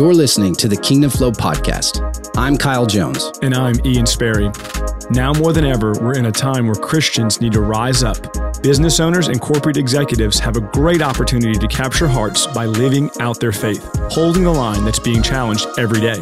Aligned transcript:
You're 0.00 0.14
listening 0.14 0.54
to 0.54 0.66
the 0.66 0.78
Kingdom 0.78 1.10
Flow 1.10 1.30
podcast. 1.30 2.30
I'm 2.34 2.56
Kyle 2.56 2.86
Jones. 2.86 3.30
And 3.42 3.54
I'm 3.54 3.74
Ian 3.84 4.06
Sperry. 4.06 4.50
Now 5.10 5.34
more 5.34 5.52
than 5.52 5.66
ever, 5.66 5.92
we're 6.00 6.16
in 6.16 6.24
a 6.24 6.32
time 6.32 6.68
where 6.68 6.74
Christians 6.74 7.42
need 7.42 7.52
to 7.52 7.60
rise 7.60 8.02
up. 8.02 8.16
Business 8.62 8.98
owners 8.98 9.28
and 9.28 9.42
corporate 9.42 9.76
executives 9.76 10.38
have 10.38 10.56
a 10.56 10.62
great 10.62 11.02
opportunity 11.02 11.52
to 11.52 11.68
capture 11.68 12.08
hearts 12.08 12.46
by 12.46 12.64
living 12.64 13.10
out 13.20 13.40
their 13.40 13.52
faith, 13.52 13.84
holding 14.10 14.44
the 14.44 14.50
line 14.50 14.86
that's 14.86 14.98
being 14.98 15.22
challenged 15.22 15.66
every 15.76 16.00
day. 16.00 16.18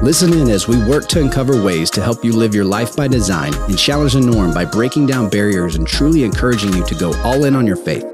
Listen 0.00 0.32
in 0.32 0.48
as 0.48 0.68
we 0.68 0.80
work 0.84 1.08
to 1.08 1.20
uncover 1.20 1.60
ways 1.60 1.90
to 1.90 2.00
help 2.00 2.24
you 2.24 2.32
live 2.32 2.54
your 2.54 2.64
life 2.64 2.94
by 2.94 3.08
design 3.08 3.52
and 3.54 3.76
challenge 3.76 4.12
the 4.12 4.20
norm 4.20 4.54
by 4.54 4.64
breaking 4.64 5.04
down 5.04 5.28
barriers 5.28 5.74
and 5.74 5.84
truly 5.84 6.22
encouraging 6.22 6.72
you 6.72 6.84
to 6.84 6.94
go 6.94 7.12
all 7.24 7.42
in 7.42 7.56
on 7.56 7.66
your 7.66 7.74
faith. 7.74 8.06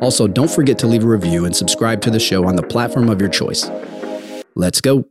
Also, 0.00 0.28
don't 0.28 0.50
forget 0.50 0.78
to 0.78 0.86
leave 0.86 1.02
a 1.02 1.08
review 1.08 1.46
and 1.46 1.56
subscribe 1.56 2.02
to 2.02 2.10
the 2.10 2.20
show 2.20 2.46
on 2.46 2.54
the 2.54 2.62
platform 2.62 3.08
of 3.08 3.18
your 3.18 3.30
choice. 3.30 3.68
Let's 4.56 4.80
go. 4.80 5.04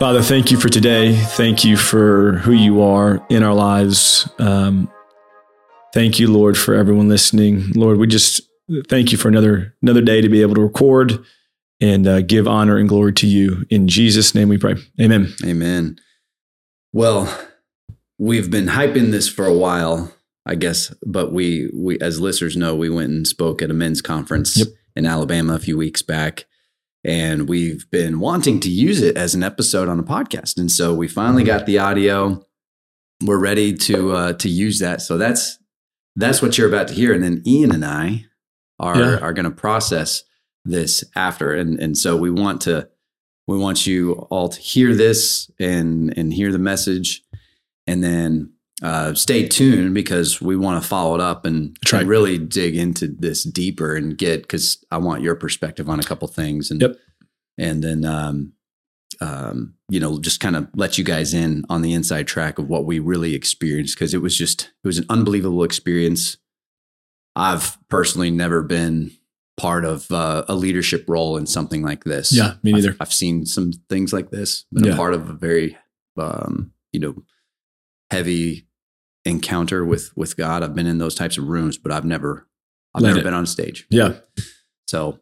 Father, 0.00 0.20
thank 0.22 0.50
you 0.50 0.58
for 0.58 0.68
today. 0.68 1.14
Thank 1.14 1.64
you 1.64 1.76
for 1.76 2.38
who 2.38 2.52
you 2.52 2.82
are 2.82 3.24
in 3.30 3.44
our 3.44 3.54
lives. 3.54 4.28
Um, 4.38 4.90
thank 5.94 6.18
you, 6.18 6.32
Lord, 6.32 6.58
for 6.58 6.74
everyone 6.74 7.08
listening. 7.08 7.70
Lord, 7.74 7.98
we 7.98 8.08
just 8.08 8.40
thank 8.88 9.12
you 9.12 9.18
for 9.18 9.28
another 9.28 9.76
another 9.80 10.00
day 10.00 10.20
to 10.20 10.28
be 10.28 10.42
able 10.42 10.56
to 10.56 10.60
record 10.60 11.24
and 11.80 12.06
uh, 12.08 12.20
give 12.20 12.48
honor 12.48 12.76
and 12.76 12.88
glory 12.88 13.12
to 13.14 13.26
you. 13.26 13.64
In 13.70 13.86
Jesus' 13.86 14.34
name, 14.34 14.48
we 14.48 14.58
pray. 14.58 14.74
Amen. 15.00 15.32
Amen. 15.44 15.98
Well, 16.92 17.32
we've 18.18 18.50
been 18.50 18.66
hyping 18.66 19.12
this 19.12 19.28
for 19.28 19.46
a 19.46 19.54
while, 19.54 20.12
I 20.44 20.56
guess, 20.56 20.92
but 21.06 21.32
we 21.32 21.70
we 21.72 21.98
as 22.00 22.20
listeners 22.20 22.56
know, 22.56 22.74
we 22.74 22.90
went 22.90 23.10
and 23.10 23.26
spoke 23.26 23.62
at 23.62 23.70
a 23.70 23.74
men's 23.74 24.02
conference 24.02 24.56
yep. 24.58 24.68
In 24.98 25.06
Alabama 25.06 25.54
a 25.54 25.58
few 25.58 25.78
weeks 25.78 26.02
back 26.02 26.44
and 27.04 27.48
we've 27.48 27.88
been 27.90 28.20
wanting 28.20 28.60
to 28.60 28.70
use 28.70 29.00
it 29.00 29.16
as 29.16 29.34
an 29.34 29.42
episode 29.42 29.88
on 29.88 29.98
a 29.98 30.02
podcast. 30.02 30.58
And 30.58 30.70
so 30.70 30.94
we 30.94 31.08
finally 31.08 31.44
got 31.44 31.66
the 31.66 31.78
audio. 31.78 32.44
We're 33.24 33.38
ready 33.38 33.72
to 33.74 34.12
uh, 34.12 34.32
to 34.34 34.48
use 34.48 34.78
that. 34.80 35.00
So 35.00 35.16
that's 35.16 35.58
that's 36.16 36.42
what 36.42 36.58
you're 36.58 36.68
about 36.68 36.88
to 36.88 36.94
hear. 36.94 37.12
And 37.12 37.22
then 37.22 37.42
ian 37.46 37.72
and 37.72 37.84
i 37.84 38.26
are 38.80 38.98
yeah. 38.98 39.18
are 39.18 39.32
going 39.32 39.44
to 39.44 39.50
process 39.50 40.24
this 40.64 41.04
after. 41.14 41.54
And 41.54 41.80
and 41.80 41.96
so 41.96 42.16
we 42.16 42.30
want 42.30 42.60
to 42.62 42.88
we 43.46 43.56
want 43.56 43.86
you 43.86 44.12
all 44.30 44.48
to 44.48 44.60
hear 44.60 44.94
this 44.94 45.50
and 45.58 46.16
and 46.16 46.32
hear 46.32 46.52
the 46.52 46.58
message. 46.58 47.22
And 47.86 48.04
then 48.04 48.52
uh, 48.82 49.12
stay 49.14 49.48
tuned 49.48 49.92
because 49.92 50.40
we 50.40 50.56
want 50.56 50.80
to 50.80 50.88
follow 50.88 51.14
it 51.14 51.20
up 51.20 51.44
and, 51.44 51.76
try 51.84 52.00
and 52.00 52.08
really 52.08 52.38
dig 52.38 52.76
into 52.76 53.08
this 53.08 53.42
deeper 53.42 53.96
and 53.96 54.16
get 54.16 54.42
because 54.42 54.84
I 54.90 54.98
want 54.98 55.22
your 55.22 55.34
perspective 55.34 55.88
on 55.88 55.98
a 55.98 56.04
couple 56.04 56.28
things 56.28 56.70
and 56.70 56.80
yep. 56.80 56.96
and 57.56 57.82
then 57.82 58.04
um, 58.04 58.52
um, 59.20 59.74
you 59.88 59.98
know 59.98 60.20
just 60.20 60.38
kind 60.38 60.54
of 60.54 60.68
let 60.74 60.96
you 60.96 61.02
guys 61.02 61.34
in 61.34 61.64
on 61.68 61.82
the 61.82 61.92
inside 61.92 62.28
track 62.28 62.58
of 62.58 62.68
what 62.68 62.84
we 62.84 63.00
really 63.00 63.34
experienced 63.34 63.96
because 63.96 64.14
it 64.14 64.22
was 64.22 64.36
just 64.36 64.70
it 64.84 64.86
was 64.86 64.98
an 64.98 65.06
unbelievable 65.08 65.64
experience. 65.64 66.36
I've 67.34 67.78
personally 67.88 68.30
never 68.30 68.62
been 68.62 69.12
part 69.56 69.84
of 69.84 70.08
uh, 70.12 70.44
a 70.48 70.54
leadership 70.54 71.04
role 71.08 71.36
in 71.36 71.46
something 71.46 71.82
like 71.82 72.04
this. 72.04 72.32
Yeah, 72.32 72.54
me 72.62 72.72
neither. 72.72 72.90
I've, 72.90 73.02
I've 73.02 73.12
seen 73.12 73.44
some 73.44 73.72
things 73.88 74.12
like 74.12 74.30
this, 74.30 74.66
been 74.72 74.84
yeah. 74.84 74.92
a 74.92 74.96
part 74.96 75.14
of 75.14 75.28
a 75.28 75.32
very 75.32 75.76
um, 76.16 76.72
you 76.92 77.00
know 77.00 77.16
heavy 78.10 78.67
encounter 79.28 79.84
with 79.84 80.16
with 80.16 80.36
God. 80.36 80.62
I've 80.62 80.74
been 80.74 80.86
in 80.86 80.98
those 80.98 81.14
types 81.14 81.38
of 81.38 81.48
rooms, 81.48 81.78
but 81.78 81.92
I've 81.92 82.04
never 82.04 82.46
I've 82.94 83.02
Let 83.02 83.10
never 83.10 83.20
it. 83.20 83.24
been 83.24 83.34
on 83.34 83.46
stage. 83.46 83.86
Yeah. 83.90 84.14
So 84.86 85.20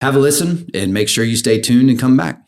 have 0.00 0.16
a 0.16 0.18
listen 0.18 0.70
and 0.72 0.94
make 0.94 1.08
sure 1.08 1.24
you 1.24 1.36
stay 1.36 1.60
tuned 1.60 1.90
and 1.90 1.98
come 1.98 2.16
back. 2.16 2.42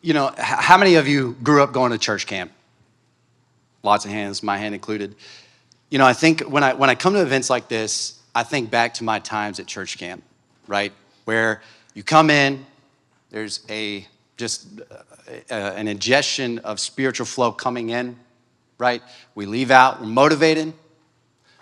You 0.00 0.14
know, 0.14 0.34
how 0.36 0.76
many 0.76 0.96
of 0.96 1.06
you 1.06 1.36
grew 1.42 1.62
up 1.62 1.72
going 1.72 1.92
to 1.92 1.98
church 1.98 2.26
camp? 2.26 2.50
Lots 3.84 4.04
of 4.04 4.10
hands, 4.10 4.42
my 4.42 4.58
hand 4.58 4.74
included. 4.74 5.14
You 5.90 5.98
know, 5.98 6.06
I 6.06 6.12
think 6.12 6.40
when 6.40 6.64
I 6.64 6.74
when 6.74 6.90
I 6.90 6.94
come 6.94 7.12
to 7.14 7.22
events 7.22 7.50
like 7.50 7.68
this, 7.68 8.20
I 8.34 8.42
think 8.42 8.70
back 8.70 8.94
to 8.94 9.04
my 9.04 9.18
times 9.18 9.60
at 9.60 9.66
church 9.66 9.98
camp, 9.98 10.24
right? 10.66 10.92
Where 11.24 11.62
you 11.94 12.02
come 12.02 12.30
in, 12.30 12.64
there's 13.30 13.60
a 13.68 14.06
just 14.36 14.66
uh, 14.80 14.94
uh, 15.50 15.54
an 15.54 15.86
ingestion 15.86 16.58
of 16.60 16.80
spiritual 16.80 17.26
flow 17.26 17.52
coming 17.52 17.90
in 17.90 18.16
right? 18.82 19.00
We 19.36 19.46
leave 19.46 19.70
out, 19.70 20.00
we're 20.00 20.08
motivated, 20.08 20.72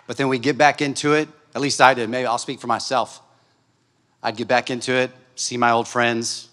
but 0.07 0.17
then 0.17 0.27
we 0.27 0.39
get 0.39 0.57
back 0.57 0.81
into 0.81 1.13
it. 1.13 1.29
At 1.53 1.61
least 1.61 1.79
I 1.79 1.93
did. 1.93 2.09
Maybe 2.09 2.25
I'll 2.25 2.39
speak 2.39 2.59
for 2.59 2.65
myself. 2.65 3.21
I'd 4.23 4.35
get 4.35 4.47
back 4.47 4.71
into 4.71 4.93
it, 4.93 5.11
see 5.35 5.55
my 5.55 5.69
old 5.69 5.87
friends, 5.87 6.49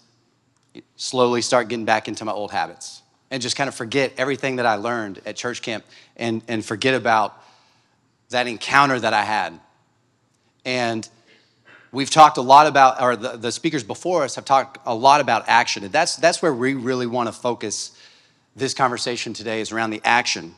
slowly 0.95 1.41
start 1.41 1.69
getting 1.69 1.85
back 1.85 2.07
into 2.07 2.23
my 2.23 2.31
old 2.31 2.51
habits, 2.51 3.01
and 3.31 3.41
just 3.41 3.55
kind 3.55 3.67
of 3.67 3.73
forget 3.73 4.13
everything 4.15 4.57
that 4.57 4.67
I 4.67 4.75
learned 4.75 5.21
at 5.25 5.35
church 5.35 5.63
camp 5.63 5.85
and, 6.15 6.43
and 6.47 6.63
forget 6.63 6.93
about 6.93 7.35
that 8.29 8.45
encounter 8.45 8.99
that 8.99 9.13
I 9.13 9.23
had. 9.23 9.59
And 10.65 11.09
we've 11.91 12.11
talked 12.11 12.37
a 12.37 12.41
lot 12.41 12.67
about, 12.67 13.01
or 13.01 13.15
the, 13.15 13.37
the 13.37 13.51
speakers 13.51 13.83
before 13.83 14.23
us 14.23 14.35
have 14.35 14.45
talked 14.45 14.77
a 14.85 14.93
lot 14.93 15.19
about 15.19 15.45
action. 15.47 15.83
And 15.83 15.91
that's, 15.91 16.15
that's 16.17 16.43
where 16.43 16.53
we 16.53 16.75
really 16.75 17.07
want 17.07 17.27
to 17.27 17.33
focus 17.33 17.97
this 18.59 18.73
conversation 18.73 19.33
today 19.33 19.61
is 19.61 19.71
around 19.71 19.89
the 19.89 20.01
action 20.03 20.55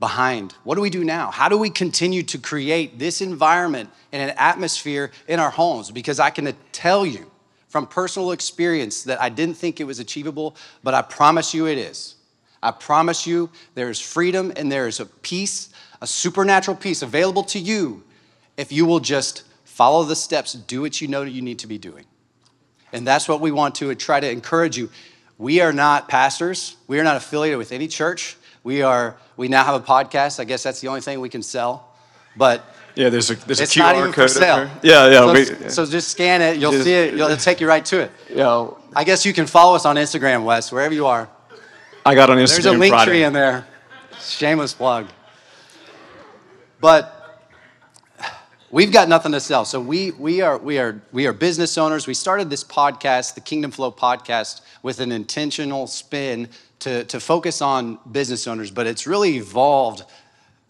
behind 0.00 0.52
what 0.64 0.74
do 0.74 0.80
we 0.80 0.90
do 0.90 1.04
now? 1.04 1.30
How 1.30 1.48
do 1.48 1.56
we 1.56 1.70
continue 1.70 2.22
to 2.24 2.38
create 2.38 2.98
this 2.98 3.20
environment 3.20 3.90
and 4.12 4.30
an 4.30 4.36
atmosphere 4.38 5.12
in 5.28 5.38
our 5.38 5.50
homes? 5.50 5.90
Because 5.90 6.18
I 6.18 6.30
can 6.30 6.52
tell 6.72 7.06
you 7.06 7.30
from 7.68 7.86
personal 7.86 8.32
experience 8.32 9.04
that 9.04 9.20
I 9.20 9.28
didn't 9.28 9.56
think 9.56 9.80
it 9.80 9.84
was 9.84 9.98
achievable, 9.98 10.56
but 10.82 10.94
I 10.94 11.02
promise 11.02 11.54
you 11.54 11.66
it 11.66 11.78
is. 11.78 12.16
I 12.62 12.70
promise 12.70 13.26
you 13.26 13.50
there 13.74 13.90
is 13.90 14.00
freedom 14.00 14.52
and 14.56 14.72
there 14.72 14.88
is 14.88 15.00
a 15.00 15.06
peace, 15.06 15.68
a 16.00 16.06
supernatural 16.06 16.76
peace 16.76 17.02
available 17.02 17.42
to 17.44 17.58
you 17.58 18.02
if 18.56 18.70
you 18.72 18.86
will 18.86 19.00
just 19.00 19.42
follow 19.64 20.04
the 20.04 20.16
steps, 20.16 20.52
do 20.52 20.80
what 20.80 21.00
you 21.00 21.08
know 21.08 21.22
you 21.22 21.42
need 21.42 21.58
to 21.60 21.66
be 21.66 21.78
doing. 21.78 22.04
And 22.92 23.06
that's 23.06 23.28
what 23.28 23.40
we 23.40 23.50
want 23.50 23.74
to 23.76 23.94
try 23.96 24.20
to 24.20 24.30
encourage 24.30 24.78
you. 24.78 24.88
We 25.38 25.60
are 25.60 25.72
not 25.72 26.08
pastors. 26.08 26.76
We 26.86 27.00
are 27.00 27.04
not 27.04 27.16
affiliated 27.16 27.58
with 27.58 27.72
any 27.72 27.88
church. 27.88 28.36
We 28.62 28.82
are. 28.82 29.16
We 29.36 29.48
now 29.48 29.64
have 29.64 29.74
a 29.74 29.84
podcast. 29.84 30.38
I 30.40 30.44
guess 30.44 30.62
that's 30.62 30.80
the 30.80 30.88
only 30.88 31.00
thing 31.00 31.20
we 31.20 31.28
can 31.28 31.42
sell. 31.42 31.92
But 32.36 32.64
yeah, 32.94 33.08
there's 33.08 33.30
a 33.30 33.34
there's 33.34 33.60
it's 33.60 33.76
a 33.76 33.80
QR 33.80 33.82
not 33.82 33.96
even 33.96 34.12
code. 34.12 34.30
For 34.30 34.38
sale. 34.38 34.70
Yeah, 34.82 35.10
yeah. 35.10 35.18
So, 35.18 35.32
we, 35.32 35.70
so, 35.70 35.86
just 35.86 36.08
scan 36.08 36.40
it. 36.40 36.58
You'll 36.58 36.72
just, 36.72 36.84
see 36.84 36.92
it. 36.92 37.14
It'll 37.14 37.36
take 37.36 37.60
you 37.60 37.68
right 37.68 37.84
to 37.86 38.00
it. 38.00 38.12
Yeah. 38.28 38.34
You 38.34 38.42
know, 38.42 38.78
I 38.94 39.04
guess 39.04 39.26
you 39.26 39.32
can 39.32 39.46
follow 39.46 39.74
us 39.74 39.84
on 39.84 39.96
Instagram, 39.96 40.44
Wes, 40.44 40.70
wherever 40.70 40.94
you 40.94 41.06
are. 41.06 41.28
I 42.06 42.14
got 42.14 42.30
on 42.30 42.38
Instagram. 42.38 42.62
There's 42.62 42.66
a 42.66 42.72
link 42.72 42.94
Friday. 42.94 43.10
tree 43.10 43.22
in 43.24 43.32
there. 43.32 43.66
Shameless 44.20 44.74
plug. 44.74 45.08
But 46.80 47.13
we've 48.74 48.90
got 48.90 49.08
nothing 49.08 49.30
to 49.30 49.40
sell. 49.40 49.64
So 49.64 49.80
we 49.80 50.10
we 50.10 50.40
are 50.40 50.58
we 50.58 50.78
are 50.78 51.00
we 51.12 51.28
are 51.28 51.32
business 51.32 51.78
owners. 51.78 52.08
We 52.08 52.14
started 52.14 52.50
this 52.50 52.64
podcast, 52.64 53.34
the 53.34 53.40
Kingdom 53.40 53.70
Flow 53.70 53.92
podcast, 53.92 54.62
with 54.82 54.98
an 54.98 55.12
intentional 55.12 55.86
spin 55.86 56.48
to, 56.80 57.04
to 57.04 57.20
focus 57.20 57.62
on 57.62 58.00
business 58.10 58.48
owners, 58.48 58.72
but 58.72 58.88
it's 58.88 59.06
really 59.06 59.36
evolved 59.36 60.02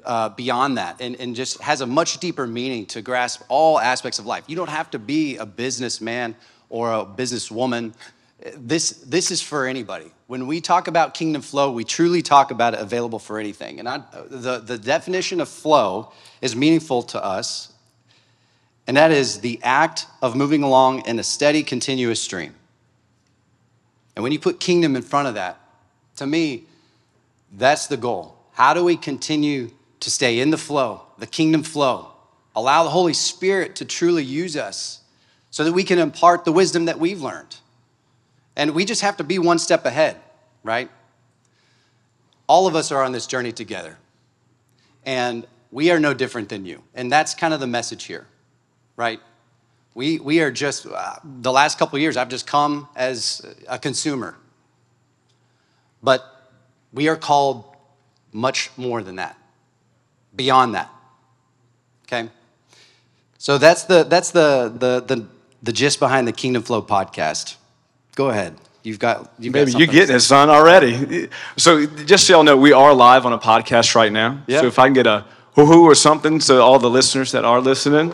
uh, 0.05 0.29
beyond 0.29 0.77
that 0.77 1.01
and, 1.01 1.17
and 1.19 1.35
just 1.35 1.61
has 1.63 1.81
a 1.81 1.87
much 1.87 2.19
deeper 2.19 2.47
meaning 2.47 2.85
to 2.87 3.01
grasp 3.01 3.43
all 3.49 3.81
aspects 3.81 4.19
of 4.19 4.27
life. 4.27 4.45
You 4.47 4.55
don't 4.55 4.69
have 4.69 4.91
to 4.91 4.99
be 4.99 5.39
a 5.39 5.47
businessman 5.47 6.37
or 6.69 6.93
a 6.93 7.07
businesswoman. 7.07 7.95
This, 8.55 8.91
this 8.91 9.31
is 9.31 9.41
for 9.41 9.67
anybody. 9.67 10.13
When 10.27 10.47
we 10.47 10.61
talk 10.61 10.89
about 10.89 11.15
kingdom 11.15 11.41
flow, 11.41 11.73
we 11.73 11.85
truly 11.85 12.21
talk 12.21 12.51
about 12.51 12.75
it 12.75 12.81
available 12.81 13.19
for 13.19 13.39
anything. 13.39 13.79
And 13.81 13.89
I, 13.89 14.03
the, 14.29 14.59
the 14.59 14.77
definition 14.77 15.41
of 15.41 15.49
flow 15.49 16.13
is 16.43 16.55
meaningful 16.55 17.03
to 17.05 17.25
us, 17.25 17.74
and 18.87 18.97
that 18.97 19.11
is 19.11 19.41
the 19.41 19.61
act 19.63 20.07
of 20.21 20.37
moving 20.37 20.63
along 20.63 21.07
in 21.07 21.19
a 21.19 21.23
steady, 21.23 21.63
continuous 21.63 22.21
stream. 22.21 22.55
And 24.15 24.23
when 24.23 24.33
you 24.33 24.39
put 24.39 24.61
kingdom 24.61 24.95
in 24.97 25.03
front 25.03 25.29
of 25.29 25.35
that, 25.35 25.59
to 26.17 26.27
me, 26.27 26.65
that's 27.53 27.87
the 27.87 27.97
goal. 27.97 28.37
How 28.53 28.75
do 28.75 28.85
we 28.85 28.97
continue 28.97 29.71
to 30.01 30.11
stay 30.11 30.39
in 30.39 30.51
the 30.51 30.59
flow, 30.59 31.03
the 31.19 31.27
kingdom 31.27 31.63
flow? 31.63 32.11
Allow 32.55 32.85
the 32.85 32.91
Holy 32.91 33.15
Spirit 33.15 33.77
to 33.77 33.85
truly 33.85 34.23
use 34.23 34.57
us 34.57 35.01
so 35.51 35.65
that 35.65 35.73
we 35.73 35.83
can 35.83 35.99
impart 35.99 36.45
the 36.45 36.53
wisdom 36.53 36.85
that 36.85 36.99
we've 36.99 37.21
learned. 37.23 37.57
And 38.57 38.75
we 38.75 38.85
just 38.85 39.03
have 39.03 39.17
to 39.17 39.25
be 39.25 39.39
one 39.39 39.59
step 39.59 39.85
ahead, 39.85 40.17
right? 40.63 40.91
All 42.47 42.67
of 42.67 42.77
us 42.77 42.93
are 42.93 43.03
on 43.03 43.13
this 43.13 43.27
journey 43.27 43.53
together. 43.53 43.97
And 45.05 45.47
we 45.71 45.91
are 45.91 45.99
no 45.99 46.15
different 46.15 46.49
than 46.49 46.65
you. 46.65 46.83
And 46.95 47.11
that's 47.11 47.35
kind 47.35 47.53
of 47.53 47.61
the 47.61 47.67
message 47.67 48.05
here, 48.05 48.27
right? 48.97 49.21
We, 49.95 50.19
we 50.19 50.41
are 50.41 50.51
just, 50.51 50.87
uh, 50.87 51.17
the 51.25 51.53
last 51.53 51.79
couple 51.79 51.99
years, 51.99 52.17
I've 52.17 52.29
just 52.29 52.47
come 52.47 52.89
as 52.97 53.45
a 53.69 53.79
consumer. 53.79 54.37
But 56.03 56.25
we 56.93 57.09
are 57.09 57.17
called 57.17 57.65
much 58.33 58.71
more 58.77 59.03
than 59.03 59.17
that, 59.17 59.39
beyond 60.35 60.75
that. 60.75 60.91
Okay? 62.07 62.29
So 63.39 63.59
that's 63.59 63.85
the, 63.85 64.03
that's 64.03 64.33
the, 64.33 64.73
the, 64.77 65.01
the, 65.01 65.27
the 65.63 65.73
gist 65.73 66.01
behind 66.01 66.27
the 66.27 66.33
Kingdom 66.33 66.63
Flow 66.63 66.83
podcast. 66.83 67.57
Go 68.17 68.31
ahead. 68.31 68.57
You've 68.83 68.99
got 68.99 69.33
you've 69.39 69.55
Baby, 69.55 69.73
got 69.73 69.81
you 69.81 69.87
getting 69.87 70.17
it, 70.17 70.21
son, 70.21 70.51
already. 70.51 71.29
So 71.57 71.87
just 71.87 72.27
so 72.27 72.35
y'all 72.35 72.43
know, 72.43 72.57
we 72.57 72.73
are 72.73 72.93
live 72.93 73.25
on 73.25 73.33
a 73.33 73.39
podcast 73.39 73.95
right 73.95 74.13
now. 74.13 74.43
Yeah. 74.47 74.61
So 74.61 74.67
if 74.67 74.79
I 74.79 74.89
can 74.89 74.93
get 74.93 75.07
a 75.07 75.25
hoo-hoo 75.55 75.85
or 75.85 75.95
something 75.95 76.39
to 76.41 76.61
all 76.61 76.79
the 76.79 76.91
listeners 76.91 77.33
that 77.33 77.45
are 77.45 77.61
listening. 77.61 78.13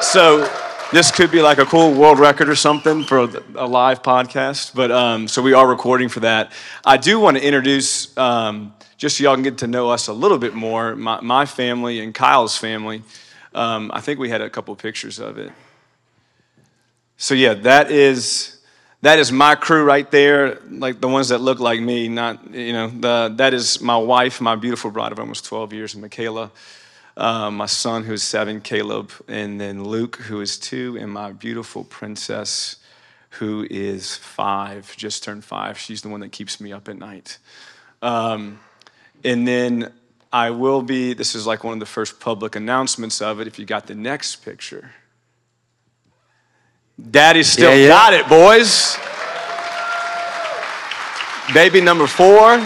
So 0.00 0.48
this 0.92 1.10
could 1.10 1.32
be 1.32 1.42
like 1.42 1.58
a 1.58 1.64
cool 1.64 1.92
world 1.92 2.20
record 2.20 2.48
or 2.48 2.54
something 2.54 3.02
for 3.02 3.28
a 3.56 3.66
live 3.66 4.00
podcast. 4.00 4.72
But 4.72 4.92
um, 4.92 5.26
so 5.26 5.42
we 5.42 5.52
are 5.52 5.66
recording 5.66 6.08
for 6.08 6.20
that. 6.20 6.52
I 6.84 6.96
do 6.96 7.18
want 7.18 7.36
to 7.36 7.44
introduce, 7.44 8.16
um, 8.16 8.74
just 8.96 9.18
so 9.18 9.24
y'all 9.24 9.34
can 9.34 9.42
get 9.42 9.58
to 9.58 9.66
know 9.66 9.90
us 9.90 10.06
a 10.06 10.12
little 10.12 10.38
bit 10.38 10.54
more, 10.54 10.94
my, 10.94 11.20
my 11.20 11.46
family 11.46 11.98
and 11.98 12.14
Kyle's 12.14 12.56
family. 12.56 13.02
Um, 13.54 13.90
I 13.92 14.00
think 14.00 14.20
we 14.20 14.28
had 14.28 14.40
a 14.40 14.48
couple 14.48 14.74
pictures 14.76 15.18
of 15.18 15.36
it. 15.36 15.50
So 17.16 17.34
yeah, 17.34 17.54
that 17.54 17.90
is 17.90 18.60
that 19.02 19.18
is 19.18 19.32
my 19.32 19.56
crew 19.56 19.84
right 19.84 20.08
there, 20.10 20.60
like 20.70 21.00
the 21.00 21.08
ones 21.08 21.30
that 21.30 21.38
look 21.38 21.58
like 21.58 21.80
me. 21.80 22.08
Not 22.08 22.54
you 22.54 22.72
know 22.72 22.88
the, 22.88 23.34
that 23.36 23.52
is 23.52 23.80
my 23.80 23.96
wife, 23.96 24.40
my 24.40 24.54
beautiful 24.54 24.92
bride 24.92 25.10
of 25.10 25.18
almost 25.18 25.44
12 25.46 25.72
years, 25.72 25.96
Michaela. 25.96 26.52
Uh, 27.18 27.50
my 27.50 27.66
son 27.66 28.04
who 28.04 28.12
is 28.12 28.22
seven, 28.22 28.60
Caleb, 28.60 29.10
and 29.26 29.60
then 29.60 29.82
Luke 29.82 30.16
who 30.16 30.40
is 30.40 30.56
two, 30.56 30.96
and 31.00 31.10
my 31.10 31.32
beautiful 31.32 31.82
princess 31.82 32.76
who 33.30 33.66
is 33.68 34.14
five, 34.14 34.96
just 34.96 35.24
turned 35.24 35.44
five. 35.44 35.76
She's 35.78 36.00
the 36.00 36.08
one 36.10 36.20
that 36.20 36.30
keeps 36.30 36.60
me 36.60 36.72
up 36.72 36.88
at 36.88 36.96
night. 36.96 37.38
Um, 38.02 38.60
and 39.24 39.48
then 39.48 39.92
I 40.32 40.50
will 40.50 40.80
be. 40.80 41.12
This 41.12 41.34
is 41.34 41.44
like 41.44 41.64
one 41.64 41.72
of 41.74 41.80
the 41.80 41.86
first 41.86 42.20
public 42.20 42.54
announcements 42.54 43.20
of 43.20 43.40
it. 43.40 43.48
If 43.48 43.58
you 43.58 43.64
got 43.64 43.88
the 43.88 43.96
next 43.96 44.36
picture. 44.44 44.92
Daddy 47.10 47.42
still 47.42 47.70
Yeah, 47.70 47.82
yeah. 47.82 47.88
got 47.88 48.12
it, 48.14 48.28
boys. 48.28 48.96
Baby 51.52 51.80
number 51.80 52.06
four. 52.06 52.58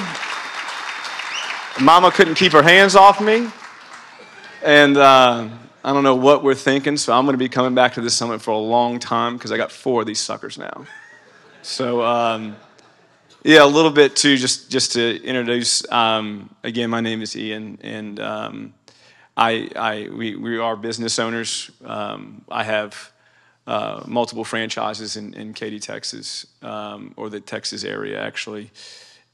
Mama 1.80 2.10
couldn't 2.10 2.34
keep 2.34 2.52
her 2.52 2.62
hands 2.62 2.94
off 2.94 3.18
me. 3.18 3.48
And 4.64 4.96
uh, 4.96 5.48
I 5.82 5.92
don't 5.92 6.04
know 6.04 6.14
what 6.14 6.44
we're 6.44 6.54
thinking, 6.54 6.96
so 6.96 7.12
I'm 7.12 7.24
going 7.24 7.34
to 7.34 7.38
be 7.38 7.48
coming 7.48 7.74
back 7.74 7.94
to 7.94 8.00
this 8.00 8.14
summit 8.14 8.40
for 8.40 8.52
a 8.52 8.58
long 8.58 9.00
time 9.00 9.36
because 9.36 9.50
I 9.50 9.56
got 9.56 9.72
four 9.72 10.02
of 10.02 10.06
these 10.06 10.20
suckers 10.20 10.56
now. 10.56 10.86
So, 11.62 12.00
um, 12.02 12.54
yeah, 13.42 13.64
a 13.64 13.66
little 13.66 13.90
bit 13.90 14.14
too, 14.14 14.36
just, 14.36 14.70
just 14.70 14.92
to 14.92 15.20
introduce. 15.24 15.90
Um, 15.90 16.54
again, 16.62 16.90
my 16.90 17.00
name 17.00 17.22
is 17.22 17.36
Ian, 17.36 17.76
and 17.82 18.20
um, 18.20 18.74
I, 19.36 19.68
I, 19.74 20.08
we, 20.12 20.36
we 20.36 20.58
are 20.58 20.76
business 20.76 21.18
owners. 21.18 21.72
Um, 21.84 22.44
I 22.48 22.62
have 22.62 23.10
uh, 23.66 24.04
multiple 24.06 24.44
franchises 24.44 25.16
in, 25.16 25.34
in 25.34 25.54
Katy, 25.54 25.80
Texas, 25.80 26.46
um, 26.62 27.14
or 27.16 27.30
the 27.30 27.40
Texas 27.40 27.82
area, 27.82 28.22
actually. 28.22 28.70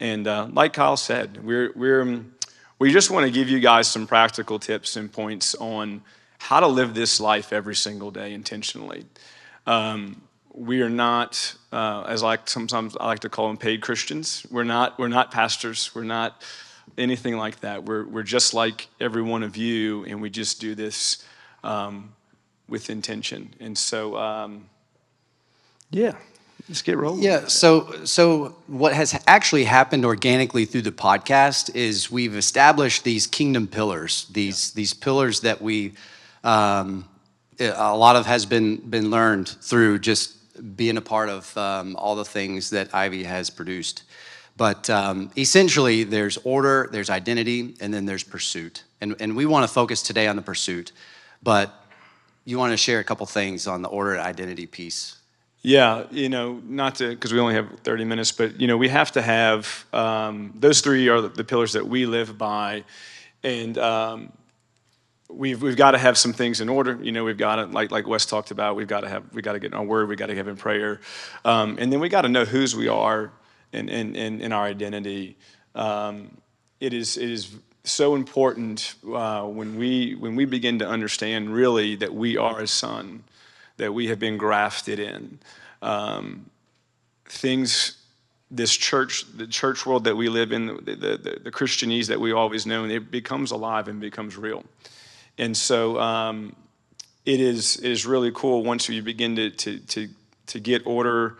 And 0.00 0.26
uh, 0.26 0.48
like 0.50 0.72
Kyle 0.72 0.96
said, 0.96 1.44
we're, 1.44 1.72
we're, 1.76 2.24
we 2.78 2.92
just 2.92 3.10
want 3.10 3.26
to 3.26 3.32
give 3.32 3.48
you 3.48 3.60
guys 3.60 3.88
some 3.88 4.06
practical 4.06 4.58
tips 4.58 4.96
and 4.96 5.12
points 5.12 5.54
on 5.56 6.02
how 6.38 6.60
to 6.60 6.66
live 6.66 6.94
this 6.94 7.20
life 7.20 7.52
every 7.52 7.74
single 7.74 8.10
day 8.10 8.32
intentionally. 8.32 9.04
Um, 9.66 10.22
we 10.54 10.82
are 10.82 10.90
not, 10.90 11.54
uh, 11.72 12.04
as 12.08 12.22
like 12.22 12.48
sometimes 12.48 12.96
I 12.96 13.06
like 13.06 13.20
to 13.20 13.28
call 13.28 13.48
them, 13.48 13.56
paid 13.56 13.80
Christians. 13.80 14.46
We're 14.50 14.64
not. 14.64 14.98
We're 14.98 15.08
not 15.08 15.30
pastors. 15.30 15.94
We're 15.94 16.04
not 16.04 16.42
anything 16.96 17.36
like 17.36 17.60
that. 17.60 17.84
We're 17.84 18.04
we're 18.06 18.22
just 18.22 18.54
like 18.54 18.88
every 19.00 19.22
one 19.22 19.42
of 19.42 19.56
you, 19.56 20.04
and 20.04 20.20
we 20.20 20.30
just 20.30 20.60
do 20.60 20.74
this 20.74 21.24
um, 21.62 22.12
with 22.68 22.90
intention. 22.90 23.54
And 23.60 23.76
so, 23.76 24.16
um, 24.16 24.68
yeah, 25.90 26.16
let's 26.68 26.82
get 26.82 26.96
rolling. 26.96 27.22
Yeah, 27.22 27.46
so 27.46 28.04
so 28.04 28.56
what 28.66 28.92
has 28.92 29.20
actually 29.26 29.64
happened 29.64 30.04
organically 30.04 30.64
through 30.64 30.82
the 30.82 30.92
podcast 30.92 31.74
is 31.74 32.10
we've 32.10 32.36
established 32.36 33.04
these 33.04 33.26
kingdom 33.26 33.66
pillars, 33.66 34.26
these 34.30 34.72
these 34.72 34.94
pillars 34.94 35.40
that 35.40 35.62
we 35.62 35.94
um, 36.44 37.08
a 37.58 37.96
lot 37.96 38.16
of 38.16 38.26
has 38.26 38.46
been 38.46 38.76
been 38.76 39.10
learned 39.10 39.48
through 39.48 39.98
just 39.98 40.34
being 40.76 40.96
a 40.96 41.00
part 41.00 41.28
of 41.28 41.56
um, 41.56 41.96
all 41.96 42.16
the 42.16 42.24
things 42.24 42.70
that 42.70 42.94
Ivy 42.94 43.24
has 43.24 43.50
produced. 43.50 44.02
But 44.56 44.90
um, 44.90 45.30
essentially, 45.36 46.02
there's 46.02 46.36
order, 46.38 46.88
there's 46.90 47.10
identity, 47.10 47.76
and 47.80 47.94
then 47.94 48.06
there's 48.06 48.24
pursuit. 48.24 48.82
And 49.00 49.14
and 49.20 49.36
we 49.36 49.46
want 49.46 49.66
to 49.66 49.72
focus 49.72 50.02
today 50.02 50.26
on 50.26 50.36
the 50.36 50.42
pursuit, 50.42 50.92
but 51.42 51.72
you 52.44 52.58
want 52.58 52.72
to 52.72 52.76
share 52.76 52.98
a 52.98 53.04
couple 53.04 53.26
things 53.26 53.66
on 53.66 53.82
the 53.82 53.88
order 53.88 54.12
and 54.14 54.22
identity 54.22 54.66
piece. 54.66 55.17
Yeah, 55.62 56.04
you 56.10 56.28
know, 56.28 56.62
not 56.64 56.96
to 56.96 57.10
because 57.10 57.32
we 57.32 57.40
only 57.40 57.54
have 57.54 57.80
30 57.80 58.04
minutes, 58.04 58.30
but 58.30 58.60
you 58.60 58.66
know, 58.68 58.76
we 58.76 58.88
have 58.88 59.12
to 59.12 59.22
have 59.22 59.86
um, 59.92 60.52
those 60.54 60.80
three 60.80 61.08
are 61.08 61.20
the, 61.20 61.44
pillars 61.44 61.72
that 61.72 61.86
we 61.86 62.06
live 62.06 62.38
by, 62.38 62.84
and 63.42 63.76
um, 63.76 64.32
we've 65.28 65.60
we've 65.60 65.76
got 65.76 65.92
to 65.92 65.98
have 65.98 66.16
some 66.16 66.32
things 66.32 66.60
in 66.60 66.68
order. 66.68 66.98
You 67.02 67.10
know, 67.10 67.24
we've 67.24 67.36
got 67.36 67.56
to 67.56 67.66
like 67.66 67.90
like 67.90 68.06
Wes 68.06 68.24
talked 68.24 68.52
about. 68.52 68.76
We've 68.76 68.86
got 68.86 69.00
to 69.00 69.08
have 69.08 69.24
we 69.34 69.42
got 69.42 69.54
to 69.54 69.58
get 69.58 69.72
in 69.72 69.78
our 69.78 69.84
word. 69.84 70.08
We 70.08 70.14
got 70.14 70.26
to 70.26 70.36
have 70.36 70.46
in 70.46 70.56
prayer, 70.56 71.00
um, 71.44 71.76
and 71.80 71.92
then 71.92 71.98
we 71.98 72.08
got 72.08 72.22
to 72.22 72.28
know 72.28 72.44
whose 72.44 72.76
we 72.76 72.86
are 72.86 73.32
and 73.72 73.90
and 73.90 74.16
and, 74.16 74.40
and 74.40 74.54
our 74.54 74.64
identity. 74.64 75.36
Um, 75.74 76.38
it 76.80 76.94
is 76.94 77.16
it 77.16 77.30
is 77.30 77.50
so 77.84 78.14
important 78.14 78.94
uh, 79.12 79.42
when 79.42 79.76
we 79.76 80.14
when 80.14 80.36
we 80.36 80.44
begin 80.44 80.78
to 80.78 80.88
understand 80.88 81.52
really 81.52 81.96
that 81.96 82.14
we 82.14 82.36
are 82.36 82.60
a 82.60 82.66
son, 82.66 83.24
that 83.78 83.92
we 83.92 84.08
have 84.08 84.18
been 84.18 84.36
grafted 84.36 84.98
in. 85.00 85.38
Um, 85.80 86.50
things 87.24 87.96
this 88.50 88.74
church, 88.74 89.24
the 89.36 89.46
church 89.46 89.84
world 89.84 90.04
that 90.04 90.16
we 90.16 90.28
live 90.28 90.52
in, 90.52 90.66
the, 90.66 90.96
the, 90.96 91.40
the, 91.44 91.50
Christianese 91.50 92.06
that 92.06 92.18
we 92.18 92.32
always 92.32 92.66
know, 92.66 92.84
it 92.84 93.10
becomes 93.10 93.50
alive 93.50 93.88
and 93.88 94.00
becomes 94.00 94.36
real. 94.36 94.64
And 95.36 95.56
so 95.56 96.00
um, 96.00 96.56
it, 97.26 97.40
is, 97.40 97.76
it 97.76 97.90
is 97.90 98.06
really 98.06 98.32
cool 98.32 98.64
once 98.64 98.88
you 98.88 99.02
begin 99.02 99.36
to, 99.36 99.50
to, 99.50 99.78
to, 99.78 100.08
to 100.46 100.60
get 100.60 100.86
order 100.86 101.36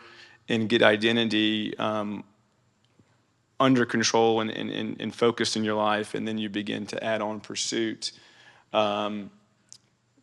and 0.49 0.69
get 0.69 0.83
identity 0.83 1.77
um, 1.79 2.25
under 3.59 3.87
control 3.87 4.41
and, 4.41 4.51
and, 4.51 4.71
and, 4.71 5.01
and 5.01 5.15
focused 5.15 5.57
in 5.57 5.65
your 5.65 5.75
life, 5.75 6.15
and 6.15 6.29
then 6.29 6.39
you 6.39 6.49
begin 6.49 6.87
to 6.87 7.03
add 7.03 7.23
on 7.23 7.41
pursuit. 7.41 8.13
Um, 8.73 9.31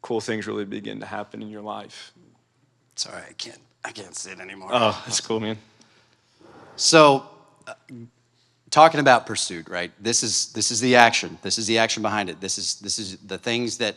cool 0.05 0.21
things 0.21 0.45
really 0.45 0.65
begin 0.65 1.00
to 1.00 1.05
happen 1.05 1.41
in 1.41 1.50
your 1.50 1.63
life. 1.63 2.13
Sorry, 2.95 3.24
I 3.27 3.33
can't 3.33 3.59
I 3.83 3.91
can't 3.91 4.15
sit 4.15 4.39
anymore. 4.39 4.69
Oh, 4.71 5.01
that's 5.03 5.19
cool, 5.19 5.39
man. 5.39 5.57
So, 6.75 7.27
uh, 7.67 7.74
talking 8.69 9.00
about 9.00 9.25
pursuit, 9.25 9.67
right? 9.67 9.91
This 10.00 10.21
is 10.21 10.53
this 10.53 10.69
is 10.69 10.79
the 10.79 10.95
action. 10.95 11.39
This 11.41 11.57
is 11.57 11.65
the 11.65 11.79
action 11.79 12.03
behind 12.03 12.29
it. 12.29 12.39
This 12.39 12.59
is 12.59 12.75
this 12.81 13.00
is 13.00 13.17
the 13.17 13.39
things 13.39 13.79
that 13.79 13.95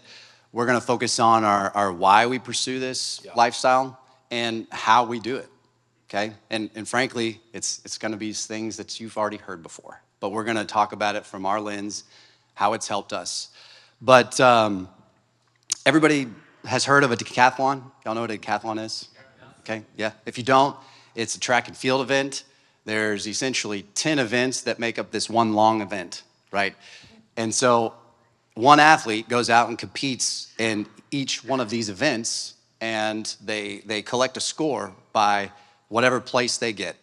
we're 0.51 0.65
going 0.65 0.81
to 0.81 0.87
focus 0.87 1.21
on 1.21 1.45
are, 1.45 1.71
are 1.75 1.93
why 1.93 2.25
we 2.25 2.39
pursue 2.39 2.81
this 2.81 3.21
lifestyle 3.37 4.01
and 4.31 4.67
how 4.71 5.05
we 5.05 5.21
do 5.21 5.37
it. 5.37 5.51
Okay, 6.09 6.33
and 6.49 6.71
and 6.75 6.89
frankly, 6.89 7.39
it's 7.53 7.83
it's 7.85 7.99
going 7.99 8.13
to 8.13 8.19
be 8.19 8.33
things 8.33 8.79
that 8.79 8.99
you've 8.99 9.19
already 9.19 9.37
heard 9.37 9.63
before, 9.63 10.01
but 10.21 10.31
we're 10.31 10.45
going 10.45 10.57
to 10.57 10.65
talk 10.65 10.93
about 10.93 11.17
it 11.17 11.27
from 11.27 11.45
our 11.45 11.61
lens, 11.61 12.05
how 12.55 12.73
it's 12.73 12.89
helped 12.89 13.13
us. 13.13 13.51
But 14.01 14.41
um, 14.41 14.89
everybody 15.89 16.27
has 16.67 16.85
heard 16.85 17.03
of 17.03 17.13
a 17.13 17.17
decathlon. 17.17 17.83
Y'all 18.05 18.15
know 18.15 18.21
what 18.21 18.31
a 18.31 18.37
decathlon 18.37 18.85
is? 18.85 19.09
Okay, 19.61 19.83
yeah. 19.97 20.13
If 20.27 20.37
you 20.37 20.45
don't, 20.45 20.77
it's 21.15 21.35
a 21.35 21.41
track 21.41 21.67
and 21.67 21.75
field 21.75 22.03
event. 22.03 22.45
There's 22.85 23.27
essentially 23.27 23.87
10 23.95 24.19
events 24.19 24.61
that 24.63 24.79
make 24.79 24.99
up 24.99 25.11
this 25.11 25.31
one 25.31 25.55
long 25.55 25.81
event, 25.81 26.25
right? 26.53 26.77
And 27.39 27.55
so 27.55 27.95
one 28.53 28.81
athlete 28.81 29.31
goes 29.31 29.49
out 29.49 29.71
and 29.71 29.79
competes 29.79 30.53
in 30.59 30.87
each 31.11 31.43
one 31.43 31.59
of 31.59 31.71
these 31.71 31.89
events 31.89 32.53
and 32.83 33.35
they, 33.43 33.79
they 33.87 34.03
collect 34.03 34.37
a 34.37 34.41
score 34.41 34.93
by 35.15 35.51
whatever 35.89 36.21
place 36.21 36.59
they 36.59 36.75
get. 36.75 36.97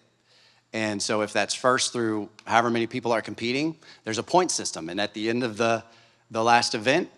And 0.74 1.02
so 1.02 1.24
if 1.24 1.34
that's 1.34 1.56
first 1.56 1.92
through 1.92 2.30
however 2.46 2.70
many 2.70 2.86
people 2.86 3.12
are 3.12 3.22
competing, 3.24 3.78
there's 4.04 4.20
a 4.20 4.24
point 4.24 4.52
system. 4.52 4.90
And 4.90 5.02
at 5.02 5.16
the 5.16 5.28
end 5.28 5.44
of 5.44 5.58
the, 5.58 5.84
the 6.30 6.44
last 6.44 6.76
event, 6.76 7.10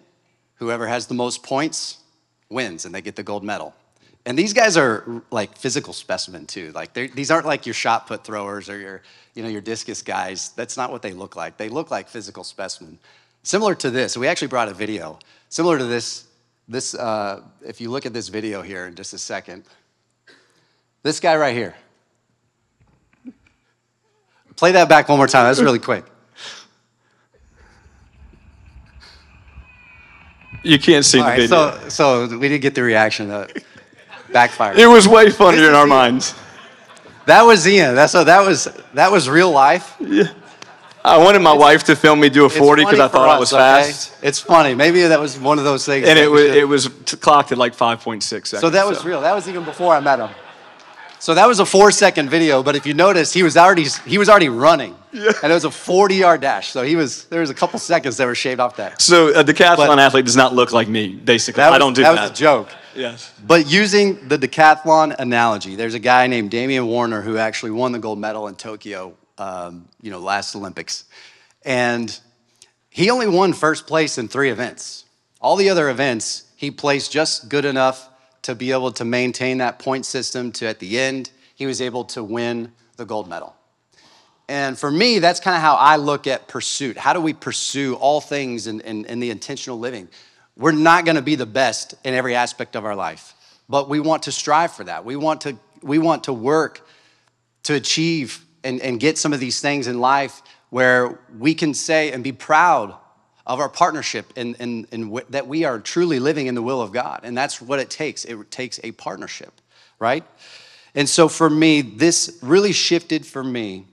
whoever 0.58 0.88
has 0.88 1.08
the 1.08 1.14
most 1.14 1.44
points 1.44 1.98
wins 2.50 2.86
and 2.86 2.94
they 2.94 3.02
get 3.02 3.16
the 3.16 3.24
gold 3.24 3.44
medal. 3.44 3.74
And 4.26 4.38
these 4.38 4.52
guys 4.52 4.76
are 4.76 5.24
like 5.32 5.58
physical 5.58 5.94
specimen 5.94 6.46
too. 6.46 6.72
Like 6.74 6.94
these 6.94 7.32
aren't 7.32 7.46
like 7.46 7.66
your 7.66 7.74
shot 7.74 8.08
put 8.08 8.26
throwers 8.26 8.70
or 8.70 8.78
your, 8.78 9.02
you 9.36 9.44
know, 9.44 9.50
your 9.50 9.62
discus 9.62 10.02
guys. 10.02 10.50
That's 10.50 10.76
not 10.76 10.92
what 10.92 11.02
they 11.02 11.14
look 11.14 11.38
like. 11.38 11.56
They 11.58 11.70
look 11.70 11.92
like 11.92 12.10
physical 12.10 12.44
specimen. 12.44 13.00
Similar 13.44 13.76
to 13.76 13.90
this, 13.90 14.18
we 14.18 14.28
actually 14.28 14.50
brought 14.50 14.68
a 14.68 14.74
video. 14.74 15.18
Similar 15.48 15.78
to 15.78 15.86
this, 15.86 16.28
this 16.68 16.94
uh, 16.94 17.42
if 17.66 17.80
you 17.80 17.90
look 17.90 18.06
at 18.06 18.14
this 18.14 18.28
video 18.28 18.62
here 18.62 18.88
in 18.88 18.96
just 18.96 19.14
a 19.14 19.18
second, 19.18 19.64
this 21.04 21.22
guy 21.22 21.38
right 21.38 21.56
here. 21.56 21.74
Play 24.58 24.74
that 24.74 24.90
back 24.90 25.08
one 25.08 25.18
more 25.18 25.28
time. 25.28 25.46
That's 25.46 25.62
really 25.62 25.80
quick. 25.80 26.04
You 30.64 30.80
can't 30.80 31.06
see 31.06 31.20
the 31.20 31.24
right, 31.24 31.40
video. 31.42 31.88
so 31.90 32.28
so 32.28 32.38
we 32.38 32.50
didn't 32.50 32.62
get 32.62 32.76
the 32.76 32.84
reaction. 32.84 33.32
Of, 33.32 33.52
backfired. 34.32 34.78
It 34.78 34.88
was 34.88 35.08
way 35.08 35.30
funnier 35.30 35.70
in 35.70 35.76
our 35.76 35.88
minds. 35.88 36.36
That 37.26 37.44
was 37.44 37.68
Ian. 37.68 37.96
That's 37.96 38.12
so 38.12 38.24
that 38.24 38.46
was 38.46 38.68
that 38.94 39.12
was 39.12 39.30
real 39.30 39.52
life. 39.52 39.96
Yeah. 40.00 40.34
I 41.04 41.18
wanted 41.18 41.40
my 41.40 41.54
wife 41.54 41.86
to 41.86 41.96
film 41.96 42.20
me 42.20 42.28
do 42.28 42.44
a 42.44 42.50
40 42.50 42.84
because 42.84 43.00
I 43.00 43.08
thought 43.08 43.30
us, 43.30 43.36
I 43.36 43.40
was 43.40 43.52
fast. 43.52 44.18
Okay? 44.18 44.28
It's 44.28 44.40
funny. 44.40 44.76
Maybe 44.76 45.04
that 45.04 45.20
was 45.20 45.40
one 45.40 45.58
of 45.58 45.64
those 45.64 45.86
things. 45.86 46.06
And 46.06 46.20
it 46.20 46.28
was, 46.28 46.44
it 46.44 46.68
was 46.68 46.90
clocked 47.22 47.54
at 47.54 47.58
like 47.58 47.74
5.6 47.74 48.24
seconds. 48.24 48.50
So 48.60 48.70
that 48.70 48.86
was 48.86 49.00
so. 49.00 49.08
real. 49.08 49.22
That 49.22 49.34
was 49.34 49.48
even 49.48 49.64
before 49.64 49.96
I 49.96 50.02
met 50.02 50.20
him. 50.20 50.30
So 51.20 51.34
that 51.34 51.48
was 51.48 51.60
a 51.60 51.66
four 51.66 51.92
second 51.92 52.30
video, 52.30 52.62
but 52.62 52.76
if 52.76 52.86
you 52.86 52.94
notice, 52.94 53.34
he 53.34 53.44
was 53.44 53.58
already 53.58 53.86
he 54.06 54.18
was 54.18 54.30
already 54.30 54.50
running, 54.50 54.96
yeah. 55.12 55.32
and 55.42 55.52
it 55.52 55.56
was 55.56 55.66
a 55.66 55.72
40 55.72 56.16
yard 56.16 56.42
dash. 56.42 56.70
So 56.70 56.84
he 56.84 56.96
was 56.96 57.26
there 57.26 57.42
was 57.42 57.50
a 57.50 57.56
couple 57.56 57.80
seconds 57.80 58.18
that 58.18 58.26
were 58.26 58.36
shaved 58.36 58.60
off 58.60 58.76
that. 58.78 59.02
So 59.02 59.30
a 59.30 59.44
decathlon 59.44 59.88
but 59.88 60.00
athlete 60.00 60.26
does 60.26 60.36
not 60.36 60.54
look 60.54 60.72
like 60.72 60.88
me. 60.88 61.16
Basically, 61.16 61.62
was, 61.62 61.74
I 61.74 61.78
don't 61.78 61.94
do 61.94 62.04
that. 62.04 62.16
That 62.16 62.22
was 62.22 62.32
a 62.32 62.34
joke. 62.34 62.70
Yes. 62.96 63.32
But 63.46 63.70
using 63.70 64.28
the 64.28 64.38
decathlon 64.38 65.16
analogy, 65.18 65.76
there's 65.76 65.94
a 65.94 66.00
guy 66.00 66.28
named 66.28 66.52
Damian 66.52 66.88
Warner 66.88 67.22
who 67.22 67.38
actually 67.38 67.72
won 67.72 67.92
the 67.92 68.00
gold 68.00 68.20
medal 68.20 68.48
in 68.48 68.56
Tokyo, 68.56 69.16
um, 69.38 69.88
you 70.02 70.10
know, 70.10 70.20
last 70.20 70.56
Olympics, 70.56 71.06
and 71.64 72.20
he 72.90 73.10
only 73.10 73.28
won 73.28 73.54
first 73.54 73.86
place 73.86 74.18
in 74.18 74.28
three 74.28 74.50
events. 74.50 75.06
All 75.42 75.56
the 75.56 75.70
other 75.70 75.90
events, 75.90 76.46
he 76.56 76.72
placed 76.72 77.12
just 77.12 77.50
good 77.50 77.66
enough 77.66 78.10
to 78.48 78.56
be 78.56 78.72
able 78.72 78.94
to 78.94 79.04
maintain 79.04 79.58
that 79.58 79.78
point 79.78 80.06
system 80.06 80.54
to 80.54 80.66
at 80.66 80.80
the 80.80 80.98
end, 80.98 81.32
he 81.54 81.66
was 81.66 81.82
able 81.82 82.06
to 82.06 82.24
win 82.24 82.72
the 82.96 83.04
gold 83.04 83.28
medal. 83.28 83.54
And 84.48 84.80
for 84.80 84.90
me, 84.90 85.20
that's 85.20 85.42
kind 85.42 85.58
of 85.58 85.62
how 85.62 85.76
I 85.76 85.98
look 85.98 86.28
at 86.28 86.48
pursuit. 86.48 86.96
How 86.98 87.12
do 87.12 87.20
we 87.20 87.34
pursue 87.34 87.96
all 87.96 88.22
things 88.22 88.68
in, 88.68 88.80
in, 88.82 89.04
in 89.04 89.20
the 89.20 89.32
intentional 89.32 89.78
living? 89.78 90.08
We're 90.56 90.72
not 90.72 91.04
going 91.04 91.18
to 91.18 91.22
be 91.22 91.36
the 91.36 91.46
best 91.46 91.96
in 92.06 92.14
every 92.14 92.36
aspect 92.36 92.78
of 92.78 92.86
our 92.86 92.96
life, 92.96 93.34
but 93.68 93.90
we 93.90 94.00
want 94.00 94.24
to 94.24 94.32
strive 94.32 94.72
for 94.72 94.86
that. 94.86 95.04
We 95.04 95.18
want 95.18 95.42
to, 95.42 95.58
we 95.82 96.00
want 96.00 96.24
to 96.24 96.34
work 96.34 96.88
to 97.64 97.74
achieve 97.74 98.46
and, 98.64 98.80
and 98.80 98.98
get 98.98 99.18
some 99.18 99.34
of 99.34 99.42
these 99.42 99.60
things 99.60 99.88
in 99.88 100.00
life 100.00 100.42
where 100.70 101.20
we 101.38 101.54
can 101.54 101.74
say 101.74 102.14
and 102.14 102.24
be 102.24 102.32
proud 102.32 102.96
of 103.48 103.62
our 103.62 103.70
partnership 103.70 104.32
and, 104.36 104.58
and, 104.60 104.88
and 104.92 105.22
that 105.30 105.48
we 105.48 105.64
are 105.64 105.80
truly 105.80 106.20
living 106.20 106.48
in 106.48 106.54
the 106.54 106.62
will 106.62 106.82
of 106.82 106.92
God. 106.92 107.22
And 107.24 107.36
that's 107.36 107.62
what 107.62 107.80
it 107.80 107.90
takes. 107.90 108.26
It 108.26 108.52
takes 108.52 108.80
a 108.84 108.92
partnership, 108.92 109.54
right? 110.00 110.26
And 110.94 111.08
so 111.08 111.30
for 111.30 111.50
me, 111.50 111.82
this 111.82 112.38
really 112.42 112.74
shifted 112.74 113.26
for 113.26 113.42
me 113.42 113.86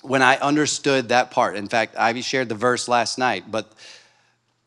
when 0.00 0.22
I 0.22 0.36
understood 0.36 1.10
that 1.10 1.30
part. 1.30 1.56
In 1.56 1.68
fact, 1.68 1.94
Ivy 1.96 2.22
shared 2.22 2.48
the 2.48 2.54
verse 2.54 2.88
last 2.88 3.18
night, 3.18 3.50
but 3.50 3.70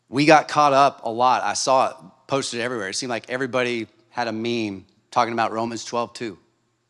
we 0.08 0.26
got 0.26 0.46
caught 0.46 0.72
up 0.72 1.00
a 1.04 1.10
lot. 1.10 1.42
I 1.42 1.54
saw 1.54 1.90
it 1.90 1.96
posted 2.28 2.60
everywhere. 2.60 2.88
It 2.90 2.94
seemed 2.94 3.10
like 3.10 3.28
everybody 3.28 3.88
had 4.10 4.28
a 4.28 4.32
meme 4.32 4.86
talking 5.10 5.32
about 5.32 5.50
Romans 5.50 5.84
12, 5.84 6.12
2. 6.12 6.38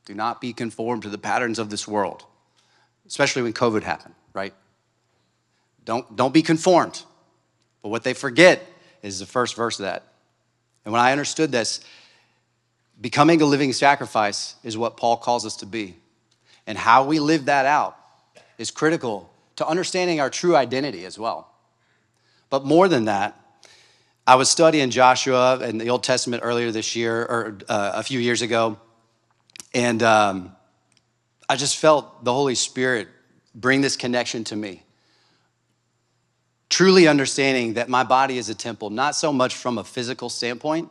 Do 0.04 0.14
not 0.14 0.43
be 0.43 0.52
conformed 0.52 1.04
to 1.04 1.09
the 1.09 1.16
patterns 1.16 1.59
of 1.59 1.71
this 1.71 1.88
world, 1.88 2.23
especially 3.07 3.40
when 3.40 3.54
COVID 3.54 3.83
happened, 3.83 4.14
right? 4.35 4.52
Don't, 5.87 6.14
don't 6.16 6.35
be 6.35 6.43
conformed. 6.43 7.02
But 7.85 7.91
what 7.91 8.03
they 8.03 8.14
forget 8.14 8.67
is 9.03 9.19
the 9.19 9.26
first 9.26 9.57
verse 9.57 9.79
of 9.79 9.85
that. 9.85 10.05
And 10.87 10.93
when 10.93 11.03
I 11.03 11.12
understood 11.12 11.53
this, 11.53 11.81
becoming 12.99 13.43
a 13.43 13.45
living 13.45 13.75
sacrifice 13.75 14.55
is 14.64 14.79
what 14.79 14.97
Paul 14.97 15.19
calls 15.19 15.45
us 15.45 15.57
to 15.57 15.67
be. 15.67 15.97
And 16.67 16.79
how 16.79 17.05
we 17.05 17.19
live 17.19 17.45
that 17.45 17.67
out 17.67 17.95
is 18.57 18.71
critical 18.71 19.31
to 19.57 19.67
understanding 19.67 20.19
our 20.19 20.31
true 20.31 20.57
identity 20.57 21.05
as 21.05 21.19
well. 21.19 21.53
But 22.49 22.64
more 22.64 22.88
than 22.88 23.05
that, 23.05 23.38
I 24.26 24.37
was 24.37 24.50
studying 24.50 24.88
Joshua 24.88 25.59
in 25.59 25.76
the 25.76 25.91
Old 25.91 26.05
Testament 26.05 26.43
earlier 26.43 26.71
this 26.71 26.97
year, 26.97 27.21
or 27.21 27.59
uh, 27.69 27.93
a 27.97 28.03
few 28.03 28.19
years 28.19 28.41
ago, 28.41 28.79
and 29.75 30.03
um, 30.03 30.57
I 31.50 31.57
just 31.57 31.76
felt 31.76 32.25
the 32.25 32.33
Holy 32.33 32.55
Spirit 32.55 33.09
bring 33.55 33.83
this 33.83 33.95
connection 33.95 34.45
to 34.45 34.57
me 34.57 34.84
truly 36.75 37.07
understanding 37.07 37.75
that 37.75 37.88
my 37.88 38.02
body 38.02 38.37
is 38.37 38.49
a 38.49 38.54
temple, 38.54 38.90
not 38.90 39.14
so 39.14 39.33
much 39.33 39.54
from 39.54 39.78
a 39.78 39.85
physical 39.85 40.28
standpoint, 40.28 40.90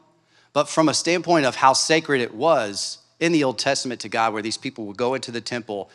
but 0.53 0.69
from 0.69 0.87
a 0.87 0.93
standpoint 0.93 1.45
of 1.45 1.57
how 1.57 1.73
sacred 1.73 2.21
it 2.21 2.33
was 2.33 2.99
in 3.19 3.33
the 3.33 3.43
Old 3.43 3.59
Testament 3.59 3.99
to 3.99 4.07
God, 4.07 4.31
where 4.31 4.41
these 4.41 4.55
people 4.55 4.85
would 4.85 4.95
go 4.95 5.13
into 5.13 5.29
the 5.29 5.41
temple 5.41 5.89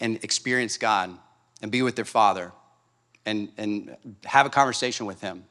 and 0.00 0.18
experience 0.24 0.76
God 0.76 1.16
and 1.62 1.70
be 1.70 1.80
with 1.80 1.94
their 1.94 2.04
Father 2.04 2.50
and, 3.24 3.50
and 3.56 3.96
have 4.24 4.46
a 4.46 4.50
conversation 4.50 5.06
with 5.06 5.20
Him. 5.20 5.44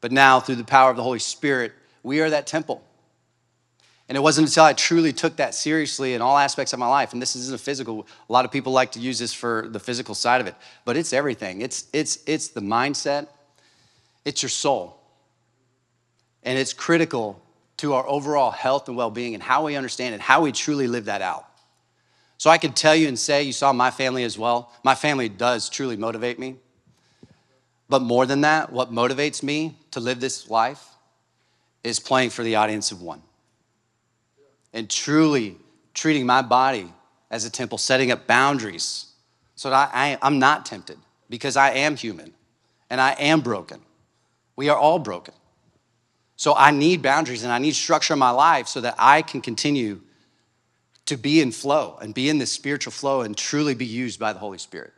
But 0.00 0.10
now, 0.10 0.40
through 0.40 0.56
the 0.56 0.64
power 0.64 0.90
of 0.90 0.96
the 0.96 1.02
Holy 1.02 1.18
Spirit, 1.18 1.72
we 2.02 2.22
are 2.22 2.30
that 2.30 2.46
temple. 2.46 2.82
And 4.12 4.16
it 4.18 4.20
wasn't 4.20 4.48
until 4.48 4.64
I 4.64 4.74
truly 4.74 5.10
took 5.10 5.36
that 5.36 5.54
seriously 5.54 6.12
in 6.12 6.20
all 6.20 6.36
aspects 6.36 6.74
of 6.74 6.78
my 6.78 6.86
life, 6.86 7.14
and 7.14 7.22
this 7.22 7.34
isn't 7.34 7.54
a 7.54 7.56
physical, 7.56 8.06
a 8.28 8.30
lot 8.30 8.44
of 8.44 8.50
people 8.50 8.70
like 8.70 8.92
to 8.92 9.00
use 9.00 9.18
this 9.18 9.32
for 9.32 9.66
the 9.70 9.80
physical 9.80 10.14
side 10.14 10.42
of 10.42 10.46
it, 10.46 10.54
but 10.84 10.98
it's 10.98 11.14
everything. 11.14 11.62
It's, 11.62 11.86
it's, 11.94 12.18
it's 12.26 12.48
the 12.48 12.60
mindset, 12.60 13.28
it's 14.26 14.42
your 14.42 14.50
soul. 14.50 15.00
And 16.42 16.58
it's 16.58 16.74
critical 16.74 17.40
to 17.78 17.94
our 17.94 18.06
overall 18.06 18.50
health 18.50 18.86
and 18.86 18.98
well 18.98 19.10
being 19.10 19.32
and 19.32 19.42
how 19.42 19.64
we 19.64 19.76
understand 19.76 20.14
it, 20.14 20.20
how 20.20 20.42
we 20.42 20.52
truly 20.52 20.86
live 20.86 21.06
that 21.06 21.22
out. 21.22 21.46
So 22.36 22.50
I 22.50 22.58
can 22.58 22.74
tell 22.74 22.94
you 22.94 23.08
and 23.08 23.18
say, 23.18 23.44
you 23.44 23.52
saw 23.54 23.72
my 23.72 23.90
family 23.90 24.24
as 24.24 24.36
well. 24.36 24.74
My 24.84 24.94
family 24.94 25.30
does 25.30 25.70
truly 25.70 25.96
motivate 25.96 26.38
me. 26.38 26.56
But 27.88 28.02
more 28.02 28.26
than 28.26 28.42
that, 28.42 28.70
what 28.72 28.92
motivates 28.92 29.42
me 29.42 29.78
to 29.92 30.00
live 30.00 30.20
this 30.20 30.50
life 30.50 30.86
is 31.82 31.98
playing 31.98 32.28
for 32.28 32.42
the 32.42 32.56
audience 32.56 32.92
of 32.92 33.00
one 33.00 33.22
and 34.72 34.88
truly 34.88 35.56
treating 35.94 36.26
my 36.26 36.42
body 36.42 36.92
as 37.30 37.44
a 37.44 37.50
temple, 37.50 37.78
setting 37.78 38.10
up 38.10 38.26
boundaries 38.26 39.06
so 39.54 39.70
that 39.70 39.90
I, 39.94 40.18
I, 40.20 40.26
am 40.26 40.38
not 40.38 40.66
tempted 40.66 40.98
because 41.28 41.56
I 41.56 41.70
am 41.70 41.96
human 41.96 42.32
and 42.90 43.00
I 43.00 43.12
am 43.12 43.40
broken. 43.40 43.80
We 44.56 44.68
are 44.68 44.76
all 44.76 44.98
broken. 44.98 45.34
So 46.36 46.54
I 46.54 46.70
need 46.70 47.02
boundaries 47.02 47.44
and 47.44 47.52
I 47.52 47.58
need 47.58 47.74
structure 47.74 48.14
in 48.14 48.18
my 48.18 48.30
life 48.30 48.66
so 48.66 48.80
that 48.80 48.94
I 48.98 49.22
can 49.22 49.40
continue 49.40 50.00
to 51.06 51.16
be 51.16 51.40
in 51.40 51.52
flow 51.52 51.98
and 52.00 52.14
be 52.14 52.28
in 52.28 52.38
this 52.38 52.52
spiritual 52.52 52.92
flow 52.92 53.22
and 53.22 53.36
truly 53.36 53.74
be 53.74 53.86
used 53.86 54.18
by 54.18 54.32
the 54.32 54.38
Holy 54.38 54.58
Spirit. 54.58 54.92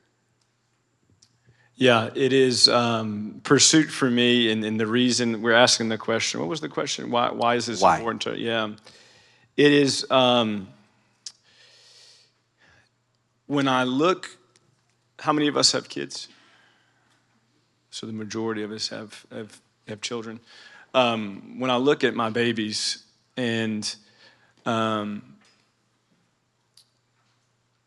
Yeah, 1.76 2.10
it 2.14 2.32
is 2.32 2.68
um, 2.68 3.40
pursuit 3.42 3.90
for 3.90 4.08
me, 4.08 4.52
and, 4.52 4.64
and, 4.64 4.78
the 4.78 4.86
reason 4.86 5.42
we're 5.42 5.52
asking 5.52 5.88
the 5.88 5.98
question. 5.98 6.38
What 6.38 6.48
was 6.48 6.60
the 6.60 6.68
question? 6.68 7.10
Why, 7.10 7.32
why 7.32 7.56
is 7.56 7.66
this 7.66 7.80
why? 7.80 7.96
important 7.96 8.22
to? 8.22 8.38
Yeah, 8.38 8.70
it 9.56 9.72
is 9.72 10.10
um, 10.10 10.68
when 13.46 13.68
I 13.68 13.84
look, 13.84 14.36
how 15.18 15.32
many 15.32 15.48
of 15.48 15.56
us 15.56 15.72
have 15.72 15.88
kids? 15.88 16.28
So 17.90 18.06
the 18.06 18.12
majority 18.12 18.62
of 18.62 18.72
us 18.72 18.88
have, 18.88 19.24
have, 19.30 19.60
have 19.86 20.00
children. 20.00 20.40
Um, 20.92 21.58
when 21.58 21.70
I 21.70 21.76
look 21.76 22.04
at 22.04 22.14
my 22.14 22.30
babies 22.30 23.04
and 23.36 23.94
um, 24.66 25.34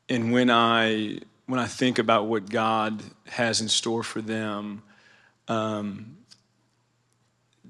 and 0.10 0.32
when 0.32 0.50
I 0.50 1.20
when 1.48 1.60
I 1.60 1.66
think 1.66 2.00
about 2.00 2.28
what 2.28 2.50
God 2.50 3.02
has 3.28 3.62
in 3.62 3.70
store 3.70 4.04
for 4.04 4.22
them, 4.22 4.84
um, 5.48 6.17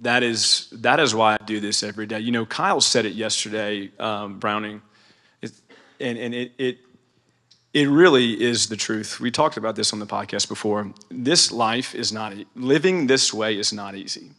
that 0.01 0.23
is 0.23 0.69
that 0.71 0.99
is 0.99 1.15
why 1.15 1.37
I 1.39 1.43
do 1.45 1.59
this 1.59 1.83
every 1.83 2.05
day. 2.05 2.19
You 2.19 2.31
know, 2.31 2.45
Kyle 2.45 2.81
said 2.81 3.05
it 3.05 3.13
yesterday, 3.13 3.91
um, 3.99 4.39
Browning, 4.39 4.81
it, 5.41 5.51
and 5.99 6.17
and 6.17 6.33
it 6.33 6.51
it 6.57 6.77
it 7.73 7.87
really 7.87 8.41
is 8.41 8.67
the 8.67 8.75
truth. 8.75 9.19
We 9.19 9.31
talked 9.31 9.57
about 9.57 9.75
this 9.75 9.93
on 9.93 9.99
the 9.99 10.05
podcast 10.05 10.47
before. 10.47 10.91
This 11.09 11.51
life 11.51 11.93
is 11.93 12.11
not 12.11 12.33
living 12.55 13.07
this 13.07 13.33
way 13.33 13.57
is 13.57 13.71
not 13.73 13.95
easy. 13.95 14.31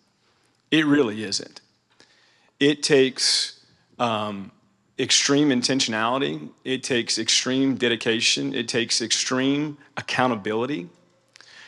It 0.70 0.86
really 0.86 1.22
isn't. 1.24 1.60
It 2.60 2.82
takes 2.82 3.60
um, 3.98 4.50
extreme 4.98 5.50
intentionality. 5.50 6.50
It 6.64 6.82
takes 6.82 7.18
extreme 7.18 7.76
dedication. 7.76 8.54
It 8.54 8.68
takes 8.68 9.00
extreme 9.00 9.78
accountability. 9.96 10.88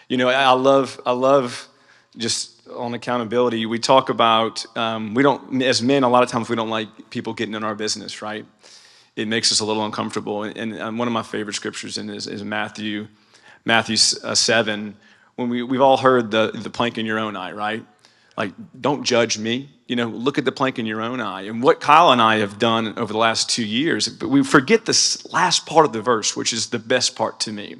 You 0.08 0.16
know, 0.16 0.28
I 0.28 0.50
love 0.52 1.00
I 1.06 1.12
love 1.12 1.68
just 2.16 2.68
on 2.68 2.94
accountability, 2.94 3.66
we 3.66 3.78
talk 3.78 4.08
about 4.08 4.64
um, 4.76 5.14
we 5.14 5.22
don't 5.22 5.62
as 5.62 5.82
men 5.82 6.02
a 6.02 6.08
lot 6.08 6.22
of 6.22 6.28
times 6.28 6.48
we 6.48 6.56
don't 6.56 6.70
like 6.70 7.10
people 7.10 7.32
getting 7.34 7.54
in 7.54 7.64
our 7.64 7.74
business, 7.74 8.22
right? 8.22 8.44
It 9.16 9.28
makes 9.28 9.52
us 9.52 9.60
a 9.60 9.64
little 9.64 9.84
uncomfortable. 9.84 10.44
And, 10.44 10.56
and 10.56 10.80
um, 10.80 10.98
one 10.98 11.08
of 11.08 11.12
my 11.12 11.22
favorite 11.22 11.54
scriptures 11.54 11.98
in 11.98 12.10
is, 12.10 12.26
is 12.26 12.42
Matthew 12.42 13.08
Matthew 13.64 13.96
uh, 14.24 14.34
seven. 14.34 14.96
When 15.36 15.48
we 15.48 15.62
we've 15.62 15.80
all 15.80 15.96
heard 15.96 16.30
the 16.30 16.50
the 16.52 16.70
plank 16.70 16.98
in 16.98 17.06
your 17.06 17.18
own 17.18 17.36
eye, 17.36 17.52
right? 17.52 17.84
Like, 18.36 18.52
don't 18.80 19.04
judge 19.04 19.38
me. 19.38 19.68
You 19.86 19.96
know, 19.96 20.06
look 20.06 20.38
at 20.38 20.44
the 20.44 20.52
plank 20.52 20.78
in 20.78 20.86
your 20.86 21.02
own 21.02 21.20
eye. 21.20 21.42
And 21.42 21.62
what 21.62 21.80
Kyle 21.80 22.10
and 22.10 22.22
I 22.22 22.38
have 22.38 22.58
done 22.58 22.98
over 22.98 23.12
the 23.12 23.18
last 23.18 23.50
two 23.50 23.66
years, 23.66 24.08
but 24.08 24.30
we 24.30 24.42
forget 24.42 24.86
this 24.86 25.30
last 25.30 25.66
part 25.66 25.84
of 25.84 25.92
the 25.92 26.00
verse, 26.00 26.36
which 26.36 26.52
is 26.52 26.68
the 26.68 26.78
best 26.78 27.16
part 27.16 27.40
to 27.40 27.52
me. 27.52 27.76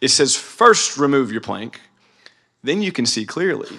It 0.00 0.08
says, 0.08 0.34
first 0.34 0.96
remove 0.96 1.30
your 1.30 1.42
plank, 1.42 1.80
then 2.62 2.82
you 2.82 2.92
can 2.92 3.06
see 3.06 3.24
clearly. 3.26 3.78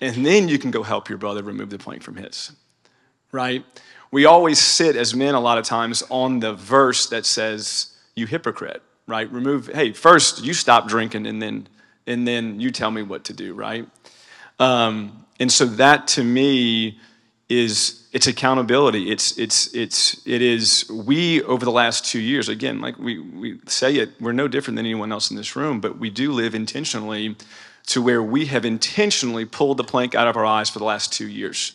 And 0.00 0.24
then 0.24 0.48
you 0.48 0.58
can 0.58 0.70
go 0.70 0.82
help 0.82 1.08
your 1.08 1.18
brother 1.18 1.42
remove 1.42 1.70
the 1.70 1.78
plank 1.78 2.02
from 2.02 2.16
his. 2.16 2.52
right? 3.32 3.64
We 4.10 4.24
always 4.24 4.58
sit 4.58 4.96
as 4.96 5.14
men 5.14 5.34
a 5.34 5.40
lot 5.40 5.58
of 5.58 5.64
times 5.64 6.02
on 6.10 6.40
the 6.40 6.54
verse 6.54 7.06
that 7.08 7.26
says, 7.26 7.94
you 8.14 8.26
hypocrite, 8.26 8.82
right? 9.06 9.30
Remove, 9.30 9.68
hey, 9.68 9.92
first 9.92 10.44
you 10.44 10.54
stop 10.54 10.88
drinking 10.88 11.26
and 11.26 11.40
then 11.42 11.68
and 12.06 12.26
then 12.26 12.58
you 12.58 12.70
tell 12.70 12.90
me 12.90 13.02
what 13.02 13.24
to 13.24 13.34
do, 13.34 13.52
right? 13.52 13.86
Um, 14.58 15.26
and 15.38 15.52
so 15.52 15.66
that 15.66 16.08
to 16.08 16.24
me 16.24 16.98
is 17.50 18.08
it's 18.12 18.26
accountability. 18.26 19.10
It's 19.10 19.38
it's 19.38 19.74
it's 19.74 20.26
it 20.26 20.40
is 20.40 20.88
we 20.90 21.42
over 21.42 21.64
the 21.64 21.70
last 21.70 22.06
two 22.06 22.18
years 22.18 22.48
again, 22.48 22.80
like 22.80 22.98
we 22.98 23.18
we 23.18 23.60
say 23.66 23.96
it, 23.96 24.10
we're 24.20 24.32
no 24.32 24.48
different 24.48 24.76
than 24.76 24.86
anyone 24.86 25.12
else 25.12 25.30
in 25.30 25.36
this 25.36 25.54
room, 25.54 25.80
but 25.80 25.98
we 25.98 26.08
do 26.08 26.32
live 26.32 26.54
intentionally 26.54 27.36
to 27.88 28.02
where 28.02 28.22
we 28.22 28.46
have 28.46 28.64
intentionally 28.64 29.44
pulled 29.44 29.76
the 29.76 29.84
plank 29.84 30.14
out 30.14 30.28
of 30.28 30.36
our 30.36 30.44
eyes 30.44 30.70
for 30.70 30.78
the 30.78 30.84
last 30.84 31.12
two 31.12 31.28
years. 31.28 31.72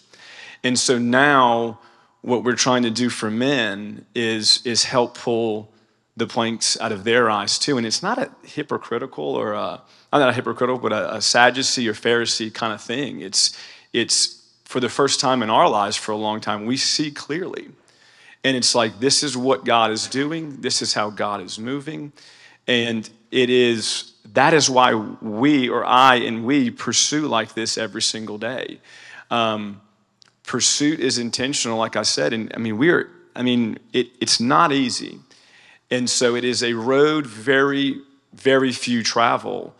And 0.63 0.77
so 0.79 0.98
now 0.98 1.79
what 2.22 2.43
we're 2.43 2.55
trying 2.55 2.84
to 2.84 2.91
do 2.91 3.10
for 3.10 3.29
men 3.29 4.05
is 4.15 4.65
is 4.65 4.86
help 4.86 5.17
pull 5.17 5.70
the 6.15 6.27
planks 6.27 6.79
out 6.79 6.91
of 6.91 7.03
their 7.03 7.29
eyes 7.29 7.58
too. 7.60 7.77
And 7.77 7.86
it's 7.86 8.03
not 8.03 8.17
a 8.17 8.32
hypocritical 8.43 9.24
or 9.24 9.53
a, 9.53 9.82
I'm 10.12 10.20
not 10.20 10.29
a 10.29 10.34
hypocritical, 10.34 10.77
but 10.77 10.93
a, 10.93 11.15
a 11.15 11.22
Sadducee 11.22 11.89
or 11.89 11.93
Pharisee 11.93 12.53
kind 12.53 12.74
of 12.74 12.82
thing. 12.82 13.22
It's 13.22 13.58
it's 13.91 14.43
for 14.63 14.79
the 14.79 14.89
first 14.89 15.20
time 15.20 15.43
in 15.43 15.50
our 15.50 15.70
lives 15.70 15.96
for 15.96 16.12
a 16.12 16.17
long 16.17 16.39
time, 16.39 16.65
we 16.65 16.77
see 16.77 17.12
clearly. 17.12 17.70
And 18.43 18.58
it's 18.58 18.75
like, 18.75 19.00
this 19.00 19.24
is 19.24 19.38
what 19.38 19.65
God 19.65 19.91
is 19.91 20.08
doing, 20.08 20.62
this 20.62 20.82
is 20.82 20.93
how 20.93 21.10
God 21.10 21.41
is 21.41 21.60
moving. 21.60 22.12
And 22.67 23.10
it 23.33 23.49
is, 23.49 24.13
that 24.33 24.53
is 24.53 24.69
why 24.69 24.93
we, 24.93 25.69
or 25.69 25.83
I 25.85 26.15
and 26.15 26.45
we, 26.45 26.69
pursue 26.69 27.27
like 27.27 27.53
this 27.53 27.77
every 27.77 28.01
single 28.01 28.37
day. 28.37 28.79
Um, 29.29 29.81
pursuit 30.43 30.99
is 30.99 31.17
intentional, 31.17 31.77
like 31.77 31.95
I 31.95 32.03
said. 32.03 32.33
And 32.33 32.51
I 32.53 32.59
mean, 32.59 32.77
we're, 32.77 33.09
I 33.35 33.41
mean, 33.41 33.79
it, 33.91 34.07
it's 34.21 34.39
not 34.39 34.71
easy. 34.71 35.19
And 35.89 36.09
so 36.09 36.35
it 36.35 36.43
is 36.43 36.63
a 36.63 36.73
road 36.73 37.25
very, 37.25 38.01
very 38.33 38.71
few 38.71 39.03
travel. 39.03 39.75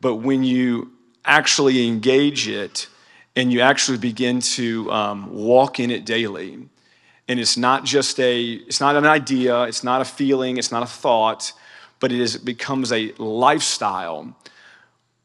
But 0.00 0.16
when 0.16 0.44
you 0.44 0.92
actually 1.24 1.86
engage 1.86 2.48
it, 2.48 2.88
and 3.36 3.52
you 3.52 3.60
actually 3.60 3.98
begin 3.98 4.40
to 4.40 4.90
um, 4.90 5.32
walk 5.32 5.78
in 5.78 5.90
it 5.90 6.06
daily. 6.06 6.58
And 7.28 7.38
it's 7.38 7.56
not 7.56 7.84
just 7.84 8.18
a, 8.18 8.52
it's 8.52 8.80
not 8.80 8.96
an 8.96 9.04
idea, 9.04 9.64
it's 9.64 9.84
not 9.84 10.00
a 10.00 10.04
feeling, 10.04 10.56
it's 10.56 10.72
not 10.72 10.82
a 10.82 10.86
thought, 10.86 11.52
but 12.00 12.12
it, 12.12 12.20
is, 12.20 12.36
it 12.36 12.44
becomes 12.44 12.92
a 12.92 13.12
lifestyle. 13.18 14.36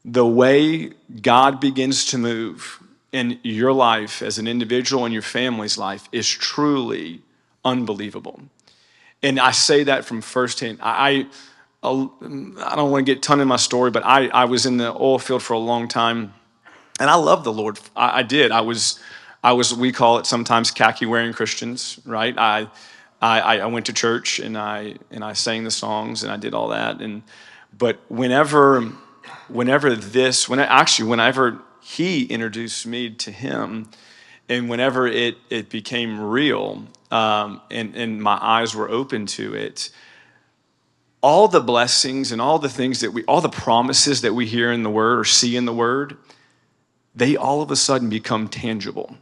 The 0.04 0.26
way 0.26 0.92
God 1.20 1.60
begins 1.60 2.06
to 2.06 2.18
move 2.18 2.82
in 3.12 3.38
your 3.42 3.72
life 3.72 4.22
as 4.22 4.38
an 4.38 4.48
individual 4.48 5.04
and 5.04 5.12
your 5.12 5.22
family's 5.22 5.76
life 5.76 6.08
is 6.12 6.28
truly 6.28 7.20
unbelievable. 7.64 8.40
And 9.22 9.38
I 9.38 9.52
say 9.52 9.84
that 9.84 10.04
from 10.04 10.22
firsthand. 10.22 10.78
I, 10.82 11.28
I, 11.82 11.88
I 11.88 12.76
don't 12.76 12.90
want 12.90 13.06
to 13.06 13.14
get 13.14 13.22
ton 13.22 13.40
in 13.40 13.48
my 13.48 13.56
story, 13.56 13.90
but 13.90 14.04
I, 14.04 14.28
I 14.28 14.46
was 14.46 14.66
in 14.66 14.78
the 14.78 14.92
oil 14.92 15.18
field 15.18 15.42
for 15.42 15.54
a 15.54 15.58
long 15.58 15.88
time 15.88 16.34
and 16.98 17.10
I 17.10 17.16
love 17.16 17.44
the 17.44 17.52
Lord. 17.52 17.78
I, 17.96 18.20
I 18.20 18.22
did. 18.22 18.52
I 18.52 18.60
was, 18.60 19.00
I 19.42 19.52
was. 19.52 19.74
We 19.74 19.92
call 19.92 20.18
it 20.18 20.26
sometimes 20.26 20.70
khaki 20.70 21.06
wearing 21.06 21.32
Christians, 21.32 21.98
right? 22.04 22.36
I, 22.36 22.68
I, 23.22 23.58
I 23.58 23.66
went 23.66 23.86
to 23.86 23.92
church 23.92 24.38
and 24.38 24.58
I 24.58 24.96
and 25.10 25.24
I 25.24 25.32
sang 25.32 25.64
the 25.64 25.70
songs 25.70 26.22
and 26.22 26.32
I 26.32 26.36
did 26.36 26.54
all 26.54 26.68
that. 26.68 27.00
And 27.00 27.22
but 27.76 28.00
whenever, 28.08 28.82
whenever 29.48 29.94
this, 29.94 30.48
when 30.48 30.58
actually 30.58 31.08
whenever 31.08 31.60
he 31.80 32.24
introduced 32.24 32.86
me 32.86 33.10
to 33.10 33.30
him, 33.30 33.88
and 34.48 34.68
whenever 34.68 35.06
it 35.06 35.36
it 35.48 35.70
became 35.70 36.20
real, 36.20 36.86
um, 37.10 37.60
and 37.70 37.94
and 37.94 38.22
my 38.22 38.38
eyes 38.40 38.74
were 38.74 38.90
open 38.90 39.26
to 39.26 39.54
it 39.54 39.90
all 41.24 41.46
the 41.46 41.60
blessings 41.60 42.32
and 42.32 42.42
all 42.42 42.58
the 42.58 42.68
things 42.68 43.00
that 43.00 43.12
we 43.12 43.24
all 43.26 43.40
the 43.40 43.48
promises 43.48 44.22
that 44.22 44.34
we 44.34 44.44
hear 44.44 44.72
in 44.72 44.82
the 44.82 44.90
word 44.90 45.20
or 45.20 45.24
see 45.24 45.54
in 45.56 45.66
the 45.66 45.72
word 45.72 46.16
they 47.14 47.36
all 47.36 47.62
of 47.62 47.70
a 47.70 47.76
sudden 47.76 48.08
become 48.08 48.48
tangible. 48.48 49.16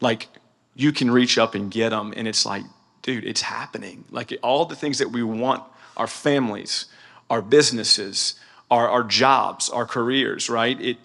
Like 0.00 0.28
you 0.74 0.92
can 0.92 1.10
reach 1.10 1.38
up 1.38 1.54
and 1.54 1.70
get 1.70 1.90
them, 1.90 2.12
and 2.16 2.28
it's 2.28 2.44
like, 2.44 2.64
dude, 3.08 3.24
it's 3.24 3.40
happening. 3.40 4.04
Like 4.10 4.36
all 4.42 4.66
the 4.66 4.76
things 4.76 4.98
that 4.98 5.10
we 5.10 5.22
want 5.22 5.62
our 5.96 6.06
families, 6.06 6.84
our 7.30 7.40
businesses, 7.40 8.34
our, 8.70 8.86
our 8.86 9.02
jobs, 9.02 9.70
our 9.70 9.86
careers, 9.86 10.50
right? 10.50 10.78
It, 10.78 10.98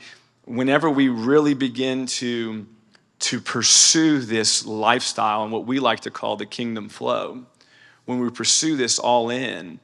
whenever 0.43 0.89
we 0.89 1.07
really 1.07 1.53
begin 1.53 2.07
to, 2.07 2.67
to 3.19 3.39
pursue 3.39 4.19
this 4.19 4.65
lifestyle 4.65 5.43
and 5.43 5.53
what 5.53 5.65
we 5.65 5.79
like 5.79 6.01
to 6.01 6.11
call 6.11 6.35
the 6.35 6.45
kingdom 6.45 6.89
flow, 6.89 7.45
when 8.03 8.19
we 8.19 8.29
pursue 8.29 8.75
this 8.75 8.99
all 8.99 9.29
in, 9.29 9.79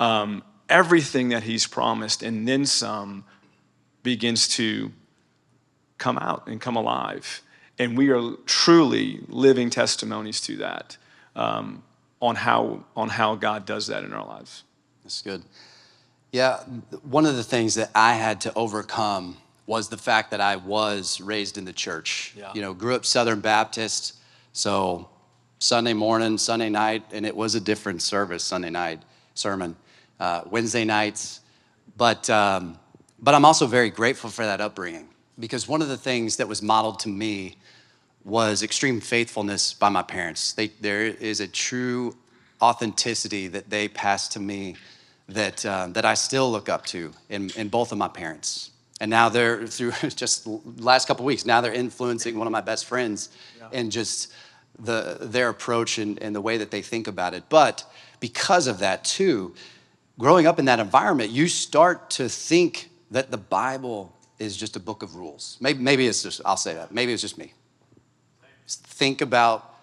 um, 0.00 0.42
everything 0.68 1.28
that 1.28 1.44
he's 1.44 1.68
promised 1.68 2.24
and 2.24 2.48
then 2.48 2.66
some 2.66 3.22
begins 4.02 4.48
to 4.56 4.90
come 5.98 6.18
out 6.18 6.48
and 6.48 6.60
come 6.60 6.74
alive. 6.74 7.42
And 7.78 7.96
we 7.96 8.10
are 8.10 8.32
truly 8.44 9.20
living 9.28 9.70
testimonies 9.70 10.40
to 10.40 10.56
that 10.56 10.96
um, 11.40 11.82
on, 12.20 12.36
how, 12.36 12.84
on 12.94 13.08
how 13.08 13.34
God 13.34 13.64
does 13.64 13.86
that 13.86 14.04
in 14.04 14.12
our 14.12 14.26
lives. 14.26 14.64
That's 15.02 15.22
good. 15.22 15.42
Yeah, 16.32 16.60
one 17.02 17.26
of 17.26 17.36
the 17.36 17.42
things 17.42 17.74
that 17.74 17.90
I 17.94 18.14
had 18.14 18.42
to 18.42 18.54
overcome 18.54 19.38
was 19.66 19.88
the 19.88 19.96
fact 19.96 20.30
that 20.32 20.40
I 20.40 20.56
was 20.56 21.20
raised 21.20 21.56
in 21.56 21.64
the 21.64 21.72
church. 21.72 22.34
Yeah. 22.36 22.52
You 22.54 22.60
know, 22.60 22.74
grew 22.74 22.94
up 22.94 23.04
Southern 23.04 23.40
Baptist, 23.40 24.18
so 24.52 25.08
Sunday 25.58 25.94
morning, 25.94 26.38
Sunday 26.38 26.68
night, 26.68 27.04
and 27.12 27.24
it 27.24 27.34
was 27.34 27.54
a 27.54 27.60
different 27.60 28.02
service 28.02 28.44
Sunday 28.44 28.70
night 28.70 29.02
sermon, 29.34 29.76
uh, 30.20 30.42
Wednesday 30.50 30.84
nights. 30.84 31.40
But 31.96 32.28
um, 32.30 32.78
but 33.18 33.34
I'm 33.34 33.44
also 33.44 33.66
very 33.66 33.90
grateful 33.90 34.30
for 34.30 34.44
that 34.44 34.60
upbringing 34.60 35.08
because 35.38 35.66
one 35.66 35.82
of 35.82 35.88
the 35.88 35.96
things 35.96 36.36
that 36.36 36.48
was 36.48 36.62
modeled 36.62 37.00
to 37.00 37.08
me 37.08 37.56
was 38.24 38.62
extreme 38.62 39.00
faithfulness 39.00 39.74
by 39.74 39.88
my 39.88 40.02
parents. 40.02 40.52
They, 40.52 40.68
there 40.80 41.02
is 41.02 41.40
a 41.40 41.48
true 41.48 42.16
authenticity 42.60 43.48
that 43.48 43.70
they 43.70 43.88
passed 43.88 44.32
to 44.32 44.40
me 44.40 44.76
that, 45.28 45.64
uh, 45.64 45.88
that 45.88 46.04
I 46.04 46.14
still 46.14 46.50
look 46.50 46.68
up 46.68 46.84
to 46.86 47.12
in, 47.28 47.50
in 47.56 47.68
both 47.68 47.92
of 47.92 47.98
my 47.98 48.08
parents. 48.08 48.70
And 49.00 49.10
now 49.10 49.28
they're 49.28 49.66
through 49.66 49.92
just 50.10 50.44
the 50.44 50.60
last 50.78 51.08
couple 51.08 51.24
weeks, 51.24 51.46
now 51.46 51.60
they're 51.60 51.72
influencing 51.72 52.38
one 52.38 52.46
of 52.46 52.52
my 52.52 52.60
best 52.60 52.84
friends 52.84 53.30
yeah. 53.58 53.68
and 53.72 53.90
just 53.90 54.32
the, 54.78 55.18
their 55.20 55.48
approach 55.48 55.98
and, 55.98 56.20
and 56.22 56.34
the 56.34 56.40
way 56.40 56.58
that 56.58 56.70
they 56.70 56.82
think 56.82 57.06
about 57.06 57.34
it. 57.34 57.44
But 57.48 57.84
because 58.18 58.66
of 58.66 58.80
that, 58.80 59.04
too, 59.04 59.54
growing 60.18 60.46
up 60.46 60.58
in 60.58 60.66
that 60.66 60.80
environment, 60.80 61.30
you 61.30 61.48
start 61.48 62.10
to 62.10 62.28
think 62.28 62.90
that 63.10 63.30
the 63.30 63.38
Bible 63.38 64.14
is 64.38 64.56
just 64.56 64.76
a 64.76 64.80
book 64.80 65.02
of 65.02 65.16
rules. 65.16 65.56
Maybe, 65.60 65.82
maybe 65.82 66.06
it's 66.06 66.22
just, 66.22 66.40
I'll 66.44 66.56
say 66.56 66.74
that. 66.74 66.92
Maybe 66.92 67.12
it's 67.12 67.22
just 67.22 67.38
me. 67.38 67.52
Think 68.76 69.20
about 69.20 69.74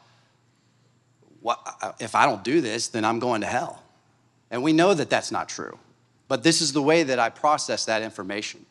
what, 1.41 1.60
uh, 1.82 1.91
if 2.00 2.15
I 2.15 2.26
don't 2.26 2.43
do 2.43 2.62
this, 2.62 2.88
then 2.89 3.06
I'm 3.06 3.19
going 3.19 3.41
to 3.41 3.47
hell. 3.47 3.84
And 4.50 4.63
we 4.63 4.73
know 4.73 4.93
that 4.93 5.10
that's 5.10 5.32
not 5.32 5.50
true. 5.50 5.78
But 6.28 6.43
this 6.43 6.62
is 6.62 6.73
the 6.73 6.82
way 6.82 7.04
that 7.04 7.19
I 7.19 7.30
process 7.30 7.86
that 7.86 8.02
information. 8.02 8.65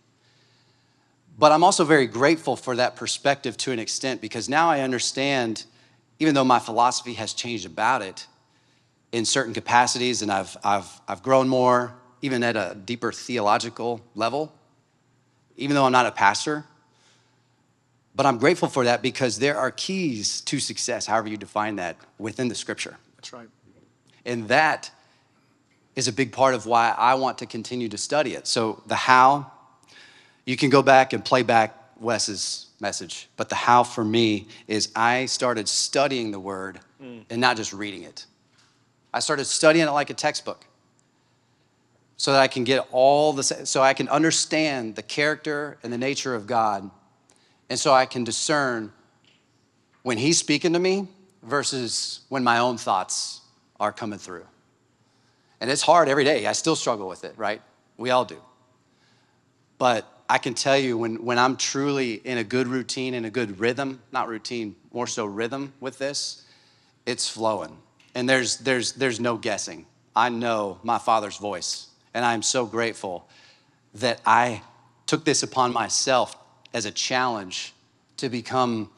But 1.38 1.52
I'm 1.52 1.64
also 1.64 1.84
very 1.84 2.06
grateful 2.06 2.56
for 2.56 2.76
that 2.76 2.96
perspective 2.96 3.56
to 3.58 3.72
an 3.72 3.78
extent 3.78 4.20
because 4.20 4.48
now 4.48 4.70
I 4.70 4.80
understand, 4.80 5.64
even 6.18 6.34
though 6.34 6.44
my 6.44 6.58
philosophy 6.58 7.14
has 7.14 7.34
changed 7.34 7.66
about 7.66 8.02
it 8.02 8.26
in 9.12 9.24
certain 9.24 9.52
capacities 9.52 10.22
and 10.22 10.32
I've, 10.32 10.56
I've, 10.64 11.00
I've 11.06 11.22
grown 11.22 11.48
more, 11.48 11.94
even 12.22 12.42
at 12.42 12.56
a 12.56 12.76
deeper 12.84 13.12
theological 13.12 14.00
level, 14.14 14.52
even 15.56 15.74
though 15.74 15.84
I'm 15.84 15.92
not 15.92 16.06
a 16.06 16.10
pastor. 16.10 16.64
But 18.16 18.24
I'm 18.24 18.38
grateful 18.38 18.68
for 18.68 18.84
that 18.84 19.02
because 19.02 19.38
there 19.38 19.58
are 19.58 19.70
keys 19.70 20.40
to 20.42 20.58
success, 20.58 21.04
however 21.04 21.28
you 21.28 21.36
define 21.36 21.76
that, 21.76 21.96
within 22.18 22.48
the 22.48 22.54
scripture. 22.54 22.96
That's 23.16 23.32
right. 23.32 23.48
And 24.24 24.48
that 24.48 24.90
is 25.94 26.08
a 26.08 26.12
big 26.12 26.32
part 26.32 26.54
of 26.54 26.64
why 26.64 26.94
I 26.96 27.14
want 27.14 27.38
to 27.38 27.46
continue 27.46 27.88
to 27.90 27.98
study 27.98 28.34
it. 28.34 28.46
So, 28.46 28.82
the 28.86 28.94
how, 28.94 29.52
you 30.46 30.56
can 30.56 30.70
go 30.70 30.82
back 30.82 31.12
and 31.12 31.24
play 31.24 31.42
back 31.42 31.78
Wes's 32.00 32.66
message, 32.80 33.28
but 33.36 33.48
the 33.48 33.54
how 33.54 33.82
for 33.82 34.04
me 34.04 34.48
is 34.66 34.90
I 34.94 35.26
started 35.26 35.68
studying 35.68 36.30
the 36.30 36.40
word 36.40 36.80
mm. 37.02 37.24
and 37.30 37.40
not 37.40 37.56
just 37.56 37.72
reading 37.72 38.02
it. 38.02 38.26
I 39.12 39.20
started 39.20 39.46
studying 39.46 39.86
it 39.86 39.90
like 39.90 40.10
a 40.10 40.14
textbook 40.14 40.66
so 42.18 42.32
that 42.32 42.40
I 42.40 42.48
can 42.48 42.64
get 42.64 42.86
all 42.92 43.32
the, 43.32 43.42
so 43.42 43.82
I 43.82 43.94
can 43.94 44.08
understand 44.08 44.96
the 44.96 45.02
character 45.02 45.78
and 45.82 45.92
the 45.92 45.98
nature 45.98 46.34
of 46.34 46.46
God. 46.46 46.90
And 47.68 47.78
so 47.78 47.92
I 47.92 48.06
can 48.06 48.24
discern 48.24 48.92
when 50.02 50.18
He's 50.18 50.38
speaking 50.38 50.72
to 50.72 50.78
me 50.78 51.08
versus 51.42 52.20
when 52.28 52.44
my 52.44 52.58
own 52.58 52.76
thoughts 52.76 53.40
are 53.78 53.92
coming 53.92 54.18
through. 54.18 54.46
And 55.60 55.70
it's 55.70 55.82
hard 55.82 56.08
every 56.08 56.24
day. 56.24 56.46
I 56.46 56.52
still 56.52 56.76
struggle 56.76 57.08
with 57.08 57.24
it, 57.24 57.34
right? 57.36 57.62
We 57.96 58.10
all 58.10 58.24
do. 58.24 58.40
But 59.78 60.06
I 60.28 60.38
can 60.38 60.54
tell 60.54 60.76
you 60.76 60.98
when, 60.98 61.24
when 61.24 61.38
I'm 61.38 61.56
truly 61.56 62.14
in 62.14 62.38
a 62.38 62.44
good 62.44 62.66
routine, 62.66 63.14
in 63.14 63.24
a 63.24 63.30
good 63.30 63.60
rhythm, 63.60 64.02
not 64.12 64.28
routine, 64.28 64.74
more 64.92 65.06
so 65.06 65.24
rhythm 65.24 65.72
with 65.80 65.98
this, 65.98 66.44
it's 67.04 67.28
flowing. 67.28 67.76
And 68.14 68.28
there's, 68.28 68.58
there's, 68.58 68.92
there's 68.92 69.20
no 69.20 69.36
guessing. 69.36 69.86
I 70.14 70.30
know 70.30 70.78
my 70.82 70.98
Father's 70.98 71.36
voice. 71.36 71.88
And 72.14 72.24
I'm 72.24 72.42
so 72.42 72.66
grateful 72.66 73.28
that 73.94 74.20
I 74.26 74.62
took 75.06 75.24
this 75.24 75.42
upon 75.42 75.72
myself 75.72 76.36
as 76.76 76.84
a 76.84 76.90
challenge 76.90 77.72
to 78.18 78.28
become 78.28 78.90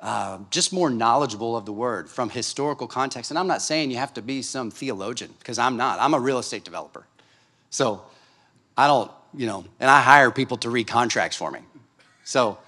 uh, 0.00 0.38
just 0.50 0.72
more 0.72 0.90
knowledgeable 0.90 1.56
of 1.56 1.64
the 1.64 1.72
word 1.72 2.10
from 2.10 2.28
historical 2.28 2.88
context. 2.88 3.30
And 3.30 3.38
I'm 3.38 3.46
not 3.46 3.62
saying 3.62 3.92
you 3.92 3.98
have 3.98 4.12
to 4.14 4.22
be 4.22 4.42
some 4.42 4.68
theologian, 4.72 5.32
because 5.38 5.56
I'm 5.56 5.76
not. 5.76 6.00
I'm 6.00 6.12
a 6.12 6.18
real 6.18 6.40
estate 6.40 6.64
developer. 6.64 7.06
So 7.70 8.02
I 8.76 8.88
don't, 8.88 9.12
you 9.32 9.46
know, 9.46 9.64
and 9.78 9.88
I 9.88 10.00
hire 10.00 10.32
people 10.32 10.56
to 10.56 10.70
read 10.70 10.88
contracts 10.88 11.36
for 11.36 11.52
me. 11.52 11.60
So, 12.24 12.58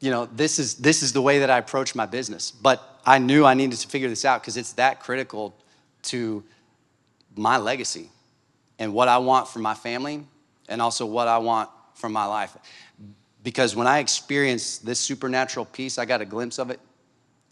you 0.00 0.10
know, 0.10 0.30
this 0.32 0.58
is 0.58 0.76
this 0.76 1.02
is 1.02 1.12
the 1.12 1.20
way 1.20 1.40
that 1.40 1.50
I 1.50 1.58
approach 1.58 1.94
my 1.94 2.06
business. 2.06 2.50
But 2.50 2.80
I 3.04 3.18
knew 3.18 3.44
I 3.44 3.52
needed 3.52 3.78
to 3.80 3.88
figure 3.88 4.08
this 4.08 4.24
out 4.24 4.40
because 4.40 4.56
it's 4.56 4.72
that 4.74 5.00
critical 5.00 5.54
to 6.04 6.42
my 7.36 7.58
legacy 7.58 8.08
and 8.78 8.94
what 8.94 9.08
I 9.08 9.18
want 9.18 9.46
for 9.46 9.58
my 9.58 9.74
family 9.74 10.24
and 10.70 10.80
also 10.80 11.04
what 11.04 11.28
I 11.28 11.36
want 11.36 11.68
for 11.94 12.08
my 12.08 12.24
life. 12.24 12.56
Because 13.44 13.76
when 13.76 13.86
I 13.86 13.98
experienced 13.98 14.84
this 14.84 14.98
supernatural 14.98 15.66
peace, 15.66 15.98
I 15.98 16.06
got 16.06 16.22
a 16.22 16.24
glimpse 16.24 16.58
of 16.58 16.70
it 16.70 16.80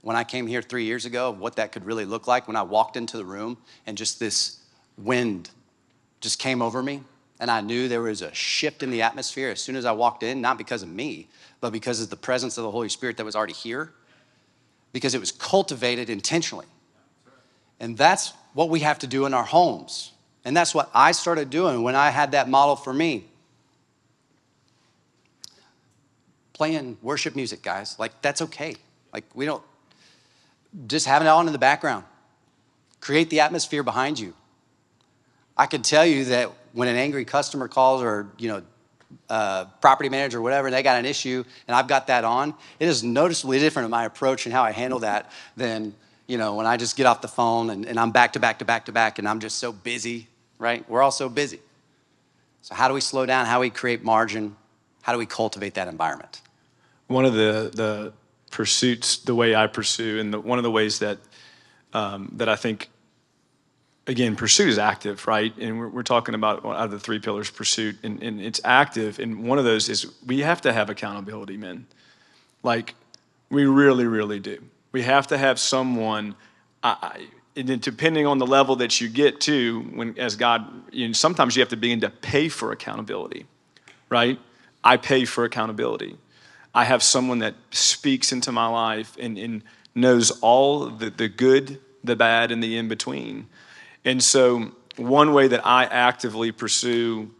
when 0.00 0.16
I 0.16 0.24
came 0.24 0.46
here 0.46 0.62
three 0.62 0.84
years 0.84 1.04
ago 1.04 1.28
of 1.28 1.38
what 1.38 1.56
that 1.56 1.70
could 1.70 1.84
really 1.84 2.06
look 2.06 2.26
like 2.26 2.48
when 2.48 2.56
I 2.56 2.62
walked 2.62 2.96
into 2.96 3.18
the 3.18 3.24
room 3.24 3.58
and 3.86 3.96
just 3.96 4.18
this 4.18 4.58
wind 4.96 5.50
just 6.20 6.38
came 6.38 6.62
over 6.62 6.82
me. 6.82 7.02
And 7.40 7.50
I 7.50 7.60
knew 7.60 7.88
there 7.88 8.02
was 8.02 8.22
a 8.22 8.32
shift 8.32 8.82
in 8.82 8.90
the 8.90 9.02
atmosphere 9.02 9.50
as 9.50 9.60
soon 9.60 9.76
as 9.76 9.84
I 9.84 9.92
walked 9.92 10.22
in, 10.22 10.40
not 10.40 10.58
because 10.58 10.82
of 10.82 10.88
me, 10.88 11.28
but 11.60 11.72
because 11.72 12.00
of 12.00 12.08
the 12.08 12.16
presence 12.16 12.56
of 12.56 12.64
the 12.64 12.70
Holy 12.70 12.88
Spirit 12.88 13.16
that 13.18 13.24
was 13.24 13.36
already 13.36 13.52
here, 13.52 13.92
because 14.92 15.14
it 15.14 15.20
was 15.20 15.30
cultivated 15.30 16.08
intentionally. 16.08 16.66
And 17.80 17.98
that's 17.98 18.32
what 18.54 18.70
we 18.70 18.80
have 18.80 18.98
to 19.00 19.06
do 19.06 19.26
in 19.26 19.34
our 19.34 19.44
homes. 19.44 20.12
And 20.44 20.56
that's 20.56 20.74
what 20.74 20.90
I 20.94 21.12
started 21.12 21.50
doing 21.50 21.82
when 21.82 21.96
I 21.96 22.10
had 22.10 22.32
that 22.32 22.48
model 22.48 22.76
for 22.76 22.94
me. 22.94 23.26
Playing 26.52 26.98
worship 27.02 27.34
music, 27.34 27.62
guys. 27.62 27.98
Like, 27.98 28.20
that's 28.22 28.42
okay. 28.42 28.76
Like, 29.12 29.24
we 29.34 29.46
don't, 29.46 29.62
just 30.86 31.06
having 31.06 31.26
it 31.26 31.30
on 31.30 31.46
in 31.46 31.52
the 31.52 31.58
background. 31.58 32.04
Create 33.00 33.30
the 33.30 33.40
atmosphere 33.40 33.82
behind 33.82 34.18
you. 34.18 34.34
I 35.56 35.66
can 35.66 35.82
tell 35.82 36.06
you 36.06 36.24
that 36.26 36.50
when 36.72 36.88
an 36.88 36.96
angry 36.96 37.24
customer 37.24 37.68
calls 37.68 38.02
or, 38.02 38.28
you 38.38 38.48
know, 38.48 38.62
uh, 39.28 39.66
property 39.80 40.08
manager 40.08 40.38
or 40.38 40.42
whatever, 40.42 40.66
and 40.68 40.74
they 40.74 40.82
got 40.82 40.98
an 40.98 41.04
issue, 41.04 41.44
and 41.68 41.74
I've 41.74 41.88
got 41.88 42.06
that 42.06 42.24
on, 42.24 42.54
it 42.80 42.88
is 42.88 43.02
noticeably 43.02 43.58
different 43.58 43.84
in 43.84 43.90
my 43.90 44.04
approach 44.04 44.46
and 44.46 44.52
how 44.52 44.62
I 44.62 44.72
handle 44.72 45.00
that 45.00 45.30
than, 45.56 45.94
you 46.26 46.38
know, 46.38 46.54
when 46.54 46.66
I 46.66 46.76
just 46.76 46.96
get 46.96 47.06
off 47.06 47.20
the 47.20 47.28
phone 47.28 47.70
and, 47.70 47.84
and 47.84 47.98
I'm 47.98 48.10
back 48.10 48.32
to 48.34 48.40
back 48.40 48.58
to 48.60 48.64
back 48.64 48.86
to 48.86 48.92
back 48.92 49.18
and 49.18 49.28
I'm 49.28 49.40
just 49.40 49.58
so 49.58 49.72
busy, 49.72 50.28
right? 50.58 50.88
We're 50.88 51.02
all 51.02 51.10
so 51.10 51.28
busy. 51.28 51.60
So, 52.62 52.74
how 52.74 52.88
do 52.88 52.94
we 52.94 53.00
slow 53.00 53.26
down? 53.26 53.46
How 53.46 53.56
do 53.56 53.60
we 53.60 53.70
create 53.70 54.04
margin? 54.04 54.56
How 55.02 55.12
do 55.12 55.18
we 55.18 55.26
cultivate 55.26 55.74
that 55.74 55.88
environment? 55.88 56.40
One 57.06 57.24
of 57.24 57.34
the, 57.34 57.70
the 57.72 58.12
pursuits, 58.50 59.18
the 59.18 59.34
way 59.34 59.54
I 59.54 59.66
pursue, 59.66 60.18
and 60.18 60.32
the, 60.32 60.40
one 60.40 60.58
of 60.58 60.62
the 60.62 60.70
ways 60.70 60.98
that, 61.00 61.18
um, 61.92 62.32
that 62.36 62.48
I 62.48 62.56
think 62.56 62.88
again, 64.06 64.36
pursuit 64.36 64.68
is 64.68 64.78
active, 64.78 65.26
right? 65.26 65.56
And 65.58 65.78
we're, 65.78 65.88
we're 65.88 66.02
talking 66.02 66.34
about 66.34 66.64
out 66.64 66.76
of 66.76 66.90
the 66.90 66.98
three 66.98 67.18
pillars, 67.18 67.50
pursuit, 67.50 67.96
and, 68.02 68.22
and 68.22 68.40
it's 68.40 68.60
active. 68.64 69.18
And 69.18 69.44
one 69.44 69.58
of 69.58 69.64
those 69.64 69.88
is 69.88 70.06
we 70.26 70.40
have 70.40 70.60
to 70.62 70.72
have 70.72 70.90
accountability, 70.90 71.56
men. 71.56 71.86
Like, 72.62 72.94
we 73.50 73.64
really, 73.66 74.06
really 74.06 74.40
do. 74.40 74.62
We 74.92 75.02
have 75.02 75.26
to 75.28 75.38
have 75.38 75.58
someone, 75.58 76.34
I, 76.82 77.28
and 77.56 77.80
depending 77.80 78.26
on 78.26 78.38
the 78.38 78.46
level 78.46 78.76
that 78.76 79.00
you 79.00 79.08
get 79.08 79.40
to, 79.42 79.80
when 79.94 80.18
as 80.18 80.36
God, 80.36 80.66
you 80.92 81.08
know, 81.08 81.12
sometimes 81.12 81.56
you 81.56 81.60
have 81.60 81.68
to 81.68 81.76
begin 81.76 82.00
to 82.00 82.10
pay 82.10 82.48
for 82.48 82.72
accountability, 82.72 83.46
right? 84.08 84.38
I 84.84 84.96
pay 84.96 85.24
for 85.24 85.44
accountability. 85.44 86.16
I 86.74 86.84
have 86.84 87.02
someone 87.02 87.40
that 87.40 87.54
speaks 87.70 88.32
into 88.32 88.50
my 88.52 88.66
life 88.66 89.16
and, 89.20 89.36
and 89.38 89.62
knows 89.94 90.30
all 90.40 90.86
the, 90.86 91.10
the 91.10 91.28
good, 91.28 91.80
the 92.02 92.16
bad, 92.16 92.50
and 92.50 92.62
the 92.62 92.76
in 92.76 92.88
between. 92.88 93.46
And 94.04 94.22
so, 94.22 94.72
one 94.96 95.32
way 95.32 95.48
that 95.48 95.66
I 95.66 95.84
actively 95.84 96.52
pursue 96.52 97.30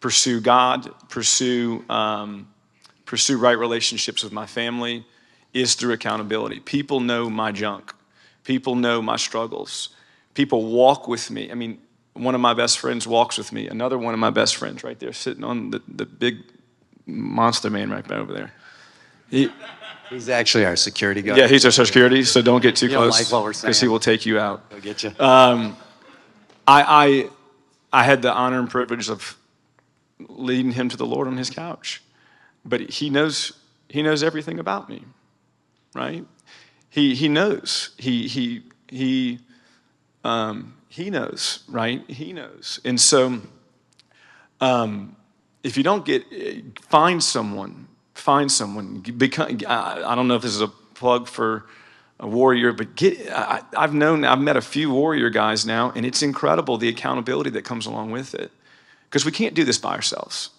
pursue 0.00 0.40
God, 0.40 0.92
pursue 1.08 1.84
um, 1.88 2.48
pursue 3.04 3.38
right 3.38 3.58
relationships 3.58 4.22
with 4.22 4.32
my 4.32 4.46
family, 4.46 5.04
is 5.52 5.74
through 5.74 5.92
accountability. 5.92 6.60
People 6.60 7.00
know 7.00 7.30
my 7.30 7.52
junk. 7.52 7.92
People 8.44 8.74
know 8.74 9.02
my 9.02 9.16
struggles. 9.16 9.90
People 10.34 10.64
walk 10.66 11.08
with 11.08 11.30
me. 11.30 11.50
I 11.50 11.54
mean, 11.54 11.78
one 12.14 12.34
of 12.34 12.40
my 12.40 12.54
best 12.54 12.78
friends 12.78 13.06
walks 13.06 13.36
with 13.38 13.52
me. 13.52 13.68
Another 13.68 13.98
one 13.98 14.14
of 14.14 14.20
my 14.20 14.30
best 14.30 14.56
friends, 14.56 14.82
right 14.84 14.98
there, 14.98 15.12
sitting 15.12 15.44
on 15.44 15.70
the, 15.70 15.82
the 15.88 16.06
big 16.06 16.38
monster 17.10 17.70
man 17.70 17.90
right 17.90 18.10
over 18.10 18.32
there. 18.32 18.52
He, 19.28 19.50
he's 20.08 20.28
actually 20.28 20.64
our 20.64 20.76
security 20.76 21.22
guard. 21.22 21.38
Yeah, 21.38 21.46
he's 21.46 21.64
our 21.64 21.70
security. 21.70 22.24
So 22.24 22.42
don't 22.42 22.62
get 22.62 22.76
too 22.76 22.88
you 22.88 22.96
close 22.96 23.18
because 23.18 23.64
like 23.64 23.76
he 23.76 23.88
will 23.88 24.00
take 24.00 24.26
you 24.26 24.38
out. 24.38 24.64
He'll 24.70 24.80
get 24.80 25.02
you. 25.02 25.10
Um, 25.18 25.76
I, 26.66 27.30
I, 27.92 28.00
I 28.00 28.04
had 28.04 28.22
the 28.22 28.32
honor 28.32 28.58
and 28.58 28.70
privilege 28.70 29.08
of 29.08 29.36
leading 30.28 30.72
him 30.72 30.88
to 30.88 30.96
the 30.96 31.06
Lord 31.06 31.26
on 31.26 31.36
his 31.36 31.50
couch. 31.50 32.02
But 32.64 32.80
he 32.90 33.10
knows, 33.10 33.52
he 33.88 34.02
knows 34.02 34.22
everything 34.22 34.58
about 34.58 34.88
me, 34.88 35.04
right? 35.94 36.26
He, 36.90 37.14
he 37.14 37.28
knows. 37.28 37.90
He, 37.96 38.28
he, 38.28 38.62
he, 38.88 39.38
um, 40.24 40.74
he 40.88 41.08
knows, 41.08 41.64
right? 41.68 42.08
He 42.10 42.32
knows. 42.32 42.80
And 42.84 43.00
so, 43.00 43.40
um, 44.60 45.16
if 45.62 45.76
you 45.76 45.82
don't 45.82 46.04
get, 46.04 46.24
find 46.82 47.22
someone, 47.22 47.88
find 48.14 48.50
someone. 48.50 49.00
Become, 49.00 49.60
I, 49.66 50.14
don't 50.14 50.28
know 50.28 50.36
if 50.36 50.42
this 50.42 50.54
is 50.54 50.62
a 50.62 50.68
plug 50.68 51.28
for 51.28 51.66
a 52.18 52.26
warrior, 52.26 52.72
but 52.72 52.96
get, 52.96 53.30
I, 53.30 53.62
have 53.74 53.94
known, 53.94 54.24
I've 54.24 54.40
met 54.40 54.56
a 54.56 54.62
few 54.62 54.90
warrior 54.90 55.30
guys 55.30 55.66
now, 55.66 55.92
and 55.94 56.04
it's 56.06 56.22
incredible 56.22 56.76
the 56.76 56.88
accountability 56.88 57.50
that 57.50 57.64
comes 57.64 57.86
along 57.86 58.10
with 58.10 58.34
it. 58.34 58.50
Because 59.08 59.24
we 59.24 59.32
can't 59.32 59.54
do 59.54 59.64
this 59.64 59.78
by 59.78 59.94
ourselves. 59.94 60.50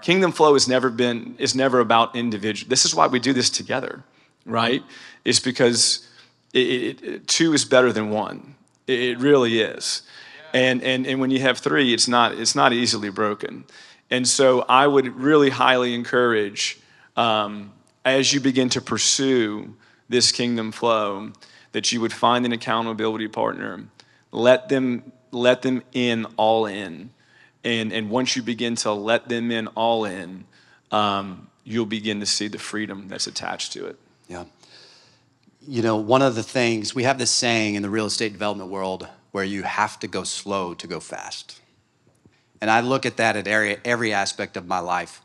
Kingdom 0.00 0.32
flow 0.32 0.54
has 0.54 0.66
never 0.66 0.90
been, 0.90 1.36
is 1.38 1.54
never 1.54 1.78
about 1.78 2.16
individual. 2.16 2.68
This 2.68 2.84
is 2.84 2.94
why 2.94 3.06
we 3.06 3.20
do 3.20 3.32
this 3.32 3.48
together, 3.48 4.02
right? 4.44 4.82
It's 5.24 5.38
because 5.38 6.08
it, 6.52 6.58
it, 6.58 7.02
it, 7.04 7.28
two 7.28 7.52
is 7.52 7.64
better 7.64 7.92
than 7.92 8.10
one. 8.10 8.56
It, 8.88 9.18
really 9.18 9.60
is. 9.60 10.02
And, 10.52 10.82
and, 10.82 11.06
and 11.06 11.20
when 11.20 11.30
you 11.30 11.38
have 11.40 11.58
three, 11.58 11.94
it's 11.94 12.08
not, 12.08 12.32
it's 12.32 12.56
not 12.56 12.72
easily 12.72 13.10
broken. 13.10 13.64
And 14.12 14.28
so 14.28 14.60
I 14.68 14.86
would 14.86 15.16
really 15.16 15.48
highly 15.48 15.94
encourage 15.94 16.78
um, 17.16 17.72
as 18.04 18.30
you 18.30 18.40
begin 18.40 18.68
to 18.68 18.82
pursue 18.82 19.74
this 20.10 20.32
kingdom 20.32 20.70
flow, 20.70 21.32
that 21.72 21.92
you 21.92 22.00
would 22.02 22.12
find 22.12 22.44
an 22.44 22.52
accountability 22.52 23.26
partner. 23.28 23.84
Let 24.30 24.68
them, 24.68 25.12
let 25.30 25.62
them 25.62 25.82
in 25.92 26.26
all 26.36 26.66
in. 26.66 27.08
And, 27.64 27.90
and 27.90 28.10
once 28.10 28.36
you 28.36 28.42
begin 28.42 28.74
to 28.76 28.92
let 28.92 29.30
them 29.30 29.50
in 29.50 29.68
all 29.68 30.04
in, 30.04 30.44
um, 30.90 31.48
you'll 31.64 31.86
begin 31.86 32.20
to 32.20 32.26
see 32.26 32.48
the 32.48 32.58
freedom 32.58 33.08
that's 33.08 33.26
attached 33.26 33.72
to 33.72 33.86
it. 33.86 33.96
Yeah. 34.28 34.44
You 35.66 35.80
know, 35.80 35.96
one 35.96 36.20
of 36.20 36.34
the 36.34 36.42
things, 36.42 36.94
we 36.94 37.04
have 37.04 37.16
this 37.16 37.30
saying 37.30 37.76
in 37.76 37.82
the 37.82 37.88
real 37.88 38.04
estate 38.04 38.34
development 38.34 38.68
world 38.68 39.08
where 39.30 39.44
you 39.44 39.62
have 39.62 39.98
to 40.00 40.06
go 40.06 40.22
slow 40.22 40.74
to 40.74 40.86
go 40.86 41.00
fast. 41.00 41.61
And 42.62 42.70
I 42.70 42.80
look 42.80 43.06
at 43.06 43.16
that 43.16 43.36
at 43.36 43.48
every, 43.48 43.76
every 43.84 44.12
aspect 44.12 44.56
of 44.56 44.68
my 44.68 44.78
life. 44.78 45.20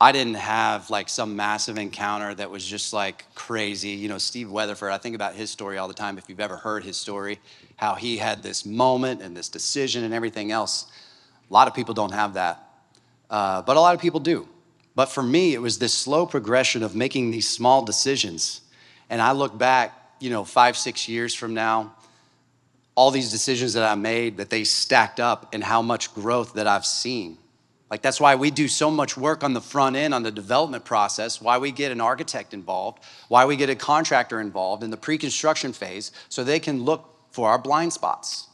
I 0.00 0.12
didn't 0.12 0.36
have 0.36 0.88
like 0.88 1.10
some 1.10 1.36
massive 1.36 1.76
encounter 1.76 2.34
that 2.34 2.50
was 2.50 2.64
just 2.64 2.94
like 2.94 3.26
crazy. 3.34 3.90
You 3.90 4.08
know, 4.08 4.16
Steve 4.16 4.50
Weatherford, 4.50 4.92
I 4.92 4.96
think 4.96 5.14
about 5.14 5.34
his 5.34 5.50
story 5.50 5.76
all 5.76 5.88
the 5.88 5.94
time. 5.94 6.16
If 6.16 6.30
you've 6.30 6.40
ever 6.40 6.56
heard 6.56 6.84
his 6.84 6.96
story, 6.96 7.38
how 7.76 7.96
he 7.96 8.16
had 8.16 8.42
this 8.42 8.64
moment 8.64 9.20
and 9.20 9.36
this 9.36 9.50
decision 9.50 10.04
and 10.04 10.14
everything 10.14 10.50
else. 10.50 10.90
A 11.50 11.52
lot 11.52 11.68
of 11.68 11.74
people 11.74 11.92
don't 11.92 12.14
have 12.14 12.32
that, 12.32 12.66
uh, 13.28 13.60
but 13.60 13.76
a 13.76 13.80
lot 13.80 13.94
of 13.94 14.00
people 14.00 14.18
do. 14.18 14.48
But 14.94 15.06
for 15.06 15.22
me, 15.22 15.52
it 15.52 15.60
was 15.60 15.78
this 15.78 15.92
slow 15.92 16.24
progression 16.24 16.82
of 16.82 16.96
making 16.96 17.30
these 17.30 17.46
small 17.46 17.84
decisions. 17.84 18.62
And 19.10 19.20
I 19.20 19.32
look 19.32 19.58
back, 19.58 19.92
you 20.18 20.30
know, 20.30 20.44
five, 20.44 20.78
six 20.78 21.08
years 21.08 21.34
from 21.34 21.52
now, 21.52 21.92
all 22.94 23.10
these 23.10 23.30
decisions 23.30 23.72
that 23.74 23.84
I 23.84 23.94
made, 23.94 24.36
that 24.36 24.50
they 24.50 24.64
stacked 24.64 25.20
up 25.20 25.54
and 25.54 25.64
how 25.64 25.82
much 25.82 26.14
growth 26.14 26.54
that 26.54 26.66
I've 26.66 26.86
seen 26.86 27.38
like 27.92 28.00
that's 28.00 28.18
why 28.18 28.36
we 28.36 28.50
do 28.50 28.68
so 28.68 28.90
much 28.90 29.18
work 29.18 29.44
on 29.44 29.52
the 29.52 29.60
front 29.60 29.96
end 29.96 30.14
on 30.14 30.22
the 30.22 30.30
development 30.30 30.82
process, 30.82 31.42
why 31.42 31.58
we 31.58 31.70
get 31.70 31.92
an 31.92 32.00
architect 32.00 32.54
involved, 32.54 33.04
why 33.28 33.44
we 33.44 33.54
get 33.54 33.68
a 33.68 33.74
contractor 33.74 34.40
involved 34.40 34.82
in 34.82 34.88
the 34.88 34.96
pre-construction 34.96 35.74
phase 35.74 36.10
so 36.30 36.42
they 36.42 36.58
can 36.58 36.84
look 36.84 37.14
for 37.32 37.50
our 37.50 37.58
blind 37.58 37.92
spots. 37.92 38.48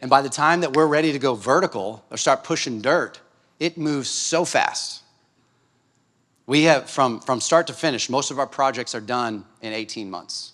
And 0.00 0.08
by 0.08 0.22
the 0.22 0.30
time 0.30 0.62
that 0.62 0.74
we're 0.74 0.86
ready 0.86 1.12
to 1.12 1.18
go 1.18 1.34
vertical 1.34 2.02
or 2.10 2.16
start 2.16 2.42
pushing 2.42 2.80
dirt, 2.80 3.20
it 3.58 3.76
moves 3.76 4.08
so 4.08 4.46
fast. 4.46 5.02
We 6.46 6.62
have, 6.62 6.88
from, 6.88 7.20
from 7.20 7.42
start 7.42 7.66
to 7.66 7.74
finish, 7.74 8.08
most 8.08 8.30
of 8.30 8.38
our 8.38 8.46
projects 8.46 8.94
are 8.94 9.02
done 9.02 9.44
in 9.60 9.74
18 9.74 10.10
months, 10.10 10.52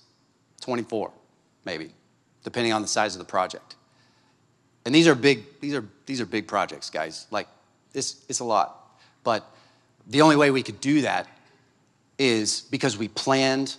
24 0.60 1.12
maybe, 1.64 1.92
depending 2.46 2.72
on 2.72 2.80
the 2.80 2.86
size 2.86 3.12
of 3.12 3.18
the 3.18 3.24
project. 3.24 3.74
And 4.84 4.94
these 4.94 5.08
are 5.08 5.16
big, 5.16 5.42
these 5.58 5.74
are, 5.74 5.84
these 6.06 6.20
are 6.20 6.26
big 6.26 6.46
projects, 6.46 6.90
guys. 6.90 7.26
Like, 7.32 7.48
it's, 7.92 8.24
it's 8.28 8.38
a 8.38 8.44
lot. 8.44 9.00
But 9.24 9.44
the 10.06 10.22
only 10.22 10.36
way 10.36 10.52
we 10.52 10.62
could 10.62 10.80
do 10.80 11.00
that 11.00 11.26
is 12.20 12.60
because 12.70 12.96
we 12.96 13.08
planned, 13.08 13.74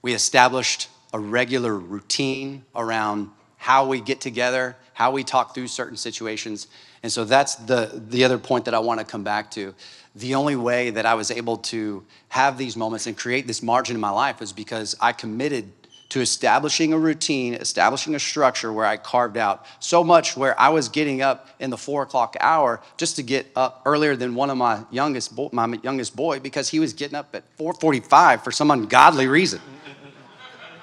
we 0.00 0.14
established 0.14 0.88
a 1.12 1.18
regular 1.18 1.76
routine 1.76 2.64
around 2.76 3.30
how 3.56 3.88
we 3.88 4.00
get 4.00 4.20
together, 4.20 4.76
how 4.92 5.10
we 5.10 5.24
talk 5.24 5.56
through 5.56 5.66
certain 5.66 5.96
situations. 5.96 6.68
And 7.02 7.10
so 7.10 7.24
that's 7.24 7.56
the, 7.56 8.00
the 8.08 8.22
other 8.22 8.38
point 8.38 8.66
that 8.66 8.74
I 8.74 8.78
want 8.78 9.00
to 9.00 9.06
come 9.06 9.24
back 9.24 9.50
to. 9.52 9.74
The 10.14 10.36
only 10.36 10.54
way 10.54 10.90
that 10.90 11.04
I 11.04 11.14
was 11.14 11.32
able 11.32 11.56
to 11.58 12.04
have 12.28 12.56
these 12.56 12.76
moments 12.76 13.08
and 13.08 13.16
create 13.18 13.48
this 13.48 13.60
margin 13.60 13.96
in 13.96 14.00
my 14.00 14.10
life 14.10 14.40
is 14.40 14.52
because 14.52 14.94
I 15.00 15.12
committed 15.12 15.75
to 16.08 16.20
establishing 16.20 16.92
a 16.92 16.98
routine, 16.98 17.54
establishing 17.54 18.14
a 18.14 18.18
structure 18.18 18.72
where 18.72 18.86
I 18.86 18.96
carved 18.96 19.36
out 19.36 19.66
so 19.80 20.04
much 20.04 20.36
where 20.36 20.58
I 20.58 20.68
was 20.68 20.88
getting 20.88 21.20
up 21.20 21.48
in 21.58 21.70
the 21.70 21.76
four 21.76 22.02
o'clock 22.02 22.36
hour 22.40 22.80
just 22.96 23.16
to 23.16 23.22
get 23.22 23.46
up 23.56 23.82
earlier 23.84 24.14
than 24.14 24.34
one 24.34 24.50
of 24.50 24.56
my 24.56 24.84
youngest, 24.90 25.34
bo- 25.34 25.50
my 25.52 25.66
youngest 25.82 26.14
boy 26.14 26.38
because 26.38 26.68
he 26.68 26.78
was 26.78 26.92
getting 26.92 27.16
up 27.16 27.34
at 27.34 27.44
4:45 27.58 28.44
for 28.44 28.52
some 28.52 28.70
ungodly 28.70 29.26
reason. 29.26 29.60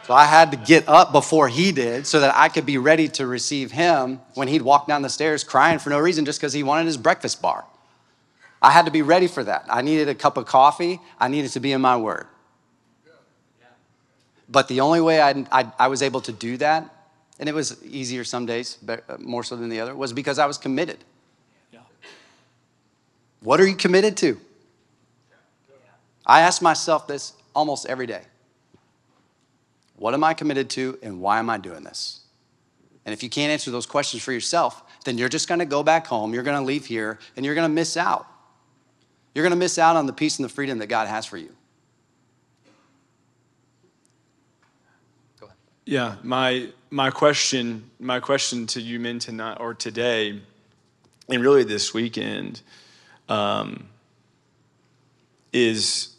So 0.06 0.14
I 0.14 0.26
had 0.26 0.52
to 0.52 0.58
get 0.58 0.90
up 0.90 1.14
before 1.14 1.48
he 1.48 1.72
did 1.72 2.06
so 2.06 2.20
that 2.20 2.36
I 2.36 2.50
could 2.50 2.66
be 2.66 2.78
ready 2.78 3.08
to 3.10 3.26
receive 3.26 3.72
him 3.72 4.20
when 4.34 4.50
he'd 4.50 4.62
walk 4.62 4.86
down 4.86 5.02
the 5.02 5.10
stairs 5.10 5.46
crying 5.46 5.80
for 5.80 5.90
no 5.90 6.00
reason 6.00 6.26
just 6.26 6.42
because 6.42 6.52
he 6.52 6.62
wanted 6.62 6.88
his 6.88 6.98
breakfast 6.98 7.42
bar. 7.42 7.64
I 8.62 8.72
had 8.72 8.86
to 8.86 8.92
be 8.92 9.02
ready 9.02 9.28
for 9.28 9.44
that. 9.46 9.66
I 9.70 9.82
needed 9.82 10.10
a 10.10 10.16
cup 10.16 10.36
of 10.36 10.46
coffee. 10.46 11.00
I 11.20 11.30
needed 11.30 11.52
to 11.52 11.62
be 11.62 11.72
in 11.72 11.80
my 11.80 11.96
word. 11.96 12.28
But 14.50 14.68
the 14.68 14.82
only 14.82 15.02
way 15.02 15.22
I, 15.22 15.46
I, 15.52 15.72
I 15.80 15.88
was 15.88 16.02
able 16.02 16.22
to 16.22 16.32
do 16.32 16.58
that, 16.58 16.90
and 17.40 17.50
it 17.50 17.56
was 17.56 17.84
easier 17.84 18.24
some 18.24 18.46
days, 18.46 18.78
but 18.82 19.04
uh, 19.10 19.18
more 19.20 19.44
so 19.44 19.56
than 19.56 19.70
the 19.70 19.80
other, 19.80 19.96
was 19.96 20.14
because 20.14 20.40
I 20.40 20.46
was 20.46 20.58
committed. 20.58 20.98
Yeah. 21.72 21.80
What 23.42 23.60
are 23.60 23.68
you 23.68 23.76
committed 23.76 24.18
to? 24.18 24.40
I 26.26 26.42
ask 26.42 26.62
myself 26.62 27.08
this 27.08 27.34
almost 27.54 27.86
every 27.86 28.08
day. 28.08 28.22
What 29.96 30.14
am 30.14 30.24
I 30.24 30.34
committed 30.34 30.70
to, 30.72 30.98
and 31.02 31.22
why 31.22 31.40
am 31.40 31.50
I 31.50 31.58
doing 31.58 31.84
this? 31.84 32.22
And 33.06 33.14
if 33.14 33.24
you 33.24 33.30
can't 33.30 33.52
answer 33.52 33.72
those 33.72 33.86
questions 33.86 34.24
for 34.24 34.32
yourself, 34.32 34.84
then 35.04 35.18
you're 35.18 35.30
just 35.30 35.48
gonna 35.48 35.66
go 35.66 35.84
back 35.84 36.08
home, 36.08 36.34
you're 36.34 36.44
gonna 36.44 36.64
leave 36.64 36.86
here, 36.86 37.20
and 37.36 37.46
you're 37.46 37.56
gonna 37.56 37.70
miss 37.70 37.98
out. 37.98 38.28
You're 39.36 39.44
gonna 39.44 39.56
miss 39.56 39.78
out 39.78 39.96
on 39.96 40.06
the 40.06 40.14
peace 40.14 40.38
and 40.38 40.46
the 40.46 40.50
freedom 40.50 40.78
that 40.80 40.88
God 40.88 41.08
has 41.08 41.26
for 41.26 41.38
you. 41.38 41.54
Yeah, 45.86 46.16
my 46.24 46.70
my 46.90 47.10
question 47.10 47.90
my 48.00 48.22
question 48.22 48.68
to 48.68 48.82
you 48.82 49.02
men 49.02 49.20
tonight 49.20 49.58
or 49.60 49.74
today, 49.74 50.42
and 51.28 51.42
really 51.42 51.66
this 51.66 51.94
weekend, 51.94 52.62
um, 53.28 53.88
is 55.52 56.16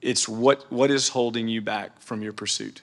it's 0.00 0.26
what 0.26 0.70
what 0.72 0.90
is 0.90 1.10
holding 1.10 1.46
you 1.46 1.60
back 1.60 2.00
from 2.00 2.22
your 2.22 2.32
pursuit. 2.32 2.80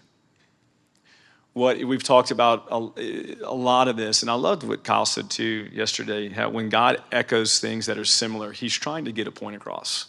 What 1.53 1.79
we've 1.83 2.03
talked 2.03 2.29
about 2.29 2.67
a, 2.69 3.35
a 3.43 3.55
lot 3.55 3.87
of 3.87 3.97
this, 3.97 4.21
and 4.21 4.29
I 4.29 4.35
loved 4.35 4.61
what 4.61 4.83
Kyle 4.83 5.07
said 5.07 5.31
too 5.31 5.67
yesterday. 5.73 6.29
How 6.29 6.49
when 6.49 6.69
God 6.69 7.01
echoes 7.11 7.59
things 7.59 7.87
that 7.87 7.97
are 7.97 8.05
similar, 8.05 8.51
He's 8.51 8.75
trying 8.75 9.05
to 9.05 9.11
get 9.11 9.25
a 9.25 9.31
point 9.31 9.55
across. 9.55 10.05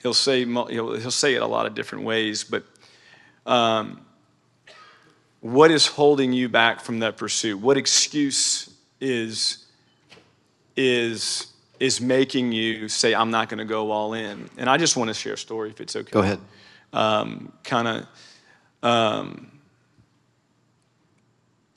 He'll 0.00 0.14
say 0.14 0.44
he'll, 0.44 0.68
he'll 0.68 1.10
say 1.10 1.34
it 1.34 1.42
a 1.42 1.46
lot 1.46 1.66
of 1.66 1.74
different 1.74 2.04
ways, 2.04 2.44
but. 2.44 2.62
Um, 3.46 4.05
what 5.46 5.70
is 5.70 5.86
holding 5.86 6.32
you 6.32 6.48
back 6.48 6.80
from 6.80 6.98
that 7.00 7.16
pursuit? 7.16 7.58
What 7.60 7.76
excuse 7.76 8.70
is 9.00 9.64
is 10.76 11.52
is 11.78 12.00
making 12.00 12.52
you 12.52 12.88
say, 12.88 13.14
"I'm 13.14 13.30
not 13.30 13.48
going 13.48 13.58
to 13.58 13.64
go 13.64 13.90
all 13.90 14.14
in"? 14.14 14.50
And 14.56 14.68
I 14.68 14.76
just 14.76 14.96
want 14.96 15.08
to 15.08 15.14
share 15.14 15.34
a 15.34 15.38
story, 15.38 15.70
if 15.70 15.80
it's 15.80 15.94
okay. 15.94 16.10
Go 16.10 16.20
ahead. 16.20 16.40
Um, 16.92 17.52
kind 17.62 17.88
of. 17.88 18.06
Um, 18.82 19.52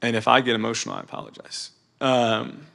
and 0.02 0.16
if 0.16 0.28
I 0.28 0.42
get 0.42 0.56
emotional, 0.56 0.96
I 0.96 1.02
apologize. 1.02 1.72
Um, 2.02 2.66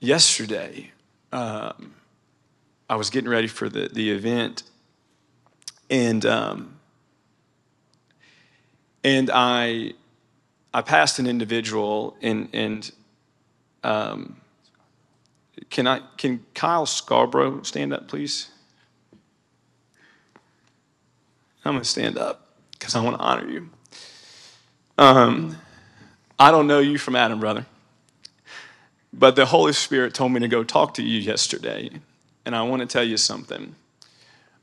yesterday, 0.00 0.92
um, 1.32 1.94
I 2.88 2.96
was 2.96 3.10
getting 3.10 3.28
ready 3.28 3.48
for 3.48 3.68
the, 3.68 3.88
the 3.92 4.10
event, 4.12 4.62
and 5.90 6.24
um, 6.24 6.75
and 9.06 9.30
I, 9.32 9.92
I 10.74 10.82
passed 10.82 11.20
an 11.20 11.28
individual, 11.28 12.16
and 12.20 12.48
and 12.52 12.90
um, 13.84 14.40
can 15.70 15.86
I 15.86 16.00
can 16.16 16.44
Kyle 16.54 16.86
Scarborough 16.86 17.62
stand 17.62 17.92
up, 17.92 18.08
please? 18.08 18.50
I'm 21.64 21.74
gonna 21.74 21.84
stand 21.84 22.18
up 22.18 22.48
because 22.72 22.96
I 22.96 23.02
want 23.02 23.16
to 23.16 23.22
honor 23.22 23.48
you. 23.48 23.70
Um, 24.98 25.56
I 26.36 26.50
don't 26.50 26.66
know 26.66 26.80
you 26.80 26.98
from 26.98 27.14
Adam, 27.14 27.38
brother, 27.38 27.64
but 29.12 29.36
the 29.36 29.46
Holy 29.46 29.72
Spirit 29.72 30.14
told 30.14 30.32
me 30.32 30.40
to 30.40 30.48
go 30.48 30.64
talk 30.64 30.94
to 30.94 31.02
you 31.04 31.20
yesterday, 31.20 31.90
and 32.44 32.56
I 32.56 32.62
want 32.62 32.80
to 32.80 32.86
tell 32.86 33.04
you 33.04 33.16
something. 33.16 33.76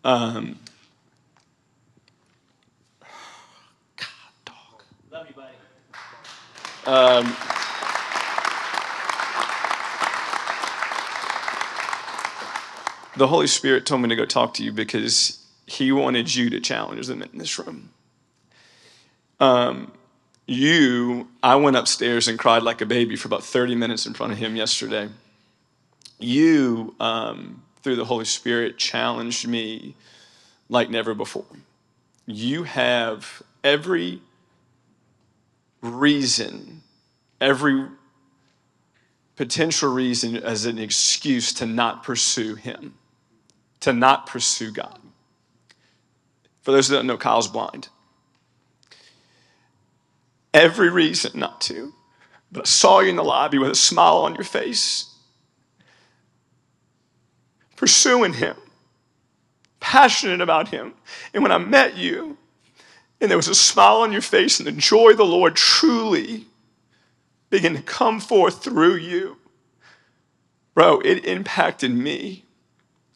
Um, 0.03 0.59
Um, 6.85 7.25
the 13.15 13.27
Holy 13.27 13.47
Spirit 13.47 13.85
told 13.85 14.01
me 14.01 14.09
to 14.09 14.15
go 14.15 14.25
talk 14.25 14.53
to 14.55 14.63
you 14.63 14.71
because 14.71 15.39
He 15.65 15.91
wanted 15.91 16.33
you 16.33 16.49
to 16.49 16.59
challenge 16.59 17.07
them 17.07 17.21
in 17.21 17.37
this 17.37 17.57
room. 17.57 17.89
Um, 19.39 19.91
you, 20.45 21.29
I 21.41 21.55
went 21.55 21.77
upstairs 21.77 22.27
and 22.27 22.37
cried 22.37 22.63
like 22.63 22.81
a 22.81 22.85
baby 22.85 23.15
for 23.15 23.27
about 23.27 23.43
30 23.43 23.75
minutes 23.75 24.05
in 24.05 24.13
front 24.13 24.33
of 24.33 24.37
Him 24.37 24.55
yesterday. 24.55 25.09
You, 26.19 26.95
um, 26.99 27.63
through 27.81 27.95
the 27.95 28.05
Holy 28.05 28.25
Spirit, 28.25 28.77
challenged 28.77 29.47
me 29.47 29.95
like 30.69 30.89
never 30.89 31.13
before. 31.13 31.45
You 32.25 32.63
have 32.63 33.41
every 33.63 34.21
reason, 35.83 36.81
every 37.39 37.87
potential 39.35 39.93
reason 39.93 40.37
as 40.37 40.65
an 40.65 40.79
excuse 40.79 41.53
to 41.53 41.65
not 41.65 42.03
pursue 42.03 42.55
Him, 42.55 42.95
to 43.81 43.93
not 43.93 44.25
pursue 44.25 44.71
God. 44.71 44.99
For 46.61 46.71
those 46.71 46.87
that 46.87 46.95
don't 46.95 47.07
know, 47.07 47.17
Kyle's 47.17 47.49
blind. 47.49 47.89
Every 50.53 50.89
reason 50.89 51.39
not 51.39 51.59
to. 51.61 51.93
But 52.51 52.61
I 52.61 52.65
saw 52.65 52.99
you 52.99 53.09
in 53.09 53.15
the 53.15 53.23
lobby 53.23 53.57
with 53.57 53.71
a 53.71 53.75
smile 53.75 54.17
on 54.17 54.35
your 54.35 54.43
face, 54.43 55.09
pursuing 57.75 58.33
Him, 58.33 58.55
passionate 59.79 60.39
about 60.39 60.69
Him. 60.69 60.93
And 61.33 61.41
when 61.41 61.51
I 61.51 61.57
met 61.57 61.97
you, 61.97 62.37
and 63.23 63.31
there 63.31 63.37
was 63.37 63.47
a 63.47 63.55
smile 63.55 64.01
on 64.01 64.11
your 64.11 64.21
face, 64.21 64.59
and 64.59 64.67
the 64.67 64.73
joy 64.73 65.11
of 65.11 65.17
the 65.17 65.23
Lord 65.23 65.55
truly 65.55 66.45
began 67.49 67.73
to 67.73 67.81
come 67.81 68.19
forth 68.19 68.61
through 68.61 68.95
you. 68.95 69.37
Bro, 70.73 70.99
it 71.05 71.23
impacted 71.23 71.91
me 71.91 72.43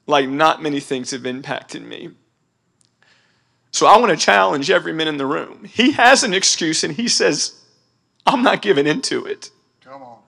like 0.05 0.29
not 0.29 0.63
many 0.63 0.79
things 0.79 1.11
have 1.11 1.25
impacted 1.25 1.81
me. 1.81 2.11
So 3.71 3.85
I 3.85 3.97
want 3.97 4.11
to 4.11 4.25
challenge 4.25 4.71
every 4.71 4.93
man 4.93 5.09
in 5.09 5.17
the 5.17 5.25
room. 5.25 5.65
He 5.65 5.91
has 5.91 6.23
an 6.23 6.33
excuse 6.33 6.85
and 6.85 6.93
he 6.93 7.09
says, 7.09 7.61
I'm 8.25 8.43
not 8.43 8.61
giving 8.61 8.87
into 8.87 9.25
it. 9.25 9.49
Come 9.81 10.03
on. 10.03 10.19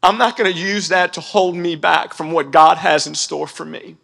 I'm 0.00 0.16
not 0.16 0.36
going 0.36 0.52
to 0.52 0.56
use 0.56 0.88
that 0.88 1.12
to 1.14 1.20
hold 1.20 1.56
me 1.56 1.74
back 1.74 2.14
from 2.14 2.30
what 2.30 2.52
God 2.52 2.78
has 2.78 3.08
in 3.08 3.16
store 3.16 3.48
for 3.48 3.64
me. 3.64 3.96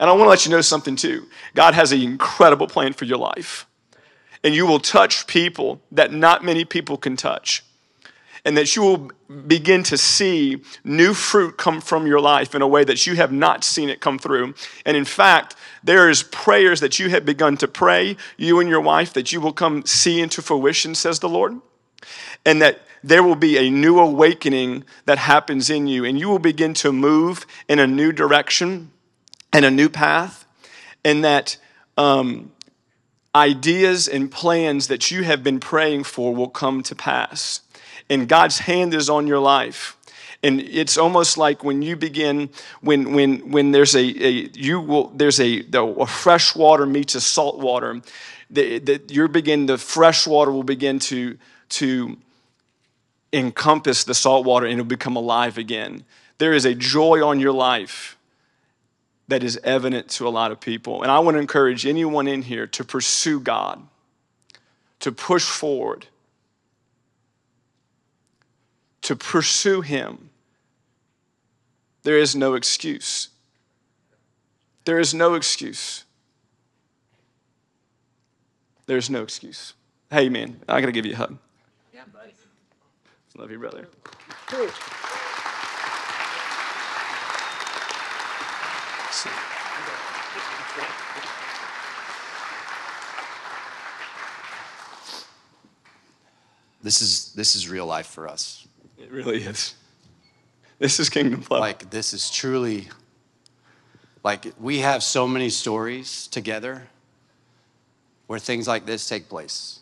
And 0.00 0.08
I 0.08 0.12
want 0.12 0.24
to 0.24 0.30
let 0.30 0.44
you 0.44 0.50
know 0.50 0.60
something 0.60 0.96
too. 0.96 1.26
God 1.54 1.74
has 1.74 1.92
an 1.92 2.00
incredible 2.00 2.66
plan 2.66 2.92
for 2.92 3.04
your 3.04 3.18
life. 3.18 3.66
And 4.44 4.54
you 4.54 4.66
will 4.66 4.78
touch 4.78 5.26
people 5.26 5.80
that 5.90 6.12
not 6.12 6.44
many 6.44 6.64
people 6.64 6.96
can 6.96 7.16
touch. 7.16 7.64
And 8.44 8.56
that 8.56 8.76
you 8.76 8.82
will 8.82 9.10
begin 9.46 9.82
to 9.82 9.98
see 9.98 10.62
new 10.84 11.12
fruit 11.12 11.58
come 11.58 11.80
from 11.80 12.06
your 12.06 12.20
life 12.20 12.54
in 12.54 12.62
a 12.62 12.68
way 12.68 12.84
that 12.84 13.06
you 13.06 13.16
have 13.16 13.32
not 13.32 13.64
seen 13.64 13.88
it 13.88 14.00
come 14.00 14.18
through. 14.18 14.54
And 14.86 14.96
in 14.96 15.04
fact, 15.04 15.56
there 15.82 16.08
is 16.08 16.22
prayers 16.22 16.80
that 16.80 16.98
you 17.00 17.10
have 17.10 17.26
begun 17.26 17.56
to 17.56 17.68
pray, 17.68 18.16
you 18.36 18.60
and 18.60 18.68
your 18.68 18.80
wife, 18.80 19.12
that 19.14 19.32
you 19.32 19.40
will 19.40 19.52
come 19.52 19.84
see 19.84 20.20
into 20.20 20.40
fruition, 20.40 20.94
says 20.94 21.18
the 21.18 21.28
Lord. 21.28 21.60
And 22.46 22.62
that 22.62 22.80
there 23.02 23.24
will 23.24 23.34
be 23.34 23.58
a 23.58 23.70
new 23.70 23.98
awakening 23.98 24.84
that 25.04 25.18
happens 25.18 25.68
in 25.68 25.86
you, 25.88 26.04
and 26.04 26.18
you 26.18 26.28
will 26.28 26.38
begin 26.38 26.74
to 26.74 26.92
move 26.92 27.44
in 27.68 27.78
a 27.78 27.86
new 27.86 28.12
direction 28.12 28.92
and 29.52 29.64
a 29.64 29.70
new 29.70 29.88
path, 29.88 30.46
and 31.04 31.24
that 31.24 31.56
um, 31.96 32.52
ideas 33.34 34.08
and 34.08 34.30
plans 34.30 34.88
that 34.88 35.10
you 35.10 35.24
have 35.24 35.42
been 35.42 35.60
praying 35.60 36.04
for 36.04 36.34
will 36.34 36.48
come 36.48 36.82
to 36.82 36.94
pass. 36.94 37.60
And 38.10 38.28
God's 38.28 38.60
hand 38.60 38.94
is 38.94 39.08
on 39.08 39.26
your 39.26 39.38
life. 39.38 39.96
And 40.42 40.60
it's 40.60 40.96
almost 40.96 41.36
like 41.36 41.64
when 41.64 41.82
you 41.82 41.96
begin, 41.96 42.50
when 42.80 43.12
when 43.12 43.50
when 43.50 43.72
there's 43.72 43.96
a, 43.96 44.00
a 44.00 44.30
you 44.54 44.80
will 44.80 45.08
there's 45.08 45.40
a, 45.40 45.64
a 45.72 46.06
fresh 46.06 46.54
water 46.54 46.86
meets 46.86 47.16
a 47.16 47.20
salt 47.20 47.58
water, 47.58 48.00
that 48.50 49.10
you're 49.10 49.28
begin 49.28 49.66
the 49.66 49.78
fresh 49.78 50.26
water 50.26 50.52
will 50.52 50.62
begin 50.62 51.00
to 51.00 51.36
to 51.70 52.16
encompass 53.32 54.04
the 54.04 54.14
salt 54.14 54.46
water 54.46 54.66
and 54.66 54.74
it'll 54.74 54.86
become 54.86 55.16
alive 55.16 55.58
again. 55.58 56.04
There 56.38 56.52
is 56.52 56.64
a 56.64 56.74
joy 56.74 57.26
on 57.26 57.40
your 57.40 57.52
life 57.52 58.16
that 59.28 59.44
is 59.44 59.60
evident 59.62 60.08
to 60.08 60.26
a 60.26 60.30
lot 60.30 60.50
of 60.50 60.58
people. 60.58 61.02
And 61.02 61.12
I 61.12 61.18
want 61.20 61.36
to 61.36 61.38
encourage 61.38 61.86
anyone 61.86 62.26
in 62.26 62.42
here 62.42 62.66
to 62.66 62.84
pursue 62.84 63.38
God, 63.38 63.86
to 65.00 65.12
push 65.12 65.44
forward, 65.44 66.06
to 69.02 69.14
pursue 69.14 69.82
Him. 69.82 70.30
There 72.02 72.18
is 72.18 72.34
no 72.34 72.54
excuse. 72.54 73.28
There 74.84 74.98
is 74.98 75.12
no 75.12 75.34
excuse. 75.34 76.04
There's 78.86 79.10
no 79.10 79.22
excuse. 79.22 79.74
Hey, 80.10 80.30
man, 80.30 80.60
I 80.66 80.80
got 80.80 80.86
to 80.86 80.92
give 80.92 81.04
you 81.04 81.12
a 81.12 81.16
hug. 81.16 81.36
Yeah, 81.92 82.04
buddy. 82.10 82.32
Love 83.36 83.50
you, 83.50 83.58
brother. 83.58 83.86
This 96.82 97.02
is 97.02 97.32
this 97.32 97.56
is 97.56 97.68
real 97.68 97.86
life 97.86 98.06
for 98.06 98.28
us. 98.28 98.66
It 98.98 99.10
really 99.10 99.42
is. 99.42 99.74
This 100.78 101.00
is 101.00 101.08
kingdom 101.08 101.40
flow. 101.40 101.58
Like 101.58 101.90
this 101.90 102.14
is 102.14 102.30
truly 102.30 102.88
like 104.22 104.46
we 104.60 104.78
have 104.78 105.02
so 105.02 105.26
many 105.26 105.50
stories 105.50 106.26
together 106.28 106.88
where 108.26 108.38
things 108.38 108.68
like 108.68 108.86
this 108.86 109.08
take 109.08 109.28
place. 109.28 109.80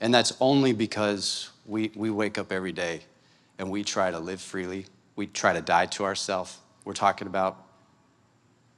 And 0.00 0.12
that's 0.12 0.32
only 0.40 0.72
because 0.72 1.50
we, 1.64 1.92
we 1.94 2.10
wake 2.10 2.38
up 2.38 2.50
every 2.50 2.72
day 2.72 3.02
and 3.58 3.70
we 3.70 3.84
try 3.84 4.10
to 4.10 4.18
live 4.18 4.40
freely. 4.40 4.86
We 5.14 5.28
try 5.28 5.52
to 5.52 5.60
die 5.60 5.86
to 5.86 6.04
ourselves. 6.04 6.58
We're 6.84 6.94
talking 6.94 7.26
about 7.26 7.56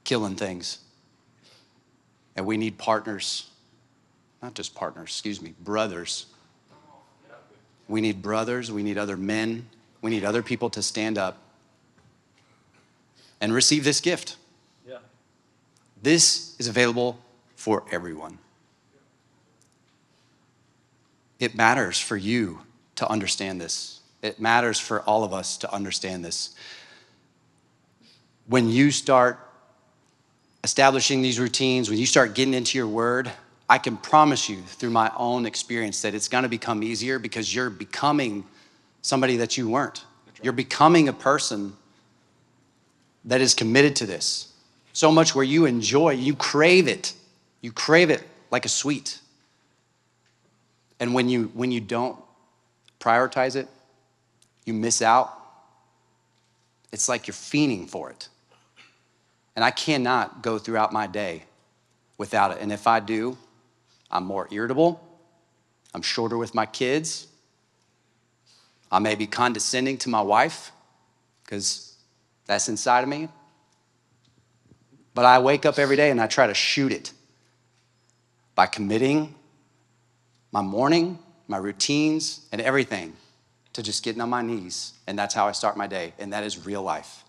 killing 0.03 0.35
things. 0.35 0.79
And 2.35 2.45
we 2.45 2.57
need 2.57 2.77
partners, 2.77 3.49
not 4.41 4.53
just 4.53 4.75
partners, 4.75 5.09
excuse 5.09 5.41
me, 5.41 5.53
brothers. 5.63 6.27
We 7.87 8.01
need 8.01 8.21
brothers, 8.21 8.71
we 8.71 8.83
need 8.83 8.97
other 8.97 9.15
men, 9.15 9.67
we 10.01 10.09
need 10.09 10.23
other 10.23 10.41
people 10.41 10.69
to 10.71 10.81
stand 10.81 11.17
up 11.17 11.37
and 13.39 13.53
receive 13.53 13.83
this 13.83 14.01
gift. 14.01 14.37
Yeah. 14.87 14.97
This 16.01 16.55
is 16.59 16.67
available 16.67 17.19
for 17.55 17.83
everyone. 17.91 18.39
It 21.39 21.55
matters 21.55 21.99
for 21.99 22.17
you 22.17 22.61
to 22.95 23.07
understand 23.09 23.59
this. 23.59 23.99
It 24.21 24.39
matters 24.39 24.79
for 24.79 25.01
all 25.01 25.23
of 25.23 25.33
us 25.33 25.57
to 25.57 25.71
understand 25.71 26.25
this. 26.25 26.55
When 28.47 28.69
you 28.69 28.91
start 28.91 29.39
establishing 30.63 31.21
these 31.21 31.39
routines, 31.39 31.89
when 31.89 31.99
you 31.99 32.05
start 32.05 32.35
getting 32.35 32.53
into 32.53 32.77
your 32.77 32.87
word, 32.87 33.31
I 33.69 33.77
can 33.77 33.97
promise 33.97 34.49
you 34.49 34.61
through 34.61 34.91
my 34.91 35.11
own 35.17 35.45
experience 35.45 36.01
that 36.01 36.13
it's 36.13 36.27
gonna 36.27 36.49
become 36.49 36.83
easier 36.83 37.19
because 37.19 37.53
you're 37.53 37.69
becoming 37.69 38.45
somebody 39.01 39.37
that 39.37 39.57
you 39.57 39.69
weren't. 39.69 40.05
You're 40.41 40.53
becoming 40.53 41.07
a 41.07 41.13
person 41.13 41.73
that 43.25 43.41
is 43.41 43.53
committed 43.53 43.95
to 43.97 44.05
this. 44.05 44.53
So 44.93 45.11
much 45.11 45.35
where 45.35 45.43
you 45.43 45.65
enjoy, 45.65 46.11
you 46.11 46.35
crave 46.35 46.87
it. 46.87 47.13
You 47.61 47.71
crave 47.71 48.09
it 48.09 48.23
like 48.51 48.65
a 48.65 48.69
sweet. 48.69 49.19
And 50.99 51.13
when 51.13 51.27
you 51.27 51.51
when 51.53 51.71
you 51.71 51.81
don't 51.81 52.17
prioritize 52.99 53.55
it, 53.55 53.67
you 54.65 54.73
miss 54.73 55.01
out. 55.01 55.31
It's 56.91 57.09
like 57.09 57.27
you're 57.27 57.33
fiending 57.33 57.89
for 57.89 58.09
it. 58.09 58.29
And 59.55 59.63
I 59.63 59.71
cannot 59.71 60.41
go 60.41 60.57
throughout 60.57 60.91
my 60.91 61.07
day 61.07 61.43
without 62.17 62.51
it. 62.51 62.57
And 62.61 62.71
if 62.71 62.87
I 62.87 62.99
do, 62.99 63.37
I'm 64.11 64.25
more 64.25 64.47
irritable. 64.51 65.01
I'm 65.93 66.01
shorter 66.01 66.37
with 66.37 66.53
my 66.53 66.65
kids. 66.65 67.27
I 68.91 68.99
may 68.99 69.15
be 69.15 69.27
condescending 69.27 69.97
to 69.99 70.09
my 70.09 70.21
wife 70.21 70.71
because 71.43 71.95
that's 72.45 72.69
inside 72.69 73.01
of 73.01 73.09
me. 73.09 73.29
But 75.13 75.25
I 75.25 75.39
wake 75.39 75.65
up 75.65 75.79
every 75.79 75.95
day 75.95 76.11
and 76.11 76.21
I 76.21 76.27
try 76.27 76.47
to 76.47 76.53
shoot 76.53 76.91
it 76.91 77.11
by 78.53 78.65
committing 78.65 79.35
my 80.51 80.61
morning, 80.61 81.19
my 81.47 81.57
routines, 81.57 82.45
and 82.53 82.61
everything 82.61 83.13
to 83.73 83.83
just 83.83 84.03
getting 84.03 84.21
on 84.21 84.29
my 84.29 84.41
knees. 84.41 84.93
And 85.07 85.19
that's 85.19 85.33
how 85.33 85.47
I 85.47 85.51
start 85.51 85.75
my 85.75 85.87
day. 85.87 86.13
And 86.17 86.31
that 86.31 86.45
is 86.45 86.65
real 86.65 86.81
life. 86.81 87.24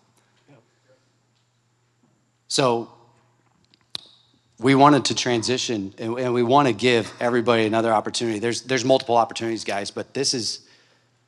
So 2.48 2.90
we 4.58 4.74
wanted 4.74 5.06
to 5.06 5.14
transition 5.14 5.94
and, 5.98 6.18
and 6.18 6.34
we 6.34 6.42
want 6.42 6.68
to 6.68 6.74
give 6.74 7.12
everybody 7.20 7.66
another 7.66 7.92
opportunity. 7.92 8.38
There's, 8.38 8.62
there's 8.62 8.84
multiple 8.84 9.16
opportunities, 9.16 9.64
guys, 9.64 9.90
but 9.90 10.14
this 10.14 10.34
is. 10.34 10.62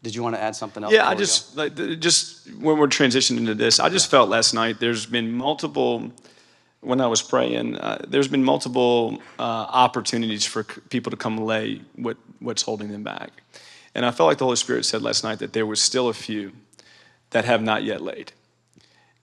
Did 0.01 0.15
you 0.15 0.23
want 0.23 0.37
to 0.37 0.41
add 0.41 0.55
something 0.55 0.85
else? 0.85 0.93
Yeah, 0.93 1.09
I 1.09 1.17
just 1.17 1.57
like 1.57 1.75
just 1.99 2.47
when 2.55 2.79
we're 2.79 2.87
transitioning 2.87 3.39
into 3.39 3.57
this, 3.57 3.81
I 3.81 3.89
just 3.89 4.07
yeah. 4.07 4.11
felt 4.13 4.29
last 4.29 4.55
night 4.55 4.79
there's 4.79 5.07
been 5.07 5.33
multiple 5.33 6.13
when 6.81 7.01
I 7.01 7.07
was 7.07 7.23
praying, 7.23 7.77
uh, 7.77 8.05
there's 8.07 8.29
been 8.29 8.45
multiple 8.45 9.21
uh, 9.39 9.43
opportunities 9.43 10.45
for 10.45 10.63
c- 10.63 10.81
people 10.91 11.11
to 11.11 11.17
come 11.17 11.37
lay 11.39 11.81
what, 11.97 12.17
what's 12.39 12.63
holding 12.63 12.89
them 12.89 13.03
back. 13.03 13.31
And 13.95 14.07
I 14.07 14.11
felt 14.11 14.29
like 14.29 14.39
the 14.39 14.45
Holy 14.45 14.57
Spirit 14.57 14.85
said 14.85 15.03
last 15.03 15.25
night 15.25 15.41
that 15.41 15.53
there 15.53 15.67
was 15.67 15.83
still 15.83 16.09
a 16.09 16.15
few 16.15 16.53
that 17.31 17.45
have 17.45 17.63
not 17.63 17.83
yet 17.83 18.01
laid. 18.01 18.33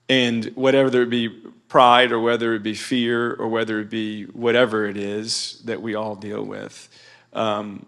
And 0.08 0.46
whatever 0.54 1.02
it 1.02 1.10
be 1.10 1.28
pride 1.68 2.12
or 2.12 2.20
whether 2.20 2.54
it 2.54 2.62
be 2.62 2.74
fear 2.74 3.34
or 3.34 3.48
whether 3.48 3.80
it 3.80 3.90
be 3.90 4.24
whatever 4.24 4.86
it 4.86 4.96
is 4.96 5.60
that 5.64 5.82
we 5.82 5.94
all 5.94 6.14
deal 6.14 6.44
with, 6.44 6.88
um, 7.32 7.86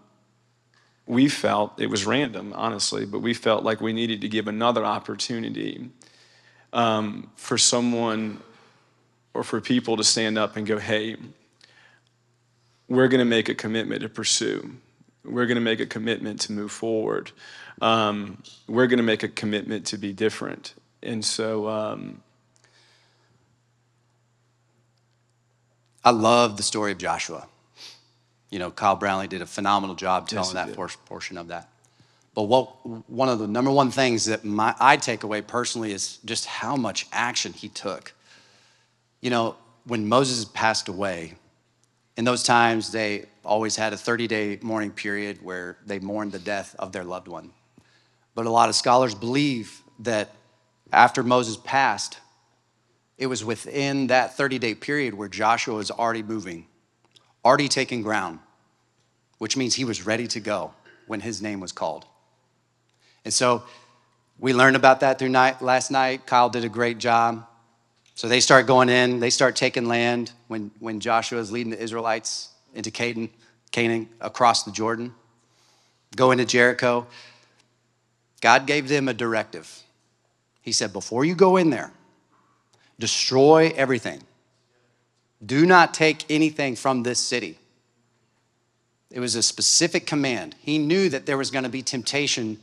we 1.05 1.27
felt 1.27 1.81
it 1.81 1.89
was 1.89 2.05
random, 2.05 2.53
honestly, 2.55 3.05
but 3.05 3.19
we 3.19 3.33
felt 3.33 3.63
like 3.63 3.81
we 3.81 3.93
needed 3.93 4.21
to 4.21 4.27
give 4.27 4.47
another 4.47 4.85
opportunity 4.85 5.89
um, 6.71 7.31
for 7.35 7.57
someone 7.57 8.39
or 9.33 9.43
for 9.43 9.59
people 9.59 9.97
to 9.97 10.03
stand 10.03 10.37
up 10.37 10.55
and 10.55 10.67
go, 10.67 10.77
hey, 10.77 11.15
we're 12.87 13.07
going 13.07 13.19
to 13.19 13.25
make 13.25 13.49
a 13.49 13.55
commitment 13.55 14.01
to 14.01 14.09
pursue. 14.09 14.75
We're 15.23 15.45
going 15.45 15.55
to 15.55 15.61
make 15.61 15.79
a 15.79 15.85
commitment 15.85 16.41
to 16.41 16.51
move 16.51 16.71
forward. 16.71 17.31
Um, 17.81 18.41
we're 18.67 18.87
going 18.87 18.97
to 18.97 19.03
make 19.03 19.23
a 19.23 19.27
commitment 19.27 19.87
to 19.87 19.97
be 19.97 20.13
different. 20.13 20.73
And 21.01 21.23
so, 21.23 21.67
um, 21.67 22.21
I 26.03 26.11
love 26.11 26.57
the 26.57 26.63
story 26.63 26.91
of 26.91 26.97
Joshua. 26.97 27.47
You 28.49 28.59
know, 28.59 28.71
Kyle 28.71 28.95
Brownlee 28.95 29.27
did 29.27 29.41
a 29.41 29.45
phenomenal 29.45 29.95
job 29.95 30.27
telling 30.27 30.55
yes, 30.55 30.75
that 30.75 31.05
portion 31.05 31.37
of 31.37 31.49
that. 31.49 31.69
But 32.33 32.43
what 32.43 33.09
one 33.09 33.29
of 33.29 33.39
the 33.39 33.47
number 33.47 33.69
one 33.69 33.91
things 33.91 34.25
that 34.25 34.43
my, 34.43 34.73
I 34.79 34.97
take 34.97 35.23
away 35.23 35.41
personally 35.41 35.91
is 35.91 36.17
just 36.25 36.45
how 36.45 36.75
much 36.75 37.05
action 37.11 37.53
he 37.53 37.67
took. 37.69 38.13
You 39.21 39.29
know, 39.29 39.55
when 39.85 40.07
Moses 40.07 40.45
passed 40.45 40.87
away, 40.87 41.33
in 42.17 42.25
those 42.25 42.43
times 42.43 42.91
they 42.91 43.25
always 43.43 43.75
had 43.75 43.93
a 43.93 43.97
30 43.97 44.27
day 44.27 44.59
mourning 44.61 44.91
period 44.91 45.39
where 45.43 45.77
they 45.85 45.99
mourned 45.99 46.31
the 46.31 46.39
death 46.39 46.75
of 46.79 46.91
their 46.91 47.03
loved 47.03 47.27
one. 47.27 47.51
But 48.35 48.45
a 48.45 48.49
lot 48.49 48.69
of 48.69 48.75
scholars 48.75 49.13
believe 49.13 49.81
that 49.99 50.33
after 50.91 51.23
Moses 51.23 51.57
passed, 51.57 52.19
it 53.17 53.27
was 53.27 53.43
within 53.43 54.07
that 54.07 54.35
30 54.37 54.59
day 54.59 54.75
period 54.75 55.13
where 55.13 55.27
Joshua 55.27 55.75
was 55.75 55.91
already 55.91 56.23
moving, 56.23 56.65
already 57.43 57.67
taking 57.67 58.01
ground, 58.01 58.39
which 59.37 59.57
means 59.57 59.75
he 59.75 59.85
was 59.85 60.05
ready 60.05 60.27
to 60.27 60.39
go 60.39 60.73
when 61.07 61.19
his 61.19 61.41
name 61.41 61.59
was 61.59 61.71
called. 61.71 62.05
And 63.25 63.33
so 63.33 63.63
we 64.39 64.53
learned 64.53 64.77
about 64.77 65.01
that 65.01 65.19
through 65.19 65.29
night, 65.29 65.61
last 65.61 65.91
night. 65.91 66.25
Kyle 66.25 66.49
did 66.49 66.63
a 66.63 66.69
great 66.69 66.97
job. 66.97 67.45
So 68.15 68.27
they 68.27 68.39
start 68.39 68.67
going 68.67 68.89
in, 68.89 69.19
they 69.19 69.29
start 69.29 69.55
taking 69.55 69.85
land 69.85 70.31
when, 70.47 70.71
when 70.79 70.99
Joshua 70.99 71.39
is 71.39 71.51
leading 71.51 71.71
the 71.71 71.81
Israelites 71.81 72.49
into 72.73 72.91
Canaan, 72.91 73.29
Canaan 73.71 74.09
across 74.19 74.63
the 74.63 74.71
Jordan. 74.71 75.13
go 76.15 76.31
into 76.31 76.45
Jericho. 76.45 77.07
God 78.41 78.65
gave 78.65 78.87
them 78.87 79.07
a 79.07 79.13
directive. 79.13 79.83
He 80.61 80.71
said, 80.71 80.93
Before 80.93 81.25
you 81.25 81.35
go 81.35 81.57
in 81.57 81.69
there, 81.69 81.91
destroy 82.99 83.71
everything. 83.75 84.21
Do 85.45 85.65
not 85.65 85.93
take 85.93 86.29
anything 86.29 86.75
from 86.75 87.03
this 87.03 87.19
city. 87.19 87.57
It 89.11 89.19
was 89.19 89.35
a 89.35 89.43
specific 89.43 90.05
command. 90.05 90.55
He 90.61 90.77
knew 90.77 91.09
that 91.09 91.25
there 91.25 91.37
was 91.37 91.49
going 91.49 91.63
to 91.63 91.69
be 91.69 91.81
temptation 91.81 92.59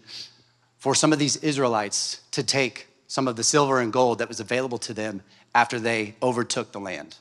for 0.79 0.95
some 0.95 1.13
of 1.13 1.19
these 1.19 1.37
Israelites 1.39 2.21
to 2.33 2.43
take 2.43 2.87
some 3.09 3.27
of 3.27 3.37
the 3.37 3.45
silver 3.45 3.81
and 3.81 3.93
gold 3.93 4.19
that 4.19 4.29
was 4.29 4.41
available 4.41 4.79
to 4.79 4.95
them 4.95 5.23
after 5.55 5.81
they 5.81 6.15
overtook 6.23 6.73
the 6.73 6.81
land. 6.81 7.17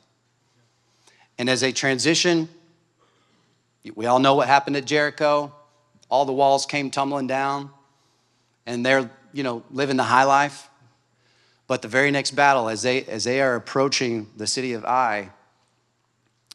And 1.38 1.50
as 1.50 1.62
they 1.62 1.72
transition, 1.72 2.50
we 3.96 4.06
all 4.06 4.20
know 4.20 4.36
what 4.36 4.48
happened 4.48 4.76
at 4.78 4.86
Jericho. 4.86 5.54
All 6.10 6.26
the 6.26 6.34
walls 6.34 6.66
came 6.66 6.92
tumbling 6.92 7.28
down, 7.28 7.70
and 8.66 8.86
they're, 8.86 9.10
you 9.36 9.44
know, 9.44 9.64
living 9.70 9.98
the 9.98 10.04
high 10.04 10.24
life. 10.24 10.70
But 11.68 11.82
the 11.82 11.90
very 11.90 12.10
next 12.10 12.32
battle, 12.32 12.70
as 12.70 12.84
they, 12.84 13.04
as 13.04 13.26
they 13.26 13.42
are 13.42 13.56
approaching 13.56 14.28
the 14.38 14.48
city 14.48 14.72
of 14.72 14.86
Ai, 14.86 15.30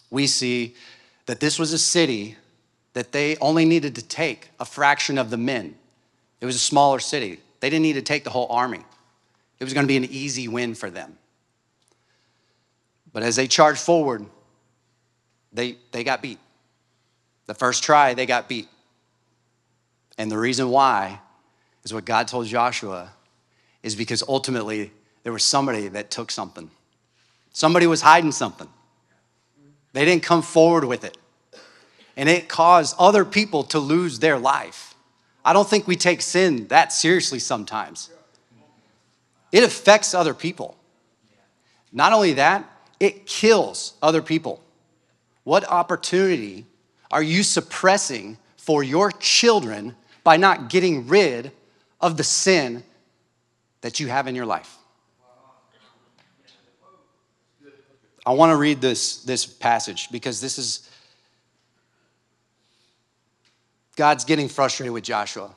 we 0.09 0.27
see 0.27 0.75
that 1.27 1.41
this 1.41 1.59
was 1.59 1.75
a 1.75 1.79
city 1.79 2.37
that 2.95 3.13
they 3.13 3.37
only 3.37 3.67
needed 3.67 3.95
to 3.97 4.03
take 4.03 4.49
a 4.59 4.65
fraction 4.65 5.19
of 5.19 5.29
the 5.29 5.37
men. 5.37 5.75
It 6.41 6.47
was 6.47 6.57
a 6.57 6.61
smaller 6.61 7.01
city. 7.01 7.41
They 7.61 7.69
didn't 7.69 7.83
need 7.83 7.93
to 7.93 8.03
take 8.03 8.25
the 8.25 8.31
whole 8.31 8.47
army. 8.49 8.83
It 9.59 9.65
was 9.65 9.75
going 9.75 9.85
to 9.85 9.89
be 9.89 9.99
an 9.99 10.07
easy 10.07 10.49
win 10.49 10.75
for 10.75 10.89
them. 10.89 11.19
But 13.13 13.23
as 13.23 13.37
they 13.37 13.47
charged 13.47 13.81
forward, 13.81 14.25
they, 15.53 15.77
they 15.93 16.03
got 16.03 16.23
beat. 16.23 16.39
The 17.45 17.55
first 17.55 17.85
try, 17.85 18.15
they 18.15 18.25
got 18.25 18.49
beat. 18.49 18.69
And 20.17 20.31
the 20.31 20.39
reason 20.39 20.71
why 20.71 21.21
is 21.85 21.93
what 21.95 22.05
God 22.05 22.29
told 22.29 22.47
Joshua 22.47 23.13
is 23.83 23.95
because 23.95 24.23
ultimately 24.29 24.93
there 25.23 25.33
was 25.33 25.45
somebody 25.45 25.89
that 25.89 26.11
took 26.11 26.31
something. 26.31 26.71
Somebody 27.53 27.87
was 27.87 28.03
hiding 28.03 28.33
something. 28.33 28.69
They 29.93 30.05
didn't 30.05 30.23
come 30.23 30.43
forward 30.43 30.85
with 30.85 31.05
it. 31.05 31.17
And 32.17 32.29
it 32.29 32.49
caused 32.49 32.95
other 32.99 33.25
people 33.25 33.65
to 33.65 33.79
lose 33.79 34.19
their 34.19 34.39
life. 34.39 34.95
I 35.45 35.53
don't 35.53 35.69
think 35.69 35.87
we 35.87 35.97
take 35.97 36.21
sin 36.21 36.67
that 36.69 36.93
seriously 36.93 37.39
sometimes. 37.39 38.11
It 39.53 39.65
affects 39.65 40.15
other 40.15 40.35
people. 40.35 40.77
Not 41.93 42.13
only 42.13 42.35
that, 42.35 42.71
it 43.01 43.27
kills 43.27 43.95
other 44.03 44.23
people. 44.23 44.63
What 45.45 45.65
opportunity 45.65 46.67
are 47.11 47.23
you 47.23 47.43
suppressing 47.43 48.39
for 48.57 48.85
your 48.85 49.11
children 49.11 49.97
by 50.23 50.37
not 50.37 50.69
getting 50.69 51.09
rid 51.09 51.51
of 52.01 52.17
the 52.17 52.25
sin 52.25 52.83
that 53.81 54.01
you 54.01 54.09
have 54.09 54.27
in 54.27 54.35
your 54.35 54.47
life? 54.47 54.77
I 58.27 58.33
want 58.33 58.51
to 58.51 58.57
read 58.57 58.81
this, 58.81 59.23
this 59.23 59.47
passage 59.47 60.11
because 60.11 60.41
this 60.41 60.59
is 60.59 60.89
God's 63.97 64.25
getting 64.25 64.49
frustrated 64.49 64.93
with 64.93 65.05
Joshua. 65.05 65.55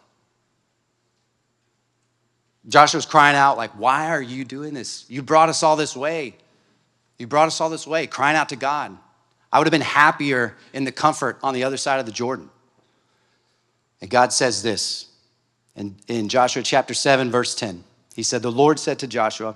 Joshua's 2.68 3.06
crying 3.06 3.36
out, 3.36 3.58
like, 3.58 3.72
why 3.72 4.10
are 4.10 4.22
you 4.22 4.46
doing 4.46 4.74
this? 4.74 5.06
You 5.10 5.22
brought 5.22 5.50
us 5.50 5.64
all 5.64 5.76
this 5.76 5.96
way. 5.96 6.36
You 7.18 7.28
brought 7.28 7.48
us 7.48 7.60
all 7.62 7.70
this 7.70 7.86
way, 7.86 8.08
crying 8.08 8.38
out 8.38 8.50
to 8.50 8.56
God. 8.56 8.98
I 9.52 9.60
would 9.60 9.68
have 9.68 9.72
been 9.72 9.82
happier 9.82 10.56
in 10.74 10.84
the 10.84 10.92
comfort 10.92 11.38
on 11.44 11.54
the 11.54 11.64
other 11.64 11.78
side 11.78 12.00
of 12.00 12.06
the 12.06 12.12
Jordan. 12.12 12.50
And 14.02 14.10
God 14.10 14.34
says 14.34 14.64
this 14.64 15.13
in, 15.76 15.96
in 16.08 16.30
Joshua 16.30 16.64
chapter 16.64 16.94
7, 16.94 17.32
verse 17.32 17.56
10. 17.56 17.84
He 18.16 18.24
said, 18.24 18.42
The 18.42 18.52
Lord 18.52 18.80
said 18.80 19.00
to 19.00 19.08
Joshua, 19.08 19.56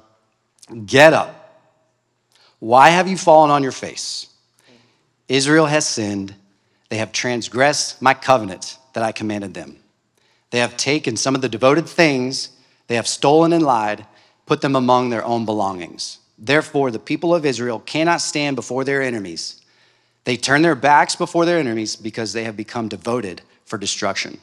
Get 0.86 1.14
up 1.14 1.48
why 2.60 2.90
have 2.90 3.08
you 3.08 3.18
fallen 3.18 3.52
on 3.52 3.64
your 3.64 3.72
face? 3.72 4.28
Israel 5.28 5.68
has 5.68 5.88
sinned. 5.88 6.34
They 6.90 6.98
have 6.98 7.12
transgressed 7.12 8.02
my 8.02 8.14
covenant 8.14 8.78
that 8.94 9.04
I 9.04 9.12
commanded 9.12 9.54
them. 9.54 9.78
They 10.50 10.60
have 10.60 10.78
taken 10.78 11.18
some 11.18 11.36
of 11.36 11.42
the 11.42 11.50
devoted 11.50 11.88
things, 11.88 12.50
they 12.88 12.96
have 12.96 13.08
stolen 13.08 13.52
and 13.52 13.64
lied, 13.64 14.06
put 14.46 14.62
them 14.62 14.76
among 14.76 15.10
their 15.10 15.26
own 15.26 15.44
belongings. 15.44 16.20
Therefore, 16.38 16.90
the 16.90 17.00
people 17.00 17.36
of 17.36 17.46
Israel 17.46 17.80
cannot 17.80 18.22
stand 18.22 18.56
before 18.56 18.86
their 18.86 19.02
enemies. 19.02 19.62
They 20.24 20.38
turn 20.38 20.62
their 20.62 20.76
backs 20.76 21.16
before 21.16 21.46
their 21.46 21.60
enemies 21.60 21.98
because 21.98 22.32
they 22.32 22.46
have 22.46 22.56
become 22.56 22.88
devoted 22.88 23.42
for 23.66 23.78
destruction. 23.78 24.40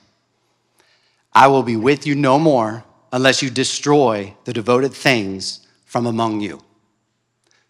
I 1.34 1.48
will 1.48 1.62
be 1.62 1.76
with 1.76 2.06
you 2.06 2.14
no 2.14 2.38
more 2.38 2.84
unless 3.12 3.42
you 3.42 3.50
destroy 3.50 4.34
the 4.44 4.52
devoted 4.52 4.92
things 4.92 5.66
from 5.84 6.06
among 6.06 6.40
you. 6.40 6.60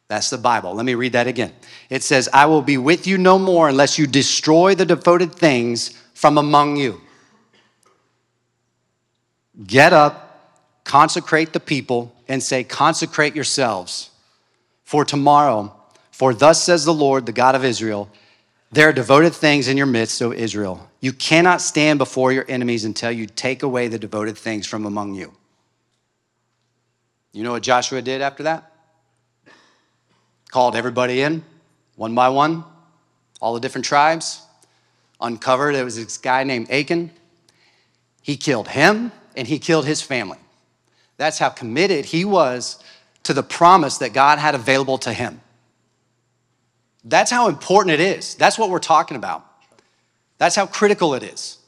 That's 0.09 0.31
the 0.31 0.39
Bible. 0.39 0.75
Let 0.75 0.85
me 0.85 0.95
read 0.95 1.12
that 1.12 1.27
again. 1.27 1.53
It 1.89 2.03
says, 2.03 2.29
I 2.33 2.47
will 2.47 2.62
be 2.62 2.77
with 2.77 3.07
you 3.07 3.17
no 3.17 3.39
more 3.39 3.69
unless 3.69 3.99
you 3.99 4.07
destroy 4.07 4.75
the 4.75 4.85
devoted 4.85 5.35
things 5.35 5.91
from 6.12 6.37
among 6.37 6.77
you. 6.77 7.01
Get 9.67 9.93
up, 9.93 10.53
consecrate 10.85 11.53
the 11.53 11.61
people, 11.61 12.15
and 12.29 12.43
say, 12.43 12.65
Consecrate 12.65 13.35
yourselves 13.35 14.11
for 14.83 15.05
tomorrow. 15.05 15.75
For 16.11 16.35
thus 16.35 16.62
says 16.62 16.85
the 16.85 16.95
Lord, 16.95 17.27
the 17.27 17.33
God 17.33 17.55
of 17.55 17.65
Israel, 17.65 18.09
there 18.73 18.89
are 18.89 18.93
devoted 18.93 19.35
things 19.35 19.69
in 19.69 19.77
your 19.77 19.87
midst, 19.87 20.21
O 20.23 20.33
Israel. 20.33 20.91
You 21.01 21.12
cannot 21.12 21.61
stand 21.61 21.99
before 21.99 22.33
your 22.33 22.45
enemies 22.49 22.85
until 22.85 23.12
you 23.12 23.27
take 23.27 23.62
away 23.62 23.89
the 23.89 23.99
devoted 23.99 24.37
things 24.37 24.67
from 24.67 24.85
among 24.85 25.15
you. 25.15 25.33
You 27.33 27.43
know 27.43 27.53
what 27.53 27.62
Joshua 27.62 28.03
did 28.03 28.21
after 28.21 28.45
that? 28.45 28.75
called 30.55 30.77
everybody 30.77 31.21
in, 31.21 31.43
one 31.97 32.15
by 32.15 32.29
one, 32.29 32.62
all 33.41 33.55
the 33.55 33.61
different 33.61 33.85
tribes, 33.85 34.41
uncovered 35.21 35.75
there 35.75 35.85
was 35.85 35.97
this 35.97 36.17
guy 36.17 36.45
named 36.45 36.71
Achan. 36.71 37.11
He 38.23 38.37
killed 38.37 38.69
him 38.69 39.11
and 39.37 39.49
he 39.49 39.59
killed 39.59 39.85
his 39.85 40.01
family. 40.01 40.39
That's 41.17 41.41
how 41.41 41.49
committed 41.49 42.05
he 42.05 42.25
was 42.25 42.79
to 43.25 43.35
the 43.35 43.43
promise 43.43 43.99
that 43.99 44.12
God 44.12 44.39
had 44.39 44.55
available 44.55 44.97
to 44.99 45.12
him. 45.12 45.41
That's 47.05 47.30
how 47.30 47.48
important 47.48 47.92
it 47.92 48.00
is. 48.00 48.34
That's 48.34 48.59
what 48.59 48.70
we're 48.70 48.78
talking 48.78 49.16
about. 49.16 49.46
That's 50.38 50.57
how 50.57 50.66
critical 50.66 51.14
it 51.14 51.22
is. 51.22 51.59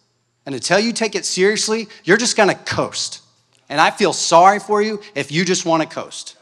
And 0.46 0.54
until 0.54 0.78
you 0.78 0.92
take 0.92 1.14
it 1.14 1.24
seriously, 1.24 1.88
you're 2.04 2.16
just 2.16 2.36
gonna 2.36 2.54
coast. 2.54 3.22
And 3.68 3.80
I 3.80 3.90
feel 3.90 4.12
sorry 4.12 4.60
for 4.60 4.80
you 4.80 5.00
if 5.14 5.30
you 5.30 5.44
just 5.44 5.66
wanna 5.66 5.86
coast. 5.86 6.36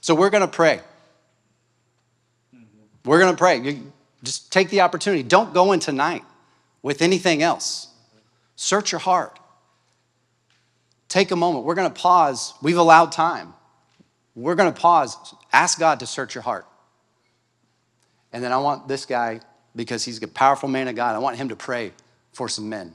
So 0.00 0.14
we're 0.14 0.30
to 0.42 0.48
pray. 0.48 0.80
We're 3.04 3.18
to 3.36 3.38
pray. 3.38 3.58
You 3.58 3.92
just 4.22 4.50
take 4.50 4.70
the 4.70 4.80
opportunity. 4.80 5.22
Don't 5.22 5.52
go 5.52 5.72
in 5.72 5.80
tonight 5.80 6.24
with 6.82 7.02
anything 7.02 7.42
else. 7.42 7.88
Search 8.56 8.92
your 8.92 9.00
heart. 9.00 9.38
Take 11.08 11.30
a 11.30 11.36
moment. 11.36 11.64
We're 11.64 11.74
to 11.92 12.00
pause. 12.00 12.54
We've 12.62 12.78
allowed 12.78 13.12
time. 13.12 13.52
We're 14.34 14.54
to 14.72 14.80
pause. 14.80 15.34
Ask 15.52 15.78
God 15.78 16.00
to 16.00 16.06
search 16.06 16.34
your 16.34 16.42
heart. 16.42 16.66
And 18.32 18.44
then 18.44 18.52
I 18.52 18.58
want 18.58 18.88
this 18.88 19.06
guy, 19.06 19.40
because 19.74 20.04
he's 20.04 20.22
a 20.22 20.28
powerful 20.28 20.68
man 20.68 20.88
of 20.88 20.94
God, 20.94 21.14
I 21.14 21.18
want 21.18 21.36
him 21.36 21.48
to 21.48 21.56
pray 21.56 21.92
for 22.32 22.48
some 22.48 22.68
men 22.68 22.94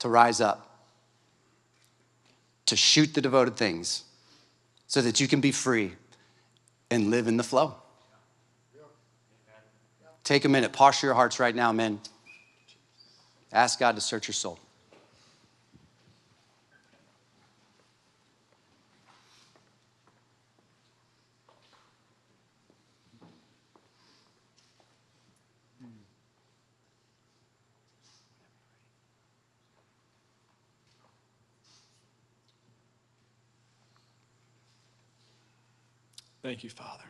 to 0.00 0.08
rise 0.08 0.40
up, 0.40 0.84
to 2.66 2.76
shoot 2.76 3.14
the 3.14 3.20
devoted 3.20 3.56
things 3.56 4.04
so 4.88 5.00
that 5.02 5.20
you 5.20 5.28
can 5.28 5.40
be 5.40 5.52
free 5.52 5.92
and 6.90 7.10
live 7.10 7.28
in 7.28 7.36
the 7.36 7.42
flow. 7.42 7.74
Take 10.24 10.44
a 10.44 10.48
minute, 10.48 10.72
posture 10.72 11.06
your 11.06 11.14
hearts 11.14 11.38
right 11.38 11.54
now, 11.54 11.70
men. 11.70 12.00
Ask 13.52 13.78
God 13.78 13.94
to 13.94 14.00
search 14.00 14.26
your 14.26 14.34
soul. 14.34 14.58
Thank 36.46 36.62
you, 36.62 36.70
Father. 36.70 37.02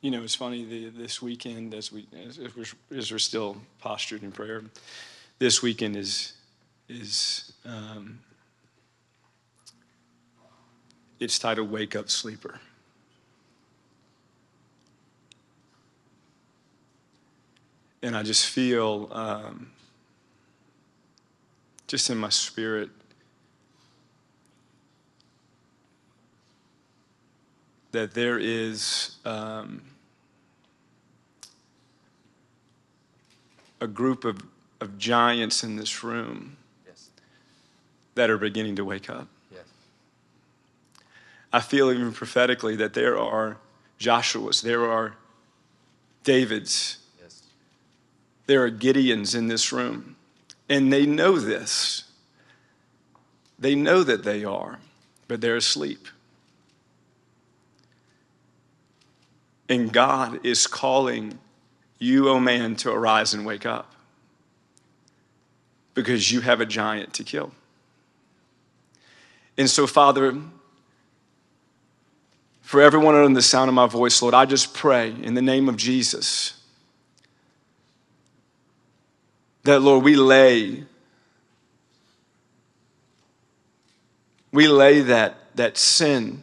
You 0.00 0.10
know, 0.10 0.22
it's 0.22 0.34
funny 0.34 0.64
the, 0.64 0.88
this 0.88 1.20
weekend 1.20 1.74
as 1.74 1.92
we 1.92 2.06
as, 2.26 2.38
we're, 2.38 2.98
as 2.98 3.12
we're 3.12 3.18
still 3.18 3.58
postured 3.78 4.22
in 4.22 4.32
prayer. 4.32 4.62
This 5.38 5.60
weekend 5.62 5.98
is 5.98 6.32
is 6.88 7.52
um, 7.66 8.20
it's 11.18 11.38
titled 11.38 11.70
"Wake 11.70 11.94
Up, 11.94 12.08
Sleeper." 12.08 12.58
and 18.02 18.16
I 18.16 18.22
just 18.22 18.46
feel, 18.46 19.10
um, 19.12 19.72
just 21.86 22.08
in 22.08 22.16
my 22.16 22.30
spirit, 22.30 22.88
that 27.92 28.14
there 28.14 28.38
is 28.38 29.16
um, 29.24 29.82
a 33.80 33.86
group 33.86 34.24
of, 34.24 34.40
of 34.80 34.98
giants 34.98 35.64
in 35.64 35.76
this 35.76 36.04
room 36.04 36.56
yes. 36.86 37.10
that 38.14 38.30
are 38.30 38.38
beginning 38.38 38.76
to 38.76 38.84
wake 38.84 39.10
up. 39.10 39.26
Yes. 39.50 39.64
I 41.52 41.60
feel 41.60 41.90
even 41.90 42.12
prophetically 42.12 42.76
that 42.76 42.94
there 42.94 43.18
are 43.18 43.56
Joshua's, 43.98 44.62
there 44.62 44.90
are 44.90 45.16
David's, 46.22 46.98
yes. 47.20 47.42
there 48.46 48.62
are 48.62 48.70
Gideons 48.70 49.34
in 49.34 49.48
this 49.48 49.72
room, 49.72 50.16
and 50.68 50.92
they 50.92 51.06
know 51.06 51.38
this. 51.38 52.04
They 53.58 53.74
know 53.74 54.02
that 54.04 54.24
they 54.24 54.44
are, 54.44 54.78
but 55.28 55.40
they're 55.40 55.56
asleep. 55.56 56.06
And 59.70 59.92
God 59.92 60.44
is 60.44 60.66
calling 60.66 61.38
you, 62.00 62.28
O 62.28 62.32
oh 62.32 62.40
man, 62.40 62.74
to 62.76 62.90
arise 62.90 63.34
and 63.34 63.46
wake 63.46 63.64
up 63.64 63.94
because 65.94 66.32
you 66.32 66.40
have 66.40 66.60
a 66.60 66.66
giant 66.66 67.14
to 67.14 67.24
kill. 67.24 67.52
And 69.56 69.70
so, 69.70 69.86
Father, 69.86 70.36
for 72.62 72.82
everyone 72.82 73.14
under 73.14 73.32
the 73.32 73.42
sound 73.42 73.68
of 73.68 73.74
my 73.74 73.86
voice, 73.86 74.20
Lord, 74.20 74.34
I 74.34 74.44
just 74.44 74.74
pray 74.74 75.14
in 75.22 75.34
the 75.34 75.42
name 75.42 75.68
of 75.68 75.76
Jesus 75.76 76.60
that, 79.62 79.80
Lord, 79.80 80.02
we 80.02 80.16
lay, 80.16 80.84
we 84.50 84.66
lay 84.66 85.00
that, 85.02 85.36
that 85.54 85.78
sin 85.78 86.42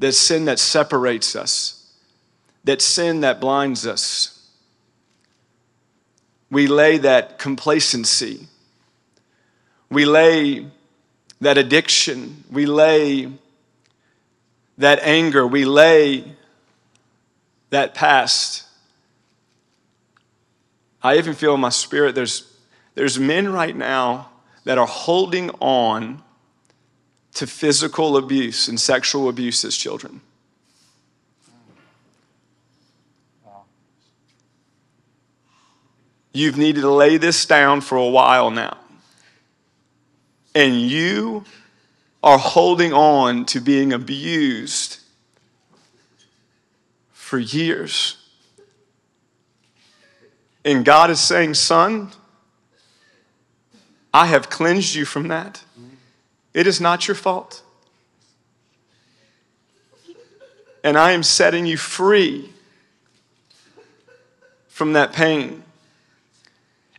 that 0.00 0.12
sin 0.12 0.46
that 0.46 0.58
separates 0.58 1.36
us, 1.36 1.86
that 2.64 2.82
sin 2.82 3.20
that 3.20 3.40
blinds 3.40 3.86
us. 3.86 4.48
We 6.50 6.66
lay 6.66 6.98
that 6.98 7.38
complacency. 7.38 8.48
We 9.90 10.06
lay 10.06 10.66
that 11.40 11.58
addiction. 11.58 12.44
We 12.50 12.66
lay 12.66 13.30
that 14.78 15.00
anger. 15.02 15.46
We 15.46 15.66
lay 15.66 16.24
that 17.68 17.94
past. 17.94 18.64
I 21.02 21.18
even 21.18 21.34
feel 21.34 21.54
in 21.54 21.60
my 21.60 21.68
spirit 21.68 22.14
there's, 22.14 22.50
there's 22.94 23.18
men 23.18 23.52
right 23.52 23.76
now 23.76 24.30
that 24.64 24.78
are 24.78 24.86
holding 24.86 25.50
on 25.60 26.22
to 27.34 27.46
physical 27.46 28.16
abuse 28.16 28.68
and 28.68 28.80
sexual 28.80 29.28
abuse 29.28 29.64
as 29.64 29.76
children. 29.76 30.20
You've 36.32 36.56
needed 36.56 36.82
to 36.82 36.90
lay 36.90 37.16
this 37.16 37.44
down 37.44 37.80
for 37.80 37.98
a 37.98 38.08
while 38.08 38.50
now. 38.50 38.76
And 40.54 40.80
you 40.80 41.44
are 42.22 42.38
holding 42.38 42.92
on 42.92 43.46
to 43.46 43.60
being 43.60 43.92
abused 43.92 44.98
for 47.12 47.38
years. 47.38 48.16
And 50.64 50.84
God 50.84 51.10
is 51.10 51.20
saying, 51.20 51.54
Son, 51.54 52.10
I 54.12 54.26
have 54.26 54.50
cleansed 54.50 54.94
you 54.94 55.04
from 55.04 55.28
that. 55.28 55.64
It 56.52 56.66
is 56.66 56.80
not 56.80 57.06
your 57.06 57.14
fault. 57.14 57.62
And 60.82 60.96
I 60.96 61.12
am 61.12 61.22
setting 61.22 61.66
you 61.66 61.76
free 61.76 62.50
from 64.68 64.94
that 64.94 65.12
pain. 65.12 65.62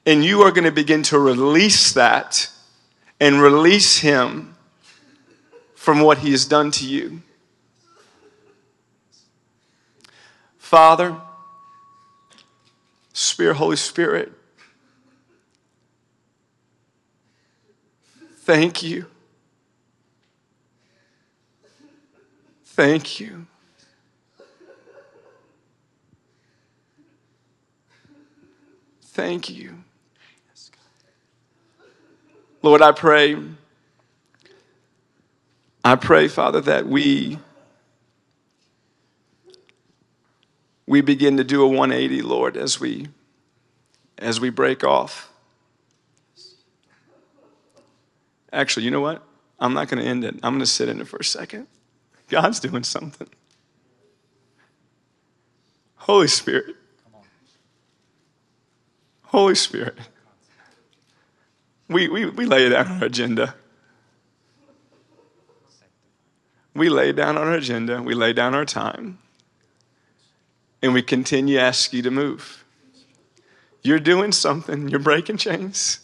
And 0.06 0.24
you 0.24 0.42
are 0.42 0.52
going 0.52 0.64
to 0.66 0.72
begin 0.72 1.04
to 1.04 1.20
release 1.20 1.92
that 1.94 2.50
and 3.20 3.42
release 3.42 3.98
him 3.98 4.56
from 5.76 6.00
what 6.00 6.20
he 6.20 6.32
has 6.32 6.46
done 6.46 6.72
to 6.72 6.88
you. 6.88 7.22
Father, 10.58 11.18
Spirit, 13.14 13.58
Holy 13.58 13.76
Spirit, 13.76 14.32
thank 18.44 18.82
you 18.82 19.11
Thank 22.82 23.20
you. 23.20 23.46
Thank 29.04 29.52
you. 29.52 29.84
Lord, 32.64 32.82
I 32.82 32.92
pray, 32.92 33.38
I 35.86 35.96
pray, 35.96 36.28
Father, 36.28 36.60
that 36.62 36.88
we 36.88 37.38
we 40.88 41.02
begin 41.02 41.38
to 41.38 41.44
do 41.44 41.62
a 41.62 41.68
180, 41.68 42.24
Lord, 42.24 42.58
as 42.58 42.80
we 42.80 43.10
as 44.18 44.40
we 44.42 44.50
break 44.50 44.84
off. 44.84 45.32
Actually, 48.52 48.86
you 48.86 48.92
know 48.92 49.02
what? 49.02 49.22
I'm 49.60 49.76
not 49.76 49.88
going 49.88 50.04
to 50.04 50.10
end 50.10 50.24
it. 50.26 50.34
I'm 50.42 50.54
going 50.54 50.62
to 50.62 50.66
sit 50.66 50.90
in 50.90 51.00
it 51.00 51.08
for 51.08 51.18
a 51.18 51.24
second. 51.24 51.68
God's 52.32 52.62
doing 52.62 52.84
something. 52.84 53.28
Holy 55.98 56.30
Spirit. 56.30 56.78
Holy 59.24 59.54
Spirit. 59.54 59.98
We, 61.90 62.08
we, 62.08 62.26
we 62.28 62.46
lay 62.46 62.70
down 62.70 62.88
our 62.88 63.04
agenda. 63.04 63.54
We 66.74 66.88
lay 66.88 67.12
down 67.12 67.38
our 67.38 67.52
agenda. 67.52 68.02
We 68.02 68.14
lay 68.14 68.32
down 68.32 68.56
our 68.56 68.64
time. 68.64 69.20
And 70.82 70.94
we 70.94 71.02
continue 71.02 71.58
to 71.58 71.62
ask 71.62 71.92
you 71.92 72.02
to 72.02 72.12
move. 72.12 72.64
You're 73.84 74.00
doing 74.00 74.32
something. 74.32 74.88
You're 74.88 75.02
breaking 75.02 75.36
chains. 75.36 76.00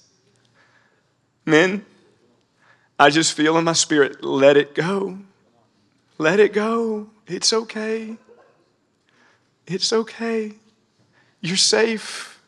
Men, 1.46 1.86
I 3.00 3.12
just 3.12 3.34
feel 3.34 3.58
in 3.58 3.64
my 3.64 3.74
spirit, 3.74 4.26
let 4.26 4.58
it 4.58 4.76
go. 4.76 5.20
Let 6.18 6.40
it 6.40 6.54
go. 6.54 7.10
It's 7.28 7.54
okay. 7.54 8.18
It's 9.68 9.94
okay. 9.94 10.54
You're 11.42 11.58
safe. 11.58 12.42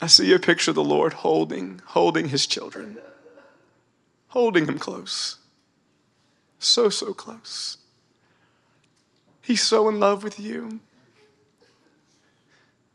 I 0.00 0.06
see 0.06 0.32
a 0.32 0.38
picture 0.38 0.70
of 0.70 0.74
the 0.76 0.84
Lord 0.84 1.12
holding, 1.12 1.80
holding 1.86 2.28
his 2.28 2.46
children, 2.46 2.98
holding 4.28 4.66
him 4.66 4.78
close. 4.78 5.38
So, 6.58 6.88
so 6.88 7.14
close. 7.14 7.78
He's 9.42 9.62
so 9.62 9.88
in 9.88 9.98
love 9.98 10.22
with 10.22 10.38
you. 10.38 10.80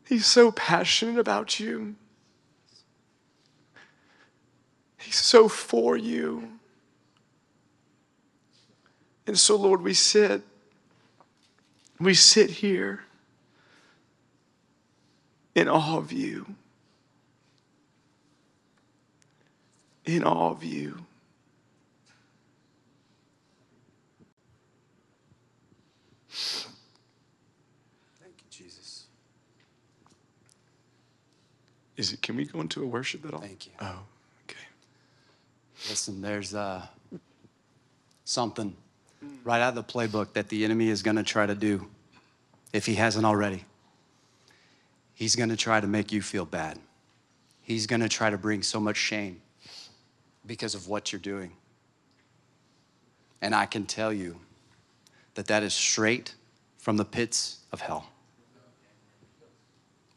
He's 0.06 0.26
so 0.26 0.52
passionate 0.52 1.18
about 1.18 1.58
you. 1.58 1.96
He's 4.98 5.16
so 5.16 5.48
for 5.48 5.96
you. 5.96 6.53
And 9.26 9.38
so, 9.38 9.56
Lord, 9.56 9.82
we 9.82 9.94
sit, 9.94 10.42
we 11.98 12.14
sit 12.14 12.50
here 12.50 13.04
in 15.54 15.68
awe 15.68 15.96
of 15.96 16.12
you. 16.12 16.46
In 20.04 20.24
awe 20.24 20.50
of 20.50 20.62
you. 20.62 20.98
Thank 26.28 28.34
you, 28.38 28.50
Jesus. 28.50 29.06
Is 31.96 32.12
it, 32.12 32.20
can 32.20 32.36
we 32.36 32.44
go 32.44 32.60
into 32.60 32.82
a 32.82 32.86
worship 32.86 33.24
at 33.24 33.32
all? 33.32 33.40
Thank 33.40 33.66
you. 33.66 33.72
Oh, 33.80 34.00
okay. 34.46 34.58
Listen, 35.88 36.20
there's 36.20 36.54
uh, 36.54 36.86
something 38.24 38.76
right 39.44 39.60
out 39.60 39.70
of 39.70 39.74
the 39.74 39.84
playbook 39.84 40.32
that 40.32 40.48
the 40.48 40.64
enemy 40.64 40.88
is 40.88 41.02
going 41.02 41.16
to 41.16 41.22
try 41.22 41.46
to 41.46 41.54
do 41.54 41.88
if 42.72 42.86
he 42.86 42.94
hasn't 42.94 43.24
already. 43.24 43.64
He's 45.14 45.36
going 45.36 45.50
to 45.50 45.56
try 45.56 45.80
to 45.80 45.86
make 45.86 46.10
you 46.12 46.22
feel 46.22 46.44
bad. 46.44 46.78
He's 47.62 47.86
going 47.86 48.00
to 48.00 48.08
try 48.08 48.30
to 48.30 48.38
bring 48.38 48.62
so 48.62 48.80
much 48.80 48.96
shame 48.96 49.40
because 50.46 50.74
of 50.74 50.88
what 50.88 51.12
you're 51.12 51.20
doing. 51.20 51.52
And 53.40 53.54
I 53.54 53.66
can 53.66 53.86
tell 53.86 54.12
you 54.12 54.40
that 55.34 55.46
that 55.46 55.62
is 55.62 55.74
straight 55.74 56.34
from 56.78 56.96
the 56.96 57.04
pits 57.04 57.58
of 57.72 57.80
hell. 57.80 58.10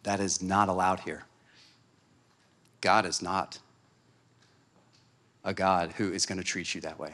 That 0.03 0.19
is 0.19 0.41
not 0.41 0.69
allowed 0.69 1.01
here. 1.01 1.25
God 2.81 3.05
is 3.05 3.21
not 3.21 3.59
a 5.43 5.53
God 5.53 5.93
who 5.97 6.11
is 6.11 6.25
going 6.25 6.37
to 6.37 6.43
treat 6.43 6.73
you 6.75 6.81
that 6.81 6.99
way. 6.99 7.13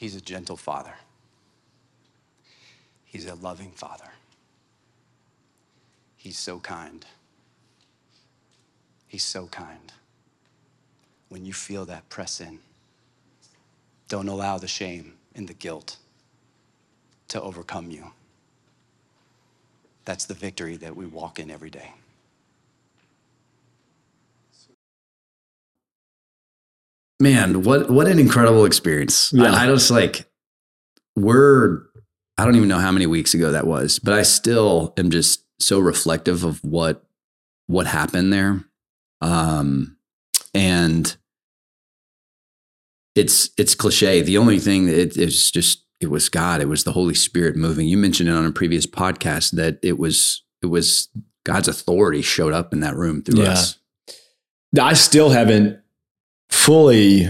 He's 0.00 0.16
a 0.16 0.20
gentle 0.22 0.56
father, 0.56 0.94
He's 3.04 3.26
a 3.26 3.34
loving 3.34 3.72
father. 3.72 4.08
He's 6.16 6.38
so 6.38 6.58
kind. 6.58 7.04
He's 9.06 9.24
so 9.24 9.46
kind. 9.48 9.92
When 11.28 11.44
you 11.44 11.52
feel 11.52 11.84
that, 11.84 12.08
press 12.08 12.40
in. 12.40 12.60
Don't 14.08 14.28
allow 14.28 14.56
the 14.56 14.68
shame 14.68 15.14
and 15.34 15.46
the 15.46 15.54
guilt 15.54 15.98
to 17.28 17.42
overcome 17.42 17.90
you. 17.90 18.12
That's 20.06 20.24
the 20.24 20.34
victory 20.34 20.76
that 20.78 20.96
we 20.96 21.04
walk 21.04 21.38
in 21.38 21.50
every 21.50 21.70
day. 21.70 21.92
Man, 27.20 27.62
what 27.62 27.90
what 27.90 28.06
an 28.08 28.18
incredible 28.18 28.64
experience. 28.64 29.30
Yeah. 29.32 29.52
I, 29.52 29.64
I 29.64 29.66
just 29.66 29.90
like 29.90 30.26
we're 31.16 31.82
I 32.38 32.44
don't 32.46 32.56
even 32.56 32.68
know 32.68 32.78
how 32.78 32.90
many 32.92 33.06
weeks 33.06 33.34
ago 33.34 33.52
that 33.52 33.66
was, 33.66 33.98
but 33.98 34.14
I 34.14 34.22
still 34.22 34.94
am 34.96 35.10
just 35.10 35.44
so 35.60 35.78
reflective 35.78 36.42
of 36.44 36.64
what 36.64 37.04
what 37.66 37.86
happened 37.86 38.32
there. 38.32 38.64
Um 39.20 39.96
and 40.54 41.14
it's 43.14 43.50
it's 43.58 43.74
cliche. 43.74 44.22
The 44.22 44.38
only 44.38 44.58
thing 44.58 44.86
that 44.86 44.98
it, 44.98 45.16
it's 45.16 45.50
just 45.50 45.84
it 46.00 46.06
was 46.10 46.30
God. 46.30 46.62
It 46.62 46.68
was 46.68 46.84
the 46.84 46.92
Holy 46.92 47.14
Spirit 47.14 47.56
moving. 47.56 47.86
You 47.86 47.98
mentioned 47.98 48.30
it 48.30 48.32
on 48.32 48.46
a 48.46 48.52
previous 48.52 48.86
podcast 48.86 49.50
that 49.56 49.78
it 49.82 49.98
was 49.98 50.42
it 50.62 50.66
was 50.66 51.08
God's 51.44 51.68
authority 51.68 52.22
showed 52.22 52.54
up 52.54 52.72
in 52.72 52.80
that 52.80 52.96
room 52.96 53.22
through 53.22 53.42
Yeah. 53.42 53.50
us. 53.50 53.76
I 54.80 54.92
still 54.94 55.30
haven't 55.30 55.79
fully, 56.50 57.28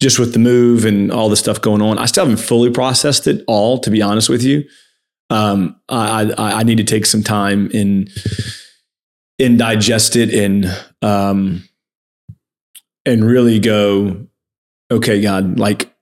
just 0.00 0.18
with 0.18 0.32
the 0.32 0.38
move 0.38 0.84
and 0.84 1.12
all 1.12 1.28
the 1.28 1.36
stuff 1.36 1.60
going 1.60 1.82
on, 1.82 1.98
I 1.98 2.06
still 2.06 2.24
haven't 2.24 2.44
fully 2.44 2.70
processed 2.70 3.26
it 3.26 3.44
all, 3.46 3.78
to 3.78 3.90
be 3.90 4.02
honest 4.02 4.28
with 4.28 4.42
you. 4.42 4.64
Um, 5.30 5.80
I, 5.88 6.32
I, 6.36 6.52
I 6.60 6.62
need 6.62 6.78
to 6.78 6.84
take 6.84 7.06
some 7.06 7.22
time 7.22 7.70
and, 7.72 8.10
and 9.38 9.58
digest 9.58 10.16
it 10.16 10.34
and, 10.34 10.66
um, 11.00 11.66
and 13.06 13.24
really 13.24 13.58
go, 13.58 14.26
okay, 14.90 15.22
God, 15.22 15.58
like 15.58 15.94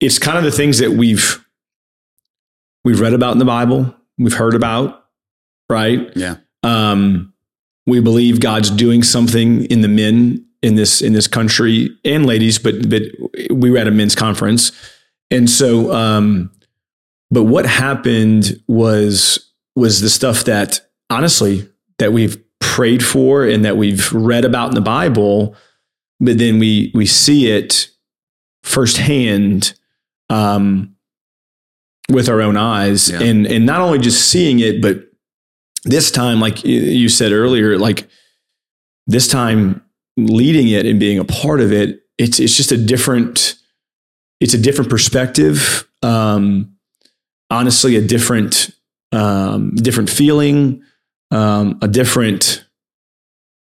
it's 0.00 0.18
kind 0.18 0.38
of 0.38 0.44
the 0.44 0.52
things 0.52 0.78
that 0.78 0.92
we've, 0.92 1.44
we've 2.84 3.00
read 3.00 3.12
about 3.12 3.32
in 3.32 3.38
the 3.38 3.44
Bible, 3.44 3.94
we've 4.18 4.34
heard 4.34 4.54
about, 4.54 5.04
right? 5.68 6.10
Yeah. 6.14 6.36
um, 6.62 7.32
we 7.86 8.00
believe 8.00 8.40
God's 8.40 8.70
doing 8.70 9.02
something 9.02 9.64
in 9.64 9.80
the 9.80 9.88
men 9.88 10.46
in 10.62 10.74
this 10.74 11.00
in 11.02 11.12
this 11.12 11.26
country 11.26 11.88
and 12.04 12.26
ladies, 12.26 12.58
but 12.58 12.88
but 12.88 13.02
we 13.50 13.70
were 13.70 13.78
at 13.78 13.86
a 13.88 13.90
men's 13.90 14.14
conference, 14.14 14.72
and 15.30 15.48
so 15.48 15.92
um, 15.92 16.50
but 17.30 17.44
what 17.44 17.66
happened 17.66 18.60
was 18.68 19.50
was 19.76 20.00
the 20.00 20.10
stuff 20.10 20.44
that 20.44 20.80
honestly 21.08 21.68
that 21.98 22.12
we've 22.12 22.38
prayed 22.60 23.04
for 23.04 23.44
and 23.44 23.64
that 23.64 23.76
we've 23.76 24.12
read 24.12 24.44
about 24.44 24.68
in 24.68 24.74
the 24.74 24.80
Bible, 24.80 25.54
but 26.20 26.38
then 26.38 26.58
we 26.58 26.90
we 26.94 27.06
see 27.06 27.48
it 27.50 27.88
firsthand 28.62 29.72
um, 30.28 30.94
with 32.10 32.28
our 32.28 32.40
own 32.42 32.56
eyes, 32.56 33.08
Yeah. 33.10 33.22
and 33.22 33.46
and 33.46 33.64
not 33.64 33.80
only 33.80 33.98
just 33.98 34.28
seeing 34.28 34.60
it, 34.60 34.82
but 34.82 35.06
this 35.84 36.10
time, 36.10 36.40
like 36.40 36.62
you- 36.64 36.82
you 36.82 37.08
said 37.08 37.32
earlier, 37.32 37.78
like 37.78 38.08
this 39.06 39.26
time 39.26 39.82
leading 40.26 40.68
it 40.68 40.86
and 40.86 40.98
being 41.00 41.18
a 41.18 41.24
part 41.24 41.60
of 41.60 41.72
it, 41.72 42.02
it's 42.18 42.38
it's 42.40 42.56
just 42.56 42.72
a 42.72 42.76
different, 42.76 43.54
it's 44.40 44.54
a 44.54 44.58
different 44.58 44.90
perspective. 44.90 45.86
Um, 46.02 46.76
honestly, 47.50 47.96
a 47.96 48.00
different, 48.06 48.70
um, 49.12 49.74
different 49.74 50.08
feeling, 50.10 50.82
um, 51.30 51.78
a 51.82 51.88
different. 51.88 52.64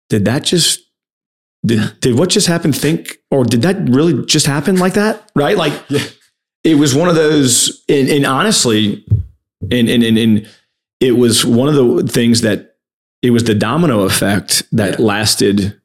Did 0.08 0.24
that 0.24 0.44
just? 0.44 0.80
Did, 1.66 1.98
did 2.00 2.16
what 2.16 2.28
just 2.30 2.46
happen 2.46 2.72
think 2.72 3.18
or 3.32 3.44
did 3.44 3.62
that 3.62 3.76
really 3.88 4.24
just 4.26 4.46
happen 4.46 4.76
like 4.76 4.94
that 4.94 5.28
right 5.34 5.56
like 5.56 5.72
it 6.62 6.76
was 6.76 6.94
one 6.94 7.08
of 7.08 7.16
those 7.16 7.82
and, 7.88 8.08
and 8.08 8.24
honestly 8.24 9.04
and, 9.68 9.88
and 9.88 10.04
and 10.04 10.16
and 10.16 10.48
it 11.00 11.12
was 11.18 11.44
one 11.44 11.68
of 11.68 11.74
the 11.74 12.06
things 12.10 12.42
that 12.42 12.76
it 13.22 13.32
was 13.32 13.42
the 13.42 13.56
domino 13.56 14.02
effect 14.04 14.62
that 14.70 15.00
Yeah. 15.00 15.04
lasted 15.04 15.77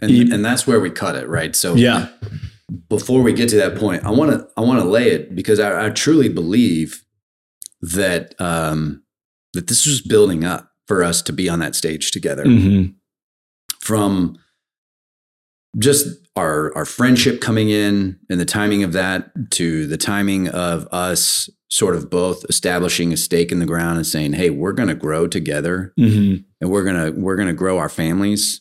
And, 0.00 0.32
and 0.32 0.44
that's 0.44 0.66
where 0.66 0.80
we 0.80 0.90
cut 0.90 1.16
it, 1.16 1.28
right? 1.28 1.54
So 1.56 1.74
yeah 1.74 2.08
before 2.88 3.22
we 3.22 3.32
get 3.32 3.48
to 3.48 3.56
that 3.56 3.76
point, 3.76 4.04
I 4.04 4.10
want 4.10 4.32
to 4.32 4.48
I 4.56 4.60
want 4.60 4.80
to 4.80 4.88
lay 4.88 5.10
it 5.12 5.36
because 5.36 5.60
I, 5.60 5.86
I 5.86 5.90
truly 5.90 6.28
believe 6.28 7.04
that 7.80 8.34
um, 8.40 9.04
that 9.52 9.68
this 9.68 9.86
was 9.86 10.00
building 10.00 10.42
up 10.44 10.72
for 10.88 11.04
us 11.04 11.22
to 11.22 11.32
be 11.32 11.48
on 11.48 11.60
that 11.60 11.76
stage 11.76 12.10
together. 12.10 12.44
Mhm. 12.44 12.94
From 13.80 14.36
just 15.78 16.08
our 16.34 16.74
our 16.76 16.84
friendship 16.84 17.40
coming 17.40 17.68
in 17.70 18.18
and 18.30 18.40
the 18.40 18.44
timing 18.44 18.82
of 18.82 18.92
that 18.94 19.30
to 19.52 19.86
the 19.86 19.96
timing 19.96 20.48
of 20.48 20.88
us 20.90 21.48
sort 21.68 21.94
of 21.94 22.10
both 22.10 22.44
establishing 22.48 23.12
a 23.12 23.16
stake 23.16 23.52
in 23.52 23.58
the 23.60 23.66
ground 23.66 23.96
and 23.96 24.06
saying, 24.06 24.32
"Hey, 24.32 24.50
we're 24.50 24.72
going 24.72 24.88
to 24.88 24.94
grow 24.94 25.28
together 25.28 25.92
Mhm. 25.98 26.44
and 26.60 26.70
we're 26.70 26.84
gonna 26.84 27.12
we're 27.12 27.36
gonna 27.36 27.52
grow 27.54 27.78
our 27.78 27.88
families 27.88 28.60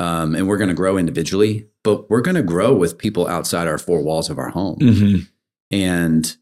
um, 0.00 0.34
and 0.34 0.48
we're 0.48 0.56
gonna 0.58 0.74
grow 0.74 0.96
individually 0.98 1.66
but 1.84 2.10
we're 2.10 2.20
gonna 2.20 2.42
grow 2.42 2.74
with 2.74 2.98
people 2.98 3.26
outside 3.28 3.68
our 3.68 3.78
four 3.78 4.02
walls 4.02 4.28
of 4.30 4.38
our 4.38 4.48
home 4.50 4.78
Mhm. 4.80 5.28
and 5.70 6.36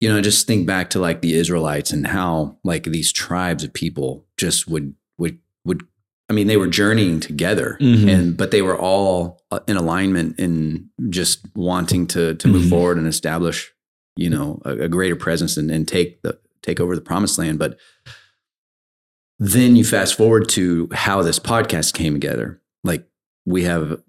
you 0.00 0.08
know 0.08 0.20
just 0.20 0.46
think 0.46 0.66
back 0.66 0.90
to 0.90 0.98
like 1.00 1.20
the 1.22 1.34
israelites 1.34 1.92
and 1.92 2.06
how 2.06 2.56
like 2.64 2.84
these 2.84 3.12
tribes 3.12 3.64
of 3.64 3.72
people 3.72 4.26
just 4.36 4.68
would 4.68 4.94
would 5.18 5.38
would 5.64 5.82
i 6.28 6.32
mean 6.32 6.46
they 6.46 6.56
were 6.56 6.68
journeying 6.68 7.20
together 7.20 7.76
Mhm. 7.80 8.08
and 8.12 8.36
but 8.36 8.50
they 8.50 8.62
were 8.62 8.78
all 8.78 9.42
uh, 9.50 9.60
in 9.68 9.76
alignment 9.76 10.38
in 10.38 10.88
just 11.10 11.38
wanting 11.54 12.06
to 12.08 12.34
to 12.34 12.48
move 12.48 12.64
Mhm. 12.64 12.70
forward 12.70 12.98
and 12.98 13.06
establish 13.06 13.72
you 14.16 14.28
know 14.30 14.60
a, 14.64 14.72
a 14.84 14.88
greater 14.88 15.16
presence 15.16 15.56
and, 15.56 15.70
and 15.70 15.86
take 15.88 16.22
the 16.22 16.38
take 16.62 16.78
over 16.80 16.94
the 16.94 17.00
promised 17.10 17.38
land 17.38 17.58
but 17.58 17.78
then 19.38 19.74
you 19.76 19.84
fast 19.84 20.14
forward 20.16 20.48
to 20.50 20.88
how 20.92 21.20
this 21.22 21.40
podcast 21.40 21.94
came 21.94 22.12
together. 22.12 22.60
Like 22.84 23.06
we 23.46 23.64
have, 23.64 24.00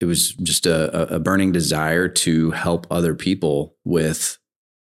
it 0.00 0.04
was 0.06 0.32
just 0.34 0.66
a, 0.66 1.14
a- 1.14 1.18
burning 1.20 1.52
desire 1.52 2.08
to 2.08 2.50
help 2.52 2.86
other 2.90 3.14
people 3.14 3.76
with 3.84 4.38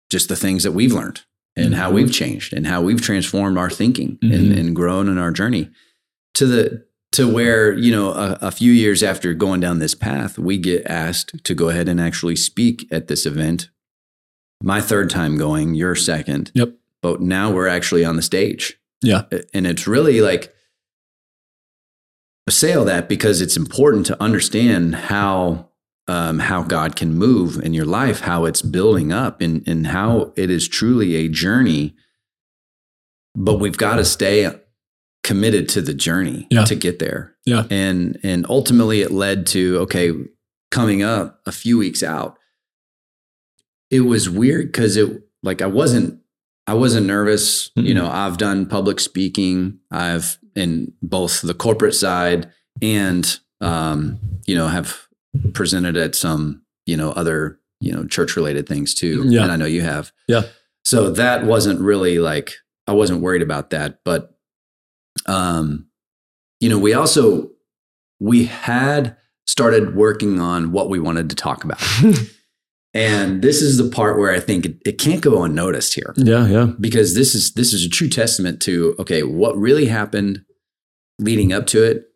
just 0.09 0.30
the 0.30 0.36
things 0.36 0.64
that 0.64 0.72
we've 0.74 0.93
learned 0.93 1.22
and 1.55 1.76
how 1.76 1.89
Mhm. 1.91 1.93
we've 1.95 2.14
changed 2.14 2.53
and 2.53 2.68
how 2.68 2.82
we've 2.82 3.01
transformed 3.01 3.57
our 3.57 3.70
thinking 3.70 4.18
and, 4.22 4.51
Mhm. 4.53 4.57
and 4.59 4.76
grown 4.76 5.07
in 5.09 5.18
our 5.18 5.32
journey 5.32 5.70
to 6.36 6.45
the 6.45 6.86
to 7.14 7.28
where 7.28 7.74
you 7.78 7.91
know 7.91 8.12
a, 8.14 8.38
a 8.41 8.51
few 8.51 8.72
years 8.72 9.03
after 9.03 9.34
going 9.34 9.59
down 9.59 9.80
this 9.80 9.93
path 9.93 10.39
we 10.39 10.57
get 10.57 10.86
asked 10.86 11.43
to 11.43 11.53
go 11.53 11.68
ahead 11.68 11.89
and 11.89 11.99
actually 11.99 12.38
speak 12.38 12.88
at 12.89 13.07
this 13.09 13.26
event 13.26 13.70
my 14.64 14.80
third 14.80 15.09
time 15.09 15.38
going 15.38 15.76
your 15.76 15.93
second 15.93 16.51
Yep. 16.53 16.74
but 17.01 17.20
now 17.22 17.51
we're 17.51 17.68
actually 17.68 18.05
on 18.05 18.16
the 18.16 18.22
stage 18.22 18.80
Yeah. 19.01 19.24
and 19.53 19.68
it's 19.68 19.88
really 19.88 20.22
like 20.22 20.53
say 22.51 22.73
all 22.73 22.85
that 22.85 23.09
because 23.09 23.41
it's 23.41 23.57
important 23.57 24.05
to 24.07 24.21
understand 24.21 24.95
how 24.95 25.69
um, 26.07 26.39
how 26.39 26.63
God 26.63 26.95
can 26.95 27.13
move 27.13 27.57
in 27.63 27.73
your 27.73 27.85
life, 27.85 28.21
how 28.21 28.45
it's 28.45 28.61
building 28.61 29.11
up, 29.13 29.39
and 29.41 29.65
and 29.67 29.87
how 29.87 30.33
it 30.35 30.49
is 30.49 30.67
truly 30.67 31.15
a 31.15 31.27
journey. 31.29 31.95
But 33.35 33.59
we've 33.59 33.77
got 33.77 33.95
to 33.95 34.05
stay 34.05 34.49
committed 35.23 35.69
to 35.69 35.81
the 35.81 35.93
journey 35.93 36.47
Yeah. 36.49 36.65
to 36.65 36.75
get 36.75 36.99
there. 36.99 37.35
Yeah. 37.45 37.63
and 37.69 38.19
and 38.23 38.45
ultimately 38.49 39.01
it 39.01 39.11
led 39.11 39.47
to 39.47 39.77
okay, 39.81 40.11
coming 40.69 41.01
up 41.03 41.39
a 41.45 41.51
few 41.51 41.77
weeks 41.77 42.03
out. 42.03 42.37
It 43.89 44.01
was 44.01 44.29
weird 44.29 44.67
because 44.71 44.97
it 44.97 45.23
like 45.43 45.61
I 45.61 45.67
wasn't 45.67 46.19
I 46.67 46.73
wasn't 46.73 47.07
nervous. 47.07 47.71
You 47.75 47.93
Mm-mm. 47.93 47.95
know, 47.95 48.09
I've 48.09 48.37
done 48.37 48.65
public 48.65 48.99
speaking. 48.99 49.79
I've 49.91 50.37
in 50.55 50.93
both 51.01 51.41
the 51.41 51.53
corporate 51.53 51.95
side 51.95 52.51
and 52.81 53.39
um, 53.61 54.19
you 54.47 54.55
know, 54.55 54.67
have 54.67 55.07
presented 55.53 55.95
at 55.95 56.15
some, 56.15 56.63
you 56.85 56.97
know, 56.97 57.11
other, 57.11 57.59
you 57.79 57.91
know, 57.91 58.05
church 58.05 58.35
related 58.35 58.67
things 58.67 58.93
too. 58.93 59.23
Yeah. 59.27 59.43
And 59.43 59.51
I 59.51 59.55
know 59.55 59.65
you 59.65 59.81
have. 59.81 60.11
Yeah. 60.27 60.43
So 60.83 61.11
that 61.11 61.45
wasn't 61.45 61.79
really 61.79 62.19
like 62.19 62.53
I 62.87 62.93
wasn't 62.93 63.21
worried 63.21 63.43
about 63.43 63.69
that. 63.69 63.99
But 64.03 64.35
um, 65.27 65.87
you 66.59 66.69
know, 66.69 66.79
we 66.79 66.93
also 66.93 67.51
we 68.19 68.45
had 68.45 69.15
started 69.45 69.95
working 69.95 70.39
on 70.39 70.71
what 70.71 70.89
we 70.89 70.99
wanted 70.99 71.29
to 71.29 71.35
talk 71.35 71.63
about. 71.63 71.81
And 72.93 73.41
this 73.41 73.61
is 73.61 73.77
the 73.77 73.89
part 73.89 74.17
where 74.19 74.31
I 74.33 74.39
think 74.41 74.65
it, 74.65 74.75
it 74.85 74.97
can't 74.97 75.21
go 75.21 75.43
unnoticed 75.43 75.93
here 75.93 76.13
Yeah, 76.17 76.47
yeah. 76.47 76.65
because 76.79 77.15
this 77.15 77.33
is 77.35 77.51
this 77.53 77.71
is 77.73 77.85
a 77.85 77.89
true 77.89 78.09
testament 78.09 78.61
to 78.63 78.95
okay, 78.99 79.23
what 79.23 79.55
really 79.57 79.85
happened 79.85 80.43
leading 81.19 81.53
up 81.53 81.67
to 81.67 81.83
it, 81.83 82.07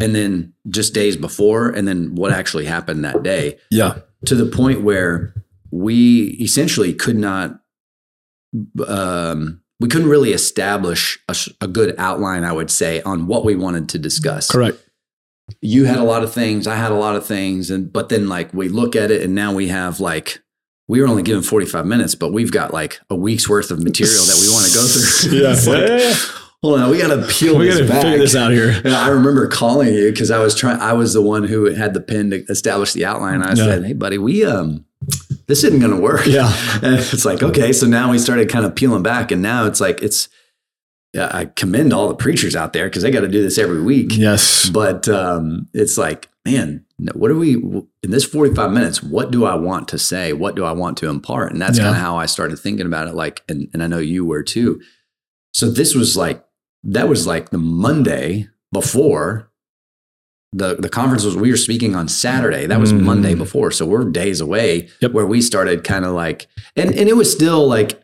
and 0.00 0.14
then 0.14 0.52
just 0.68 0.94
days 0.94 1.16
before, 1.16 1.68
and 1.70 1.88
then 1.88 2.14
what 2.14 2.30
actually 2.32 2.66
happened 2.66 3.04
that 3.04 3.22
day 3.22 3.58
Yeah. 3.70 3.98
to 4.26 4.34
the 4.36 4.46
point 4.46 4.82
where 4.82 5.34
we 5.70 6.36
essentially 6.40 6.92
could 6.94 7.16
not 7.16 7.58
um, 8.86 9.60
we 9.80 9.88
couldn't 9.88 10.08
really 10.08 10.32
establish 10.32 11.18
a 11.60 11.66
good 11.66 11.94
outline 11.98 12.44
i 12.44 12.52
would 12.52 12.70
say 12.70 13.02
on 13.02 13.26
what 13.26 13.44
we 13.44 13.56
wanted 13.56 13.88
to 13.88 13.98
discuss 13.98 14.48
Correct. 14.50 14.78
You 15.60 15.84
had 15.84 15.98
a 15.98 16.02
lot 16.04 16.22
of 16.22 16.32
things 16.32 16.66
i 16.66 16.74
had 16.74 16.90
a 16.90 16.94
lot 16.96 17.16
of 17.16 17.24
things 17.26 17.70
and 17.70 17.92
but 17.92 18.08
then 18.08 18.28
like 18.28 18.52
we 18.54 18.68
look 18.68 18.96
at 18.96 19.10
it 19.10 19.22
and 19.22 19.34
now 19.34 19.52
we 19.52 19.68
have 19.68 20.00
like 20.00 20.38
we 20.88 21.00
were 21.00 21.06
only 21.06 21.22
given 21.22 21.42
45 21.42 21.84
minutes 21.86 22.14
but 22.14 22.32
we've 22.32 22.50
got 22.52 22.72
like 22.72 22.98
a 23.10 23.14
week's 23.14 23.48
worth 23.48 23.70
of 23.70 23.82
material 23.82 24.24
that 24.24 24.38
we 24.40 24.48
want 24.52 24.66
to 24.66 24.74
go 24.74 24.86
through 24.86 25.38
Yeah. 25.42 25.48
Like, 25.50 25.88
Yeah, 25.90 26.08
yeah, 26.08 26.14
hold 26.62 26.80
on 26.80 26.90
we 26.90 26.98
got 26.98 27.08
to 27.14 27.26
peel 27.30 27.58
We 27.58 27.66
this 27.66 27.78
got 27.78 27.82
to 27.86 27.88
back 27.92 28.02
figure 28.02 28.18
this 28.18 28.34
out 28.36 28.52
here. 28.52 28.80
yeah, 28.84 29.00
I 29.00 29.08
remember 29.08 29.46
calling 29.48 29.92
you 29.92 30.10
because 30.10 30.30
I 30.30 30.38
was 30.38 30.54
trying. 30.54 30.80
I 30.80 30.94
was 30.94 31.12
the 31.12 31.20
one 31.22 31.44
who 31.44 31.66
had 31.74 31.92
the 31.94 32.00
pen 32.00 32.30
to 32.30 32.42
establish 32.46 32.92
the 32.94 33.04
outline. 33.04 33.42
I 33.42 33.50
Yeah. 33.50 33.54
said, 33.66 33.84
"Hey, 33.84 33.92
buddy, 33.92 34.16
we 34.16 34.44
um, 34.46 34.86
this 35.46 35.62
isn't 35.64 35.80
going 35.80 35.92
to 35.92 36.00
work." 36.00 36.24
Yeah. 36.26 36.50
and 36.82 36.94
it's 36.94 37.24
like 37.26 37.42
okay. 37.42 37.72
So 37.74 37.86
now 37.86 38.10
we 38.10 38.18
started 38.18 38.48
kind 38.48 38.64
of 38.64 38.74
peeling 38.74 39.02
back, 39.02 39.30
and 39.30 39.42
now 39.42 39.66
it's 39.66 39.80
like 39.80 40.02
it's. 40.02 40.28
I 41.16 41.44
commend 41.46 41.92
all 41.92 42.08
the 42.08 42.14
preachers 42.14 42.56
out 42.56 42.72
there 42.72 42.86
because 42.88 43.02
they 43.02 43.10
got 43.10 43.20
to 43.20 43.28
do 43.28 43.42
this 43.42 43.58
every 43.58 43.82
week. 43.82 44.16
Yes. 44.16 44.68
But 44.68 45.08
um, 45.08 45.68
it's 45.72 45.96
like, 45.96 46.28
man, 46.44 46.84
what 47.14 47.30
are 47.30 47.36
we 47.36 47.54
in 47.54 48.10
this 48.10 48.24
forty-five 48.24 48.72
minutes? 48.72 49.02
What 49.02 49.30
do 49.30 49.44
I 49.44 49.54
want 49.54 49.88
to 49.88 49.98
say? 49.98 50.32
What 50.32 50.54
do 50.56 50.64
I 50.64 50.72
want 50.72 50.96
to 50.98 51.08
impart? 51.08 51.52
And 51.52 51.60
that's 51.62 51.78
Yeah. 51.78 51.84
kind 51.84 51.96
of 51.96 52.02
how 52.02 52.16
I 52.16 52.26
started 52.26 52.56
thinking 52.58 52.86
about 52.86 53.08
it. 53.08 53.14
Like, 53.14 53.42
and, 53.48 53.68
and 53.72 53.82
I 53.82 53.86
know 53.86 53.98
you 53.98 54.24
were 54.24 54.42
too. 54.42 54.80
So 55.52 55.70
this 55.70 55.94
was 55.94 56.16
like 56.16 56.44
that 56.84 57.08
was 57.08 57.26
like 57.26 57.50
the 57.50 57.58
Monday 57.58 58.48
before 58.72 59.50
the 60.52 60.76
the 60.76 60.88
conference 60.88 61.24
was. 61.24 61.36
We 61.36 61.50
were 61.50 61.56
speaking 61.56 61.94
on 61.96 62.08
Saturday. 62.08 62.66
That 62.66 62.80
was 62.80 62.92
Mm. 62.92 63.02
Monday 63.02 63.34
before. 63.34 63.70
So 63.70 63.86
we're 63.86 64.04
days 64.10 64.40
away 64.40 64.88
Yep. 65.00 65.12
where 65.12 65.26
we 65.26 65.40
started 65.40 65.84
kind 65.84 66.04
of 66.04 66.12
like, 66.12 66.46
and 66.76 66.94
and 66.94 67.08
it 67.08 67.16
was 67.16 67.30
still 67.32 67.66
like 67.66 68.00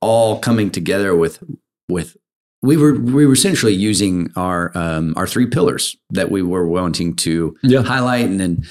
all 0.00 0.38
coming 0.38 0.70
together 0.70 1.14
with 1.16 1.42
with 1.88 2.16
we 2.64 2.76
were 2.76 2.94
we 2.94 3.26
were 3.26 3.32
essentially 3.34 3.74
using 3.74 4.30
our 4.36 4.70
um, 4.76 5.12
our 5.16 5.26
three 5.26 5.46
pillars 5.46 5.96
that 6.10 6.30
we 6.30 6.42
were 6.42 6.66
wanting 6.66 7.14
to 7.16 7.56
Yeah. 7.62 7.82
highlight 7.82 8.26
and 8.26 8.40
then 8.40 8.64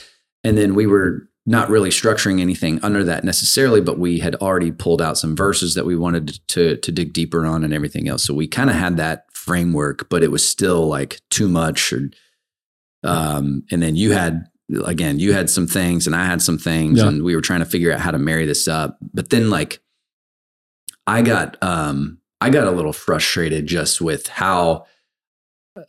and 0.44 0.58
then 0.58 0.76
we 0.76 0.86
were 0.88 1.28
not 1.46 1.70
really 1.70 1.90
structuring 1.90 2.40
anything 2.42 2.80
under 2.84 3.04
that 3.04 3.24
necessarily 3.24 3.82
but 3.82 4.00
we 4.00 4.20
had 4.20 4.36
already 4.36 4.72
pulled 4.72 5.02
out 5.02 5.18
some 5.18 5.36
verses 5.36 5.74
that 5.76 5.86
we 5.86 5.96
wanted 5.96 6.40
to 6.48 6.78
to 6.78 6.92
dig 6.92 7.14
deeper 7.14 7.46
on 7.46 7.64
and 7.66 7.74
everything 7.74 8.08
else 8.08 8.24
so 8.24 8.34
we 8.34 8.48
kind 8.48 8.70
of 8.70 8.76
had 8.78 8.96
that 8.98 9.26
framework 9.34 10.08
but 10.10 10.24
it 10.24 10.32
was 10.32 10.48
still 10.48 10.88
like 10.88 11.20
too 11.30 11.50
much 11.50 11.92
or 11.94 12.10
um 13.04 13.64
and 13.72 13.82
then 13.84 13.96
you 13.98 14.12
had 14.14 14.46
again 14.86 15.20
you 15.20 15.34
had 15.34 15.50
some 15.50 15.68
things 15.68 16.08
and 16.08 16.16
I 16.16 16.26
had 16.26 16.42
some 16.42 16.58
things 16.58 17.00
Yeah. 17.00 17.10
and 17.10 17.24
we 17.24 17.36
were 17.36 17.42
trying 17.42 17.60
to 17.60 17.66
figure 17.66 17.92
out 17.92 18.00
how 18.00 18.12
to 18.12 18.20
marry 18.20 18.46
this 18.46 18.68
up 18.68 18.98
but 19.14 19.30
then 19.30 19.50
like 19.50 19.82
I 21.06 21.22
got 21.22 21.58
um 21.62 22.20
I 22.44 22.50
got 22.50 22.68
a 22.68 22.72
little 22.72 22.94
frustrated 22.94 23.68
just 23.68 24.02
with 24.02 24.28
how 24.28 24.86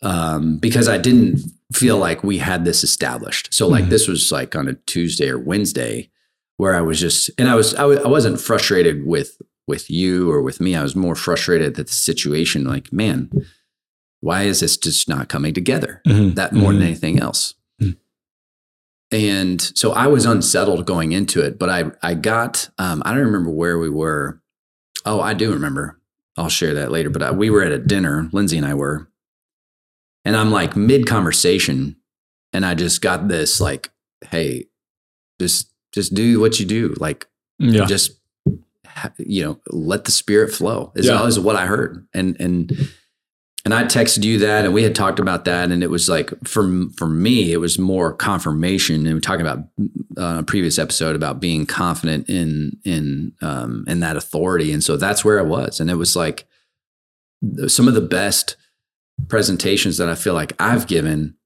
um 0.03 0.59
because 0.59 0.89
I 0.89 0.99
didn't 0.99 1.41
feel 1.73 1.99
like 1.99 2.23
we 2.25 2.39
had 2.39 2.65
this 2.65 2.85
established. 2.85 3.53
So 3.53 3.67
like 3.69 3.85
Mhm. 3.85 3.91
this 3.91 4.09
was 4.09 4.31
like 4.33 4.55
on 4.57 4.69
a 4.69 4.75
Tuesday 4.87 5.29
or 5.29 5.39
Wednesday 5.39 6.11
where 6.57 6.75
I 6.75 6.81
was 6.81 7.01
just 7.01 7.31
and 7.39 7.49
I 7.49 7.55
was 7.55 7.75
I, 7.75 7.79
w- 7.83 8.01
I 8.03 8.09
wasn't 8.09 8.41
frustrated 8.41 9.05
with 9.05 9.41
with 9.67 9.91
you 9.91 10.31
or 10.31 10.41
with 10.43 10.61
me. 10.61 10.75
I 10.77 10.83
was 10.83 10.95
more 10.97 11.15
frustrated 11.15 11.79
at 11.79 11.87
the 11.87 11.93
situation 11.93 12.65
like 12.65 12.93
man, 12.93 13.31
why 14.21 14.43
is 14.45 14.61
this 14.61 14.77
just 14.77 15.09
not 15.09 15.29
coming 15.29 15.53
together? 15.55 16.01
Mhm. 16.07 16.35
That 16.37 16.53
more 16.53 16.73
than 16.73 16.81
Mhm. 16.83 16.87
anything 16.87 17.19
else. 17.19 17.55
Mhm. 17.83 17.97
And 19.11 19.61
so 19.75 19.93
I 19.93 20.07
was 20.07 20.25
unsettled 20.25 20.87
going 20.87 21.13
into 21.13 21.41
it, 21.43 21.59
but 21.59 21.69
I 21.69 21.91
I 22.03 22.15
got 22.15 22.71
um 22.79 23.03
I 23.05 23.11
don't 23.13 23.25
remember 23.27 23.51
where 23.51 23.79
we 23.79 23.91
were. 23.91 24.41
Oh, 25.05 25.21
I 25.21 25.35
do 25.35 25.53
remember. 25.53 26.01
I'll 26.37 26.49
share 26.49 26.75
that 26.75 26.91
later. 26.91 27.11
But 27.11 27.23
I, 27.23 27.31
we 27.31 27.51
were 27.51 27.63
at 27.63 27.73
a 27.73 27.79
dinner, 27.79 28.29
Lindsay 28.33 28.57
and 28.57 28.67
I 28.67 28.75
were, 28.75 29.09
and 30.25 30.37
I'm 30.37 30.51
like 30.51 30.77
mid 30.77 31.07
conversation, 31.07 31.97
and 32.53 32.65
I 32.67 32.75
just 32.75 33.01
got 33.03 33.29
this 33.29 33.61
like, 33.61 33.91
hey, 34.31 34.67
just 35.41 35.71
just 35.93 36.15
do 36.15 36.41
what 36.41 36.59
you 36.59 36.67
do, 36.67 36.95
like 36.99 37.27
Yeah. 37.59 37.85
just 37.87 38.19
you 39.19 39.45
know 39.45 39.61
let 39.71 40.05
the 40.05 40.11
spirit 40.13 40.53
flow. 40.53 40.93
Is, 40.95 41.07
Yeah. 41.07 41.25
is 41.27 41.39
what 41.39 41.57
I 41.57 41.67
heard, 41.67 42.07
and 42.15 42.37
and 42.41 42.73
and 43.65 43.73
I 43.75 43.85
texted 43.85 44.25
you 44.25 44.39
that, 44.41 44.65
and 44.65 44.75
we 44.75 44.83
had 44.83 44.95
talked 44.95 45.19
about 45.19 45.45
that, 45.47 45.71
and 45.71 45.83
it 45.83 45.91
was 45.91 46.09
like 46.09 46.31
for 46.47 46.85
for 46.97 47.07
me, 47.09 47.53
it 47.53 47.59
was 47.59 47.79
more 47.79 48.13
confirmation. 48.13 49.07
And 49.07 49.15
we 49.15 49.21
talked 49.21 49.41
about 49.41 49.59
uh, 50.19 50.39
a 50.41 50.43
previous 50.43 50.79
episode 50.79 51.17
about 51.17 51.41
being 51.41 51.65
confident 51.67 52.29
in 52.29 52.79
in 52.85 53.33
um, 53.43 53.85
in 53.87 54.01
that 54.01 54.17
authority, 54.17 54.73
and 54.73 54.83
so 54.85 54.97
that's 54.97 55.25
where 55.25 55.39
I 55.39 55.43
was, 55.43 55.81
and 55.81 55.91
it 55.91 55.95
was 55.97 56.15
like 56.15 56.47
some 57.67 57.89
of 57.89 57.95
the 57.95 58.01
best 58.01 58.57
presentations 59.29 59.97
that 59.99 60.09
I 60.09 60.15
feel 60.15 60.35
like 60.35 60.53
I've 60.61 60.87
given. 60.87 61.37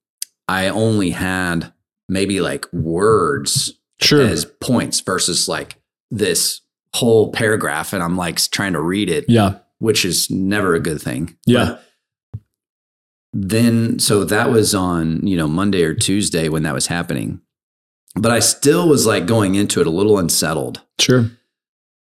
I 0.48 0.68
only 0.68 1.10
had 1.10 1.72
maybe 2.08 2.40
like 2.40 2.66
words 2.72 3.74
Sure. 4.00 4.22
as 4.22 4.44
points 4.44 5.00
versus 5.00 5.48
like 5.48 5.76
this 6.10 6.62
whole 6.94 7.30
paragraph, 7.32 7.92
and 7.92 8.02
I'm 8.02 8.16
like 8.16 8.38
trying 8.50 8.72
to 8.72 8.80
read 8.80 9.10
it 9.10 9.26
Yeah. 9.28 9.56
which 9.78 10.04
is 10.04 10.30
never 10.30 10.74
a 10.74 10.80
good 10.80 11.02
thing. 11.02 11.36
Yeah. 11.46 11.64
But 11.66 11.84
then, 13.32 13.98
so 13.98 14.24
that 14.24 14.50
was 14.50 14.74
on, 14.74 15.26
you 15.26 15.36
know, 15.36 15.48
Monday 15.48 15.82
or 15.82 15.94
Tuesday 15.94 16.48
when 16.48 16.62
that 16.62 16.74
was 16.74 16.86
happening. 16.86 17.40
But 18.14 18.32
I 18.32 18.40
still 18.40 18.88
was 18.88 19.06
like 19.06 19.26
going 19.26 19.54
into 19.54 19.80
it 19.80 19.86
a 19.86 19.90
little 19.90 20.18
unsettled. 20.18 20.82
Sure. 20.98 21.30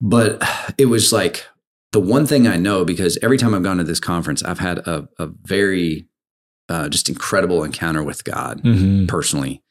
But 0.01 0.43
it 0.79 0.87
was 0.87 1.13
like 1.13 1.47
the 1.93 2.01
one 2.01 2.27
thing 2.27 2.47
I 2.47 2.57
know 2.57 2.85
because 2.85 3.19
every 3.23 3.37
time 3.37 3.55
I've 3.55 3.63
gone 3.63 3.79
to 3.79 3.85
this 3.85 4.01
conference, 4.01 4.43
I've 4.43 4.61
had 4.61 4.79
a, 4.79 5.09
a 5.19 5.27
very 5.27 6.09
uh, 6.69 6.89
just 6.89 7.09
incredible 7.09 7.65
encounter 7.65 8.03
with 8.03 8.25
God 8.25 8.61
hmm 8.61 9.07
personally. 9.07 9.63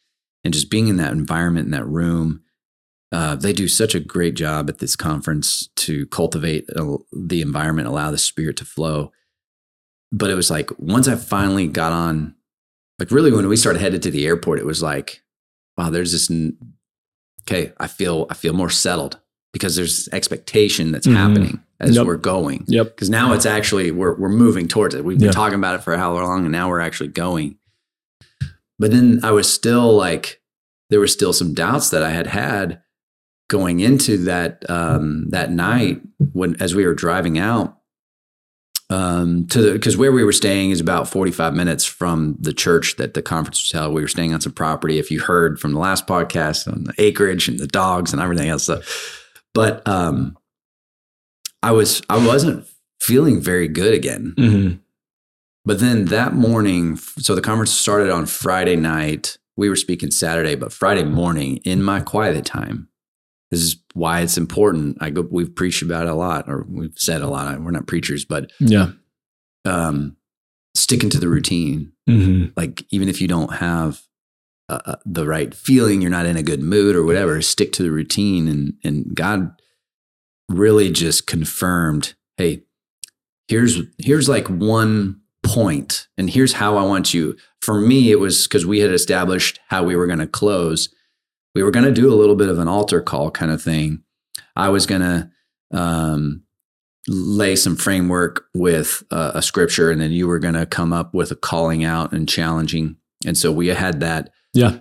And 0.43 0.53
just 0.53 0.69
being 0.69 0.87
in 0.87 0.97
that 0.97 1.11
environment, 1.11 1.65
in 1.65 1.71
that 1.71 1.85
room, 1.85 2.43
uh, 3.11 3.35
they 3.35 3.51
do 3.51 3.67
such 3.67 3.95
a 3.95 3.99
great 3.99 4.35
job 4.35 4.69
at 4.69 4.77
this 4.77 4.95
conference 4.95 5.67
to 5.75 6.05
cultivate 6.07 6.69
uh, 6.75 6.97
the 7.11 7.41
environment, 7.41 7.87
allow 7.87 8.11
the 8.11 8.17
spirit 8.17 8.55
to 8.57 8.65
flow. 8.65 9.11
But 10.11 10.29
it 10.29 10.35
was 10.35 10.49
like 10.49 10.69
once 10.79 11.07
I 11.07 11.15
finally 11.15 11.67
got 11.67 11.91
on, 11.91 12.35
like 12.97 13.11
really 13.11 13.31
when 13.31 13.47
we 13.47 13.55
started 13.55 13.79
headed 13.79 14.01
to 14.03 14.11
the 14.11 14.25
airport, 14.25 14.59
it 14.59 14.65
was 14.65 14.81
like, 14.81 15.21
wow, 15.77 15.89
there's 15.89 16.11
this. 16.11 16.29
n- 16.31 16.57
Okay, 17.47 17.71
I 17.79 17.87
feel 17.87 18.27
I 18.29 18.33
feel 18.35 18.53
more 18.53 18.69
settled 18.69 19.19
because 19.53 19.75
there's 19.75 20.07
expectation 20.09 20.91
that's 20.91 21.07
Mhm. 21.07 21.15
happening 21.15 21.63
as 21.79 21.95
Yep. 21.95 22.05
we're 22.05 22.17
going 22.17 22.63
Yep. 22.67 22.95
because 22.95 23.09
now 23.09 23.33
it's 23.33 23.45
actually 23.45 23.89
we're 23.91 24.13
we're 24.15 24.29
moving 24.29 24.67
towards 24.67 24.93
it. 24.93 25.03
We've 25.05 25.17
been 25.17 25.27
Yeah. 25.27 25.31
talking 25.31 25.57
about 25.57 25.75
it 25.75 25.83
for 25.83 25.95
how 25.97 26.13
long, 26.13 26.43
and 26.45 26.51
now 26.51 26.69
we're 26.69 26.81
actually 26.81 27.09
going. 27.09 27.57
But 28.77 28.91
then 28.91 29.19
I 29.23 29.31
was 29.31 29.51
still 29.51 29.95
like, 29.95 30.41
there 30.89 30.99
were 30.99 31.07
still 31.07 31.33
some 31.33 31.53
doubts 31.53 31.89
that 31.89 32.03
I 32.03 32.11
had 32.11 32.27
had 32.27 32.81
going 33.49 33.79
into 33.79 34.17
that 34.25 34.63
um, 34.69 35.25
that 35.29 35.51
night 35.51 36.01
when 36.33 36.55
as 36.61 36.75
we 36.75 36.85
were 36.85 36.93
driving 36.93 37.39
out 37.39 37.78
um, 38.89 39.45
to 39.47 39.61
the 39.61 39.73
because 39.73 39.97
where 39.97 40.11
we 40.11 40.23
were 40.23 40.31
staying 40.31 40.71
is 40.71 40.81
about 40.81 41.07
forty 41.07 41.31
five 41.31 41.53
minutes 41.53 41.85
from 41.85 42.35
the 42.39 42.53
church 42.53 42.95
that 42.97 43.13
the 43.13 43.21
conference 43.21 43.63
was 43.63 43.71
held. 43.71 43.93
We 43.93 44.01
were 44.01 44.07
staying 44.07 44.33
on 44.33 44.41
some 44.41 44.51
property. 44.51 44.97
If 44.99 45.11
you 45.11 45.21
heard 45.21 45.59
from 45.59 45.73
the 45.73 45.79
last 45.79 46.07
podcast 46.07 46.71
on 46.71 46.85
the 46.85 46.93
acreage 46.97 47.47
and 47.47 47.59
the 47.59 47.67
dogs 47.67 48.11
and 48.13 48.21
everything 48.21 48.49
else, 48.49 48.63
so, 48.63 48.81
but 49.53 49.87
um, 49.87 50.37
I 51.61 51.71
was 51.71 52.01
I 52.09 52.25
wasn't 52.25 52.67
feeling 52.99 53.39
very 53.41 53.67
good 53.67 53.93
again. 53.93 54.33
hmm 54.37 54.69
But 55.65 55.79
then 55.79 56.05
that 56.05 56.33
morning, 56.33 56.97
so 56.97 57.35
the 57.35 57.41
conference 57.41 57.71
started 57.71 58.09
on 58.09 58.25
Friday 58.25 58.75
night. 58.75 59.37
We 59.55 59.69
were 59.69 59.75
speaking 59.75 60.09
Saturday, 60.09 60.55
but 60.55 60.73
Friday 60.73 61.03
morning 61.03 61.57
in 61.57 61.83
my 61.83 61.99
quiet 62.01 62.43
time. 62.45 62.88
This 63.51 63.61
is 63.61 63.77
why 63.93 64.21
it's 64.21 64.37
important. 64.37 64.97
I 65.01 65.09
go, 65.09 65.27
we've 65.29 65.53
preached 65.55 65.81
about 65.81 66.05
it 66.07 66.09
a 66.11 66.15
lot, 66.15 66.47
or 66.47 66.65
we've 66.69 66.93
said 66.97 67.21
a 67.21 67.27
lot. 67.27 67.59
We're 67.61 67.71
not 67.71 67.87
preachers, 67.87 68.23
but 68.25 68.51
Yeah. 68.59 68.91
um, 69.65 70.15
sticking 70.75 71.09
to 71.09 71.19
the 71.19 71.27
routine. 71.29 71.91
hmm 72.07 72.45
Like 72.55 72.85
even 72.91 73.09
if 73.09 73.19
you 73.21 73.27
don't 73.27 73.53
have 73.55 74.01
uh, 74.69 74.79
uh, 74.85 74.95
the 75.05 75.25
right 75.25 75.53
feeling, 75.55 75.99
you're 76.01 76.11
not 76.11 76.27
in 76.27 76.37
a 76.37 76.43
good 76.43 76.61
mood 76.61 76.95
or 76.95 77.03
whatever. 77.03 77.41
Stick 77.41 77.71
to 77.73 77.83
the 77.83 77.91
routine, 77.91 78.47
and 78.47 78.73
and 78.83 79.15
God 79.15 79.51
really 80.47 80.91
just 80.91 81.25
confirmed, 81.27 82.13
hey, 82.37 82.63
here's 83.47 83.81
here's 83.97 84.29
like 84.29 84.47
one 84.47 85.21
point, 85.41 86.07
and 86.19 86.29
here's 86.29 86.53
how 86.53 86.77
I 86.77 86.83
want 86.83 87.13
you. 87.15 87.35
For 87.63 87.81
me, 87.81 88.11
it 88.11 88.19
was 88.19 88.47
because 88.47 88.65
we 88.65 88.79
had 88.79 88.91
established 88.91 89.59
how 89.69 89.83
we 89.83 89.95
were 89.95 90.05
going 90.07 90.19
to 90.19 90.27
close. 90.27 90.89
We 91.59 91.63
we 91.63 91.65
were 91.65 91.71
going 91.71 91.93
to 91.93 92.01
do 92.01 92.13
a 92.13 92.15
little 92.15 92.37
bit 92.37 92.47
of 92.47 92.57
an 92.57 92.69
altar 92.69 93.01
call 93.01 93.31
kind 93.31 93.51
of 93.51 93.61
thing. 93.61 94.01
I 94.55 94.69
was 94.69 94.85
going 94.85 95.01
to 95.01 95.29
um, 95.77 96.43
lay 97.05 97.57
some 97.57 97.75
framework 97.75 98.45
with 98.53 99.03
uh, 99.11 99.31
a 99.33 99.41
scripture, 99.41 99.91
and 99.91 99.99
then 99.99 100.13
you 100.13 100.25
were 100.25 100.39
going 100.39 100.53
to 100.53 100.65
come 100.65 100.93
up 100.93 101.13
with 101.13 101.31
a 101.31 101.35
calling 101.35 101.83
out 101.83 102.13
and 102.13 102.29
challenging. 102.29 102.95
And 103.25 103.37
so 103.37 103.51
we 103.51 103.67
had 103.67 103.99
that. 103.99 104.29
Yeah. 104.53 104.79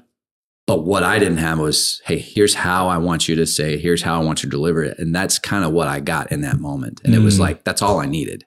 But 0.68 0.84
what 0.84 1.02
I 1.02 1.18
didn't 1.18 1.38
have 1.38 1.58
was, 1.58 2.00
hey, 2.04 2.18
here's 2.20 2.54
how 2.54 2.86
I 2.86 2.98
want 2.98 3.26
you 3.26 3.34
to 3.34 3.44
say, 3.44 3.76
here's 3.76 4.02
how 4.02 4.20
I 4.20 4.24
want 4.24 4.44
you 4.44 4.48
to 4.48 4.56
deliver 4.56 4.84
it. 4.84 5.00
And 5.00 5.12
that's 5.12 5.40
kind 5.40 5.64
of 5.64 5.72
what 5.72 5.88
I 5.88 5.98
got 5.98 6.30
in 6.30 6.42
that 6.42 6.60
moment. 6.60 7.00
And 7.02 7.12
mm. 7.12 7.16
it 7.16 7.22
was 7.22 7.38
mm. 7.38 7.40
like, 7.40 7.64
that's 7.64 7.82
all 7.82 7.98
I 7.98 8.06
needed. 8.06 8.44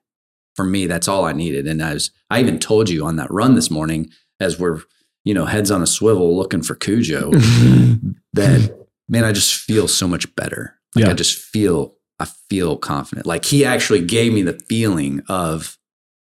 For 0.55 0.63
me, 0.63 0.86
that's 0.86 1.09
all 1.09 1.25
I 1.25 1.34
needed. 1.34 1.67
And 1.67 1.84
I 1.84 1.95
was, 1.95 2.11
I 2.29 2.39
even 2.39 2.59
told 2.59 2.89
you 2.89 3.05
on 3.05 3.17
that 3.17 3.29
run 3.29 3.55
this 3.55 3.69
morning, 3.69 4.09
as 4.39 4.57
we're, 4.57 4.84
you 5.24 5.34
know, 5.34 5.45
heads 5.45 5.72
on 5.72 5.82
a 5.82 5.88
swivel 5.88 6.36
looking 6.36 6.63
for 6.63 6.76
Cujo, 6.76 7.32
that 8.34 8.88
man, 9.07 9.24
I 9.24 9.32
just 9.32 9.53
feel 9.53 9.88
so 9.88 10.07
much 10.07 10.34
better. 10.36 10.80
Like 10.95 11.05
yeah. 11.05 11.11
I 11.11 11.13
just 11.13 11.38
feel, 11.38 11.95
I 12.19 12.26
feel 12.49 12.78
confident. 12.78 13.28
Like 13.28 13.45
he 13.45 13.63
actually 13.65 14.03
gave 14.03 14.34
me 14.34 14.41
the 14.41 14.53
feeling 14.53 15.22
of 15.28 15.78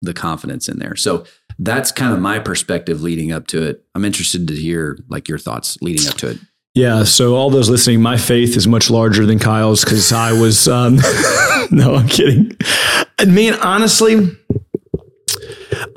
the 0.02 0.14
confidence 0.14 0.68
in 0.68 0.80
there. 0.80 0.96
So 0.96 1.26
that's 1.60 1.92
kind 1.92 2.14
of 2.14 2.20
my 2.20 2.40
perspective 2.40 3.02
leading 3.02 3.32
up 3.32 3.48
to 3.48 3.62
it. 3.62 3.84
I'm 3.94 4.06
interested 4.06 4.48
to 4.48 4.56
hear 4.56 4.98
like 5.10 5.28
your 5.28 5.38
thoughts 5.38 5.78
leading 5.82 6.08
up 6.08 6.16
to 6.16 6.32
it. 6.32 6.40
Yeah. 6.74 7.04
So 7.04 7.36
all 7.36 7.50
those 7.50 7.70
listening, 7.70 8.02
my 8.02 8.18
faith 8.18 8.56
is 8.56 8.68
much 8.68 8.90
larger 8.90 9.26
than 9.26 9.38
Kyle's 9.38 9.84
because 9.84 10.12
I 10.12 10.32
was, 10.32 10.68
um, 10.68 10.96
no, 11.72 11.96
I'm 11.96 12.08
kidding. 12.08 12.58
I 13.20 13.26
mean, 13.26 13.54
honestly, 13.56 14.36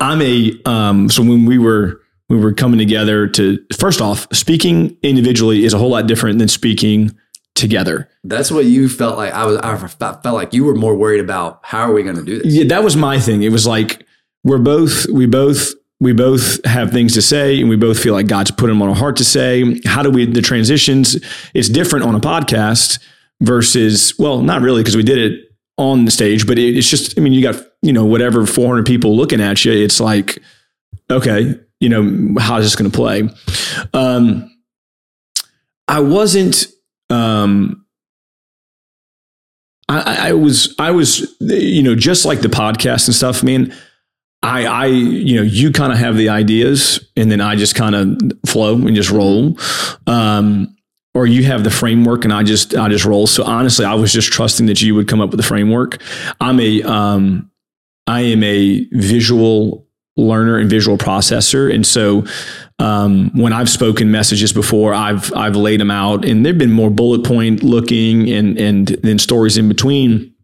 I'm 0.01 0.21
a, 0.21 0.51
um, 0.65 1.09
so 1.09 1.23
when 1.23 1.45
we 1.45 1.57
were, 1.57 2.01
we 2.29 2.37
were 2.37 2.53
coming 2.53 2.79
together 2.79 3.27
to, 3.27 3.59
first 3.77 4.01
off, 4.01 4.27
speaking 4.33 4.97
individually 5.03 5.63
is 5.65 5.73
a 5.73 5.77
whole 5.77 5.89
lot 5.89 6.07
different 6.07 6.39
than 6.39 6.47
speaking 6.47 7.15
together. 7.53 8.09
That's 8.23 8.51
what 8.51 8.65
you 8.65 8.89
felt 8.89 9.17
like. 9.17 9.33
I 9.33 9.45
was, 9.45 9.57
I 9.57 9.77
felt 9.77 10.25
like 10.25 10.53
you 10.53 10.65
were 10.65 10.75
more 10.75 10.95
worried 10.95 11.21
about 11.21 11.59
how 11.63 11.89
are 11.89 11.93
we 11.93 12.03
going 12.03 12.17
to 12.17 12.23
do 12.23 12.39
this? 12.39 12.53
Yeah. 12.53 12.65
That 12.65 12.83
was 12.83 12.95
my 12.95 13.19
thing. 13.19 13.43
It 13.43 13.51
was 13.51 13.65
like, 13.65 14.05
we're 14.45 14.59
both 14.59 15.07
we 15.11 15.25
both 15.25 15.73
we 15.99 16.13
both 16.13 16.63
have 16.65 16.91
things 16.91 17.13
to 17.15 17.21
say 17.21 17.59
and 17.59 17.67
we 17.67 17.75
both 17.75 17.99
feel 17.99 18.13
like 18.13 18.27
God's 18.27 18.51
put 18.51 18.67
them 18.67 18.81
on 18.81 18.89
our 18.89 18.95
heart 18.95 19.17
to 19.17 19.25
say. 19.25 19.81
How 19.85 20.03
do 20.03 20.11
we 20.11 20.25
the 20.25 20.41
transitions? 20.41 21.17
It's 21.53 21.67
different 21.67 22.05
on 22.05 22.15
a 22.15 22.19
podcast 22.19 22.99
versus 23.41 24.17
well, 24.17 24.41
not 24.41 24.61
really 24.61 24.81
because 24.81 24.95
we 24.95 25.03
did 25.03 25.17
it 25.17 25.49
on 25.77 26.05
the 26.05 26.11
stage, 26.11 26.47
but 26.47 26.57
it's 26.57 26.89
just 26.89 27.17
I 27.17 27.21
mean 27.21 27.33
you 27.33 27.41
got 27.41 27.61
you 27.81 27.91
know 27.91 28.05
whatever 28.05 28.45
400 28.45 28.85
people 28.85 29.17
looking 29.17 29.41
at 29.41 29.65
you. 29.65 29.73
It's 29.73 29.99
like 29.99 30.41
okay, 31.09 31.59
you 31.79 31.89
know 31.89 32.39
how 32.39 32.57
is 32.57 32.65
this 32.65 32.75
going 32.75 32.89
to 32.89 32.95
play? 32.95 33.29
Um, 33.93 34.51
I 35.87 35.99
wasn't. 35.99 36.67
Um, 37.09 37.85
I, 39.87 40.29
I 40.29 40.33
was, 40.33 40.73
I 40.79 40.91
was, 40.91 41.35
you 41.39 41.83
know, 41.83 41.95
just 41.95 42.25
like 42.25 42.41
the 42.41 42.47
podcast 42.47 43.07
and 43.07 43.15
stuff. 43.15 43.43
I 43.43 43.45
mean, 43.45 43.73
I, 44.41 44.65
I, 44.65 44.85
you 44.87 45.35
know, 45.35 45.43
you 45.43 45.71
kind 45.71 45.93
of 45.93 45.99
have 45.99 46.17
the 46.17 46.29
ideas 46.29 47.07
and 47.15 47.31
then 47.31 47.39
I 47.39 47.55
just 47.55 47.75
kind 47.75 47.95
of 47.95 48.17
flow 48.47 48.75
and 48.75 48.95
just 48.95 49.11
roll. 49.11 49.57
Um, 50.07 50.75
or 51.13 51.27
you 51.27 51.43
have 51.43 51.63
the 51.63 51.71
framework 51.71 52.23
and 52.25 52.33
I 52.33 52.43
just, 52.43 52.75
I 52.75 52.89
just 52.89 53.05
roll. 53.05 53.27
So 53.27 53.43
honestly, 53.43 53.85
I 53.85 53.93
was 53.93 54.11
just 54.11 54.33
trusting 54.33 54.65
that 54.65 54.81
you 54.81 54.95
would 54.95 55.07
come 55.07 55.21
up 55.21 55.29
with 55.29 55.39
the 55.39 55.45
framework. 55.45 56.01
I'm 56.41 56.59
a, 56.59 56.81
um, 56.83 57.51
I 58.07 58.21
am 58.21 58.43
a 58.43 58.87
visual 58.91 59.84
learner 60.17 60.57
and 60.57 60.69
visual 60.69 60.97
processor. 60.97 61.73
And 61.73 61.85
so, 61.85 62.25
um, 62.79 63.31
when 63.33 63.53
I've 63.53 63.69
spoken 63.69 64.11
messages 64.11 64.51
before, 64.51 64.93
I've, 64.93 65.33
I've 65.33 65.55
laid 65.55 65.79
them 65.79 65.91
out 65.91 66.25
and 66.25 66.45
they've 66.45 66.57
been 66.57 66.71
more 66.71 66.89
bullet 66.89 67.23
point 67.23 67.63
looking 67.63 68.29
and, 68.29 68.57
and 68.57 68.87
then 68.87 69.17
stories 69.17 69.57
in 69.57 69.67
between 69.67 70.35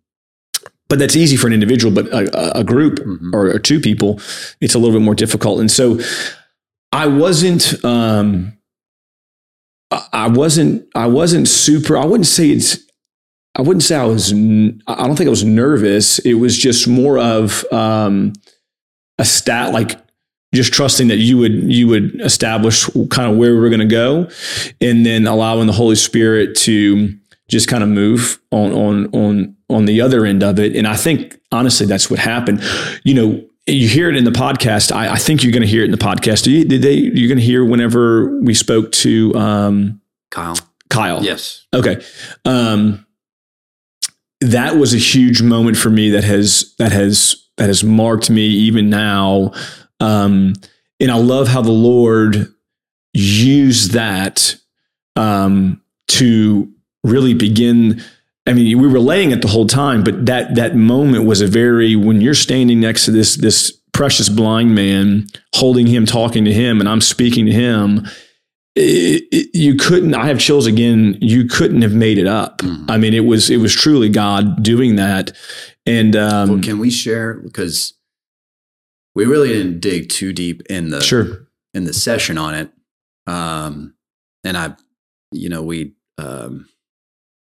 but 0.92 1.00
that's 1.00 1.16
easy 1.16 1.38
for 1.38 1.48
an 1.48 1.54
individual, 1.54 1.94
but 1.94 2.08
a, 2.08 2.60
a 2.60 2.64
group 2.66 2.96
mm-hmm. 2.96 3.34
or, 3.34 3.46
or, 3.52 3.60
two 3.60 3.80
people, 3.80 4.20
it's 4.60 4.76
a 4.76 4.78
little 4.78 4.94
bit 4.94 5.02
more 5.02 5.16
difficult. 5.16 5.62
And 5.62 5.72
so 5.72 6.02
I 6.92 7.08
wasn't, 7.08 7.82
um, 7.86 8.58
I 10.12 10.28
wasn't, 10.28 10.86
I 10.94 11.06
wasn't 11.06 11.48
super, 11.48 11.98
I 11.98 12.04
wouldn't 12.04 12.28
say 12.28 12.50
it's, 12.50 12.78
I 13.56 13.62
wouldn't 13.62 13.84
say 13.84 13.96
I 13.96 14.04
was, 14.04 14.34
I 14.34 14.36
don't 14.36 15.16
think 15.16 15.28
I 15.28 15.30
was 15.30 15.46
nervous. 15.46 16.20
It 16.20 16.34
was 16.34 16.58
just 16.58 16.90
more 16.90 17.18
of, 17.18 17.64
um, 17.72 18.34
a 19.22 19.26
stat, 19.26 19.72
like 19.72 19.98
just 20.54 20.74
trusting 20.74 21.08
that 21.08 21.18
you 21.18 21.38
would, 21.38 21.54
you 21.72 21.88
would 21.88 22.20
establish 22.22 22.86
kind 23.10 23.32
of 23.32 23.38
where 23.38 23.54
we 23.54 23.60
were 23.60 23.70
going 23.70 23.80
to 23.80 23.86
go 23.86 24.30
and 24.82 25.06
then 25.06 25.28
allowing 25.28 25.68
the 25.68 25.74
Holy 25.74 25.96
Spirit 25.96 26.56
to 26.56 27.18
just 27.48 27.68
kind 27.68 27.84
of 27.84 27.90
move 27.90 28.42
on, 28.52 28.74
on, 28.74 29.06
on, 29.14 29.56
on 29.70 29.86
the 29.86 30.02
other 30.02 30.26
end 30.26 30.44
of 30.44 30.60
it. 30.60 30.76
And 30.76 30.88
I 30.88 30.96
think 30.96 31.40
honestly, 31.52 31.86
that's 31.86 32.10
what 32.10 32.20
happened. 32.20 32.62
You 33.04 33.14
know, 33.14 33.46
you 33.68 33.88
hear 33.88 34.10
it 34.10 34.16
in 34.16 34.24
the 34.24 34.32
podcast. 34.32 34.92
I, 34.92 35.14
I 35.14 35.18
think 35.18 35.44
you're 35.44 35.52
going 35.52 35.62
to 35.62 35.68
hear 35.68 35.84
it 35.84 35.86
in 35.86 35.92
the 35.92 35.98
podcast. 35.98 36.48
You, 36.48 36.66
did 36.66 36.82
they? 36.82 36.94
You're 36.94 37.28
going 37.28 37.38
to 37.38 37.44
hear 37.44 37.64
whenever 37.64 38.40
we 38.40 38.54
spoke 38.54 38.92
to 38.94 39.34
um, 39.36 40.02
Kyle. 40.32 40.58
Kyle. 40.90 41.24
Yes. 41.24 41.66
Okay. 41.74 42.04
Um, 42.44 43.06
that 44.42 44.76
was 44.76 44.94
a 44.94 44.98
huge 44.98 45.42
moment 45.42 45.78
for 45.78 45.90
me. 45.90 46.10
That 46.10 46.24
has 46.24 46.74
that 46.80 46.92
has 46.92 47.41
that 47.62 47.68
has 47.68 47.84
marked 47.84 48.32
me 48.32 48.42
even 48.42 48.90
now. 48.90 49.54
Um, 50.00 50.54
and 51.00 51.12
I 51.12 51.18
love 51.18 51.48
how 51.48 51.62
the 51.62 51.70
Lord 51.72 52.52
used 53.14 53.92
that 53.92 54.56
um, 55.16 55.80
to 56.08 56.74
really 57.04 57.36
begin 57.36 58.02
I 58.48 58.54
mean, 58.54 58.82
we 58.82 58.88
were 58.88 59.00
laying 59.00 59.30
it 59.30 59.44
the 59.44 59.48
whole 59.48 59.68
time, 59.68 60.04
but 60.04 60.26
that 60.26 60.56
that 60.56 60.76
moment 60.76 61.26
was 61.26 61.42
a 61.42 61.48
very 61.48 61.96
when 61.96 62.20
you're 62.20 62.34
standing 62.34 62.80
next 62.80 63.06
to 63.06 63.12
this 63.12 63.36
this 63.36 63.72
precious 63.94 64.30
blind 64.30 64.74
man, 64.74 65.28
holding 65.54 65.86
him, 65.86 66.08
talking 66.08 66.44
to 66.46 66.52
him, 66.52 66.80
and 66.80 66.90
I'm 66.90 67.02
speaking 67.02 67.46
to 67.46 67.52
him. 67.52 68.08
It, 68.76 69.28
it, 69.32 69.56
you 69.56 69.76
couldn't. 69.76 70.16
I 70.16 70.26
have 70.26 70.40
chills 70.40 70.66
again. 70.66 71.20
You 71.22 71.46
couldn't 71.46 71.84
have 71.84 71.94
made 71.94 72.18
it 72.18 72.26
up. 72.26 72.60
Mm-hmm. 72.60 72.90
I 72.90 72.98
mean, 72.98 73.14
it 73.14 73.26
was 73.26 73.52
it 73.52 73.58
was 73.58 73.76
truly 73.76 74.10
God 74.10 74.64
doing 74.64 74.96
that. 74.96 75.34
And 75.86 76.16
um, 76.16 76.50
well, 76.50 76.62
can 76.62 76.80
we 76.80 76.92
share 76.92 77.36
because 77.36 77.94
we 79.16 79.26
really 79.26 79.50
didn't 79.50 79.80
dig 79.80 80.10
too 80.10 80.34
deep 80.34 80.62
in 80.70 80.90
the 80.90 81.02
sure 81.02 81.48
in 81.74 81.86
the 81.86 81.94
session 81.94 82.38
on 82.38 82.54
it. 82.56 82.72
Um, 83.28 83.96
and 84.44 84.58
I, 84.58 84.76
you 85.32 85.50
know, 85.50 85.64
we 85.64 85.94
um, 86.18 86.68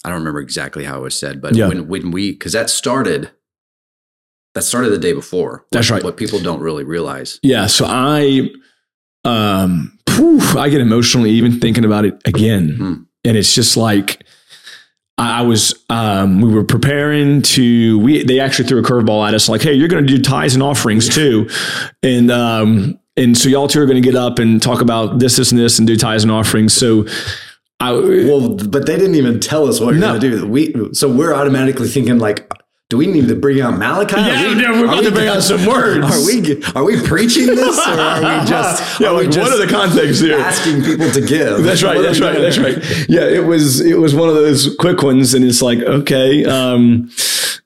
I 0.04 0.10
don't 0.10 0.20
remember 0.20 0.42
exactly 0.42 0.84
how 0.84 1.00
it 1.00 1.02
was 1.02 1.18
said, 1.18 1.42
but 1.42 1.56
yeah. 1.56 1.68
when 1.68 1.88
when 1.88 2.12
we 2.12 2.32
because 2.32 2.54
that 2.54 2.70
started 2.70 3.32
that 4.54 4.64
started 4.64 4.90
the 4.90 4.98
day 4.98 5.14
before. 5.14 5.66
That's 5.72 5.90
what, 5.90 5.98
right. 5.98 6.04
What 6.04 6.18
people 6.18 6.40
don't 6.40 6.62
really 6.62 6.84
realize. 6.84 7.40
Yeah. 7.44 7.68
So 7.68 7.86
I 7.88 8.50
um 9.24 9.98
I 10.58 10.70
get 10.70 10.82
emotional 10.82 11.28
even 11.28 11.60
thinking 11.60 11.86
about 11.86 12.06
it 12.06 12.16
again. 12.26 12.76
Hmm. 12.76 12.94
And 13.24 13.38
it's 13.38 13.54
just 13.54 13.78
like 13.78 14.26
I 15.30 15.41
was 15.41 15.86
um, 15.89 16.41
we 16.41 16.53
were 16.53 16.63
preparing 16.63 17.41
to 17.43 17.99
we 17.99 18.24
they 18.24 18.39
actually 18.39 18.67
threw 18.67 18.80
a 18.80 18.84
curveball 18.84 19.28
at 19.28 19.34
us 19.34 19.49
like 19.49 19.61
hey 19.61 19.74
you're 19.74 19.88
going 19.88 20.05
to 20.05 20.17
do 20.17 20.22
tithes 20.22 20.53
and 20.53 20.63
offerings 20.63 21.07
too 21.07 21.49
and 22.01 22.32
um 22.32 22.99
and 23.17 23.38
so 23.38 23.49
y'all 23.49 23.67
two 23.67 23.82
are 23.82 23.86
going 23.86 24.01
to 24.01 24.07
get 24.07 24.15
up 24.15 24.39
and 24.39 24.61
talk 24.61 24.82
about 24.82 25.19
this 25.19 25.36
this 25.38 25.51
and 25.51 25.59
this 25.59 25.80
and 25.80 25.88
do 25.88 25.95
tithes 25.95 26.24
and 26.24 26.32
offerings 26.32 26.74
so 26.74 27.05
I, 27.82 27.93
well, 27.93 28.55
but 28.57 28.86
they 28.86 28.95
didn't 28.95 29.15
even 29.15 29.39
tell 29.39 29.67
us 29.67 29.80
what 29.80 29.95
you're 29.95 30.01
no. 30.01 30.19
going 30.19 30.22
to 30.22 30.30
do. 30.30 30.47
We 30.47 30.93
so 30.93 31.11
we're 31.11 31.34
automatically 31.34 31.88
thinking 31.88 32.19
like, 32.19 32.47
do 32.92 32.98
we 32.98 33.08
need 33.08 33.30
to 33.30 33.36
bring 33.38 33.62
out 33.62 33.78
Malachi? 33.78 34.18
Yeah, 34.18 34.54
we, 34.54 34.66
are 34.66 34.84
about 34.84 34.98
we, 34.98 35.06
to 35.06 35.12
bring 35.12 35.30
out 35.30 35.42
some 35.42 35.66
words. 35.66 36.06
Are 36.06 36.26
we 36.26 36.62
are 36.76 36.84
we 36.84 37.02
preaching 37.02 37.46
this, 37.48 37.78
or 37.88 37.92
are 37.92 38.20
we 38.20 38.46
just? 38.46 39.00
yeah, 39.00 39.12
like, 39.12 39.32
just 39.32 39.39
what 39.39 39.58
are 39.58 39.66
the 39.66 39.72
contexts 39.72 40.22
here? 40.22 40.38
Asking 40.38 40.84
people 40.84 41.10
to 41.10 41.22
give. 41.22 41.64
That's 41.64 41.84
right. 41.84 42.02
that's 42.02 42.20
right. 42.20 42.38
That's 42.38 42.58
right. 42.58 42.78
Yeah, 43.08 43.22
it 43.22 43.46
was 43.46 43.80
it 43.80 43.98
was 43.98 44.14
one 44.14 44.28
of 44.28 44.36
those 44.36 44.76
quick 44.76 45.04
ones, 45.04 45.34
and 45.34 45.46
it's 45.46 45.62
like 45.62 45.80
okay. 45.80 46.44
Um, 46.44 47.10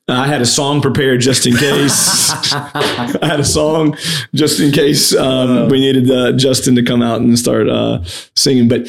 I 0.07 0.27
had 0.27 0.43
a 0.43 0.45
song 0.45 0.79
prepared 0.79 1.21
just 1.21 1.47
in 1.47 1.57
case. 1.57 2.29
I 2.53 3.17
had 3.23 3.39
a 3.39 3.43
song 3.43 3.97
just 4.35 4.59
in 4.59 4.71
case 4.71 5.15
um, 5.15 5.69
we 5.69 5.79
needed 5.79 6.11
uh, 6.11 6.33
Justin 6.33 6.75
to 6.75 6.83
come 6.83 7.01
out 7.01 7.21
and 7.21 7.39
start 7.39 7.67
uh, 7.67 8.03
singing, 8.35 8.67
but 8.67 8.87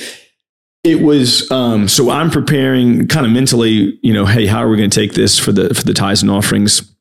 it 0.87 1.03
was 1.03 1.51
um, 1.51 1.89
so 1.89 2.11
I'm 2.11 2.31
preparing 2.31 3.09
kind 3.09 3.27
of 3.27 3.33
mentally, 3.33 3.99
you 4.03 4.13
know, 4.13 4.25
hey, 4.25 4.47
how 4.47 4.61
are 4.61 4.69
we 4.69 4.77
going 4.77 4.89
to 4.89 5.01
take 5.01 5.15
this 5.15 5.37
for 5.39 5.51
the 5.51 5.75
for 5.75 5.83
the 5.83 5.93
tithes 5.93 6.23
and 6.23 6.31
offerings? 6.31 6.95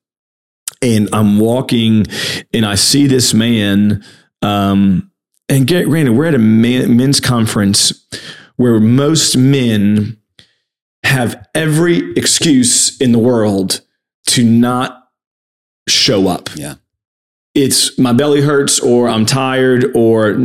And 0.81 1.07
I'm 1.13 1.39
walking, 1.39 2.05
and 2.51 2.65
I 2.65 2.75
see 2.75 3.07
this 3.07 3.33
man. 3.33 4.03
Um, 4.41 5.11
and 5.47 5.67
get 5.67 5.85
granted, 5.85 6.13
we're 6.13 6.25
at 6.25 6.35
a 6.35 6.39
man, 6.39 6.97
men's 6.97 7.19
conference 7.19 8.07
where 8.55 8.79
most 8.79 9.37
men 9.37 10.17
have 11.03 11.47
every 11.53 12.11
excuse 12.13 12.99
in 12.99 13.11
the 13.11 13.19
world 13.19 13.81
to 14.27 14.43
not 14.43 15.09
show 15.87 16.27
up. 16.27 16.49
Yeah. 16.55 16.75
It's 17.53 17.97
my 17.99 18.11
belly 18.11 18.41
hurts, 18.41 18.79
or 18.79 19.07
I'm 19.07 19.25
tired, 19.25 19.91
or 19.95 20.35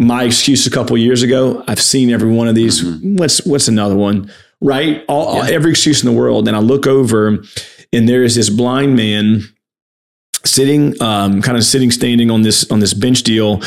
my 0.00 0.24
excuse 0.24 0.66
a 0.66 0.70
couple 0.70 0.96
years 0.96 1.22
ago. 1.22 1.62
I've 1.68 1.80
seen 1.80 2.10
every 2.10 2.32
one 2.32 2.48
of 2.48 2.54
these. 2.54 2.82
Mm-hmm. 2.82 3.16
What's 3.16 3.44
what's 3.44 3.68
another 3.68 3.94
one? 3.94 4.32
Right? 4.62 5.04
All, 5.08 5.36
yeah. 5.36 5.54
every 5.54 5.70
excuse 5.70 6.02
in 6.02 6.12
the 6.12 6.18
world. 6.18 6.48
And 6.48 6.56
I 6.56 6.60
look 6.60 6.86
over, 6.86 7.44
and 7.92 8.08
there 8.08 8.24
is 8.24 8.34
this 8.34 8.50
blind 8.50 8.96
man 8.96 9.42
sitting, 10.44 11.00
um, 11.02 11.42
kind 11.42 11.56
of 11.56 11.64
sitting, 11.64 11.90
standing 11.90 12.30
on 12.30 12.42
this 12.42 12.68
on 12.70 12.80
this 12.80 12.94
bench 12.94 13.22
deal, 13.22 13.60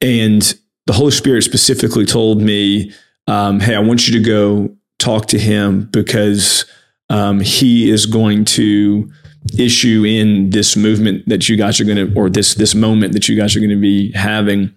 and 0.00 0.58
the 0.86 0.94
Holy 0.94 1.10
Spirit 1.10 1.42
specifically 1.42 2.06
told 2.06 2.40
me, 2.40 2.92
um, 3.26 3.60
"Hey, 3.60 3.74
I 3.74 3.80
want 3.80 4.08
you 4.08 4.18
to 4.18 4.24
go 4.24 4.74
talk 4.98 5.26
to 5.26 5.38
him 5.38 5.90
because 5.92 6.64
um, 7.10 7.40
he 7.40 7.90
is 7.90 8.06
going 8.06 8.44
to." 8.46 9.10
issue 9.60 10.02
in 10.04 10.50
this 10.50 10.76
movement 10.76 11.22
that 11.28 11.48
you 11.48 11.56
guys 11.56 11.80
are 11.80 11.84
going 11.84 11.96
to 11.96 12.12
or 12.18 12.28
this 12.28 12.56
this 12.56 12.74
moment 12.74 13.12
that 13.12 13.28
you 13.28 13.36
guys 13.36 13.54
are 13.54 13.60
going 13.60 13.70
to 13.70 13.80
be 13.80 14.10
having 14.10 14.74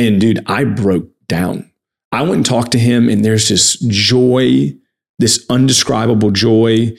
and 0.00 0.20
dude, 0.20 0.42
I 0.46 0.64
broke 0.64 1.08
down. 1.28 1.70
I 2.12 2.22
went 2.22 2.36
and 2.36 2.46
talked 2.46 2.72
to 2.72 2.78
him, 2.78 3.08
and 3.08 3.24
there's 3.24 3.48
this 3.48 3.78
joy, 3.78 4.74
this 5.18 5.46
undescribable 5.48 6.30
joy. 6.30 6.96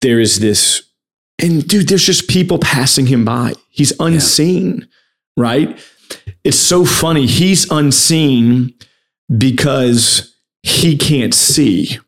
There 0.00 0.20
is 0.20 0.40
this, 0.40 0.82
and 1.40 1.66
dude, 1.66 1.88
there's 1.88 2.06
just 2.06 2.28
people 2.28 2.58
passing 2.58 3.06
him 3.06 3.24
by. 3.24 3.54
He's 3.70 3.92
unseen, 3.98 4.88
yeah. 5.36 5.42
right? 5.42 5.78
It's 6.44 6.58
so 6.58 6.84
funny. 6.84 7.26
He's 7.26 7.70
unseen 7.70 8.74
because 9.36 10.34
he 10.62 10.96
can't 10.96 11.34
see. 11.34 11.98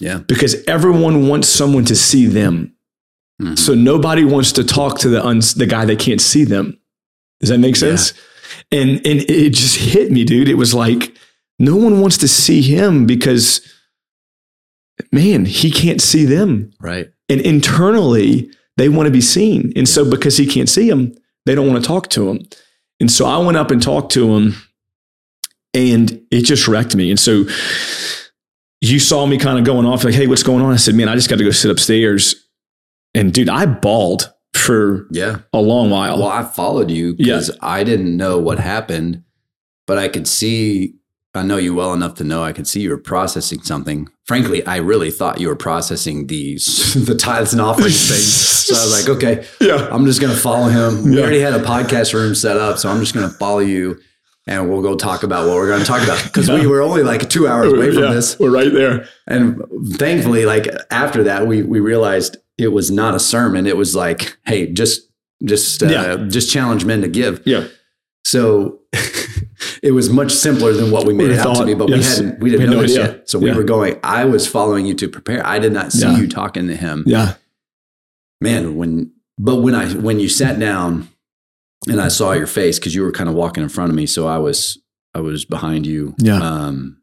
Yeah. 0.00 0.18
Because 0.18 0.64
everyone 0.66 1.28
wants 1.28 1.48
someone 1.48 1.84
to 1.86 1.96
see 1.96 2.26
them. 2.26 2.74
Mm-hmm. 3.40 3.54
So 3.56 3.74
nobody 3.74 4.24
wants 4.24 4.52
to 4.52 4.64
talk 4.64 4.98
to 5.00 5.08
the 5.08 5.24
uns- 5.24 5.54
the 5.54 5.66
guy 5.66 5.84
that 5.86 5.98
can't 5.98 6.20
see 6.20 6.44
them. 6.44 6.78
Does 7.40 7.48
that 7.48 7.58
make 7.58 7.76
sense? 7.76 8.12
Yeah. 8.12 8.22
And 8.70 8.90
and 9.06 9.20
it 9.28 9.50
just 9.50 9.76
hit 9.76 10.10
me, 10.10 10.24
dude. 10.24 10.48
It 10.48 10.54
was 10.54 10.74
like 10.74 11.14
no 11.58 11.76
one 11.76 12.00
wants 12.00 12.18
to 12.18 12.28
see 12.28 12.62
him 12.62 13.06
because 13.06 13.60
man, 15.12 15.44
he 15.44 15.70
can't 15.70 16.00
see 16.00 16.24
them. 16.24 16.72
Right. 16.80 17.10
And 17.28 17.40
internally, 17.40 18.50
they 18.76 18.88
want 18.88 19.06
to 19.06 19.12
be 19.12 19.20
seen. 19.20 19.72
And 19.76 19.88
so 19.88 20.08
because 20.08 20.36
he 20.36 20.46
can't 20.46 20.68
see 20.68 20.88
them, 20.88 21.14
they 21.46 21.54
don't 21.54 21.68
want 21.68 21.82
to 21.82 21.86
talk 21.86 22.08
to 22.10 22.28
him. 22.30 22.46
And 22.98 23.10
so 23.10 23.26
I 23.26 23.38
went 23.38 23.56
up 23.56 23.70
and 23.70 23.82
talked 23.82 24.12
to 24.12 24.34
him 24.36 24.54
and 25.74 26.22
it 26.30 26.42
just 26.42 26.68
wrecked 26.68 26.94
me. 26.94 27.10
And 27.10 27.18
so 27.18 27.44
you 28.80 28.98
saw 28.98 29.26
me 29.26 29.38
kind 29.38 29.58
of 29.58 29.64
going 29.64 29.86
off 29.86 30.04
like, 30.04 30.14
hey, 30.14 30.26
what's 30.26 30.42
going 30.42 30.62
on? 30.62 30.72
I 30.72 30.76
said, 30.76 30.94
man, 30.94 31.08
I 31.08 31.14
just 31.14 31.28
got 31.28 31.38
to 31.38 31.44
go 31.44 31.50
sit 31.50 31.70
upstairs. 31.70 32.34
And 33.14 33.32
dude, 33.32 33.48
I 33.48 33.66
bawled 33.66 34.32
for 34.54 35.06
yeah 35.10 35.40
a 35.52 35.60
long 35.60 35.90
while. 35.90 36.18
Well, 36.18 36.28
I 36.28 36.44
followed 36.44 36.90
you 36.90 37.14
because 37.14 37.48
yeah. 37.48 37.54
I 37.60 37.84
didn't 37.84 38.16
know 38.16 38.38
what 38.38 38.58
happened, 38.58 39.22
but 39.86 39.98
I 39.98 40.08
could 40.08 40.26
see. 40.26 40.94
I 41.32 41.44
know 41.44 41.58
you 41.58 41.76
well 41.76 41.94
enough 41.94 42.14
to 42.16 42.24
know 42.24 42.42
I 42.42 42.52
could 42.52 42.66
see 42.66 42.80
you 42.80 42.90
were 42.90 42.98
processing 42.98 43.62
something. 43.62 44.08
Frankly, 44.26 44.66
I 44.66 44.78
really 44.78 45.12
thought 45.12 45.40
you 45.40 45.46
were 45.46 45.56
processing 45.56 46.26
the 46.26 46.54
the 47.04 47.16
tithes 47.18 47.52
and 47.52 47.62
offerings 47.62 48.08
thing. 48.08 48.18
So 48.18 48.74
I 48.74 48.84
was 48.84 49.08
like, 49.08 49.16
okay, 49.16 49.46
yeah, 49.60 49.88
I'm 49.92 50.06
just 50.06 50.20
going 50.20 50.34
to 50.34 50.38
follow 50.38 50.68
him. 50.68 51.04
We 51.04 51.20
already 51.20 51.40
had 51.40 51.54
a 51.54 51.62
podcast 51.62 52.14
room 52.14 52.34
set 52.34 52.56
up, 52.56 52.78
so 52.78 52.88
I'm 52.88 53.00
just 53.00 53.14
going 53.14 53.28
to 53.28 53.34
follow 53.36 53.60
you 53.60 54.00
and 54.46 54.68
we'll 54.68 54.82
go 54.82 54.96
talk 54.96 55.22
about 55.22 55.46
what 55.46 55.54
we're 55.56 55.68
going 55.68 55.80
to 55.80 55.86
talk 55.86 56.02
about 56.02 56.22
because 56.24 56.48
yeah. 56.48 56.56
we 56.56 56.66
were 56.66 56.82
only 56.82 57.02
like 57.02 57.28
two 57.28 57.46
hours 57.46 57.72
away 57.72 57.92
from 57.92 58.04
yeah, 58.04 58.12
this. 58.12 58.38
We're 58.38 58.50
right 58.50 58.72
there. 58.72 59.06
And 59.26 59.62
thankfully, 59.92 60.44
like 60.44 60.66
after 60.90 61.24
that, 61.24 61.46
we 61.46 61.62
we 61.62 61.80
realized 61.80 62.36
it 62.60 62.72
was 62.72 62.90
not 62.90 63.14
a 63.14 63.20
sermon. 63.20 63.66
It 63.66 63.76
was 63.76 63.96
like, 63.96 64.36
hey, 64.46 64.72
just 64.72 65.10
just 65.44 65.82
uh, 65.82 65.86
yeah. 65.86 66.16
just 66.28 66.50
challenge 66.50 66.84
men 66.84 67.00
to 67.02 67.08
give. 67.08 67.42
Yeah. 67.46 67.68
So 68.24 68.80
it 69.82 69.92
was 69.92 70.10
much 70.10 70.32
simpler 70.32 70.72
than 70.72 70.90
what 70.90 71.06
we 71.06 71.14
made 71.14 71.30
it 71.30 71.38
out 71.38 71.56
to 71.56 71.64
be, 71.64 71.74
but 71.74 71.88
yes. 71.88 72.18
we 72.18 72.24
hadn't 72.26 72.40
we 72.40 72.50
didn't 72.50 72.68
we 72.68 72.76
know 72.76 72.82
this 72.82 72.96
yet. 72.96 73.28
So 73.30 73.38
we 73.38 73.52
were 73.52 73.64
going. 73.64 73.98
I 74.04 74.24
was 74.26 74.46
following 74.46 74.86
you 74.86 74.94
to 74.94 75.08
prepare. 75.08 75.44
I 75.46 75.58
did 75.58 75.72
not 75.72 75.92
see 75.92 76.06
yeah. 76.06 76.18
you 76.18 76.28
talking 76.28 76.68
to 76.68 76.76
him. 76.76 77.04
Yeah. 77.06 77.34
Man, 78.40 78.76
when 78.76 79.12
but 79.38 79.56
when 79.56 79.74
I 79.74 79.92
when 79.94 80.20
you 80.20 80.28
sat 80.28 80.58
down 80.58 81.08
and 81.88 82.00
I 82.00 82.08
saw 82.08 82.32
your 82.32 82.46
face 82.46 82.78
because 82.78 82.94
you 82.94 83.02
were 83.02 83.12
kind 83.12 83.28
of 83.28 83.34
walking 83.34 83.62
in 83.62 83.70
front 83.70 83.90
of 83.90 83.96
me, 83.96 84.06
so 84.06 84.26
I 84.26 84.38
was 84.38 84.78
I 85.14 85.20
was 85.20 85.44
behind 85.44 85.86
you. 85.86 86.14
Yeah. 86.18 86.40
Um, 86.40 87.00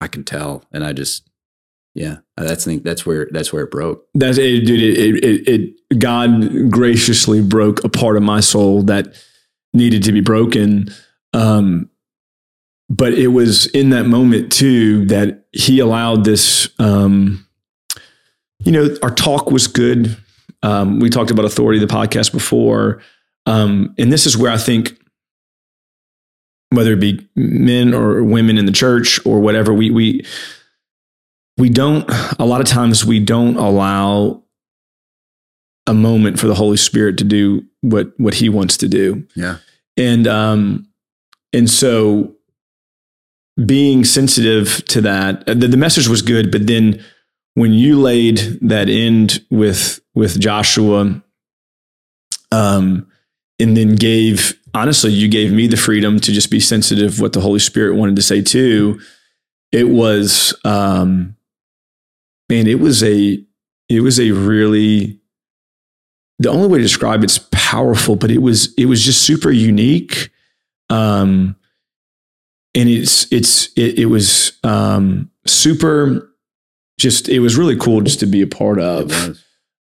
I 0.00 0.08
could 0.08 0.26
tell, 0.26 0.64
and 0.72 0.82
I 0.82 0.92
just 0.92 1.29
yeah, 2.00 2.16
uh, 2.38 2.44
that's 2.44 2.64
the, 2.64 2.78
that's 2.78 3.04
where 3.04 3.28
that's 3.30 3.52
where 3.52 3.64
it 3.64 3.70
broke. 3.70 4.06
That's 4.14 4.38
it, 4.38 4.64
dude. 4.64 4.80
It, 4.80 5.22
it, 5.22 5.48
it, 5.48 5.98
God 5.98 6.70
graciously 6.70 7.42
broke 7.42 7.84
a 7.84 7.90
part 7.90 8.16
of 8.16 8.22
my 8.22 8.40
soul 8.40 8.82
that 8.84 9.22
needed 9.74 10.02
to 10.04 10.12
be 10.12 10.22
broken. 10.22 10.88
Um, 11.34 11.90
but 12.88 13.12
it 13.12 13.28
was 13.28 13.66
in 13.66 13.90
that 13.90 14.04
moment 14.04 14.50
too 14.50 15.04
that 15.06 15.44
He 15.52 15.78
allowed 15.78 16.24
this. 16.24 16.70
Um, 16.78 17.46
you 18.60 18.72
know, 18.72 18.96
our 19.02 19.14
talk 19.14 19.50
was 19.50 19.66
good. 19.66 20.16
Um, 20.62 21.00
we 21.00 21.10
talked 21.10 21.30
about 21.30 21.44
authority, 21.44 21.78
the 21.78 21.86
podcast 21.86 22.32
before, 22.32 23.02
um, 23.44 23.94
and 23.98 24.10
this 24.10 24.24
is 24.24 24.38
where 24.38 24.50
I 24.50 24.58
think 24.58 24.98
whether 26.70 26.94
it 26.94 27.00
be 27.00 27.28
men 27.36 27.92
or 27.92 28.22
women 28.22 28.56
in 28.56 28.64
the 28.64 28.72
church 28.72 29.20
or 29.26 29.40
whatever, 29.40 29.74
we 29.74 29.90
we 29.90 30.24
we 31.60 31.68
don't 31.68 32.08
a 32.38 32.44
lot 32.44 32.60
of 32.60 32.66
times 32.66 33.04
we 33.04 33.20
don't 33.20 33.56
allow 33.56 34.42
a 35.86 35.94
moment 35.94 36.38
for 36.38 36.46
the 36.46 36.54
holy 36.54 36.76
spirit 36.76 37.18
to 37.18 37.24
do 37.24 37.64
what 37.80 38.12
what 38.18 38.34
he 38.34 38.48
wants 38.48 38.76
to 38.78 38.88
do. 38.88 39.26
Yeah. 39.36 39.58
And 39.96 40.26
um 40.26 40.88
and 41.52 41.68
so 41.68 42.34
being 43.64 44.04
sensitive 44.04 44.82
to 44.86 45.00
that 45.02 45.44
the, 45.46 45.54
the 45.54 45.76
message 45.76 46.08
was 46.08 46.22
good 46.22 46.50
but 46.50 46.66
then 46.66 47.04
when 47.54 47.72
you 47.72 48.00
laid 48.00 48.38
that 48.62 48.88
end 48.88 49.44
with 49.50 50.00
with 50.14 50.40
joshua 50.40 51.22
um 52.52 53.06
and 53.58 53.76
then 53.76 53.96
gave 53.96 54.58
honestly 54.72 55.12
you 55.12 55.28
gave 55.28 55.52
me 55.52 55.66
the 55.66 55.76
freedom 55.76 56.18
to 56.20 56.32
just 56.32 56.50
be 56.50 56.60
sensitive 56.60 57.20
what 57.20 57.34
the 57.34 57.40
holy 57.40 57.58
spirit 57.58 57.96
wanted 57.96 58.16
to 58.16 58.22
say 58.22 58.40
too 58.40 58.98
it 59.72 59.88
was 59.88 60.54
um 60.64 61.36
man, 62.50 62.66
it 62.66 62.80
was 62.80 63.02
a 63.02 63.42
it 63.88 64.00
was 64.00 64.20
a 64.20 64.32
really 64.32 65.20
the 66.38 66.50
only 66.50 66.68
way 66.68 66.78
to 66.78 66.84
describe 66.84 67.22
it's 67.22 67.38
powerful, 67.52 68.16
but 68.16 68.30
it 68.30 68.42
was 68.42 68.74
it 68.74 68.86
was 68.86 69.02
just 69.02 69.22
super 69.22 69.50
unique. 69.50 70.30
Um, 70.90 71.56
and 72.74 72.88
it's 72.88 73.30
it's 73.32 73.68
it, 73.76 74.00
it 74.00 74.06
was 74.06 74.58
um, 74.64 75.30
super 75.46 76.34
just 76.98 77.28
it 77.28 77.40
was 77.40 77.56
really 77.56 77.76
cool 77.76 78.00
just 78.00 78.20
to 78.20 78.26
be 78.26 78.42
a 78.42 78.46
part 78.46 78.80
of. 78.80 79.12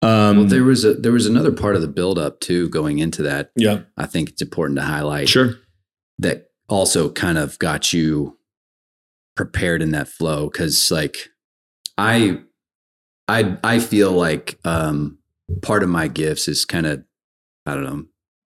Um, 0.05 0.37
well, 0.37 0.47
there 0.47 0.65
was 0.65 0.85
a 0.85 0.95
there 0.95 1.13
was 1.13 1.27
another 1.27 1.53
part 1.53 1.77
of 1.77 1.83
the 1.83 1.89
build 1.89 2.19
up 2.19 2.41
too 2.41 2.69
going 2.71 2.99
into 2.99 3.23
that. 3.23 3.51
Yeah, 3.57 3.83
I 3.97 4.07
think 4.07 4.31
it's 4.31 4.43
important 4.43 4.79
to 4.79 4.85
highlight. 4.85 5.29
Sure, 5.29 5.55
that 6.19 6.51
also 6.69 7.11
kind 7.11 7.39
of 7.39 7.59
got 7.59 7.93
you 7.93 8.39
prepared 9.37 9.81
in 9.81 9.93
that 9.93 10.09
flow 10.09 10.51
because 10.51 10.91
like 10.91 11.29
I 11.97 12.41
I 13.29 13.57
I 13.63 13.79
feel 13.79 14.13
like 14.13 14.59
um, 14.65 15.19
part 15.63 15.83
of 15.83 15.89
my 15.89 16.09
gifts 16.09 16.49
is 16.49 16.65
kind 16.65 16.87
of 16.87 17.05
I 17.67 17.75
don't 17.75 17.85
know. 17.85 18.05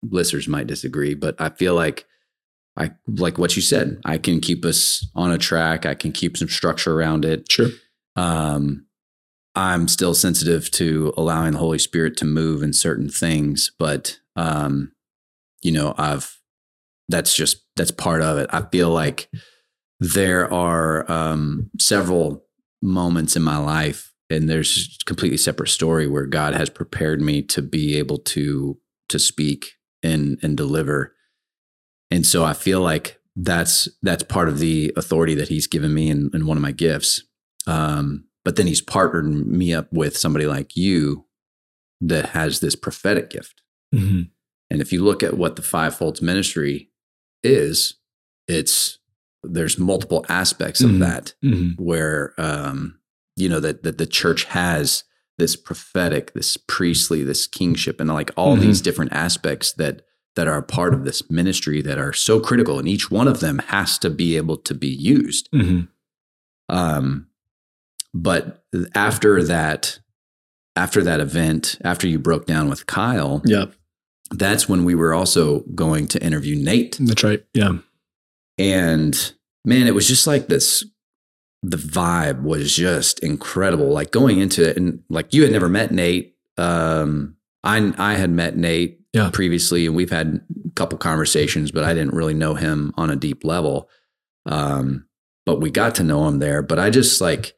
Listeners 0.08 0.46
might 0.48 0.66
disagree, 0.66 1.14
but 1.14 1.34
I 1.40 1.48
feel 1.50 1.74
like 1.74 2.06
I 2.76 2.92
like 3.06 3.38
what 3.38 3.56
you 3.56 3.62
said. 3.62 4.00
I 4.04 4.18
can 4.18 4.40
keep 4.40 4.64
us 4.64 5.06
on 5.14 5.30
a 5.30 5.38
track. 5.38 5.86
I 5.86 5.94
can 5.94 6.12
keep 6.12 6.36
some 6.36 6.48
structure 6.48 6.94
around 6.94 7.24
it. 7.24 7.50
Sure. 7.50 7.70
Um, 8.16 8.86
I'm 9.54 9.88
still 9.88 10.14
sensitive 10.14 10.70
to 10.72 11.14
allowing 11.16 11.52
the 11.52 11.58
Holy 11.58 11.78
Spirit 11.78 12.16
to 12.18 12.26
move 12.26 12.62
in 12.62 12.74
certain 12.74 13.08
things, 13.08 13.72
but 13.78 14.18
um, 14.36 14.92
you 15.62 15.72
know, 15.72 15.94
I've 15.96 16.38
that's 17.08 17.34
just 17.34 17.64
that's 17.76 17.90
part 17.90 18.20
of 18.20 18.36
it. 18.38 18.50
I 18.52 18.62
feel 18.70 18.90
like 18.90 19.30
there 19.98 20.52
are 20.52 21.10
um, 21.10 21.70
several 21.80 22.44
moments 22.82 23.34
in 23.34 23.42
my 23.42 23.56
life 23.56 24.12
and 24.30 24.48
there's 24.48 24.98
a 25.00 25.04
completely 25.04 25.36
separate 25.36 25.68
story 25.68 26.06
where 26.06 26.26
God 26.26 26.54
has 26.54 26.68
prepared 26.68 27.20
me 27.20 27.42
to 27.42 27.62
be 27.62 27.96
able 27.96 28.18
to 28.18 28.78
to 29.08 29.18
speak 29.18 29.72
and 30.02 30.38
and 30.42 30.56
deliver. 30.56 31.14
And 32.10 32.24
so 32.26 32.44
I 32.44 32.52
feel 32.52 32.80
like 32.80 33.20
that's 33.36 33.88
that's 34.02 34.22
part 34.22 34.48
of 34.48 34.58
the 34.58 34.92
authority 34.96 35.34
that 35.34 35.48
he's 35.48 35.66
given 35.66 35.92
me 35.92 36.10
in, 36.10 36.30
in 36.32 36.46
one 36.46 36.56
of 36.56 36.62
my 36.62 36.72
gifts. 36.72 37.22
Um, 37.66 38.24
but 38.44 38.56
then 38.56 38.66
he's 38.66 38.80
partnered 38.80 39.26
me 39.46 39.74
up 39.74 39.92
with 39.92 40.16
somebody 40.16 40.46
like 40.46 40.76
you 40.76 41.26
that 42.00 42.30
has 42.30 42.60
this 42.60 42.76
prophetic 42.76 43.30
gift. 43.30 43.62
Mm-hmm. 43.94 44.22
And 44.70 44.80
if 44.80 44.92
you 44.92 45.02
look 45.04 45.22
at 45.22 45.36
what 45.36 45.56
the 45.56 45.62
fivefold 45.62 46.22
ministry 46.22 46.90
is, 47.42 47.94
it's 48.48 48.98
there's 49.42 49.78
multiple 49.78 50.24
aspects 50.28 50.82
mm-hmm. 50.82 50.94
of 50.94 51.08
that 51.08 51.34
mm-hmm. 51.44 51.82
where 51.82 52.34
um, 52.38 52.98
you 53.36 53.48
know 53.48 53.60
that 53.60 53.82
that 53.82 53.98
the 53.98 54.06
church 54.06 54.44
has 54.44 55.04
this 55.38 55.54
prophetic, 55.54 56.32
this 56.32 56.56
priestly, 56.56 57.22
this 57.22 57.46
kingship, 57.46 58.00
and 58.00 58.08
like 58.08 58.30
all 58.36 58.54
mm-hmm. 58.54 58.62
these 58.62 58.80
different 58.80 59.12
aspects 59.12 59.72
that 59.72 60.02
that 60.34 60.48
are 60.48 60.58
a 60.58 60.62
part 60.62 60.92
of 60.94 61.04
this 61.04 61.30
ministry 61.30 61.80
that 61.82 61.98
are 61.98 62.12
so 62.12 62.40
critical, 62.40 62.78
and 62.78 62.88
each 62.88 63.10
one 63.10 63.28
of 63.28 63.40
them 63.40 63.58
has 63.68 63.98
to 63.98 64.10
be 64.10 64.36
able 64.36 64.56
to 64.56 64.74
be 64.74 64.88
used. 64.88 65.48
hmm 65.52 65.82
Um, 66.68 67.28
but 68.12 68.64
after 68.94 69.42
that, 69.44 69.98
after 70.74 71.02
that 71.02 71.20
event, 71.20 71.78
after 71.84 72.06
you 72.06 72.18
broke 72.18 72.46
down 72.46 72.68
with 72.68 72.86
Kyle, 72.86 73.42
Yeah, 73.44 73.66
that's 74.30 74.68
when 74.68 74.84
we 74.84 74.94
were 74.94 75.14
also 75.14 75.60
going 75.74 76.06
to 76.08 76.22
interview 76.22 76.56
Nate. 76.56 76.96
that's 77.00 77.24
right. 77.24 77.44
Yeah. 77.54 77.78
And 78.58 79.32
man, 79.64 79.86
it 79.86 79.94
was 79.94 80.08
just 80.08 80.26
like 80.26 80.48
this. 80.48 80.84
The 81.68 81.76
vibe 81.78 82.42
was 82.42 82.74
just 82.76 83.18
incredible. 83.20 83.88
Like 83.88 84.10
going 84.12 84.38
into 84.38 84.68
it, 84.68 84.76
and 84.76 85.02
like 85.08 85.34
you 85.34 85.42
had 85.42 85.52
never 85.52 85.68
met 85.68 85.90
Nate. 85.90 86.36
Um, 86.56 87.36
I 87.64 87.92
I 87.98 88.14
had 88.14 88.30
met 88.30 88.56
Nate 88.56 89.00
Yeah. 89.12 89.30
previously, 89.32 89.84
and 89.86 89.96
we've 89.96 90.10
had 90.10 90.40
a 90.66 90.70
couple 90.74 90.96
conversations, 90.98 91.72
but 91.72 91.82
I 91.84 91.92
didn't 91.92 92.14
really 92.14 92.34
know 92.34 92.54
him 92.54 92.92
on 92.96 93.10
a 93.10 93.16
deep 93.16 93.44
level. 93.44 93.88
Um, 94.46 95.06
but 95.44 95.60
we 95.60 95.70
got 95.70 95.94
to 95.96 96.04
know 96.04 96.28
him 96.28 96.38
there. 96.38 96.62
But 96.62 96.78
I 96.78 96.90
just 96.90 97.20
like 97.20 97.54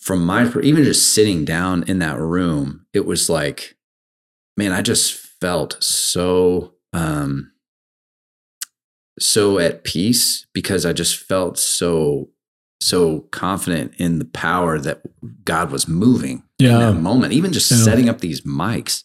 from 0.00 0.24
my 0.24 0.50
even 0.62 0.84
just 0.84 1.12
sitting 1.12 1.44
down 1.44 1.82
in 1.86 1.98
that 1.98 2.18
room, 2.18 2.86
it 2.94 3.04
was 3.04 3.28
like, 3.28 3.76
man, 4.56 4.72
I 4.72 4.80
just 4.82 5.12
felt 5.12 5.76
so 5.82 6.74
um 6.94 7.52
so 9.18 9.58
at 9.58 9.84
peace 9.84 10.46
because 10.52 10.84
I 10.86 10.92
just 10.92 11.16
felt 11.16 11.58
so 11.58 12.30
so 12.82 13.20
confident 13.30 13.94
in 13.96 14.18
the 14.18 14.26
power 14.26 14.78
that 14.78 15.00
God 15.44 15.70
was 15.70 15.88
moving 15.88 16.42
in 16.58 16.66
Yeah. 16.66 16.78
that 16.78 17.00
moment. 17.00 17.32
Even 17.32 17.52
just 17.52 17.70
Yeah. 17.70 17.78
setting 17.78 18.08
up 18.08 18.20
these 18.20 18.42
mics 18.42 19.02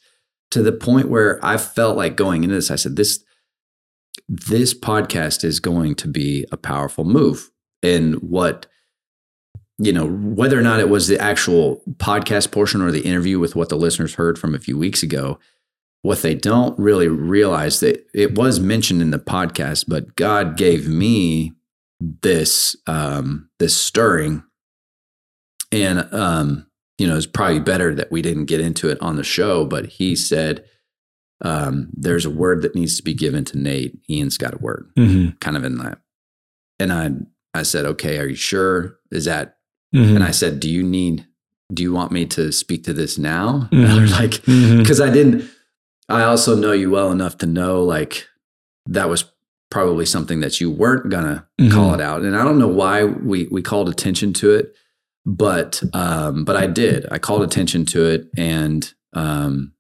to 0.52 0.62
the 0.62 0.74
point 0.74 1.08
where 1.08 1.40
I 1.44 1.56
felt 1.58 1.96
like 1.96 2.18
going 2.18 2.44
into 2.44 2.56
this, 2.56 2.70
I 2.70 2.76
said, 2.76 2.96
this 2.98 3.24
this 4.28 4.74
podcast 4.78 5.44
is 5.46 5.60
going 5.62 5.96
to 5.96 6.08
be 6.08 6.46
a 6.52 6.58
powerful 6.58 7.06
move. 7.06 7.50
And 7.82 8.16
what 8.16 8.66
you 9.80 9.92
know, 9.94 10.06
whether 10.08 10.60
or 10.60 10.62
not 10.62 10.80
it 10.80 10.90
was 10.90 11.08
the 11.08 11.20
actual 11.20 11.82
podcast 11.98 12.52
portion 12.52 12.82
or 12.84 12.92
the 12.92 13.02
interview 13.02 13.40
with 13.40 13.56
what 13.56 13.70
the 13.70 13.78
listeners 13.78 14.14
heard 14.14 14.38
from 14.38 14.54
a 14.54 14.60
few 14.60 14.78
weeks 14.78 15.02
ago, 15.02 15.40
what 16.04 16.22
they 16.22 16.34
don't 16.34 16.78
really 16.80 17.08
realize 17.08 17.80
that 17.82 18.06
it 18.14 18.36
was 18.36 18.60
mentioned 18.60 19.02
in 19.02 19.12
the 19.12 19.20
podcast, 19.20 19.86
but 19.88 20.16
God 20.16 20.58
gave 20.58 20.88
me 20.88 21.54
this 22.00 22.76
um, 22.88 23.50
this 23.60 23.78
stirring, 23.78 24.44
and 25.72 26.08
um, 26.14 26.68
you 26.98 27.08
know, 27.08 27.16
it's 27.18 27.26
probably 27.26 27.60
better 27.60 27.94
that 27.96 28.12
we 28.12 28.22
didn't 28.22 28.46
get 28.46 28.60
into 28.60 28.90
it 28.90 28.98
on 29.02 29.16
the 29.16 29.24
show. 29.24 29.66
But 29.66 29.86
he 29.88 30.16
said, 30.16 30.66
um, 31.42 31.90
"There's 31.94 32.26
a 32.26 32.30
word 32.32 32.62
that 32.64 32.76
needs 32.76 32.98
to 32.98 33.04
be 33.04 33.14
given 33.14 33.46
to 33.46 33.58
Nate. 33.60 34.00
Ian's 34.10 34.38
got 34.38 34.54
a 34.56 34.58
word." 34.58 34.90
hmm 34.96 35.30
Kind 35.40 35.58
of 35.58 35.64
in 35.64 35.78
that, 35.78 36.00
and 36.80 36.92
I 36.92 37.12
I 37.54 37.64
said, 37.64 37.86
"Okay, 37.86 38.18
are 38.18 38.28
you 38.28 38.36
sure? 38.36 38.98
Is 39.12 39.26
that 39.26 39.58
hmm 39.94 40.16
and 40.16 40.24
I 40.24 40.32
said, 40.32 40.60
"Do 40.60 40.70
you 40.70 40.84
need? 40.84 41.26
Do 41.74 41.84
you 41.84 41.94
want 41.94 42.12
me 42.12 42.26
to 42.28 42.52
speak 42.52 42.84
to 42.86 42.94
this 42.94 43.18
now?" 43.20 43.70
Mhm. 43.72 43.96
They're 43.96 44.08
like, 44.08 44.44
because 44.80 45.00
I 45.00 45.12
didn't. 45.12 45.50
I 46.12 46.24
also 46.24 46.56
know 46.56 46.72
you 46.72 46.90
well 46.92 47.12
enough 47.12 47.38
to 47.40 47.46
know 47.46 47.84
like 47.84 48.28
that 48.88 49.10
was 49.10 49.26
probably 49.70 50.06
something 50.06 50.42
that 50.42 50.60
you 50.60 50.70
weren't 50.70 51.10
gonna 51.10 51.48
Mhm. 51.60 51.72
call 51.72 51.94
it 51.94 52.02
out, 52.02 52.22
and 52.24 52.36
I 52.36 52.44
don't 52.44 52.60
know 52.60 52.68
why 52.68 53.04
we 53.06 53.48
we 53.52 53.62
called 53.62 53.90
attention 53.90 54.34
to 54.34 54.52
it, 54.52 54.74
but 55.26 55.82
um, 55.94 56.44
but 56.44 56.56
I 56.58 56.68
did. 56.68 57.06
I 57.12 57.18
called 57.20 57.42
attention 57.44 57.86
to 57.88 58.06
it, 58.06 58.30
and 58.38 58.92
um, 59.14 59.74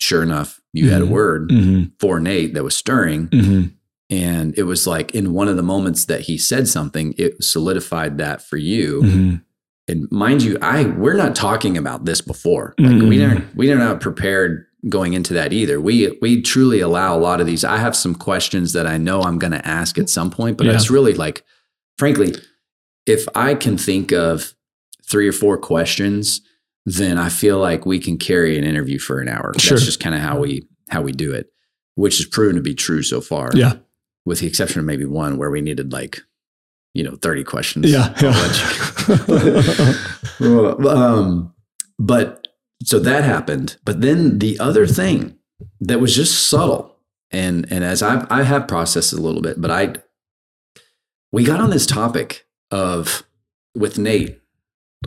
sure 0.00 0.22
enough, 0.22 0.60
you 0.72 0.90
had 0.90 1.02
a 1.02 1.06
Mhm. 1.06 1.10
word 1.10 1.50
hmm 1.50 1.82
for 2.00 2.20
Nate 2.20 2.54
that 2.54 2.64
was 2.64 2.76
stirring, 2.76 3.28
hmm 3.32 3.62
and 4.10 4.52
it 4.58 4.64
was 4.64 4.86
like 4.86 5.14
in 5.14 5.32
one 5.32 5.48
of 5.48 5.56
the 5.56 5.62
moments 5.62 6.04
that 6.04 6.20
he 6.22 6.36
said 6.36 6.68
something, 6.68 7.14
it 7.16 7.42
solidified 7.42 8.18
that 8.18 8.46
for 8.46 8.58
you 8.58 9.02
hmm 9.02 9.34
and 9.88 10.06
mind 10.12 10.42
you, 10.42 10.56
I 10.62 10.84
we're 10.84 11.16
not 11.16 11.34
talking 11.34 11.76
about 11.78 12.04
this 12.04 12.20
before. 12.20 12.74
Like 12.78 13.00
we 13.02 13.16
didn't 13.18 13.44
we 13.56 13.70
are 13.72 13.78
not 13.78 14.00
prepared 14.00 14.66
going 14.88 15.12
into 15.14 15.32
that 15.34 15.52
either. 15.52 15.80
We 15.80 16.18
we 16.20 16.42
truly 16.42 16.80
allow 16.80 17.16
a 17.16 17.20
lot 17.20 17.40
of 17.40 17.46
these. 17.46 17.64
I 17.64 17.76
have 17.78 17.94
some 17.96 18.14
questions 18.14 18.72
that 18.72 18.86
I 18.86 18.98
know 18.98 19.22
I'm 19.22 19.38
going 19.38 19.52
to 19.52 19.66
ask 19.66 19.98
at 19.98 20.08
some 20.10 20.30
point, 20.30 20.56
but 20.58 20.66
Yeah. 20.66 20.74
it's 20.74 20.90
really 20.90 21.14
like, 21.14 21.44
frankly, 21.98 22.34
if 23.06 23.26
I 23.34 23.54
can 23.54 23.78
think 23.78 24.12
of 24.12 24.54
three 25.08 25.28
or 25.28 25.32
four 25.32 25.56
questions, 25.58 26.40
then 26.86 27.16
I 27.18 27.28
feel 27.28 27.58
like 27.58 27.86
we 27.86 27.98
can 28.00 28.18
carry 28.18 28.58
an 28.58 28.64
interview 28.64 28.98
for 28.98 29.20
an 29.20 29.28
hour. 29.28 29.52
Sure. 29.58 29.76
That's 29.76 29.84
just 29.86 30.00
kind 30.00 30.14
of 30.14 30.20
how 30.20 30.38
we 30.40 30.66
how 30.90 31.00
we 31.02 31.12
do 31.12 31.32
it, 31.32 31.52
which 31.94 32.16
has 32.18 32.26
proven 32.26 32.56
to 32.56 32.62
be 32.62 32.74
true 32.74 33.02
so 33.02 33.20
far. 33.20 33.50
Yeah. 33.54 33.74
with 34.24 34.38
the 34.40 34.46
exception 34.46 34.78
of 34.80 34.84
maybe 34.86 35.04
one 35.04 35.36
where 35.36 35.50
we 35.50 35.60
needed 35.60 35.92
like, 35.92 36.20
you 36.94 37.02
know, 37.04 37.16
thirty 37.22 37.44
questions. 37.44 37.90
Yeah. 37.90 38.12
I'll 38.16 38.30
let 38.30 39.08
you- 39.08 39.94
well, 40.40 40.88
um, 40.88 41.54
but 41.98 42.41
so 42.84 42.98
that 43.00 43.24
happened. 43.24 43.76
But 43.84 44.00
then 44.00 44.38
the 44.38 44.58
other 44.58 44.86
thing 44.86 45.36
that 45.80 46.00
was 46.00 46.14
just 46.14 46.48
subtle, 46.48 46.96
and 47.30 47.70
and 47.72 47.84
as 47.84 48.02
I 48.02 48.26
I 48.30 48.42
have 48.42 48.66
processed 48.68 49.12
it 49.12 49.18
a 49.18 49.22
little 49.22 49.42
bit, 49.42 49.60
but 49.60 49.70
I 49.70 49.94
we 51.32 51.44
got 51.44 51.60
on 51.60 51.70
this 51.70 51.86
topic 51.86 52.46
of 52.70 53.22
with 53.74 53.98
Nate 53.98 54.38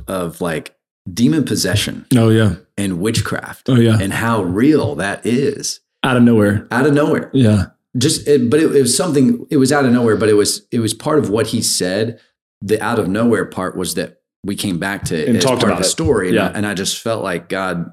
of 0.08 0.42
like 0.42 0.76
demon 1.12 1.46
possession 1.46 2.06
oh 2.18 2.30
yeah. 2.30 2.56
and 2.78 3.00
witchcraft 3.00 3.70
Oh 3.70 3.76
yeah. 3.76 3.98
and 4.02 4.12
how 4.12 4.42
real 4.44 4.96
that 4.96 5.24
is 5.26 5.80
Out 6.04 6.18
of 6.18 6.24
nowhere. 6.24 6.68
out 6.72 6.86
of 6.88 6.94
nowhere 6.94 7.30
Yeah. 7.34 7.68
just 7.98 8.28
it, 8.28 8.50
but 8.50 8.60
it, 8.60 8.76
it 8.76 8.82
was 8.82 8.98
something 8.98 9.46
it 9.52 9.58
was 9.58 9.72
out 9.72 9.86
of 9.86 9.94
nowhere 9.94 10.18
but 10.18 10.30
it 10.30 10.34
was 10.34 10.66
it 10.72 10.80
was 10.80 10.94
part 10.96 11.20
of 11.20 11.30
what 11.30 11.48
he 11.48 11.62
said 11.62 12.20
the 12.62 12.82
out 12.84 12.98
of 13.00 13.08
nowhere 13.08 13.46
part 13.46 13.78
was 13.78 13.94
that 13.94 14.22
we 14.46 14.56
came 14.56 14.78
back 14.80 15.04
to 15.06 15.26
And 15.28 15.42
talked 15.42 15.64
about 15.64 15.80
the 15.80 15.84
story 15.84 16.28
and, 16.28 16.36
Yeah. 16.36 16.48
I, 16.48 16.52
and 16.52 16.66
I 16.68 16.74
just 16.74 17.02
felt 17.02 17.24
like 17.24 17.50
god 17.50 17.92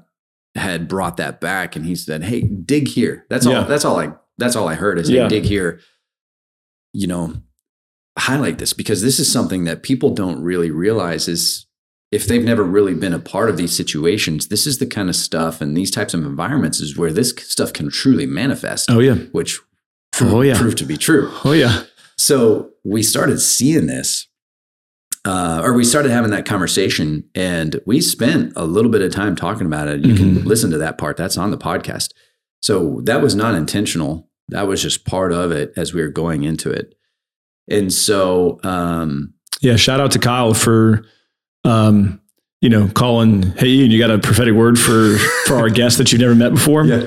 had 0.55 0.87
brought 0.87 1.17
that 1.17 1.41
back 1.41 1.75
and 1.75 1.85
he 1.85 1.95
said 1.95 2.23
hey 2.23 2.41
dig 2.41 2.87
here 2.87 3.25
that's 3.29 3.45
all 3.45 3.53
Yeah. 3.53 3.63
that's 3.63 3.83
all 3.85 3.99
i 3.99 4.11
that's 4.37 4.55
all 4.55 4.67
i 4.69 4.75
heard 4.75 4.99
is 4.99 5.09
Yeah. 5.09 5.23
hey, 5.23 5.29
dig 5.29 5.43
here 5.45 5.79
you 6.93 7.07
know 7.07 7.33
highlight 8.17 8.59
this 8.59 8.73
because 8.73 9.01
this 9.01 9.19
is 9.19 9.31
something 9.31 9.63
that 9.65 9.81
people 9.83 10.11
don't 10.11 10.41
really 10.43 10.69
realize 10.69 11.27
is 11.27 11.65
if 12.11 12.27
they've 12.27 12.43
never 12.43 12.63
really 12.63 12.93
been 12.93 13.13
a 13.13 13.19
part 13.19 13.49
of 13.49 13.57
these 13.57 13.75
situations 13.75 14.49
this 14.49 14.67
is 14.67 14.77
the 14.77 14.85
kind 14.85 15.09
of 15.09 15.15
stuff 15.15 15.59
and 15.61 15.75
these 15.75 15.89
types 15.89 16.13
of 16.13 16.23
environments 16.23 16.79
is 16.79 16.95
where 16.95 17.11
this 17.11 17.33
stuff 17.39 17.73
can 17.73 17.89
truly 17.89 18.27
manifest 18.27 18.91
Oh 18.91 18.99
yeah. 18.99 19.15
which 19.31 19.59
Oh, 20.21 20.41
yeah. 20.41 20.55
proved 20.59 20.77
to 20.77 20.85
be 20.85 20.95
true. 20.95 21.31
Oh 21.43 21.53
yeah. 21.53 21.85
So 22.19 22.69
we 22.83 23.01
started 23.01 23.39
seeing 23.39 23.87
this, 23.87 24.27
uh, 25.25 25.61
or 25.63 25.73
we 25.73 25.83
started 25.83 26.11
having 26.11 26.31
that 26.31 26.45
conversation, 26.45 27.23
and 27.35 27.79
we 27.85 28.01
spent 28.01 28.53
a 28.55 28.65
little 28.65 28.91
bit 28.91 29.01
of 29.01 29.11
time 29.11 29.35
talking 29.35 29.65
about 29.65 29.87
it. 29.87 30.03
You 30.05 30.15
can 30.15 30.35
Mhm. 30.37 30.45
listen 30.45 30.69
to 30.71 30.77
that 30.79 30.97
part; 30.97 31.17
that's 31.17 31.37
on 31.37 31.51
the 31.51 31.57
podcast. 31.57 32.09
So 32.61 33.01
that 33.05 33.21
was 33.21 33.35
not 33.35 33.55
intentional. 33.55 34.29
That 34.49 34.67
was 34.67 34.81
just 34.81 35.05
part 35.05 35.31
of 35.31 35.51
it 35.51 35.73
as 35.77 35.93
we 35.93 36.01
were 36.01 36.09
going 36.09 36.43
into 36.43 36.69
it. 36.69 36.93
And 37.69 37.91
so, 37.93 38.59
um, 38.63 39.33
Yeah. 39.61 39.77
Shout 39.77 40.01
out 40.01 40.11
to 40.11 40.19
Kyle 40.19 40.53
for, 40.53 41.05
um, 41.63 42.19
you 42.61 42.69
know, 42.69 42.89
calling. 42.93 43.53
Hey, 43.57 43.67
Ian, 43.69 43.91
you 43.91 43.99
got 43.99 44.11
a 44.11 44.19
prophetic 44.19 44.53
word 44.53 44.77
for 44.77 45.17
for 45.47 45.55
our 45.55 45.69
guest 45.69 45.97
that 45.99 46.11
you've 46.11 46.19
never 46.21 46.35
met 46.35 46.53
before? 46.53 46.83
Yeah. 46.85 47.05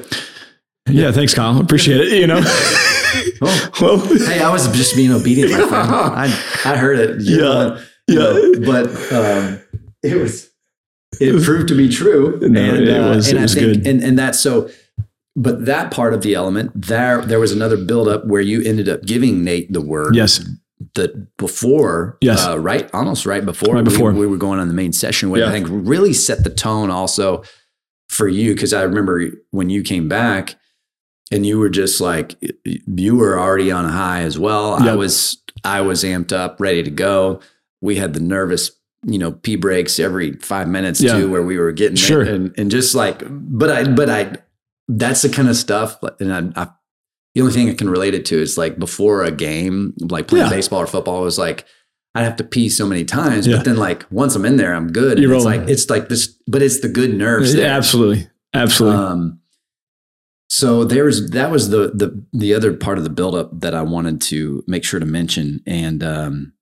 Yeah. 0.88 1.12
Thanks, 1.12 1.34
Kyle. 1.34 1.60
Appreciate 1.60 2.00
it. 2.00 2.18
You 2.20 2.26
know. 2.26 2.40
oh, 3.42 3.70
well. 3.80 3.98
hey, 4.26 4.40
I 4.40 4.50
was 4.50 4.66
just 4.68 4.94
being 4.96 5.12
obedient, 5.12 5.52
my 5.52 5.58
friend. 5.58 5.72
I 5.90 6.24
I 6.64 6.76
heard 6.76 6.98
it. 6.98 7.20
You 7.22 7.36
Yeah. 7.36 7.42
know, 7.42 7.78
Yeah. 8.08 8.18
know, 8.18 8.52
but 8.64 9.12
um, 9.12 9.60
it 10.02 10.14
was 10.16 10.50
it 11.20 11.42
proved 11.44 11.68
to 11.68 11.76
be 11.76 11.88
true, 11.88 12.38
No, 12.42 12.60
and 12.60 12.76
it 12.88 12.88
uh, 13.00 13.08
was- 13.16 13.28
and 13.28 13.36
it 13.38 13.40
I 13.40 13.42
was 13.44 13.54
think 13.54 13.66
good. 13.82 13.86
and 13.86 14.02
and 14.02 14.18
that's 14.18 14.38
so. 14.40 14.70
But 15.38 15.66
that 15.66 15.90
part 15.90 16.14
of 16.14 16.22
the 16.22 16.34
element 16.34 16.72
there, 16.74 17.20
there 17.20 17.38
was 17.38 17.52
another 17.52 17.76
buildup 17.76 18.24
where 18.26 18.40
you 18.40 18.62
ended 18.62 18.88
up 18.88 19.02
giving 19.02 19.44
Nate 19.44 19.70
the 19.72 19.82
word. 19.82 20.14
Yes. 20.16 20.42
that 20.94 21.36
before, 21.36 22.16
Yes. 22.22 22.46
uh, 22.46 22.58
right, 22.58 22.88
almost 22.94 23.26
right 23.26 23.44
before, 23.44 23.74
Right 23.74 23.84
we- 23.84 23.90
before. 23.90 24.12
we, 24.12 24.26
were 24.26 24.36
going 24.38 24.58
on 24.60 24.68
the 24.68 24.74
main 24.74 24.92
session, 24.94 25.28
which 25.30 25.40
Yeah. 25.40 25.48
I 25.48 25.52
think 25.52 25.66
really 25.70 26.12
set 26.14 26.42
the 26.44 26.48
tone 26.50 26.90
also 26.90 27.42
for 28.08 28.28
you. 28.28 28.54
Because 28.54 28.72
I 28.72 28.82
remember 28.82 29.26
when 29.50 29.68
you 29.68 29.82
came 29.82 30.08
back, 30.08 30.54
and 31.30 31.44
you 31.44 31.58
were 31.58 31.68
just 31.70 32.00
like 32.00 32.36
you 32.64 33.16
were 33.16 33.38
already 33.38 33.70
on 33.70 33.84
a 33.84 33.90
high 33.92 34.22
as 34.22 34.38
well. 34.38 34.74
I 34.74 34.94
was 34.94 35.36
I 35.64 35.80
was 35.82 36.02
amped 36.04 36.32
up, 36.32 36.60
ready 36.60 36.82
to 36.82 36.90
go. 36.90 37.40
We 37.80 37.96
had 37.96 38.14
the 38.14 38.20
nervous, 38.20 38.70
you 39.04 39.18
know, 39.18 39.32
pee 39.32 39.56
breaks 39.56 39.98
every 39.98 40.32
five 40.34 40.68
minutes 40.68 41.00
Yeah. 41.00 41.18
too, 41.18 41.30
where 41.30 41.42
we 41.42 41.58
were 41.58 41.72
getting 41.72 41.96
Sure. 41.96 42.22
and 42.22 42.52
and 42.58 42.70
just 42.70 42.94
like, 42.94 43.22
but 43.28 43.70
I 43.70 43.84
but 43.92 44.08
I 44.10 44.36
that's 44.88 45.22
the 45.22 45.28
kind 45.28 45.48
of 45.48 45.56
stuff. 45.56 45.98
And 46.20 46.32
I, 46.32 46.62
I 46.62 46.68
the 47.34 47.42
only 47.42 47.52
thing 47.52 47.68
I 47.68 47.74
can 47.74 47.90
relate 47.90 48.14
it 48.14 48.24
to 48.26 48.40
is 48.40 48.56
like 48.56 48.78
before 48.78 49.22
a 49.24 49.30
game, 49.30 49.92
like 50.00 50.26
playing 50.28 50.46
Yeah. 50.46 50.50
baseball 50.50 50.80
or 50.80 50.86
football, 50.86 51.20
it 51.20 51.24
was 51.24 51.38
like 51.38 51.64
I 52.14 52.22
have 52.22 52.36
to 52.36 52.44
pee 52.44 52.70
so 52.70 52.86
many 52.86 53.04
times, 53.04 53.46
Yeah. 53.46 53.56
but 53.56 53.66
then 53.66 53.76
like 53.76 54.06
once 54.10 54.34
I'm 54.34 54.46
in 54.46 54.56
there, 54.56 54.74
I'm 54.74 54.90
good. 54.90 55.18
You're 55.18 55.34
it's 55.34 55.44
rolling. 55.44 55.60
like 55.62 55.70
it's 55.70 55.90
like 55.90 56.08
this, 56.08 56.28
but 56.46 56.62
it's 56.62 56.80
the 56.80 56.88
good 56.88 57.12
nerves. 57.14 57.54
Yeah, 57.54 57.62
there. 57.62 57.70
absolutely. 57.72 58.28
Absolutely. 58.54 58.98
Um, 59.04 59.40
So 60.48 60.84
there's 60.84 61.30
that 61.30 61.50
was 61.50 61.68
the 61.70 61.90
the 61.94 62.24
the 62.32 62.54
other 62.54 62.72
part 62.72 62.98
of 62.98 63.04
the 63.04 63.10
buildup 63.10 63.60
that 63.60 63.74
I 63.74 63.82
wanted 63.82 64.20
to 64.22 64.62
make 64.66 64.84
sure 64.84 65.00
to 65.00 65.04
mention, 65.06 65.60
and 65.66 66.02
um, 66.04 66.52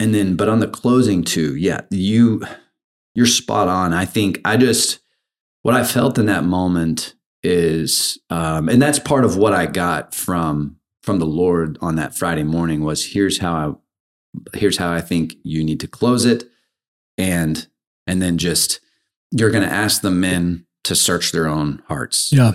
and 0.00 0.12
then 0.12 0.34
but 0.34 0.48
on 0.48 0.58
the 0.58 0.66
closing 0.66 1.22
too, 1.22 1.54
yeah, 1.54 1.82
you 1.90 2.42
you're 3.14 3.26
spot 3.26 3.68
on. 3.68 3.92
I 3.92 4.04
think 4.04 4.40
I 4.44 4.56
just 4.56 4.98
what 5.62 5.74
I 5.74 5.84
felt 5.84 6.18
in 6.18 6.26
that 6.26 6.44
moment 6.44 7.14
is, 7.42 8.18
um, 8.30 8.68
and 8.68 8.82
that's 8.82 8.98
part 8.98 9.24
of 9.24 9.36
what 9.36 9.52
I 9.52 9.66
got 9.66 10.14
from 10.14 10.76
from 11.04 11.20
the 11.20 11.26
Lord 11.26 11.78
on 11.80 11.94
that 11.96 12.16
Friday 12.16 12.42
morning 12.42 12.82
was 12.82 13.12
here's 13.12 13.38
how 13.38 13.54
I 13.54 14.58
here's 14.58 14.78
how 14.78 14.92
I 14.92 15.00
think 15.00 15.36
you 15.44 15.62
need 15.62 15.78
to 15.80 15.86
close 15.86 16.24
it, 16.24 16.50
and 17.16 17.66
and 18.08 18.20
then 18.20 18.38
just 18.38 18.80
you're 19.30 19.52
going 19.52 19.68
to 19.68 19.72
ask 19.72 20.02
the 20.02 20.10
men 20.10 20.66
to 20.82 20.96
search 20.96 21.30
their 21.30 21.46
own 21.46 21.82
hearts. 21.86 22.32
Yeah 22.32 22.54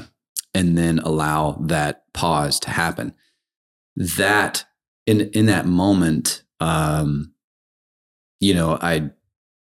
and 0.56 0.78
then 0.78 1.00
allow 1.00 1.52
that 1.60 2.12
pause 2.14 2.60
to 2.62 2.72
happen. 2.72 3.14
That 3.96 4.66
in 5.06 5.30
in 5.32 5.46
that 5.48 5.68
moment, 5.68 6.44
um, 6.60 7.34
you 8.40 8.53
know, 8.53 8.78
I 8.82 9.10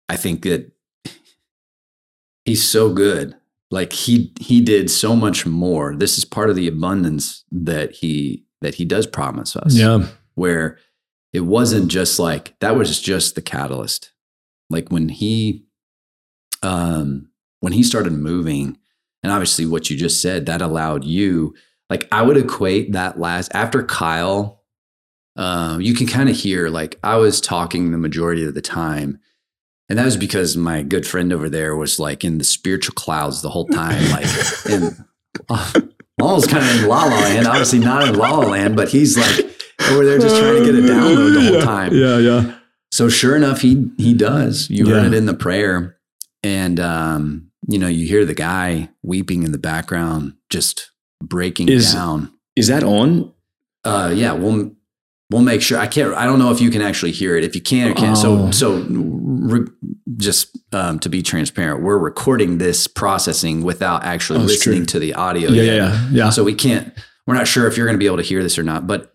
I 0.08 0.16
think 0.16 0.42
that 0.42 0.72
he's 2.44 2.68
so 2.68 2.92
good. 2.92 3.36
Like 3.70 3.92
he 3.92 4.32
he 4.40 4.60
did 4.60 4.90
so 4.90 5.16
much 5.16 5.46
more. 5.46 5.94
This 5.96 6.18
is 6.18 6.24
part 6.24 6.50
of 6.50 6.56
the 6.56 6.68
abundance 6.68 7.44
that 7.50 7.92
he 7.92 8.44
that 8.60 8.74
he 8.76 8.84
does 8.84 9.06
promise 9.06 9.56
us. 9.56 9.74
Yeah. 9.74 10.06
Where 10.34 10.78
it 11.32 11.40
wasn't 11.40 11.88
just 11.88 12.18
like 12.18 12.58
that 12.60 12.76
was 12.76 13.00
just 13.00 13.34
the 13.34 13.42
catalyst. 13.42 14.12
Like 14.68 14.90
when 14.90 15.08
he 15.08 15.64
um 16.62 17.28
when 17.60 17.72
he 17.72 17.82
started 17.82 18.12
moving 18.12 18.76
and 19.22 19.32
obviously 19.32 19.66
what 19.66 19.90
you 19.90 19.96
just 19.96 20.20
said 20.20 20.46
that 20.46 20.62
allowed 20.62 21.04
you 21.04 21.54
like 21.90 22.06
i 22.12 22.22
would 22.22 22.36
equate 22.36 22.92
that 22.92 23.18
last 23.18 23.50
after 23.54 23.82
kyle 23.82 24.61
uh, 25.36 25.78
you 25.80 25.94
can 25.94 26.06
kind 26.06 26.28
of 26.28 26.36
hear 26.36 26.68
like 26.68 26.98
i 27.02 27.16
was 27.16 27.40
talking 27.40 27.90
the 27.90 27.98
majority 27.98 28.44
of 28.44 28.54
the 28.54 28.62
time 28.62 29.18
and 29.88 29.98
that 29.98 30.04
was 30.04 30.16
because 30.16 30.56
my 30.56 30.82
good 30.82 31.06
friend 31.06 31.32
over 31.32 31.48
there 31.48 31.76
was 31.76 31.98
like 31.98 32.24
in 32.24 32.38
the 32.38 32.44
spiritual 32.44 32.94
clouds 32.94 33.42
the 33.42 33.50
whole 33.50 33.66
time 33.66 34.10
like 34.10 34.26
in 34.68 35.06
uh, 35.48 35.72
almost 36.20 36.50
kind 36.50 36.64
of 36.64 36.82
in 36.82 36.88
la 36.88 37.04
la 37.04 37.20
land 37.20 37.46
obviously 37.46 37.78
not 37.78 38.06
in 38.06 38.14
la 38.14 38.38
la 38.38 38.46
land 38.46 38.76
but 38.76 38.88
he's 38.88 39.16
like 39.16 39.46
over 39.90 40.04
there 40.04 40.18
just 40.18 40.36
trying 40.36 40.62
to 40.62 40.64
get 40.64 40.74
a 40.74 40.86
download 40.86 41.34
the 41.34 41.52
whole 41.52 41.62
time 41.62 41.94
yeah 41.94 42.18
yeah 42.18 42.54
so 42.90 43.08
sure 43.08 43.34
enough 43.34 43.62
he 43.62 43.90
he 43.96 44.12
does 44.12 44.68
you 44.70 44.86
yeah. 44.86 44.94
heard 44.94 45.06
it 45.06 45.14
in 45.14 45.26
the 45.26 45.34
prayer 45.34 45.96
and 46.42 46.78
um 46.78 47.52
you 47.68 47.78
know, 47.78 47.88
you 47.88 48.06
hear 48.06 48.24
the 48.24 48.34
guy 48.34 48.88
weeping 49.02 49.42
in 49.44 49.52
the 49.52 49.58
background, 49.58 50.34
just 50.50 50.90
breaking 51.22 51.68
is, 51.68 51.92
down. 51.92 52.32
Is 52.56 52.68
that 52.68 52.82
on? 52.82 53.32
Uh, 53.84 54.12
yeah, 54.14 54.32
we'll 54.32 54.72
we'll 55.32 55.42
make 55.42 55.62
sure. 55.62 55.78
I 55.78 55.86
can't. 55.86 56.14
I 56.14 56.26
don't 56.26 56.38
know 56.38 56.50
if 56.52 56.60
you 56.60 56.70
can 56.70 56.82
actually 56.82 57.12
hear 57.12 57.36
it. 57.36 57.44
If 57.44 57.54
you 57.54 57.60
can 57.60 57.90
or 57.90 57.94
can't. 57.94 58.16
Oh. 58.18 58.50
So 58.50 58.50
so 58.50 58.86
re, 58.88 59.66
just 60.16 60.56
um, 60.72 60.98
to 61.00 61.08
be 61.08 61.22
transparent, 61.22 61.82
we're 61.82 61.98
recording 61.98 62.58
this 62.58 62.86
processing 62.86 63.62
without 63.62 64.04
actually 64.04 64.40
oh, 64.40 64.44
listening 64.44 64.80
true. 64.80 64.86
to 64.86 64.98
the 65.00 65.14
audio. 65.14 65.50
Yeah, 65.50 65.62
yeah, 65.62 65.74
yeah, 65.74 66.08
yeah. 66.10 66.30
So 66.30 66.44
we 66.44 66.54
can't. 66.54 66.92
We're 67.26 67.34
not 67.34 67.48
sure 67.48 67.66
if 67.66 67.76
you're 67.76 67.86
going 67.86 67.96
to 67.96 68.02
be 68.02 68.06
able 68.06 68.16
to 68.18 68.22
hear 68.22 68.42
this 68.42 68.58
or 68.58 68.62
not, 68.62 68.86
but 68.86 69.12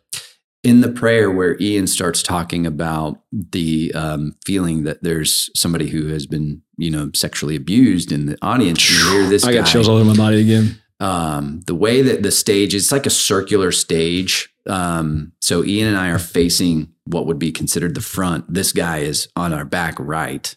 in 0.64 0.82
the 0.82 0.90
prayer 0.90 1.32
where 1.32 1.58
Ian 1.62 1.88
starts 1.88 2.24
talking 2.24 2.66
about 2.66 3.22
the 3.32 3.92
um, 3.94 4.36
feeling 4.46 4.84
that 4.84 5.04
there's 5.04 5.50
somebody 5.56 5.88
who 5.88 6.08
has 6.08 6.26
been, 6.26 6.62
you 6.78 6.90
know, 6.90 7.12
sexually 7.14 7.56
abused 7.56 8.12
in 8.12 8.26
the 8.26 8.38
audience, 8.42 8.90
you 8.90 9.12
hear 9.12 9.30
this. 9.30 9.46
I 9.46 9.52
guy, 9.52 9.60
got 9.60 9.68
chills 9.68 9.88
all 9.88 9.96
over 9.96 10.06
my 10.06 10.16
body 10.16 10.42
again. 10.42 10.82
Um, 11.00 11.62
the 11.68 11.76
way 11.76 12.02
that 12.02 12.24
the 12.24 12.32
stage, 12.32 12.74
it's 12.74 12.92
like 12.92 13.06
a 13.06 13.12
circular 13.12 13.72
stage. 13.72 14.50
Um, 14.68 15.34
so 15.42 15.64
Ian 15.64 15.88
and 15.88 15.98
I 15.98 16.10
are 16.10 16.20
facing 16.20 16.94
what 17.06 17.26
would 17.26 17.40
be 17.40 17.52
considered 17.52 17.96
the 17.96 18.02
front. 18.02 18.54
This 18.54 18.72
guy 18.72 19.00
is 19.00 19.30
on 19.36 19.54
our 19.54 19.66
back 19.66 19.96
right, 20.00 20.56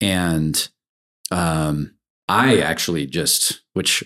and 0.00 0.68
um, 1.30 1.94
I 2.28 2.58
actually 2.58 3.06
just, 3.06 3.60
which 3.74 4.04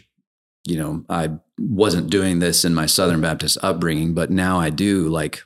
you 0.64 0.76
know, 0.76 1.04
I 1.08 1.30
wasn't 1.58 2.10
doing 2.10 2.38
this 2.38 2.64
in 2.64 2.74
my 2.74 2.86
Southern 2.86 3.20
Baptist 3.20 3.58
upbringing, 3.62 4.14
but 4.14 4.30
now 4.30 4.58
I 4.58 4.70
do. 4.70 5.08
Like, 5.08 5.42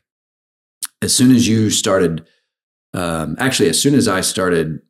as 1.03 1.15
soon 1.15 1.35
as 1.35 1.47
you 1.47 1.71
started, 1.71 2.27
um, 2.93 3.37
actually, 3.39 3.69
as 3.69 3.81
soon 3.81 3.95
as 3.95 4.09
I 4.09 4.21
started, 4.21 4.81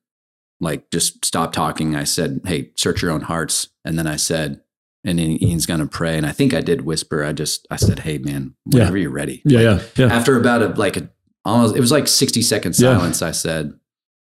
like, 0.60 0.90
just 0.90 1.24
stop 1.24 1.52
talking, 1.52 1.94
I 1.94 2.04
said, 2.04 2.40
Hey, 2.44 2.70
search 2.76 3.02
your 3.02 3.10
own 3.10 3.22
hearts. 3.22 3.68
And 3.84 3.98
then 3.98 4.06
I 4.06 4.16
said, 4.16 4.60
and 5.04 5.18
then 5.18 5.42
Ian's 5.42 5.66
going 5.66 5.80
to 5.80 5.86
pray. 5.86 6.16
And 6.16 6.26
I 6.26 6.32
think 6.32 6.54
I 6.54 6.60
did 6.60 6.82
whisper. 6.82 7.24
I 7.24 7.32
just, 7.32 7.66
I 7.70 7.76
said, 7.76 8.00
Hey, 8.00 8.18
man, 8.18 8.54
whenever 8.64 8.96
yeah. 8.96 9.02
you're 9.02 9.10
ready. 9.10 9.42
Yeah, 9.44 9.70
like, 9.72 9.96
yeah. 9.96 10.06
Yeah. 10.06 10.14
After 10.14 10.36
about 10.38 10.62
a, 10.62 10.68
like 10.68 10.96
a, 10.96 11.10
almost, 11.44 11.76
it 11.76 11.80
was 11.80 11.92
like 11.92 12.08
60 12.08 12.40
second 12.42 12.72
silence. 12.74 13.20
Yeah. 13.20 13.28
I 13.28 13.30
said, 13.32 13.74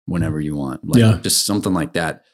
whenever 0.06 0.42
you 0.42 0.56
want. 0.56 0.88
Like, 0.88 1.00
yeah. 1.00 1.20
Just 1.22 1.46
something 1.46 1.74
like 1.74 1.94
that. 1.94 2.26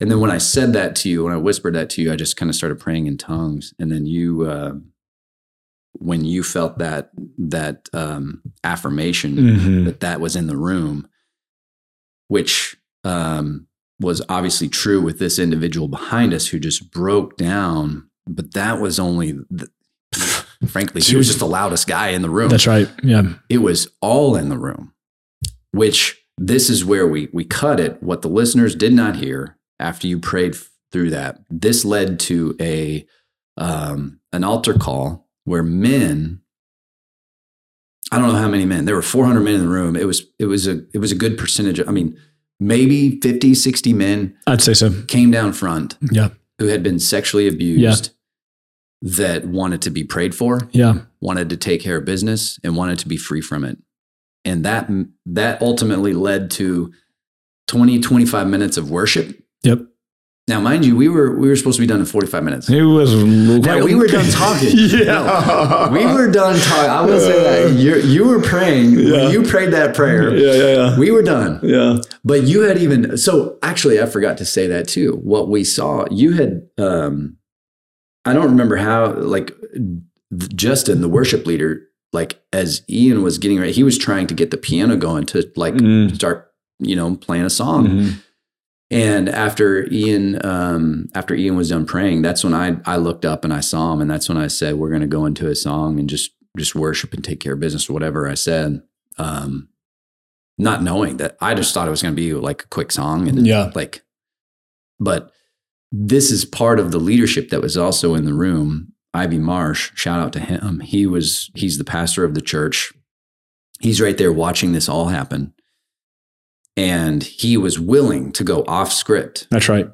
And 0.00 0.10
then 0.10 0.20
when 0.20 0.30
I 0.30 0.38
said 0.38 0.72
that 0.74 0.94
to 0.96 1.08
you, 1.08 1.24
when 1.24 1.32
I 1.32 1.38
whispered 1.38 1.74
that 1.74 1.90
to 1.90 2.02
you, 2.02 2.12
I 2.12 2.16
just 2.16 2.36
kind 2.36 2.48
of 2.48 2.54
started 2.54 2.78
praying 2.78 3.06
in 3.06 3.16
tongues. 3.16 3.74
And 3.78 3.90
then 3.90 4.06
you, 4.06 4.42
uh, 4.42 4.74
when 5.92 6.24
you 6.24 6.42
felt 6.42 6.78
that 6.78 7.10
that 7.38 7.88
um, 7.92 8.42
affirmation 8.62 9.36
mm-hmm. 9.36 9.84
that 9.84 10.00
that 10.00 10.20
was 10.20 10.36
in 10.36 10.46
the 10.46 10.56
room, 10.56 11.08
which 12.28 12.76
um, 13.04 13.66
was 14.00 14.22
obviously 14.28 14.68
true 14.68 15.00
with 15.00 15.18
this 15.18 15.38
individual 15.38 15.88
behind 15.88 16.32
us 16.32 16.48
who 16.48 16.58
just 16.58 16.90
broke 16.90 17.36
down, 17.36 18.08
but 18.26 18.54
that 18.54 18.80
was 18.80 18.98
only. 18.98 19.32
The, 19.50 19.68
frankly, 20.68 21.00
he 21.00 21.16
was 21.16 21.26
just 21.26 21.38
the 21.38 21.46
loudest 21.46 21.86
guy 21.86 22.08
in 22.08 22.22
the 22.22 22.30
room. 22.30 22.48
That's 22.48 22.66
right. 22.66 22.88
Yeah, 23.02 23.34
it 23.48 23.58
was 23.58 23.88
all 24.00 24.36
in 24.36 24.48
the 24.48 24.58
room. 24.58 24.94
Which 25.72 26.20
this 26.36 26.70
is 26.70 26.84
where 26.84 27.06
we 27.06 27.28
we 27.32 27.44
cut 27.44 27.80
it. 27.80 28.02
What 28.02 28.22
the 28.22 28.28
listeners 28.28 28.74
did 28.74 28.92
not 28.92 29.16
hear 29.16 29.58
after 29.78 30.06
you 30.06 30.18
prayed 30.18 30.56
through 30.90 31.10
that, 31.10 31.38
this 31.50 31.84
led 31.84 32.18
to 32.20 32.56
a 32.60 33.06
um, 33.56 34.20
an 34.32 34.44
altar 34.44 34.74
call 34.74 35.28
where 35.44 35.62
men 35.62 36.40
I 38.10 38.18
don't 38.18 38.28
know 38.28 38.38
how 38.38 38.48
many 38.48 38.64
men. 38.64 38.84
There 38.84 38.94
were 38.94 39.02
400 39.02 39.40
men 39.40 39.54
in 39.54 39.60
the 39.60 39.68
room. 39.68 39.94
It 39.96 40.06
was 40.06 40.26
it 40.38 40.46
was 40.46 40.66
a 40.66 40.80
it 40.94 40.98
was 40.98 41.12
a 41.12 41.16
good 41.16 41.36
percentage. 41.36 41.80
I 41.86 41.90
mean, 41.90 42.18
maybe 42.60 43.20
50, 43.20 43.54
60 43.54 43.92
men. 43.92 44.36
I'd 44.46 44.62
say 44.62 44.74
so. 44.74 45.02
Came 45.08 45.30
down 45.30 45.52
front. 45.52 45.96
Yeah. 46.10 46.30
Who 46.58 46.66
had 46.66 46.82
been 46.82 46.98
sexually 46.98 47.48
abused. 47.48 48.06
Yeah. 48.06 48.12
That 49.00 49.46
wanted 49.46 49.80
to 49.82 49.90
be 49.90 50.02
prayed 50.02 50.34
for. 50.34 50.68
Yeah. 50.72 51.02
Wanted 51.20 51.50
to 51.50 51.56
take 51.56 51.80
care 51.80 51.98
of 51.98 52.04
business 52.04 52.58
and 52.64 52.76
wanted 52.76 52.98
to 53.00 53.08
be 53.08 53.16
free 53.16 53.40
from 53.40 53.64
it. 53.64 53.78
And 54.44 54.64
that 54.64 54.90
that 55.26 55.62
ultimately 55.62 56.14
led 56.14 56.50
to 56.52 56.92
20 57.68 58.00
25 58.00 58.46
minutes 58.48 58.76
of 58.76 58.90
worship 58.90 59.40
Yep. 59.62 59.80
Now, 60.48 60.60
mind 60.60 60.86
you, 60.86 60.96
we 60.96 61.10
were 61.10 61.36
we 61.36 61.48
were 61.48 61.56
supposed 61.56 61.76
to 61.76 61.82
be 61.82 61.86
done 61.86 62.00
in 62.00 62.06
forty 62.06 62.26
five 62.26 62.42
minutes. 62.42 62.70
It 62.70 62.82
was. 62.82 63.14
Now, 63.14 63.84
we 63.84 63.94
were 63.94 64.06
done 64.06 64.28
talking. 64.30 64.70
yeah, 64.72 65.04
no, 65.04 65.90
we 65.92 66.06
were 66.06 66.30
done 66.30 66.58
talking. 66.58 66.90
I 66.90 67.02
will 67.02 67.20
say 67.20 67.66
that 67.68 67.74
you 67.74 67.96
you 67.96 68.26
were 68.26 68.40
praying. 68.40 68.92
Yeah. 68.92 69.28
you 69.28 69.42
prayed 69.42 69.72
that 69.74 69.94
prayer. 69.94 70.34
Yeah, 70.34 70.52
yeah, 70.52 70.74
yeah. 70.74 70.98
We 70.98 71.10
were 71.10 71.22
done. 71.22 71.60
Yeah, 71.62 71.98
but 72.24 72.44
you 72.44 72.62
had 72.62 72.78
even 72.78 73.18
so. 73.18 73.58
Actually, 73.62 74.00
I 74.00 74.06
forgot 74.06 74.38
to 74.38 74.46
say 74.46 74.66
that 74.68 74.88
too. 74.88 75.20
What 75.22 75.48
we 75.48 75.64
saw, 75.64 76.06
you 76.10 76.32
had. 76.32 76.66
um 76.78 77.36
I 78.24 78.32
don't 78.32 78.46
remember 78.46 78.76
how. 78.76 79.12
Like 79.12 79.52
Justin, 80.54 81.02
the 81.02 81.08
worship 81.10 81.46
leader, 81.46 81.82
like 82.14 82.42
as 82.54 82.82
Ian 82.88 83.22
was 83.22 83.36
getting 83.36 83.58
ready, 83.60 83.72
he 83.72 83.82
was 83.82 83.98
trying 83.98 84.26
to 84.28 84.34
get 84.34 84.50
the 84.50 84.56
piano 84.56 84.96
going 84.96 85.26
to 85.26 85.50
like 85.56 85.74
mm. 85.74 86.14
start, 86.14 86.52
you 86.78 86.96
know, 86.96 87.16
playing 87.16 87.44
a 87.44 87.50
song. 87.50 87.86
Mm-hmm 87.86 88.18
and 88.90 89.28
after 89.28 89.86
Ian, 89.90 90.44
um, 90.44 91.08
after 91.14 91.34
Ian 91.34 91.56
was 91.56 91.68
done 91.68 91.84
praying, 91.84 92.22
that's 92.22 92.42
when 92.42 92.54
I 92.54 92.78
I 92.86 92.96
looked 92.96 93.24
up 93.24 93.44
and 93.44 93.52
I 93.52 93.60
saw 93.60 93.92
him, 93.92 94.00
and 94.00 94.10
that's 94.10 94.28
when 94.28 94.38
I 94.38 94.46
said, 94.46 94.76
"We're 94.76 94.88
going 94.88 95.02
to 95.02 95.06
go 95.06 95.26
into 95.26 95.48
a 95.48 95.54
song 95.54 95.98
and 95.98 96.08
just 96.08 96.30
just 96.56 96.74
worship 96.74 97.12
and 97.12 97.22
take 97.22 97.40
care 97.40 97.52
of 97.52 97.60
business, 97.60 97.90
or 97.90 97.92
whatever." 97.92 98.28
I 98.28 98.34
said, 98.34 98.82
um, 99.18 99.68
not 100.56 100.82
knowing 100.82 101.18
that 101.18 101.36
I 101.40 101.54
just 101.54 101.74
thought 101.74 101.86
it 101.86 101.90
was 101.90 102.02
going 102.02 102.14
to 102.14 102.20
be 102.20 102.32
like 102.32 102.62
a 102.62 102.68
quick 102.68 102.90
song, 102.90 103.28
and 103.28 103.46
yeah, 103.46 103.70
like, 103.74 104.02
but 104.98 105.32
this 105.92 106.30
is 106.30 106.46
part 106.46 106.80
of 106.80 106.90
the 106.90 106.98
leadership 106.98 107.50
that 107.50 107.62
was 107.62 107.76
also 107.76 108.14
in 108.14 108.24
the 108.24 108.34
room. 108.34 108.94
Ivy 109.12 109.38
Marsh, 109.38 109.90
shout 109.96 110.20
out 110.20 110.32
to 110.34 110.40
him. 110.40 110.80
He 110.80 111.06
was 111.06 111.50
he's 111.54 111.76
the 111.76 111.84
pastor 111.84 112.24
of 112.24 112.34
the 112.34 112.40
church. 112.40 112.92
He's 113.80 114.00
right 114.00 114.16
there 114.16 114.32
watching 114.32 114.72
this 114.72 114.88
all 114.88 115.08
happen 115.08 115.52
and 116.78 117.24
he 117.24 117.56
was 117.56 117.76
willing 117.80 118.30
to 118.30 118.44
go 118.44 118.62
off 118.68 118.92
script. 118.92 119.48
That's 119.50 119.68
right. 119.68 119.90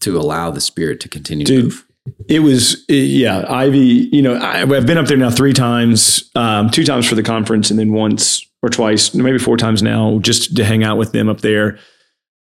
To 0.00 0.18
allow 0.18 0.50
the 0.50 0.60
spirit 0.60 0.98
to 1.00 1.08
continue 1.08 1.46
Dude, 1.46 1.58
to 1.58 1.64
move. 1.64 1.86
It 2.28 2.40
was, 2.40 2.84
yeah, 2.88 3.44
Ivy, 3.48 4.08
you 4.12 4.20
know, 4.20 4.36
I, 4.36 4.66
have 4.66 4.86
been 4.86 4.98
up 4.98 5.06
there 5.06 5.16
now 5.16 5.30
three 5.30 5.52
times, 5.52 6.28
um, 6.34 6.70
two 6.70 6.82
times 6.82 7.08
for 7.08 7.14
the 7.14 7.22
conference 7.22 7.70
and 7.70 7.78
then 7.78 7.92
once 7.92 8.44
or 8.64 8.68
twice, 8.68 9.14
maybe 9.14 9.38
four 9.38 9.56
times 9.56 9.80
now, 9.80 10.18
just 10.18 10.56
to 10.56 10.64
hang 10.64 10.82
out 10.82 10.98
with 10.98 11.12
them 11.12 11.28
up 11.28 11.40
there. 11.40 11.78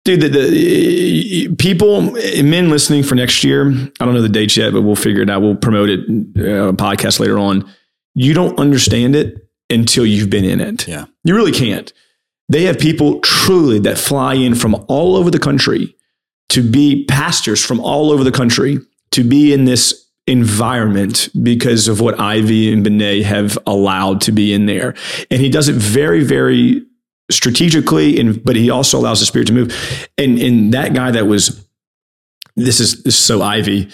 dude, 0.05 0.21
the, 0.21 0.29
the 0.29 1.55
people, 1.55 2.01
men 2.43 2.69
listening 2.69 3.01
for 3.01 3.15
next 3.15 3.43
year, 3.43 3.71
I 3.71 4.05
don't 4.05 4.13
know 4.13 4.21
the 4.21 4.29
dates 4.29 4.55
yet, 4.55 4.71
but 4.71 4.83
we'll 4.83 4.95
figure 4.95 5.23
it 5.23 5.29
out. 5.31 5.41
We'll 5.41 5.55
promote 5.55 5.89
it, 5.89 6.01
uh, 6.01 6.73
podcast 6.73 7.19
later 7.19 7.39
on. 7.39 7.67
You 8.13 8.35
don't 8.35 8.59
understand 8.59 9.15
it 9.15 9.49
until 9.71 10.05
you've 10.05 10.29
been 10.29 10.45
in 10.45 10.61
it. 10.61 10.87
Yeah. 10.87 11.05
You 11.23 11.35
really 11.35 11.51
can't. 11.51 11.91
They 12.49 12.63
have 12.63 12.79
people 12.79 13.19
truly 13.19 13.79
that 13.79 13.97
fly 13.97 14.35
in 14.35 14.55
from 14.55 14.75
all 14.87 15.15
over 15.15 15.29
the 15.29 15.39
country 15.39 15.95
to 16.49 16.61
be 16.61 17.05
pastors 17.05 17.63
from 17.63 17.79
all 17.79 18.11
over 18.11 18.23
the 18.23 18.31
country 18.31 18.79
to 19.11 19.23
be 19.23 19.53
in 19.53 19.65
this 19.65 20.05
environment 20.27 21.29
because 21.41 21.87
of 21.87 21.99
what 22.01 22.19
Ivy 22.19 22.71
and 22.71 22.83
Benet 22.83 23.23
have 23.23 23.57
allowed 23.65 24.21
to 24.21 24.31
be 24.31 24.53
in 24.53 24.65
there. 24.65 24.95
And 25.31 25.41
he 25.41 25.49
does 25.49 25.69
it 25.69 25.75
very, 25.75 26.23
very 26.23 26.85
strategically, 27.29 28.19
and 28.19 28.43
but 28.43 28.55
he 28.55 28.69
also 28.69 28.97
allows 28.97 29.19
the 29.19 29.25
spirit 29.25 29.47
to 29.47 29.53
move. 29.53 30.09
And 30.17 30.37
and 30.39 30.73
that 30.73 30.93
guy 30.93 31.11
that 31.11 31.27
was 31.27 31.65
this 32.55 32.79
is 32.79 33.03
this 33.03 33.17
is 33.17 33.23
so 33.23 33.41
Ivy. 33.41 33.89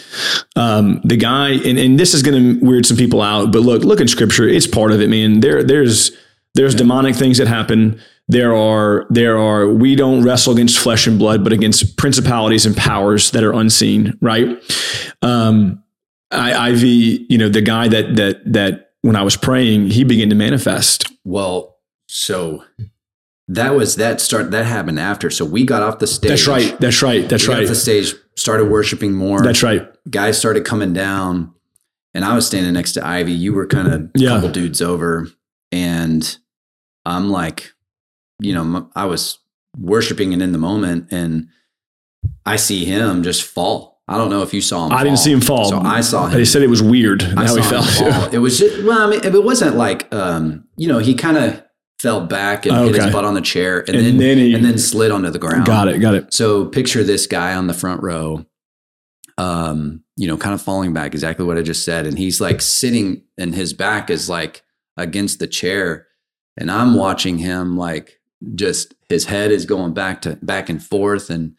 Um, 0.56 1.02
the 1.04 1.18
guy, 1.18 1.50
and, 1.50 1.78
and 1.78 2.00
this 2.00 2.14
is 2.14 2.24
going 2.24 2.60
to 2.60 2.66
weird 2.66 2.86
some 2.86 2.98
people 2.98 3.22
out, 3.22 3.52
but 3.52 3.62
look, 3.62 3.84
look 3.84 4.00
in 4.00 4.08
scripture. 4.08 4.48
It's 4.48 4.68
part 4.68 4.92
of 4.92 5.02
it, 5.02 5.10
man. 5.10 5.42
There, 5.42 5.64
there's 5.64 6.12
there's 6.56 6.74
demonic 6.74 7.16
things 7.16 7.38
that 7.40 7.48
happen. 7.48 8.00
There 8.30 8.56
are 8.56 9.06
there 9.10 9.38
are 9.38 9.68
we 9.68 9.96
don't 9.96 10.24
wrestle 10.24 10.54
against 10.54 10.80
flesh 10.80 11.08
and 11.08 11.20
blood, 11.20 11.44
but 11.44 11.52
against 11.52 11.98
principalities 11.98 12.66
and 12.66 12.76
powers 12.76 13.32
that 13.32 13.44
are 13.44 13.52
unseen, 13.54 14.18
right? 14.22 14.48
Um, 15.22 15.84
I, 16.32 16.70
Ivy, 16.70 17.26
you 17.30 17.38
know, 17.38 17.50
the 17.50 17.62
guy 17.62 17.88
that 17.90 18.16
that 18.16 18.54
that 18.54 18.92
when 19.02 19.16
I 19.18 19.24
was 19.24 19.36
praying, 19.36 19.88
he 19.90 20.04
began 20.06 20.30
to 20.30 20.36
manifest. 20.36 21.12
Well, 21.26 21.78
so 22.08 22.64
that 23.50 23.76
was 23.76 23.98
that 23.98 24.22
start 24.22 24.52
that 24.52 24.66
happened 24.66 25.00
after. 25.02 25.30
So 25.30 25.44
we 25.44 25.66
got 25.66 25.84
off 25.84 26.00
the 26.00 26.08
stage. 26.08 26.30
That's 26.30 26.48
right. 26.48 26.80
That's 26.80 27.02
right. 27.02 27.28
That's 27.28 27.48
right. 27.48 27.64
off 27.64 27.68
the 27.68 27.76
stage, 27.76 28.14
started 28.38 28.66
worshiping 28.72 29.12
more. 29.14 29.42
That's 29.44 29.62
right. 29.64 29.86
Guys 30.10 30.38
started 30.40 30.64
coming 30.64 30.94
down, 30.94 31.54
and 32.14 32.24
I 32.24 32.34
was 32.36 32.48
standing 32.48 32.72
next 32.74 32.94
to 32.94 33.06
Ivy. 33.06 33.34
You 33.34 33.52
were 33.54 33.68
kind 33.68 33.88
of 33.90 33.94
a 34.02 34.10
Yeah. 34.16 34.30
couple 34.30 34.50
dudes 34.50 34.82
over, 34.82 35.28
and 35.74 36.38
I'm 37.06 37.30
like, 37.30 37.74
you 38.40 38.54
know, 38.54 38.90
I 38.96 39.06
was 39.06 39.40
worshiping 39.78 40.34
and 40.34 40.42
in 40.42 40.52
the 40.52 40.58
moment, 40.58 41.08
and 41.12 41.48
I 42.46 42.56
see 42.58 42.86
him 42.86 43.24
just 43.24 43.44
fall. 43.44 44.02
I 44.08 44.18
don't 44.18 44.30
know 44.30 44.42
if 44.42 44.54
you 44.54 44.60
saw 44.62 44.86
him. 44.88 44.92
I 44.94 45.04
didn't 45.04 45.20
see 45.20 45.32
him 45.32 45.40
fall. 45.42 45.66
So 45.70 45.80
I 45.80 46.02
saw 46.02 46.28
him. 46.28 46.34
They 46.34 46.44
said 46.46 46.62
it 46.62 46.70
was 46.70 46.84
weird 46.84 47.22
how 47.22 47.56
he 47.56 47.62
fell. 47.62 48.30
It 48.34 48.40
was 48.40 48.60
just 48.60 48.84
well, 48.84 49.08
I 49.08 49.10
mean, 49.10 49.22
it 49.24 49.44
wasn't 49.44 49.76
like 49.78 50.14
um, 50.14 50.66
you 50.76 50.88
know, 50.88 51.00
he 51.00 51.14
kind 51.16 51.38
of 51.38 51.64
fell 52.00 52.26
back 52.26 52.66
and 52.66 52.76
hit 52.76 52.96
Okay. 52.96 53.04
his 53.06 53.14
butt 53.14 53.24
on 53.24 53.34
the 53.34 53.42
chair, 53.42 53.80
and, 53.80 53.96
And 53.96 54.06
then, 54.06 54.18
then 54.18 54.38
he- 54.38 54.54
and 54.54 54.66
then 54.66 54.78
slid 54.78 55.10
onto 55.12 55.30
the 55.30 55.40
ground. 55.40 55.66
got 55.66 55.88
it. 55.88 56.00
Got 56.00 56.16
it. 56.16 56.34
So 56.34 56.66
picture 56.66 57.02
this 57.04 57.28
guy 57.28 57.54
on 57.56 57.68
the 57.68 57.74
front 57.74 58.04
row, 58.04 58.46
um, 59.38 60.04
you 60.18 60.28
know, 60.28 60.38
kind 60.38 60.54
of 60.54 60.62
falling 60.62 60.94
back, 60.94 61.14
exactly 61.14 61.46
what 61.46 61.58
I 61.58 61.62
just 61.62 61.86
said, 61.86 62.06
and 62.06 62.18
he's 62.18 62.40
like 62.42 62.62
sitting, 62.62 63.24
and 63.38 63.56
his 63.56 63.74
back 63.74 64.10
is 64.10 64.30
like 64.30 64.64
against 64.98 65.40
the 65.40 65.48
chair, 65.48 66.08
and 66.58 66.70
I'm 66.70 66.94
watching 66.96 67.38
him 67.38 67.78
like 67.78 68.20
just 68.56 68.94
his 69.10 69.26
head 69.26 69.52
is 69.52 69.66
going 69.66 69.94
back 69.94 70.22
to 70.24 70.38
back 70.42 70.70
and 70.70 70.82
forth, 70.84 71.30
and 71.30 71.56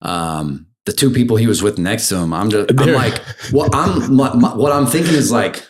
um, 0.00 0.66
the 0.84 0.92
two 0.92 1.10
people 1.10 1.36
he 1.36 1.46
was 1.46 1.62
with 1.62 1.78
next 1.78 2.08
to 2.08 2.16
him, 2.18 2.32
I'm 2.32 2.50
just, 2.50 2.70
I'm 2.70 2.76
They're- 2.76 2.94
like, 2.94 3.18
what 3.52 3.74
I'm, 3.74 4.14
my, 4.14 4.34
my- 4.34 4.54
what 4.54 4.72
I'm 4.72 4.86
thinking 4.86 5.14
is 5.14 5.30
like, 5.30 5.64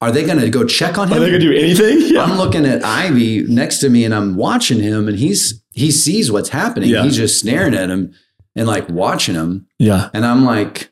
are 0.00 0.12
they 0.12 0.24
going 0.24 0.38
to 0.38 0.50
go 0.50 0.64
check 0.66 0.98
on 0.98 1.08
him? 1.08 1.16
Are 1.16 1.20
they 1.20 1.26
gonna 1.30 1.38
do 1.40 1.52
anything? 1.52 2.16
I'm 2.18 2.36
looking 2.38 2.66
at 2.66 2.84
Ivy 2.84 3.44
next 3.44 3.78
to 3.78 3.88
me 3.90 4.04
and 4.04 4.14
I'm 4.14 4.36
watching 4.36 4.80
him 4.80 5.08
and 5.08 5.18
he's 5.18 5.62
he 5.72 5.90
sees 5.90 6.30
what's 6.32 6.48
happening. 6.50 6.90
Yeah. 6.90 7.02
He's 7.04 7.16
just 7.16 7.38
staring 7.38 7.74
at 7.74 7.90
him 7.90 8.12
and 8.56 8.66
like 8.66 8.88
watching 8.88 9.34
him. 9.34 9.66
Yeah. 9.78 10.10
And 10.12 10.26
I'm 10.26 10.44
like, 10.44 10.89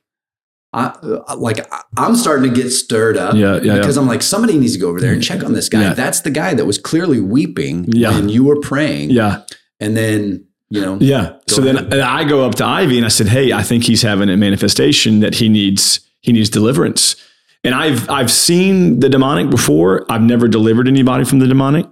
I 0.72 0.86
uh, 1.02 1.36
like 1.36 1.66
I'm 1.96 2.14
starting 2.16 2.52
to 2.52 2.62
get 2.62 2.70
stirred 2.70 3.16
up. 3.16 3.34
Yeah, 3.34 3.56
yeah, 3.62 3.76
Because 3.78 3.96
I'm 3.96 4.06
like, 4.06 4.22
somebody 4.22 4.58
needs 4.58 4.74
to 4.74 4.78
go 4.78 4.88
over 4.90 5.00
there 5.00 5.12
and 5.14 5.22
check 5.22 5.42
on 5.42 5.52
this 5.54 5.68
guy. 5.68 5.80
Yeah. 5.82 5.94
That's 5.94 6.20
the 6.20 6.30
guy 6.30 6.52
that 6.54 6.66
was 6.66 6.76
clearly 6.78 7.20
weeping 7.20 7.86
Yeah. 7.88 8.10
when 8.14 8.28
you 8.28 8.44
were 8.44 8.60
praying. 8.60 9.10
Yeah. 9.10 9.42
And 9.80 9.96
then, 9.96 10.44
you 10.68 10.80
know, 10.82 10.98
Yeah. 11.00 11.36
so 11.46 11.62
then 11.62 11.76
ahead. 11.76 11.92
and 11.94 12.02
I 12.02 12.24
go 12.24 12.44
up 12.44 12.54
to 12.56 12.66
Ivy 12.66 12.96
and 12.98 13.06
I 13.06 13.08
said, 13.08 13.28
"Hey, 13.28 13.52
I 13.52 13.62
think 13.62 13.84
he's 13.84 14.02
having 14.02 14.28
a 14.28 14.36
manifestation 14.36 15.20
that 15.20 15.36
he 15.36 15.48
needs 15.48 16.00
he 16.20 16.32
needs 16.32 16.50
deliverance." 16.50 17.16
And 17.64 17.74
I've 17.74 18.08
I've 18.10 18.30
seen 18.30 19.00
the 19.00 19.08
demonic 19.08 19.48
before. 19.50 20.04
I've 20.10 20.22
never 20.22 20.48
delivered 20.48 20.86
anybody 20.86 21.24
from 21.24 21.38
the 21.38 21.46
demonic. 21.46 21.86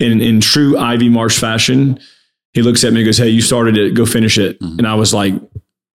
In 0.00 0.20
in 0.20 0.40
true 0.40 0.76
Ivy 0.76 1.08
Marsh 1.08 1.38
fashion, 1.38 1.98
he 2.52 2.62
looks 2.62 2.82
at 2.82 2.92
me 2.92 3.00
and 3.00 3.06
goes, 3.06 3.18
"Hey, 3.18 3.28
you 3.28 3.42
started 3.42 3.76
it. 3.78 3.94
Go 3.94 4.04
finish 4.06 4.38
it." 4.38 4.58
Mhm. 4.60 4.78
And 4.78 4.86
I 4.88 4.94
was 4.96 5.14
like, 5.14 5.34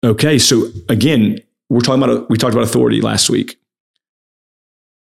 "Okay." 0.04 0.38
So 0.38 0.68
again, 0.90 1.38
we're 1.70 1.80
talking 1.80 2.02
about 2.02 2.28
we 2.28 2.36
talked 2.36 2.52
about 2.52 2.64
authority 2.64 3.00
last 3.00 3.30
week. 3.30 3.58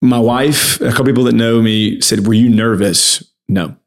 My 0.01 0.19
wife, 0.19 0.79
a 0.81 0.89
couple 0.91 1.05
people 1.05 1.23
that 1.23 1.35
know 1.35 1.61
me 1.61 2.01
said, 2.01 2.27
"Were 2.27 2.33
you 2.33 2.49
nervous?" 2.49 3.23
No 3.47 3.77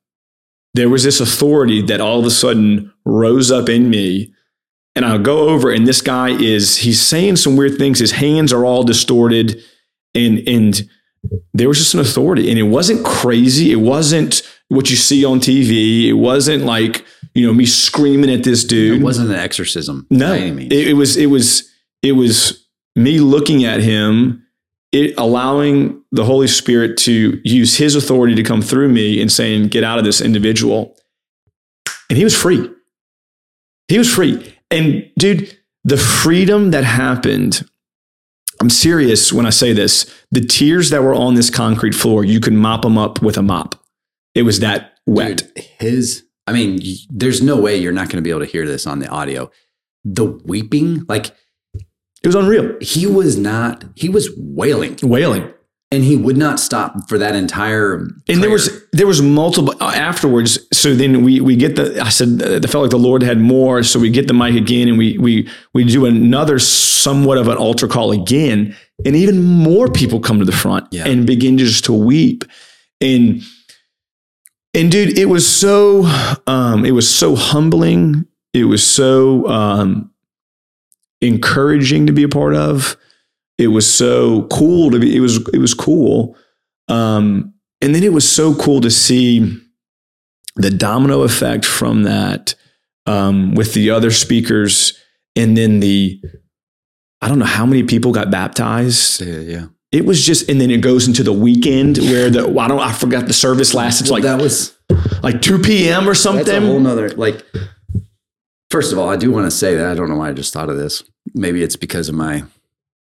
there 0.74 0.88
was 0.88 1.02
this 1.02 1.20
authority 1.20 1.82
that 1.82 2.00
all 2.00 2.20
of 2.20 2.26
a 2.26 2.30
sudden 2.30 2.92
rose 3.04 3.50
up 3.50 3.68
in 3.68 3.90
me. 3.90 4.32
And 4.96 5.04
I'll 5.04 5.18
go 5.18 5.48
over, 5.48 5.70
and 5.70 5.86
this 5.86 6.02
guy 6.02 6.30
is, 6.30 6.78
he's 6.78 7.00
saying 7.00 7.36
some 7.36 7.56
weird 7.56 7.78
things. 7.78 8.00
His 8.00 8.12
hands 8.12 8.52
are 8.52 8.64
all 8.64 8.82
distorted. 8.82 9.62
And, 10.14 10.46
and 10.48 10.88
there 11.54 11.68
was 11.68 11.78
just 11.78 11.94
an 11.94 12.00
authority. 12.00 12.50
And 12.50 12.58
it 12.58 12.64
wasn't 12.64 13.04
crazy. 13.04 13.70
It 13.70 13.76
wasn't 13.76 14.42
what 14.68 14.90
you 14.90 14.96
see 14.96 15.24
on 15.24 15.38
TV. 15.38 16.08
It 16.08 16.14
wasn't 16.14 16.64
like, 16.64 17.04
you 17.34 17.46
know, 17.46 17.54
me 17.54 17.66
screaming 17.66 18.30
at 18.30 18.42
this 18.42 18.64
dude. 18.64 19.00
it 19.00 19.04
wasn't 19.04 19.30
an 19.30 19.36
exorcism. 19.36 20.06
No, 20.10 20.30
by 20.30 20.38
any 20.38 20.50
means. 20.50 20.72
it, 20.72 20.88
it 20.88 20.94
was 20.94 21.16
it 21.16 21.26
was 21.26 21.69
it 22.02 22.12
was 22.12 22.66
me 22.96 23.20
looking 23.20 23.64
at 23.64 23.80
him, 23.80 24.46
it 24.92 25.14
allowing 25.16 26.02
the 26.12 26.24
Holy 26.24 26.48
Spirit 26.48 26.96
to 26.98 27.40
use 27.44 27.76
His 27.76 27.94
authority 27.94 28.34
to 28.34 28.42
come 28.42 28.62
through 28.62 28.88
me 28.88 29.20
and 29.20 29.30
saying, 29.30 29.68
"Get 29.68 29.84
out 29.84 29.98
of 29.98 30.04
this 30.04 30.20
individual," 30.20 30.96
and 32.08 32.16
he 32.16 32.24
was 32.24 32.36
free. 32.36 32.68
He 33.88 33.98
was 33.98 34.12
free, 34.12 34.54
and 34.70 35.08
dude, 35.18 35.56
the 35.84 35.96
freedom 35.96 36.70
that 36.72 36.84
happened. 36.84 37.64
I'm 38.60 38.70
serious 38.70 39.32
when 39.32 39.46
I 39.46 39.50
say 39.50 39.72
this. 39.72 40.12
The 40.30 40.42
tears 40.42 40.90
that 40.90 41.02
were 41.02 41.14
on 41.14 41.34
this 41.34 41.48
concrete 41.48 41.94
floor, 41.94 42.24
you 42.24 42.40
could 42.40 42.52
mop 42.52 42.82
them 42.82 42.98
up 42.98 43.22
with 43.22 43.38
a 43.38 43.42
mop. 43.42 43.74
It 44.34 44.42
was 44.42 44.60
that 44.60 44.98
wet. 45.06 45.38
Dude, 45.38 45.64
his, 45.78 46.24
I 46.46 46.52
mean, 46.52 46.78
there's 47.08 47.42
no 47.42 47.58
way 47.58 47.76
you're 47.76 47.90
not 47.90 48.10
going 48.10 48.16
to 48.16 48.22
be 48.22 48.28
able 48.28 48.40
to 48.40 48.46
hear 48.46 48.66
this 48.66 48.86
on 48.86 48.98
the 48.98 49.08
audio. 49.08 49.50
The 50.04 50.26
weeping, 50.26 51.06
like 51.08 51.34
It 52.22 52.28
was 52.28 52.34
unreal. 52.34 52.76
he 52.80 53.06
was 53.06 53.36
not, 53.38 53.84
he 53.94 54.08
was 54.08 54.28
wailing 54.36 54.98
Wailing. 55.02 55.52
and 55.90 56.04
he 56.04 56.16
would 56.16 56.36
not 56.36 56.60
stop 56.60 57.08
for 57.08 57.16
that 57.18 57.34
entire. 57.34 58.06
and 58.28 58.42
there 58.42 58.50
was 58.50 58.68
there 58.92 59.06
was 59.06 59.22
multiple 59.22 59.74
uh, 59.80 59.92
afterwards 59.94 60.58
so 60.72 60.94
then 60.94 61.22
we 61.24 61.40
we 61.40 61.56
get 61.56 61.76
the 61.76 61.98
i 62.04 62.08
said 62.10 62.42
uh, 62.42 62.60
I 62.62 62.66
felt 62.68 62.82
like 62.82 62.90
the 62.90 62.98
lord 63.10 63.22
had 63.22 63.38
more 63.38 63.82
so 63.82 63.98
we 64.00 64.10
get 64.10 64.26
the 64.28 64.34
mic 64.34 64.54
again 64.56 64.88
and 64.88 64.98
we 64.98 65.16
we 65.18 65.48
we 65.74 65.84
do 65.84 66.06
another 66.06 66.58
somewhat 66.58 67.38
of 67.38 67.48
an 67.48 67.56
altar 67.56 67.88
call 67.88 68.10
again 68.12 68.76
and 69.06 69.14
even 69.16 69.40
more 69.42 69.88
people 69.88 70.20
come 70.20 70.38
to 70.40 70.44
the 70.44 70.52
front 70.64 70.86
Yeah. 70.90 71.06
and 71.08 71.26
begin 71.26 71.56
just 71.58 71.84
to 71.84 71.92
weep 71.92 72.44
and 73.00 73.42
and 74.74 74.90
dude 74.92 75.16
it 75.18 75.26
was 75.26 75.46
so 75.48 76.04
um 76.46 76.84
it 76.84 76.92
was 76.92 77.08
so 77.08 77.34
humbling 77.36 78.26
it 78.52 78.64
was 78.64 78.82
so 78.86 79.46
um 79.48 80.09
encouraging 81.20 82.06
to 82.06 82.12
be 82.12 82.22
a 82.22 82.28
part 82.28 82.54
of 82.54 82.96
it 83.58 83.68
was 83.68 83.92
so 83.92 84.44
cool 84.44 84.90
to 84.90 84.98
be 84.98 85.14
it 85.14 85.20
was 85.20 85.36
it 85.52 85.58
was 85.58 85.74
cool 85.74 86.36
um 86.88 87.52
and 87.82 87.94
then 87.94 88.02
it 88.02 88.12
was 88.12 88.30
so 88.30 88.54
cool 88.54 88.80
to 88.80 88.90
see 88.90 89.58
the 90.56 90.70
domino 90.70 91.22
effect 91.22 91.64
from 91.64 92.04
that 92.04 92.54
um, 93.06 93.54
with 93.54 93.74
the 93.74 93.90
other 93.90 94.10
speakers 94.10 94.98
and 95.36 95.56
then 95.56 95.80
the 95.80 96.20
i 97.20 97.28
don't 97.28 97.38
know 97.38 97.44
how 97.44 97.66
many 97.66 97.82
people 97.82 98.12
got 98.12 98.30
baptized 98.30 99.20
yeah, 99.20 99.38
yeah. 99.38 99.66
it 99.92 100.06
was 100.06 100.24
just 100.24 100.48
and 100.48 100.60
then 100.60 100.70
it 100.70 100.80
goes 100.80 101.06
into 101.06 101.22
the 101.22 101.32
weekend 101.32 101.98
where 101.98 102.30
the 102.30 102.48
i 102.58 102.68
don't 102.68 102.80
i 102.80 102.92
forgot 102.92 103.26
the 103.26 103.32
service 103.32 103.74
lasted 103.74 104.06
Well, 104.06 104.14
like 104.14 104.22
that 104.22 104.40
was 104.40 104.76
like 105.22 105.42
2 105.42 105.58
p.m 105.58 106.04
or 106.04 106.06
that's 106.06 106.20
a 106.20 106.22
something 106.22 106.62
whole 106.62 106.80
nother 106.80 107.10
like. 107.10 107.44
First 108.70 108.92
of 108.92 108.98
all, 108.98 109.08
I 109.08 109.16
do 109.16 109.30
want 109.32 109.46
to 109.46 109.50
say 109.50 109.74
that 109.74 109.86
I 109.86 109.94
don't 109.94 110.08
know 110.08 110.16
why 110.16 110.28
I 110.28 110.32
just 110.32 110.52
thought 110.52 110.68
of 110.68 110.76
this. 110.76 111.02
Maybe 111.34 111.62
it's 111.62 111.76
because 111.76 112.08
of 112.08 112.14
my, 112.14 112.44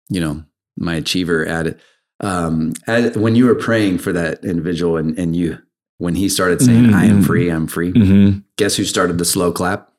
you 0.10 0.20
know, 0.20 0.44
my 0.78 0.96
achiever 0.96 1.48
added. 1.48 1.80
Um, 2.22 2.74
as, 2.88 3.16
when 3.16 3.36
you 3.36 3.46
were 3.46 3.56
praying 3.56 4.00
for 4.00 4.12
that 4.14 4.44
individual 4.44 4.98
and, 4.98 5.18
and 5.18 5.36
you, 5.36 5.60
when 6.00 6.16
he 6.16 6.28
started 6.30 6.62
saying, 6.62 6.94
I 6.94 7.06
am 7.06 7.22
Mhm. 7.22 7.26
free, 7.26 7.50
I'm 7.50 7.68
free, 7.68 7.94
mm-hmm. 7.94 8.40
guess 8.58 8.76
who 8.78 8.84
started 8.86 9.18
the 9.20 9.26
slow 9.26 9.52
clap? 9.52 9.92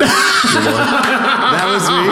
That 1.48 1.66
was 1.72 1.82
me. 1.88 2.06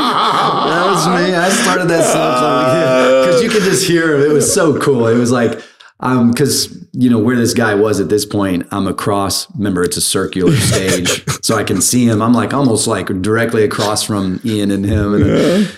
That 0.71 0.87
was 0.87 1.07
me. 1.09 1.35
I 1.35 1.49
started 1.51 1.89
that 1.89 2.05
slow 2.05 2.39
clap 2.39 3.27
because 3.27 3.43
you 3.43 3.49
could 3.51 3.63
just 3.63 3.87
hear 3.87 4.15
him. 4.17 4.23
It 4.31 4.33
was 4.33 4.53
so 4.53 4.79
cool. 4.81 5.07
It 5.07 5.17
was 5.17 5.31
like 5.31 5.61
um, 6.01 6.31
because 6.31 6.87
you 6.93 7.09
know 7.09 7.19
where 7.19 7.37
this 7.37 7.55
guy 7.55 7.75
was 7.75 8.01
at 8.01 8.09
this 8.09 8.25
point, 8.27 8.67
I'm 8.71 8.87
across. 8.87 9.51
Remember, 9.57 9.83
it's 9.83 9.97
a 9.97 10.01
circular 10.03 10.55
stage, 10.57 11.25
so 11.43 11.57
I 11.57 11.65
can 11.65 11.81
see 11.81 12.05
him. 12.07 12.21
I'm 12.23 12.33
like 12.35 12.53
almost 12.53 12.87
like 12.87 13.07
directly 13.23 13.65
across 13.65 14.03
from 14.03 14.41
Ian 14.45 14.71
and 14.71 14.85
him, 14.85 15.15
and 15.15 15.25
then, 15.25 15.69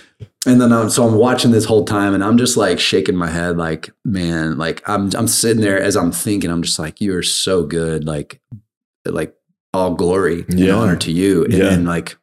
and 0.46 0.60
then 0.60 0.72
I'm 0.72 0.90
so 0.90 1.06
I'm 1.06 1.14
watching 1.14 1.50
this 1.52 1.64
whole 1.64 1.84
time, 1.84 2.14
and 2.14 2.24
I'm 2.24 2.36
just 2.38 2.56
like 2.56 2.80
shaking 2.80 3.16
my 3.16 3.28
head, 3.30 3.56
like 3.56 3.90
man, 4.04 4.58
like 4.58 4.82
I'm 4.88 5.10
I'm 5.16 5.28
sitting 5.28 5.62
there 5.62 5.80
as 5.80 5.96
I'm 5.96 6.10
thinking, 6.12 6.50
I'm 6.50 6.62
just 6.62 6.78
like 6.78 7.00
you 7.00 7.14
are 7.16 7.22
so 7.22 7.64
good, 7.64 8.04
like 8.04 8.40
like 9.04 9.34
all 9.72 9.94
glory 9.94 10.44
and 10.48 10.58
Yeah. 10.58 10.74
honor 10.74 10.96
to 10.96 11.12
you, 11.12 11.44
and 11.44 11.52
Yeah. 11.52 11.64
then 11.70 11.84
like 11.84 12.16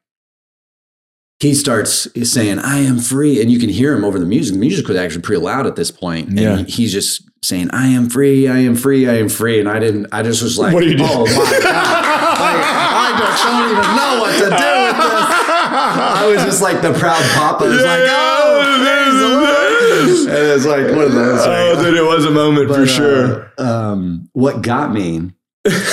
he 1.41 1.53
starts 1.53 2.07
saying, 2.29 2.59
I 2.59 2.79
am 2.79 2.97
free. 2.97 3.41
And 3.41 3.51
you 3.51 3.59
can 3.59 3.67
hear 3.69 3.93
him 3.95 4.05
over 4.05 4.17
the 4.17 4.25
music. 4.25 4.53
The 4.53 4.59
music 4.59 4.87
was 4.87 4.95
actually 4.97 5.21
pretty 5.21 5.41
loud 5.41 5.67
at 5.67 5.75
this 5.75 5.91
point. 5.91 6.29
And 6.29 6.39
Yeah. 6.39 6.63
he's 6.63 6.93
just 6.93 7.29
saying, 7.45 7.69
I 7.71 7.87
am 7.87 8.09
free, 8.09 8.47
I 8.47 8.59
am 8.59 8.75
free, 8.75 9.07
I 9.07 9.15
am 9.15 9.29
free. 9.29 9.59
And 9.59 9.69
I 9.69 9.79
didn't, 9.79 10.07
I 10.11 10.23
just 10.23 10.41
was 10.41 10.57
like, 10.57 10.73
What 10.73 10.81
do 10.81 10.89
you 10.89 10.97
do? 10.97 11.03
oh 11.05 11.25
my 11.25 11.59
God. 11.63 12.05
Like, 12.35 12.65
I 12.67 13.15
just 13.17 13.43
don't 13.43 13.71
even 13.71 13.95
know 13.95 14.19
what 14.19 14.33
to 14.33 14.45
do 14.45 14.49
with 14.49 14.97
this. 14.97 15.45
I 15.67 16.27
was 16.27 16.43
just 16.43 16.61
like 16.61 16.81
the 16.81 16.93
proud 16.93 17.23
papa. 17.33 17.63
Was 17.65 17.81
like, 17.83 18.01
oh, 18.03 18.61
praise 18.83 19.19
the 19.19 19.29
Lord. 19.29 20.37
And 20.37 20.51
it's 20.51 20.65
like 20.65 20.95
one 20.95 21.05
of 21.05 21.13
those. 21.13 21.41
Oh, 21.45 21.83
dude, 21.83 21.95
it 21.97 22.03
was 22.03 22.25
a 22.25 22.31
moment 22.31 22.69
for 22.73 22.85
sure. 22.85 23.51
uh, 23.57 23.63
um, 23.63 24.29
what 24.33 24.61
got 24.61 24.91
me 24.93 25.31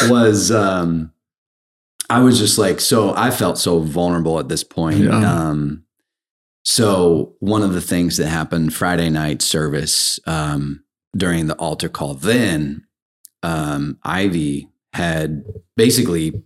was 0.09 0.51
um, 0.51 1.13
I 2.11 2.21
was 2.21 2.39
just 2.39 2.59
like, 2.59 2.81
so 2.81 3.15
I 3.15 3.31
felt 3.31 3.59
so 3.59 3.81
vulnerable 3.81 4.39
at 4.39 4.49
this 4.49 4.65
point. 4.65 4.99
Yeah. 4.99 5.11
Um, 5.19 5.85
so 6.65 7.35
one 7.41 7.63
of 7.63 7.73
the 7.73 7.81
things 7.81 8.17
that 8.19 8.29
happened 8.29 8.75
Friday 8.75 9.11
night 9.11 9.43
service 9.43 10.21
um, 10.27 10.85
during 11.17 11.47
the 11.47 11.55
altar 11.57 11.89
call, 11.89 12.15
then 12.15 12.85
um, 13.43 13.99
Ivy 14.03 14.69
had 14.93 15.45
basically 15.77 16.43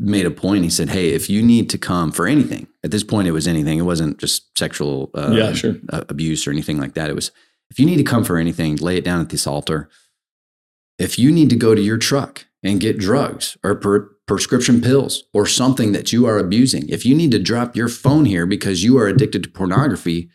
made 0.00 0.26
a 0.26 0.30
point. 0.30 0.64
He 0.64 0.70
said, 0.70 0.90
"Hey, 0.90 1.10
if 1.10 1.28
you 1.30 1.42
need 1.42 1.70
to 1.70 1.78
come 1.78 2.12
for 2.12 2.26
anything, 2.26 2.66
at 2.84 2.90
this 2.90 3.02
point, 3.04 3.28
it 3.28 3.32
was 3.32 3.48
anything. 3.48 3.78
It 3.78 3.82
wasn't 3.82 4.18
just 4.18 4.56
sexual 4.58 5.10
uh, 5.14 5.32
Yeah, 5.32 5.52
sure. 5.52 5.76
uh, 5.90 6.04
abuse 6.08 6.46
or 6.46 6.50
anything 6.50 6.78
like 6.78 6.94
that. 6.94 7.08
It 7.10 7.14
was 7.14 7.30
if 7.70 7.78
you 7.80 7.86
need 7.86 7.96
to 7.96 8.04
come 8.04 8.22
for 8.24 8.36
anything, 8.38 8.76
lay 8.76 8.96
it 8.96 9.04
down 9.04 9.20
at 9.20 9.30
this 9.30 9.46
altar. 9.46 9.88
If 10.98 11.18
you 11.18 11.32
need 11.32 11.50
to 11.50 11.56
go 11.56 11.74
to 11.74 11.80
your 11.82 11.98
truck 11.98 12.46
and 12.62 12.80
get 12.80 12.98
drugs 12.98 13.56
or 13.64 13.74
per- 13.74 14.08
prescription 14.26 14.80
pills 14.80 15.24
or 15.34 15.46
something 15.46 15.92
that 15.92 16.12
you 16.12 16.26
are 16.26 16.38
abusing, 16.38 16.88
if 16.88 17.04
you 17.04 17.14
need 17.14 17.30
to 17.32 17.38
drop 17.38 17.76
your 17.76 17.88
phone 17.88 18.24
here 18.24 18.46
because 18.46 18.82
you 18.84 18.96
are 18.98 19.06
addicted 19.08 19.42
to 19.44 19.50
pornography, 19.50 20.30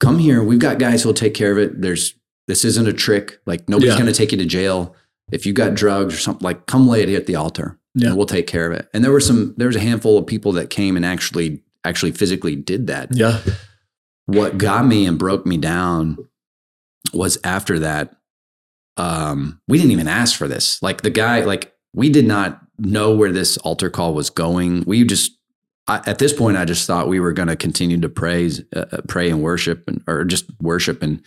come 0.00 0.18
here. 0.18 0.42
We've 0.42 0.58
got 0.58 0.78
guys 0.78 1.02
who'll 1.02 1.14
take 1.14 1.34
care 1.34 1.52
of 1.52 1.58
it. 1.58 1.80
There's 1.82 2.14
this 2.50 2.64
isn't 2.64 2.88
a 2.88 2.92
trick. 2.92 3.40
Like 3.46 3.68
nobody's 3.68 3.92
Yeah. 3.92 4.00
going 4.00 4.12
to 4.12 4.18
take 4.18 4.32
you 4.32 4.38
to 4.38 4.44
jail. 4.44 4.94
If 5.30 5.46
you 5.46 5.52
got 5.52 5.74
drugs 5.74 6.12
or 6.14 6.18
something, 6.18 6.44
like 6.44 6.66
come 6.66 6.88
lay 6.88 7.02
it 7.02 7.08
at 7.10 7.26
the 7.26 7.36
altar 7.36 7.78
Yeah. 7.94 8.08
and 8.08 8.16
we'll 8.16 8.26
take 8.26 8.48
care 8.48 8.66
of 8.70 8.76
it. 8.76 8.88
And 8.92 9.04
there 9.04 9.12
were 9.12 9.20
some, 9.20 9.54
there 9.56 9.68
was 9.68 9.76
a 9.76 9.80
handful 9.80 10.18
of 10.18 10.26
people 10.26 10.50
that 10.52 10.68
came 10.70 10.96
and 10.96 11.06
actually, 11.06 11.62
actually 11.84 12.10
physically 12.10 12.56
did 12.56 12.88
that 12.88 13.08
Yeah. 13.14 13.38
what 14.26 14.58
got 14.58 14.84
me 14.86 15.06
and 15.06 15.16
broke 15.18 15.46
me 15.46 15.56
down 15.56 16.18
was 17.14 17.38
after 17.44 17.78
that 17.78 18.16
um 18.96 19.60
we 19.68 19.78
didn't 19.78 19.92
even 19.92 20.08
ask 20.08 20.36
for 20.36 20.46
this 20.48 20.82
like 20.82 21.02
the 21.02 21.10
guy 21.10 21.40
like 21.44 21.72
we 21.94 22.10
did 22.10 22.26
not 22.26 22.60
know 22.78 23.14
where 23.14 23.32
this 23.32 23.56
altar 23.58 23.88
call 23.88 24.12
was 24.14 24.28
going 24.30 24.84
we 24.86 25.04
just 25.04 25.32
I, 25.88 26.02
at 26.06 26.18
this 26.18 26.32
point 26.32 26.56
i 26.58 26.64
just 26.64 26.86
thought 26.86 27.08
we 27.08 27.18
were 27.20 27.32
going 27.32 27.48
to 27.48 27.56
continue 27.56 27.98
to 28.00 28.08
praise 28.08 28.62
uh, 28.76 28.84
uh, 28.92 29.00
pray 29.08 29.30
and 29.30 29.42
worship 29.42 29.84
and 29.88 30.02
or 30.06 30.24
just 30.24 30.44
worship 30.60 31.02
and 31.02 31.22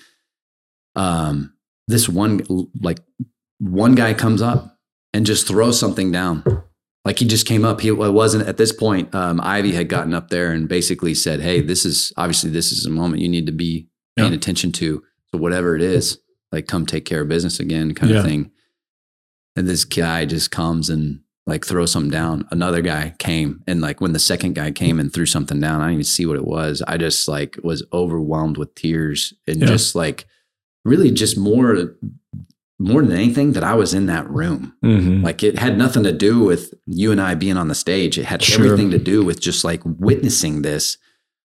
um 0.96 1.54
this 1.88 2.08
one 2.08 2.42
like 2.82 3.00
one 3.60 3.96
guy 3.96 4.14
comes 4.14 4.42
up 4.42 4.78
and 5.14 5.26
just 5.26 5.48
throws 5.48 5.80
something 5.80 6.12
down 6.12 6.44
like 7.06 7.20
he 7.20 7.26
just 7.26 7.46
came 7.48 7.66
up 7.66 7.82
he 7.82 7.92
wasn't 7.92 8.48
at 8.48 8.58
this 8.58 8.72
point 8.72 9.14
um, 9.16 9.40
ivy 9.42 9.72
had 9.74 9.90
gotten 9.90 10.14
up 10.14 10.30
there 10.30 10.52
and 10.52 10.68
basically 10.70 11.14
said 11.14 11.40
hey 11.42 11.62
this 11.62 11.86
is 11.86 12.14
obviously 12.18 12.50
this 12.50 12.72
is 12.72 12.86
a 12.86 12.90
moment 12.90 13.22
you 13.22 13.30
need 13.30 13.46
to 13.46 13.52
be 13.52 13.88
paying 14.18 14.32
Yeah. 14.32 14.38
attention 14.38 14.72
to 14.74 15.04
so 15.32 15.38
whatever 15.38 15.76
it 15.76 15.82
is 15.82 16.20
like 16.52 16.68
come 16.68 16.86
take 16.86 17.06
care 17.06 17.22
of 17.22 17.28
business 17.28 17.60
again 17.60 17.94
kind 17.94 18.12
Yeah. 18.12 18.20
of 18.20 18.26
thing 18.26 18.52
and 19.56 19.68
this 19.68 19.86
guy 19.86 20.26
just 20.26 20.52
comes 20.52 20.90
and 20.90 21.22
like 21.46 21.66
throws 21.66 21.92
something 21.92 22.12
down 22.12 22.48
another 22.52 22.82
guy 22.82 23.14
came 23.20 23.62
and 23.68 23.82
like 23.82 24.00
when 24.00 24.14
the 24.14 24.20
second 24.20 24.54
guy 24.56 24.72
came 24.72 25.00
and 25.00 25.12
threw 25.14 25.26
something 25.26 25.60
down 25.60 25.82
i 25.82 25.86
didn't 25.86 25.94
even 25.96 26.04
see 26.06 26.26
what 26.26 26.38
it 26.38 26.46
was 26.46 26.82
i 26.88 26.96
just 26.98 27.28
like 27.28 27.58
was 27.64 27.84
overwhelmed 27.92 28.58
with 28.58 28.74
tears 28.76 29.34
and 29.48 29.60
Yeah. 29.60 29.68
just 29.68 29.94
like 29.96 30.26
really 30.86 31.12
just 31.12 31.38
more 31.38 31.96
more 32.80 33.02
than 33.02 33.14
anything 33.14 33.54
that 33.54 33.64
i 33.64 33.74
was 33.74 33.94
in 33.94 34.08
that 34.08 34.30
room 34.30 34.76
Mm-hmm. 34.84 35.24
like 35.24 35.44
it 35.44 35.58
had 35.60 35.78
nothing 35.78 36.04
to 36.04 36.12
do 36.12 36.40
with 36.44 36.74
you 36.86 37.12
and 37.12 37.22
I 37.22 37.36
being 37.36 37.56
on 37.58 37.70
the 37.70 37.76
stage. 37.76 38.18
It 38.18 38.26
had 38.26 38.44
Sure. 38.44 38.66
everything 38.66 38.92
to 38.92 38.98
do 38.98 39.24
with 39.24 39.40
just 39.40 39.64
like 39.64 39.82
witnessing 39.86 40.62
this, 40.64 40.98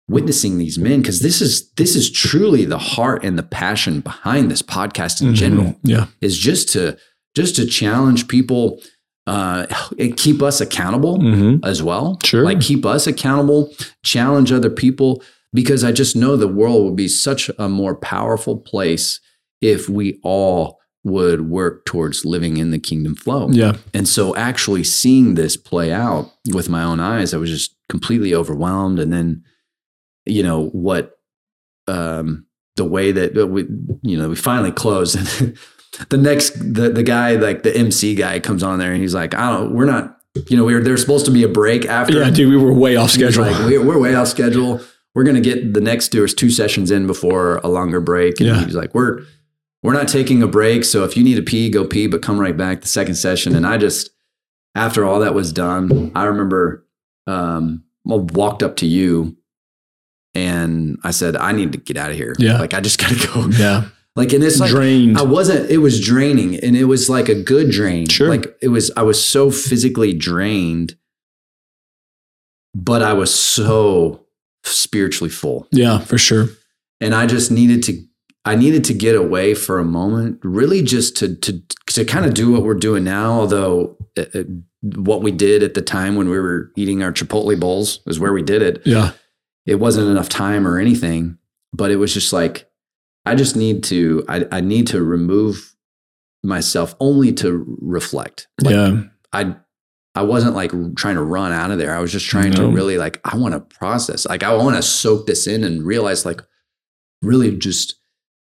witnessing 0.08 0.58
these 0.58 0.78
men, 0.78 1.00
because 1.02 1.18
this 1.20 1.40
is 1.42 1.68
this 1.72 1.96
is 1.96 2.10
truly 2.10 2.64
the 2.64 2.78
heart 2.78 3.24
and 3.24 3.36
the 3.36 3.42
passion 3.42 4.00
behind 4.00 4.48
this 4.50 4.62
podcast 4.62 5.20
in 5.20 5.34
general. 5.34 5.64
Mm-hmm. 5.72 5.88
Yeah. 5.90 6.06
Is 6.20 6.38
just 6.38 6.68
to 6.74 6.96
just 7.34 7.56
to 7.56 7.66
challenge 7.66 8.28
people 8.28 8.80
uh, 9.26 9.66
and 9.98 10.16
keep 10.16 10.40
us 10.42 10.60
accountable 10.60 11.18
Mm-hmm. 11.18 11.64
as 11.64 11.82
well. 11.82 12.18
Sure. 12.22 12.44
Like 12.44 12.60
keep 12.60 12.86
us 12.86 13.08
accountable, 13.08 13.72
challenge 14.04 14.52
other 14.52 14.70
people, 14.70 15.22
because 15.52 15.84
I 15.84 15.92
just 15.92 16.16
know 16.16 16.36
the 16.36 16.48
world 16.48 16.84
would 16.84 16.96
be 16.96 17.08
such 17.08 17.50
a 17.58 17.68
more 17.68 17.94
powerful 17.94 18.56
place 18.56 19.20
if 19.60 19.88
we 19.88 20.20
all 20.22 20.78
would 21.06 21.48
work 21.48 21.84
towards 21.84 22.24
living 22.24 22.56
in 22.56 22.72
the 22.72 22.78
kingdom 22.80 23.14
flow. 23.14 23.48
Yeah. 23.50 23.76
And 23.94 24.08
so 24.08 24.34
actually 24.34 24.82
seeing 24.82 25.34
this 25.34 25.56
play 25.56 25.92
out 25.92 26.32
with 26.52 26.68
my 26.68 26.82
own 26.82 26.98
eyes, 26.98 27.32
I 27.32 27.36
was 27.36 27.48
just 27.48 27.76
completely 27.88 28.34
overwhelmed. 28.34 28.98
And 28.98 29.12
then, 29.12 29.44
you 30.24 30.42
know, 30.42 30.66
what 30.70 31.12
um 31.86 32.46
the 32.74 32.84
way 32.84 33.12
that 33.12 33.34
we 33.48 33.66
you 34.02 34.18
know, 34.18 34.28
we 34.28 34.36
finally 34.36 34.72
closed 34.72 35.16
and 35.16 35.56
the 36.08 36.16
next 36.16 36.50
the 36.58 36.90
the 36.90 37.04
guy, 37.04 37.36
like 37.36 37.62
the 37.62 37.74
MC 37.74 38.16
guy 38.16 38.40
comes 38.40 38.64
on 38.64 38.80
there 38.80 38.92
and 38.92 39.00
he's 39.00 39.14
like, 39.14 39.32
I 39.34 39.50
don't 39.50 39.74
we're 39.74 39.84
not 39.84 40.18
you 40.48 40.56
know, 40.56 40.64
we 40.64 40.74
were 40.74 40.80
there's 40.80 41.00
supposed 41.00 41.24
to 41.26 41.30
be 41.30 41.44
a 41.44 41.48
break 41.48 41.86
after 41.86 42.18
Yeah, 42.18 42.30
dude, 42.30 42.50
we 42.50 42.56
were 42.56 42.72
way 42.72 42.96
off 42.96 43.10
schedule. 43.10 43.44
Like, 43.44 43.58
we're, 43.64 43.84
we're 43.84 43.98
way 43.98 44.14
off 44.16 44.26
schedule. 44.28 44.80
We're 45.16 45.24
gonna 45.24 45.40
get 45.40 45.74
the 45.74 45.80
next 45.80 46.12
there's 46.12 46.32
two 46.34 46.50
sessions 46.50 46.90
in 46.92 47.06
before 47.08 47.56
a 47.64 47.68
longer 47.68 48.00
break. 48.00 48.38
And 48.38 48.48
Yeah. 48.50 48.64
he's 48.64 48.74
like, 48.76 48.94
we're 48.94 49.22
we're 49.82 49.92
not 49.94 50.06
taking 50.08 50.42
a 50.42 50.46
break. 50.46 50.84
So 50.84 51.02
if 51.04 51.16
you 51.16 51.24
need 51.24 51.34
to 51.36 51.42
pee, 51.42 51.70
go 51.70 51.84
pee, 51.86 52.06
but 52.06 52.20
come 52.22 52.38
right 52.38 52.56
back 52.56 52.82
the 52.82 52.86
second 52.88 53.14
session. 53.16 53.56
And 53.56 53.66
I 53.66 53.78
just 53.78 54.10
after 54.74 55.04
all 55.04 55.20
that 55.20 55.34
was 55.34 55.52
done, 55.52 56.12
I 56.14 56.24
remember 56.24 56.86
um 57.26 57.82
I 58.08 58.14
walked 58.14 58.62
up 58.62 58.76
to 58.76 58.86
you 58.86 59.36
and 60.34 60.98
I 61.02 61.10
said, 61.12 61.34
I 61.34 61.52
need 61.52 61.72
to 61.72 61.78
get 61.78 61.96
out 61.96 62.10
of 62.10 62.16
here. 62.16 62.34
Yeah. 62.38 62.58
Like 62.58 62.74
I 62.74 62.80
just 62.80 62.98
gotta 63.00 63.16
go. 63.26 63.48
yeah. 63.58 63.88
Like 64.16 64.32
and 64.32 64.42
it's 64.42 64.58
like 64.60 64.70
Drained. 64.70 65.18
I 65.18 65.22
wasn't, 65.22 65.70
it 65.70 65.76
was 65.76 66.00
draining 66.02 66.56
and 66.60 66.74
it 66.74 66.84
was 66.84 67.10
like 67.10 67.28
a 67.28 67.34
good 67.34 67.70
drain. 67.70 68.08
Sure. 68.08 68.28
Like 68.30 68.56
it 68.62 68.68
was, 68.68 68.90
I 68.96 69.02
was 69.02 69.22
so 69.22 69.50
physically 69.50 70.14
drained, 70.14 70.96
but 72.74 73.02
I 73.02 73.12
was 73.12 73.34
so 73.34 74.25
spiritually 74.66 75.30
full. 75.30 75.66
yeah, 75.72 75.98
for 76.00 76.18
sure. 76.18 76.48
And 77.00 77.14
I 77.14 77.26
just 77.26 77.50
needed 77.50 77.82
to, 77.84 78.02
I 78.44 78.54
needed 78.56 78.84
to 78.84 78.94
get 78.94 79.14
away 79.16 79.54
for 79.54 79.78
a 79.78 79.84
moment, 79.84 80.40
really 80.42 80.82
just 80.82 81.16
to, 81.18 81.34
to, 81.36 81.62
to 81.88 82.04
kind 82.04 82.24
of 82.26 82.32
do 82.34 82.52
what 82.52 82.62
we're 82.62 82.74
doing 82.74 83.04
now. 83.04 83.32
Although 83.40 83.96
uh, 84.16 84.24
uh, 84.34 84.42
what 84.82 85.22
we 85.22 85.30
did 85.30 85.62
at 85.62 85.74
the 85.74 85.82
time 85.82 86.14
when 86.16 86.28
we 86.28 86.38
were 86.38 86.70
eating 86.76 87.02
our 87.02 87.12
Chipotle 87.12 87.58
bowls 87.58 88.00
is 88.06 88.18
where 88.20 88.32
we 88.32 88.42
did 88.42 88.62
it 88.62 88.82
Yeah. 88.86 89.12
it 89.66 89.76
wasn't 89.76 90.08
enough 90.08 90.28
time 90.28 90.66
or 90.66 90.78
anything, 90.78 91.38
but 91.72 91.90
it 91.90 91.96
was 91.96 92.14
just 92.14 92.32
like, 92.32 92.70
I 93.24 93.34
just 93.34 93.56
need 93.56 93.82
to, 93.84 94.24
I, 94.28 94.46
I 94.52 94.60
need 94.60 94.86
to 94.88 95.02
remove 95.02 95.74
myself 96.42 96.94
only 97.00 97.32
to 97.34 97.64
reflect. 97.80 98.46
Like 98.62 98.74
yeah. 98.74 99.02
I, 99.32 99.56
I 100.16 100.22
wasn't 100.22 100.54
like 100.56 100.72
trying 100.96 101.16
to 101.16 101.22
run 101.22 101.52
out 101.52 101.70
of 101.70 101.78
there. 101.78 101.94
I 101.94 102.00
was 102.00 102.10
just 102.10 102.26
trying 102.26 102.50
No. 102.50 102.56
to 102.62 102.68
really 102.68 102.96
like, 102.98 103.20
I 103.24 103.36
want 103.36 103.52
to 103.54 103.60
process, 103.60 104.26
like, 104.26 104.42
I 104.42 104.54
want 104.56 104.74
to 104.76 104.82
soak 104.82 105.26
this 105.26 105.46
in 105.46 105.62
and 105.62 105.84
realize 105.86 106.24
like 106.24 106.40
really 107.22 107.56
just 107.56 107.96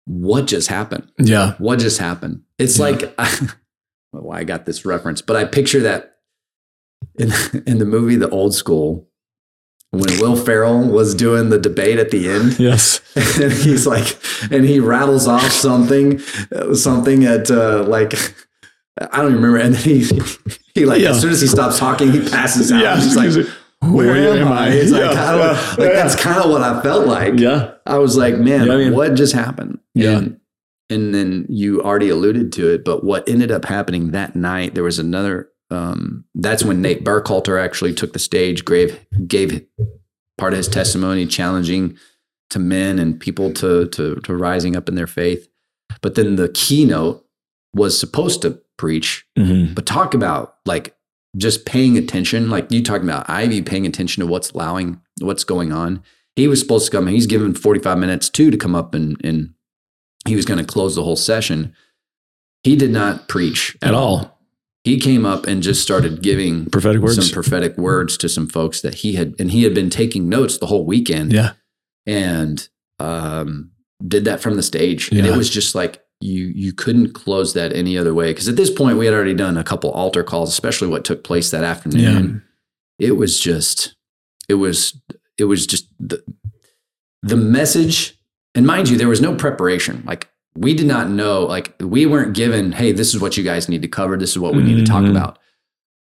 what 0.06 0.46
just 0.46 0.68
happened. 0.68 1.10
Yeah. 1.18 1.54
What 1.58 1.78
just 1.78 1.98
happened? 1.98 2.42
It's 2.58 2.78
Yeah. 2.78 2.84
like, 2.86 3.14
I, 3.18 3.48
why 4.12 4.38
I 4.38 4.44
got 4.44 4.64
this 4.64 4.84
reference, 4.86 5.20
but 5.20 5.36
I 5.36 5.44
picture 5.44 5.80
that 5.80 6.16
in, 7.18 7.30
in 7.66 7.78
the 7.78 7.84
movie, 7.84 8.16
The 8.16 8.30
Old 8.30 8.54
School, 8.54 9.06
when 9.90 10.18
Will 10.20 10.36
Ferrell 10.36 10.86
was 10.88 11.14
doing 11.14 11.48
the 11.50 11.58
debate 11.58 11.98
at 11.98 12.10
the 12.10 12.28
end, 12.30 12.58
Yes. 12.58 13.00
and 13.40 13.52
he's 13.52 13.86
like, 13.86 14.18
and 14.50 14.64
he 14.64 14.80
rattles 14.80 15.26
off 15.28 15.50
something, 15.50 16.18
something 16.74 17.24
at 17.24 17.50
uh, 17.50 17.84
like, 17.84 18.14
I 19.00 19.18
don't 19.18 19.32
even 19.32 19.42
remember. 19.42 19.58
And 19.58 19.74
then 19.74 19.82
he, 19.82 20.20
he 20.78 20.86
like, 20.86 21.00
Yeah. 21.00 21.10
as 21.10 21.20
soon 21.20 21.30
as 21.30 21.40
he 21.40 21.46
stops 21.46 21.78
talking, 21.78 22.10
he 22.12 22.20
passes 22.28 22.70
out. 22.72 22.80
Yeah. 22.82 22.96
He's 22.96 23.16
like, 23.16 23.46
where, 23.80 24.38
am 24.38 24.50
I? 24.52 24.68
It's 24.70 24.90
like, 24.90 25.12
Yeah. 25.12 25.24
I 25.24 25.32
don't, 25.32 25.40
Yeah. 25.40 25.74
like 25.84 25.92
that's 25.94 26.14
kind 26.16 26.42
of 26.42 26.50
what 26.50 26.62
I 26.62 26.80
felt 26.82 27.06
like. 27.06 27.38
Yeah. 27.38 27.72
I 27.86 27.98
was 27.98 28.16
like, 28.16 28.36
man, 28.38 28.70
I 28.70 28.76
mean- 28.76 28.94
what 28.94 29.14
just 29.14 29.32
happened? 29.32 29.78
Yeah. 29.94 30.18
And 30.18 30.40
and 30.90 31.14
then 31.14 31.44
you 31.50 31.82
already 31.82 32.08
alluded 32.08 32.50
to 32.54 32.72
it, 32.72 32.82
but 32.82 33.04
what 33.04 33.28
ended 33.28 33.50
up 33.50 33.66
happening 33.66 34.12
that 34.12 34.34
night, 34.34 34.74
there 34.74 34.84
was 34.84 34.98
another. 34.98 35.50
Um, 35.70 36.24
that's 36.34 36.64
when 36.64 36.80
Nate 36.80 37.04
Burkhalter 37.04 37.62
actually 37.62 37.92
took 37.92 38.14
the 38.14 38.18
stage, 38.18 38.64
gave 38.64 38.98
gave 39.26 39.66
part 40.38 40.54
of 40.54 40.56
his 40.56 40.66
testimony, 40.68 41.26
challenging 41.26 41.98
to 42.48 42.58
men 42.58 42.98
and 42.98 43.20
people 43.20 43.52
to 43.54 43.86
to 43.88 44.14
to 44.16 44.34
rising 44.34 44.76
up 44.76 44.88
in 44.88 44.94
their 44.94 45.06
faith. 45.06 45.46
But 46.00 46.14
then 46.14 46.36
the 46.36 46.48
keynote 46.48 47.22
was 47.74 47.98
supposed 47.98 48.42
to 48.42 48.60
preach, 48.76 49.24
Mhm. 49.38 49.74
but 49.74 49.86
talk 49.86 50.14
about 50.14 50.54
like 50.66 50.94
just 51.36 51.66
paying 51.66 51.96
attention, 51.98 52.48
like 52.50 52.70
you 52.72 52.82
talking 52.82 53.08
about 53.08 53.28
Ivy 53.28 53.62
paying 53.62 53.86
attention 53.86 54.22
to 54.22 54.26
what's 54.26 54.50
allowing, 54.50 55.00
what's 55.20 55.44
going 55.44 55.72
on. 55.72 56.02
He 56.36 56.48
was 56.48 56.60
supposed 56.60 56.86
to 56.86 56.90
come. 56.92 57.06
He's 57.08 57.26
given 57.26 57.54
forty 57.54 57.80
five 57.80 57.98
minutes 57.98 58.28
too 58.30 58.50
to 58.50 58.56
come 58.56 58.74
up 58.74 58.94
and 58.94 59.16
and 59.24 59.50
he 60.26 60.34
was 60.36 60.44
going 60.44 60.58
to 60.58 60.64
close 60.64 60.94
the 60.94 61.02
whole 61.04 61.16
session. 61.16 61.72
He 62.64 62.76
did 62.76 62.90
not 62.90 63.28
preach 63.28 63.76
At 63.82 63.94
all. 63.94 64.38
He 64.84 64.98
came 64.98 65.26
up 65.26 65.46
and 65.46 65.62
just 65.62 65.82
started 65.82 66.22
giving 66.22 66.66
Prophetic 66.66 67.02
words. 67.02 67.16
some 67.16 67.32
prophetic 67.32 67.76
words 67.76 68.16
to 68.18 68.28
some 68.28 68.46
folks 68.46 68.80
that 68.80 68.94
he 68.96 69.14
had, 69.14 69.34
and 69.38 69.50
he 69.50 69.62
had 69.64 69.74
been 69.74 69.90
taking 69.90 70.28
notes 70.28 70.56
the 70.58 70.66
whole 70.66 70.84
weekend 70.86 71.32
yeah. 71.32 71.52
and 72.06 72.68
um, 72.98 73.70
did 74.06 74.24
that 74.24 74.40
from 74.40 74.56
the 74.56 74.62
stage. 74.62 75.10
And 75.12 75.26
it 75.26 75.36
was 75.36 75.50
just 75.50 75.74
like 75.74 76.02
you 76.20 76.46
you 76.46 76.72
couldn't 76.72 77.12
close 77.12 77.54
that 77.54 77.72
any 77.72 77.96
other 77.96 78.12
way 78.12 78.30
because 78.32 78.48
at 78.48 78.56
this 78.56 78.70
point 78.70 78.98
we 78.98 79.04
had 79.04 79.14
already 79.14 79.34
done 79.34 79.56
a 79.56 79.62
couple 79.64 79.90
altar 79.92 80.24
calls, 80.24 80.48
especially 80.50 80.88
what 80.88 81.04
took 81.04 81.22
place 81.22 81.50
that 81.50 81.62
afternoon. 81.64 82.42
It 82.98 83.12
was 83.16 83.38
just 83.38 83.94
it 84.48 84.54
was 84.54 85.00
it 85.38 85.44
was 85.44 85.66
just 85.66 85.86
the 86.00 86.22
the 87.22 87.36
message. 87.36 88.18
And 88.56 88.66
mind 88.66 88.88
you, 88.88 88.96
there 88.96 89.08
was 89.08 89.20
no 89.20 89.36
preparation. 89.36 90.02
Like 90.04 90.28
we 90.56 90.74
did 90.74 90.86
not 90.86 91.08
know. 91.08 91.44
Like 91.44 91.74
we 91.80 92.06
weren't 92.06 92.34
given, 92.34 92.72
hey, 92.72 92.90
this 92.90 93.14
is 93.14 93.20
what 93.20 93.36
you 93.36 93.44
guys 93.44 93.68
need 93.68 93.82
to 93.82 93.88
cover. 93.88 94.16
This 94.16 94.30
is 94.30 94.38
what 94.40 94.54
we 94.56 94.62
need 94.64 94.78
to 94.78 94.84
talk 94.84 95.04
Mhm. 95.04 95.10
about. 95.10 95.38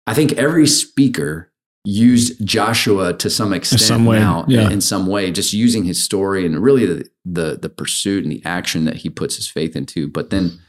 I 0.05 0.13
think 0.13 0.33
every 0.33 0.67
speaker 0.67 1.52
used 1.85 2.45
Joshua 2.45 3.13
to 3.13 3.29
some 3.29 3.51
extent 3.53 3.81
some 3.81 4.05
way, 4.05 4.17
now 4.19 4.45
yeah. 4.47 4.69
in 4.69 4.79
some 4.81 5.05
way, 5.05 5.31
just 5.31 5.53
using 5.53 5.83
his 5.83 6.01
story 6.01 6.45
and 6.45 6.61
really 6.63 6.85
the, 6.85 7.09
the 7.25 7.57
the 7.61 7.69
pursuit 7.69 8.23
and 8.23 8.31
the 8.31 8.41
action 8.45 8.85
that 8.85 8.97
he 8.97 9.09
puts 9.09 9.35
his 9.35 9.47
faith 9.47 9.75
into. 9.75 10.07
But 10.07 10.29
then 10.29 10.59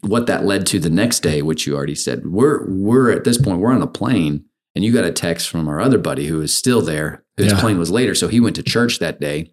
what 0.00 0.26
that 0.26 0.44
led 0.44 0.66
to 0.66 0.78
the 0.78 0.90
next 0.90 1.20
day, 1.20 1.42
which 1.42 1.66
you 1.66 1.76
already 1.76 1.94
said, 1.94 2.26
we're 2.26 2.64
we're 2.68 3.10
at 3.10 3.24
this 3.24 3.38
point, 3.38 3.60
we're 3.60 3.72
on 3.72 3.82
a 3.82 3.86
plane, 3.86 4.44
and 4.74 4.84
you 4.84 4.92
got 4.92 5.04
a 5.04 5.12
text 5.12 5.48
from 5.48 5.68
our 5.68 5.80
other 5.80 5.98
buddy 5.98 6.26
who 6.26 6.40
is 6.40 6.54
still 6.54 6.82
there. 6.82 7.24
His 7.36 7.52
Yeah. 7.52 7.60
plane 7.60 7.78
was 7.78 7.90
later, 7.90 8.14
so 8.14 8.28
he 8.28 8.40
went 8.40 8.56
to 8.56 8.62
church 8.62 8.98
that 8.98 9.20
day, 9.20 9.52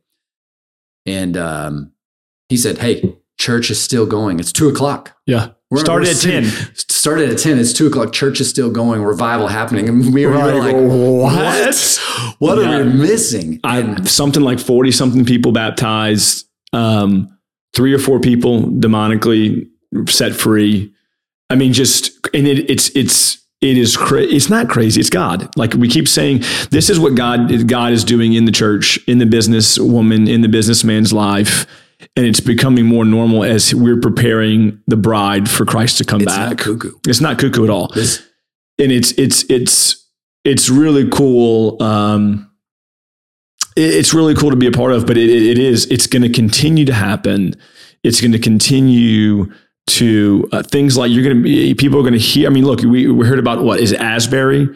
and 1.06 1.38
um, 1.38 1.92
he 2.50 2.58
said, 2.58 2.80
"Hey, 2.80 3.18
church 3.38 3.70
is 3.70 3.80
still 3.82 4.06
going. 4.06 4.40
It's 4.40 4.52
two 4.52 4.70
o'clock." 4.70 5.16
Yeah. 5.26 5.50
We're- 5.74 5.84
Started 5.84 6.06
we're 6.06 6.12
at 6.12 6.18
sitting- 6.18 6.50
10. 6.50 6.68
Started 6.76 7.30
at 7.32 7.38
10. 7.40 7.58
It's 7.58 7.74
two 7.74 7.88
o'clock. 7.88 8.14
Church 8.14 8.40
is 8.40 8.48
still 8.48 8.70
going. 8.70 9.02
Revival 9.02 9.48
happening. 9.48 9.90
And 9.90 10.14
we 10.14 10.26
were 10.28 10.34
Right. 10.34 10.54
like, 10.56 10.76
What? 10.76 11.34
what? 11.34 12.00
What 12.38 12.58
Yeah. 12.60 12.78
are 12.78 12.84
we 12.86 12.92
missing? 12.94 13.60
I, 13.64 14.04
something 14.04 14.44
like 14.44 14.60
40 14.60 14.92
something 14.92 15.26
people 15.26 15.52
baptized, 15.52 16.46
um, 16.74 17.28
three 17.76 17.92
or 17.92 17.98
four 18.00 18.20
people 18.20 18.62
demonically 18.70 19.66
set 20.08 20.36
free. 20.36 20.92
I 21.50 21.56
mean, 21.56 21.74
just, 21.74 22.12
and 22.36 22.48
it, 22.48 22.70
it's, 22.70 22.90
it's, 22.96 23.40
it 23.62 23.78
is 23.78 23.96
cra- 23.98 24.22
it's 24.22 24.50
not 24.50 24.70
crazy. 24.70 25.00
It's 25.00 25.10
God. 25.10 25.50
Like 25.56 25.74
we 25.74 25.88
keep 25.88 26.08
saying, 26.08 26.44
this 26.70 26.90
is 26.90 27.00
what 27.00 27.16
God, 27.16 27.68
God 27.68 27.94
is 27.94 28.04
doing 28.04 28.34
in 28.34 28.46
the 28.46 28.52
church, 28.52 29.00
in 29.08 29.18
the 29.18 29.26
business 29.26 29.80
woman, 29.80 30.28
in 30.28 30.42
the 30.42 30.48
businessman's 30.50 31.12
life. 31.14 31.66
And 32.16 32.26
it's 32.26 32.40
becoming 32.40 32.86
more 32.86 33.06
normal 33.06 33.44
as 33.44 33.74
we're 33.74 34.00
preparing 34.00 34.82
the 34.88 34.98
bride 34.98 35.50
for 35.50 35.66
Christ 35.66 35.98
to 36.00 36.06
come 36.06 36.22
it's 36.22 36.32
back. 36.32 36.50
not 36.52 36.58
cuckoo. 36.60 36.92
It's 37.08 37.22
not 37.22 37.40
cuckoo 37.40 37.64
at 37.64 37.70
all 37.70 37.88
This, 37.94 38.22
and 38.80 38.92
it's 38.92 39.12
it's 39.14 39.44
it's 39.50 40.08
it's 40.44 40.70
really 40.70 41.10
cool. 41.10 41.82
Um, 41.82 42.50
it- 43.76 43.94
it's 43.96 44.14
really 44.14 44.36
cool 44.36 44.50
to 44.52 44.56
be 44.56 44.68
a 44.68 44.72
part 44.72 44.92
of, 44.92 45.06
but 45.08 45.18
it, 45.18 45.30
it 45.30 45.58
is 45.58 45.86
it's 45.88 46.08
going 46.08 46.24
to 46.24 46.30
continue 46.30 46.86
to 46.86 46.94
happen. 46.94 47.56
It's 48.04 48.20
going 48.22 48.34
to 48.34 48.40
continue 48.40 49.52
to 49.88 50.48
uh, 50.52 50.64
things 50.64 50.98
like 50.98 51.12
you're 51.12 51.24
going 51.24 51.38
to 51.38 51.44
be 51.44 51.74
people 51.74 52.00
are 52.00 52.04
going 52.04 52.14
to 52.14 52.20
hear. 52.20 52.48
I 52.48 52.50
mean, 52.54 52.66
look, 52.66 52.82
we, 52.82 53.08
we 53.08 53.26
heard 53.28 53.40
about 53.40 53.64
what 53.64 53.80
is 53.80 53.94
Asbury. 53.94 54.70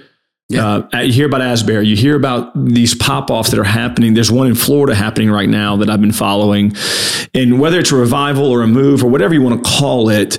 Yeah. 0.49 0.83
Uh, 0.93 0.99
you 0.99 1.11
hear 1.11 1.25
about 1.25 1.41
Asbury. 1.41 1.87
You 1.87 1.97
hear 1.97 2.15
about 2.15 2.51
these 2.55 2.95
pop 2.95 3.29
offs 3.29 3.51
that 3.51 3.59
are 3.59 3.65
happening. 3.65 4.13
There's 4.13 4.31
one 4.31 4.47
in 4.47 4.55
Florida 4.55 4.95
happening 4.95 5.29
right 5.29 5.49
now 5.49 5.75
that 5.77 5.89
I've 5.89 5.99
been 5.99 6.13
following. 6.13 6.73
And 7.33 7.59
whether 7.59 7.79
it's 7.79 7.91
a 7.91 7.97
revival 7.97 8.45
or 8.45 8.61
a 8.61 8.67
move 8.67 9.03
or 9.03 9.07
whatever 9.09 9.33
you 9.33 9.41
want 9.41 9.61
to 9.61 9.69
call 9.69 10.09
it, 10.09 10.37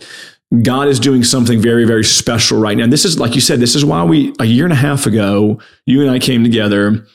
God 0.63 0.89
is 0.89 0.99
doing 0.99 1.25
something 1.25 1.61
very, 1.61 1.85
very 1.85 2.05
special 2.05 2.59
right 2.59 2.77
now. 2.77 2.85
And 2.85 2.93
this 2.93 3.05
is, 3.05 3.21
like 3.21 3.35
you 3.35 3.43
said, 3.43 3.61
this 3.61 3.75
is 3.75 3.85
why 3.85 4.03
we, 4.03 4.33
a 4.41 4.47
year 4.47 4.65
and 4.65 4.73
a 4.73 4.77
half 4.77 5.05
ago, 5.05 5.61
you 5.85 6.01
and 6.01 6.11
I 6.11 6.19
came 6.19 6.43
together 6.43 7.07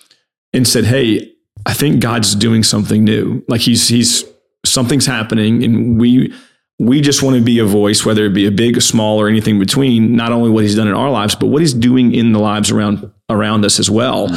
and 0.54 0.68
said, 0.68 0.86
Hey, 0.86 1.34
I 1.66 1.74
think 1.74 2.00
God's 2.00 2.36
doing 2.36 2.62
something 2.62 3.04
new. 3.04 3.44
Like 3.48 3.62
he's, 3.62 3.88
he's, 3.88 4.24
something's 4.66 5.08
happening 5.08 5.64
and 5.64 6.00
we, 6.00 6.32
we 6.80 7.02
just 7.02 7.22
want 7.22 7.36
to 7.36 7.42
be 7.42 7.60
a 7.60 7.66
voice, 7.66 8.06
whether 8.06 8.26
it 8.26 8.34
be 8.34 8.46
a 8.46 8.52
big, 8.52 8.78
a 8.78 8.82
small, 8.82 9.20
or 9.20 9.28
anything 9.28 9.60
between. 9.60 10.16
Not 10.16 10.32
only 10.32 10.50
what 10.50 10.64
he's 10.64 10.76
done 10.76 10.88
in 10.88 10.94
our 10.94 11.12
lives, 11.12 11.36
but 11.36 11.48
what 11.48 11.62
he's 11.62 11.74
doing 11.74 12.14
in 12.14 12.32
the 12.32 12.40
lives 12.40 12.72
around 12.72 13.12
around 13.30 13.64
us 13.66 13.80
as 13.80 13.90
well. 13.90 14.30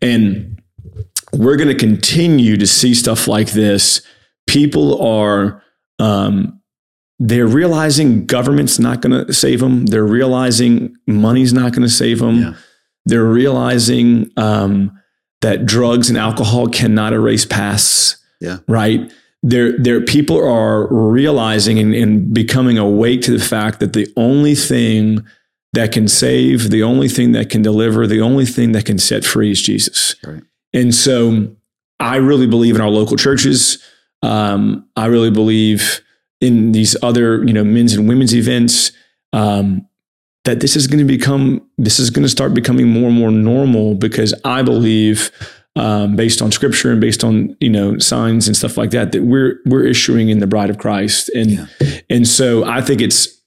And 0.00 0.62
we're 1.32 1.56
going 1.56 1.68
to 1.68 1.74
continue 1.74 2.56
to 2.56 2.66
see 2.66 2.94
stuff 2.94 3.28
like 3.28 3.50
this. 3.52 4.02
People 4.46 5.00
are 5.04 5.62
um, 5.98 6.60
they're 7.18 7.46
realizing 7.46 8.24
government's 8.24 8.78
not 8.78 9.02
going 9.02 9.26
to 9.26 9.32
save 9.32 9.60
them. 9.60 9.86
They're 9.86 10.06
realizing 10.06 10.96
money's 11.06 11.52
not 11.52 11.72
going 11.72 11.82
to 11.82 11.88
save 11.88 12.20
them. 12.20 12.36
Yeah. 12.36 12.54
They're 13.04 13.24
realizing 13.24 14.30
um, 14.36 14.98
that 15.40 15.66
drugs 15.66 16.08
and 16.08 16.18
alcohol 16.18 16.68
cannot 16.68 17.12
erase 17.12 17.44
pasts. 17.44 18.16
Yeah. 18.40 18.58
Right 18.66 19.12
there, 19.42 19.76
there 19.78 20.00
people 20.00 20.36
are 20.36 20.86
realizing 20.92 21.78
and, 21.78 21.94
and 21.94 22.32
becoming 22.34 22.78
awake 22.78 23.22
to 23.22 23.36
the 23.36 23.44
fact 23.44 23.80
that 23.80 23.92
the 23.92 24.12
only 24.16 24.54
thing 24.54 25.24
that 25.72 25.92
can 25.92 26.08
save, 26.08 26.70
the 26.70 26.82
only 26.82 27.08
thing 27.08 27.32
that 27.32 27.48
can 27.48 27.62
deliver, 27.62 28.06
the 28.06 28.20
only 28.20 28.44
thing 28.44 28.72
that 28.72 28.84
can 28.84 28.98
set 28.98 29.24
free 29.24 29.52
is 29.52 29.62
Jesus. 29.62 30.16
Right. 30.24 30.42
And 30.72 30.94
so 30.94 31.54
I 31.98 32.16
really 32.16 32.46
believe 32.46 32.74
in 32.74 32.80
our 32.80 32.90
local 32.90 33.16
churches. 33.16 33.82
Um, 34.22 34.88
I 34.96 35.06
really 35.06 35.30
believe 35.30 36.00
in 36.40 36.72
these 36.72 36.96
other, 37.02 37.44
you 37.44 37.52
know, 37.52 37.64
men's 37.64 37.94
and 37.94 38.08
women's 38.08 38.34
events. 38.34 38.92
Um, 39.32 39.86
that 40.44 40.60
this 40.60 40.74
is 40.74 40.86
going 40.86 40.98
to 40.98 41.04
become, 41.04 41.66
this 41.76 41.98
is 41.98 42.10
going 42.10 42.22
to 42.22 42.28
start 42.28 42.54
becoming 42.54 42.88
more 42.88 43.08
and 43.08 43.16
more 43.16 43.30
normal 43.30 43.94
because 43.94 44.34
I 44.44 44.62
believe 44.62 45.30
um, 45.76 46.16
based 46.16 46.42
on 46.42 46.50
scripture 46.52 46.90
and 46.90 47.00
based 47.00 47.22
on 47.24 47.56
you 47.60 47.70
know 47.70 47.96
signs 47.98 48.46
and 48.48 48.56
stuff 48.56 48.76
like 48.76 48.90
that 48.90 49.12
that 49.12 49.22
we're 49.22 49.58
we're 49.66 49.84
issuing 49.84 50.28
in 50.28 50.38
the 50.40 50.46
bride 50.46 50.70
of 50.70 50.78
Christ 50.78 51.28
and 51.30 51.50
Yeah. 51.50 51.66
and 52.10 52.26
so 52.28 52.64
I 52.64 52.80
think 52.82 53.00
it's 53.00 53.40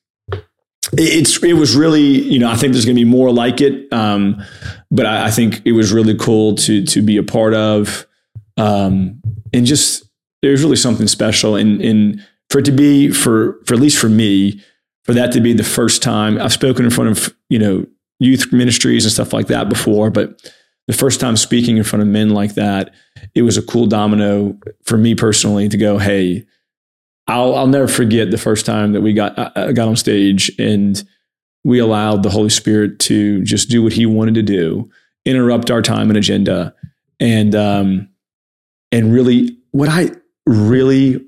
it's 0.94 1.42
it 1.44 1.54
was 1.54 1.76
really 1.76 2.02
you 2.02 2.40
know 2.40 2.50
I 2.50 2.56
think 2.56 2.74
there's 2.74 2.86
going 2.86 2.96
to 2.96 3.02
be 3.02 3.10
more 3.10 3.32
like 3.32 3.62
it 3.62 3.92
um, 3.92 4.42
but 4.92 5.06
I, 5.06 5.28
I 5.28 5.32
think 5.32 5.62
it 5.66 5.72
was 5.74 5.92
really 5.92 6.16
cool 6.16 6.56
to 6.56 6.86
to 6.86 7.02
be 7.02 7.18
a 7.18 7.24
part 7.24 7.54
of 7.54 8.06
um, 8.58 9.22
and 9.54 9.66
just 9.66 10.04
there's 10.42 10.64
really 10.64 10.76
something 10.76 11.08
special 11.08 11.56
and 11.56 11.82
and 11.82 12.26
for 12.50 12.60
it 12.60 12.66
to 12.66 12.72
be 12.72 13.10
for 13.12 13.60
for 13.66 13.74
at 13.74 13.80
least 13.80 13.98
for 14.00 14.10
me 14.10 14.62
for 15.06 15.14
that 15.14 15.32
to 15.34 15.42
be 15.42 15.54
the 15.54 15.64
first 15.64 16.02
time 16.04 16.38
I've 16.40 16.54
spoken 16.54 16.86
in 16.86 16.92
front 16.92 17.10
of 17.12 17.36
you 17.50 17.60
know 17.60 17.86
youth 18.20 18.54
ministries 18.54 19.04
and 19.06 19.12
stuff 19.12 19.34
like 19.34 19.48
that 19.48 19.68
before 19.70 20.10
but 20.10 20.54
the 20.88 20.94
first 20.94 21.20
time 21.20 21.38
speaking 21.38 21.78
in 21.78 21.84
front 21.84 22.02
of 22.02 22.10
men 22.10 22.30
like 22.30 22.56
that, 22.56 22.94
it 23.34 23.44
was 23.44 23.58
a 23.58 23.62
cool 23.62 23.86
domino 23.86 24.58
for 24.84 24.98
me 24.98 25.16
personally 25.16 25.70
to 25.70 25.78
go, 25.78 25.98
hey, 25.98 26.46
I'll, 27.28 27.56
I'll 27.56 27.68
never 27.68 27.88
forget 27.88 28.32
the 28.32 28.38
first 28.38 28.66
time 28.66 28.92
that 28.94 29.02
we 29.02 29.14
got 29.14 29.38
uh, 29.38 29.72
got 29.72 29.88
on 29.88 29.96
stage 29.96 30.52
and 30.60 31.02
we 31.64 31.80
allowed 31.80 32.24
the 32.24 32.30
Holy 32.30 32.50
Spirit 32.50 33.00
to 33.00 33.42
just 33.44 33.70
do 33.70 33.82
what 33.82 33.94
He 33.94 34.06
wanted 34.06 34.36
to 34.36 34.42
do, 34.42 34.90
interrupt 35.26 35.72
our 35.72 35.82
time 35.82 36.10
and 36.10 36.18
agenda, 36.18 36.76
and 37.20 37.56
um, 37.56 38.10
and 38.92 39.14
really 39.14 39.58
what 39.72 39.88
I 39.90 40.12
really 40.46 41.26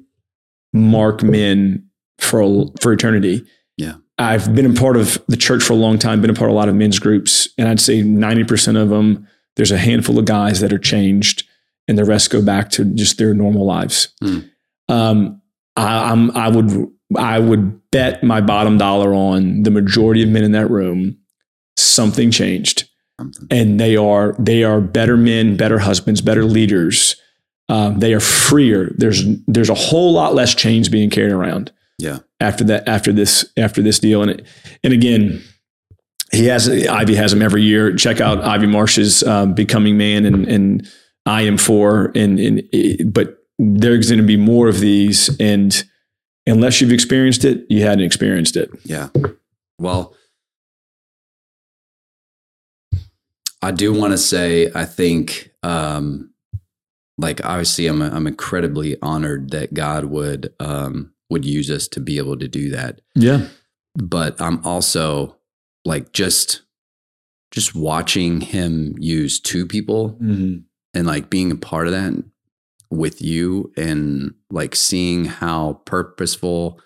mark 0.74 1.24
men 1.24 1.88
for 2.18 2.66
for 2.82 2.92
eternity. 2.92 3.46
Yeah. 3.78 3.96
I've 4.18 4.54
been 4.56 4.66
a 4.66 4.74
part 4.74 4.96
of 4.96 5.22
the 5.28 5.38
church 5.38 5.64
for 5.64 5.74
a 5.74 5.78
long 5.78 5.98
time, 5.98 6.22
been 6.22 6.30
a 6.30 6.34
part 6.34 6.50
of 6.50 6.54
a 6.54 6.58
lot 6.58 6.70
of 6.70 6.76
men's 6.76 7.00
groups, 7.00 7.50
and 7.58 7.68
I'd 7.68 7.82
say 7.82 8.02
90% 8.02 8.82
of 8.82 8.88
them, 8.88 9.28
there's 9.56 9.72
a 9.72 9.78
handful 9.78 10.20
of 10.20 10.26
guys 10.26 10.60
that 10.60 10.74
are 10.74 10.80
changed, 10.80 11.44
and 11.88 11.98
the 11.98 12.06
rest 12.06 12.32
go 12.32 12.42
back 12.42 12.70
to 12.72 12.86
just 12.86 13.18
their 13.18 13.34
normal 13.34 13.66
lives. 13.66 14.10
Hmm. 14.22 14.40
Um, 14.90 15.42
I, 15.76 16.12
I'm, 16.12 16.32
I 16.36 16.50
would, 16.50 16.88
I 17.18 17.40
would 17.40 17.90
bet 17.92 18.24
my 18.24 18.42
bottom 18.42 18.78
dollar 18.78 19.14
on 19.14 19.64
the 19.64 19.72
majority 19.72 20.24
of 20.24 20.30
men 20.30 20.44
in 20.44 20.52
that 20.54 20.70
room, 20.70 21.18
something 21.78 22.32
changed, 22.32 22.90
something. 23.20 23.48
and 23.52 23.80
they 23.80 23.96
are, 23.96 24.36
they 24.40 24.64
are 24.64 24.82
better 24.82 25.18
men, 25.18 25.58
better 25.58 25.80
husbands, 25.80 26.22
better 26.22 26.44
leaders. 26.46 27.16
Um, 27.68 28.00
they 28.00 28.14
are 28.14 28.20
freer. 28.20 28.94
There's, 28.98 29.24
there's 29.48 29.70
a 29.70 29.76
whole 29.76 30.14
lot 30.14 30.36
less 30.36 30.54
chains 30.54 30.88
being 30.90 31.10
carried 31.10 31.32
around. 31.32 31.72
Yeah. 31.98 32.20
After 32.40 32.64
that, 32.66 32.88
after 32.88 33.12
this, 33.14 33.52
after 33.58 33.82
this 33.82 34.00
deal, 34.00 34.22
and 34.22 34.32
it, 34.32 34.48
and 34.84 34.94
again, 34.94 35.42
he 36.36 36.46
has 36.46 36.70
Ivy 36.70 37.16
has 37.16 37.34
him 37.34 37.42
every 37.42 37.64
year. 37.64 37.96
Check 37.96 38.22
out 38.22 38.44
Ivy 38.44 38.68
Marsh's 38.68 39.24
um, 39.24 39.54
Becoming 39.54 39.98
Man 39.98 40.26
and 40.26 40.48
and 40.48 40.92
I 41.26 41.44
am 41.44 41.58
Four 41.58 42.12
and 42.16 42.40
and 42.40 43.14
but 43.14 43.38
there's 43.58 44.10
going 44.10 44.20
to 44.20 44.26
be 44.26 44.38
more 44.38 44.68
of 44.68 44.80
these 44.80 45.36
and 45.40 45.84
unless 46.46 46.82
you've 46.82 46.92
experienced 46.92 47.46
it, 47.46 47.66
you 47.70 47.82
hadn't 47.82 48.04
experienced 48.04 48.58
it. 48.58 48.70
Yeah. 48.84 49.10
Well, 49.80 50.14
I 53.62 53.72
do 53.72 53.94
want 53.94 54.12
to 54.12 54.18
say 54.18 54.72
I 54.76 54.86
think 54.86 55.52
um 55.64 56.32
like 57.18 57.44
obviously 57.46 57.88
I'm 57.88 58.02
I'm 58.02 58.28
incredibly 58.28 58.98
honored 59.02 59.52
that 59.52 59.74
God 59.74 60.06
would 60.06 60.54
um 60.60 61.14
would 61.30 61.46
use 61.46 61.72
us 61.72 61.88
to 61.90 62.00
be 62.00 62.18
able 62.18 62.38
to 62.38 62.48
do 62.48 62.70
that. 62.72 63.02
Yeah. 63.16 63.48
But 63.96 64.40
I'm 64.42 64.64
also 64.66 65.38
like 65.86 66.12
just 66.12 66.62
just 67.52 67.74
watching 67.76 68.42
him 68.42 68.96
use 69.00 69.40
two 69.40 69.66
people 69.66 70.18
Mm-hmm. 70.22 70.58
and 70.94 71.08
like 71.08 71.30
being 71.30 71.52
a 71.52 71.56
part 71.56 71.88
of 71.88 71.94
that 71.94 72.24
with 72.92 73.22
you 73.22 73.72
and 73.78 74.34
like 74.52 74.76
seeing 74.76 75.26
how 75.26 75.82
purposeful 75.86 76.80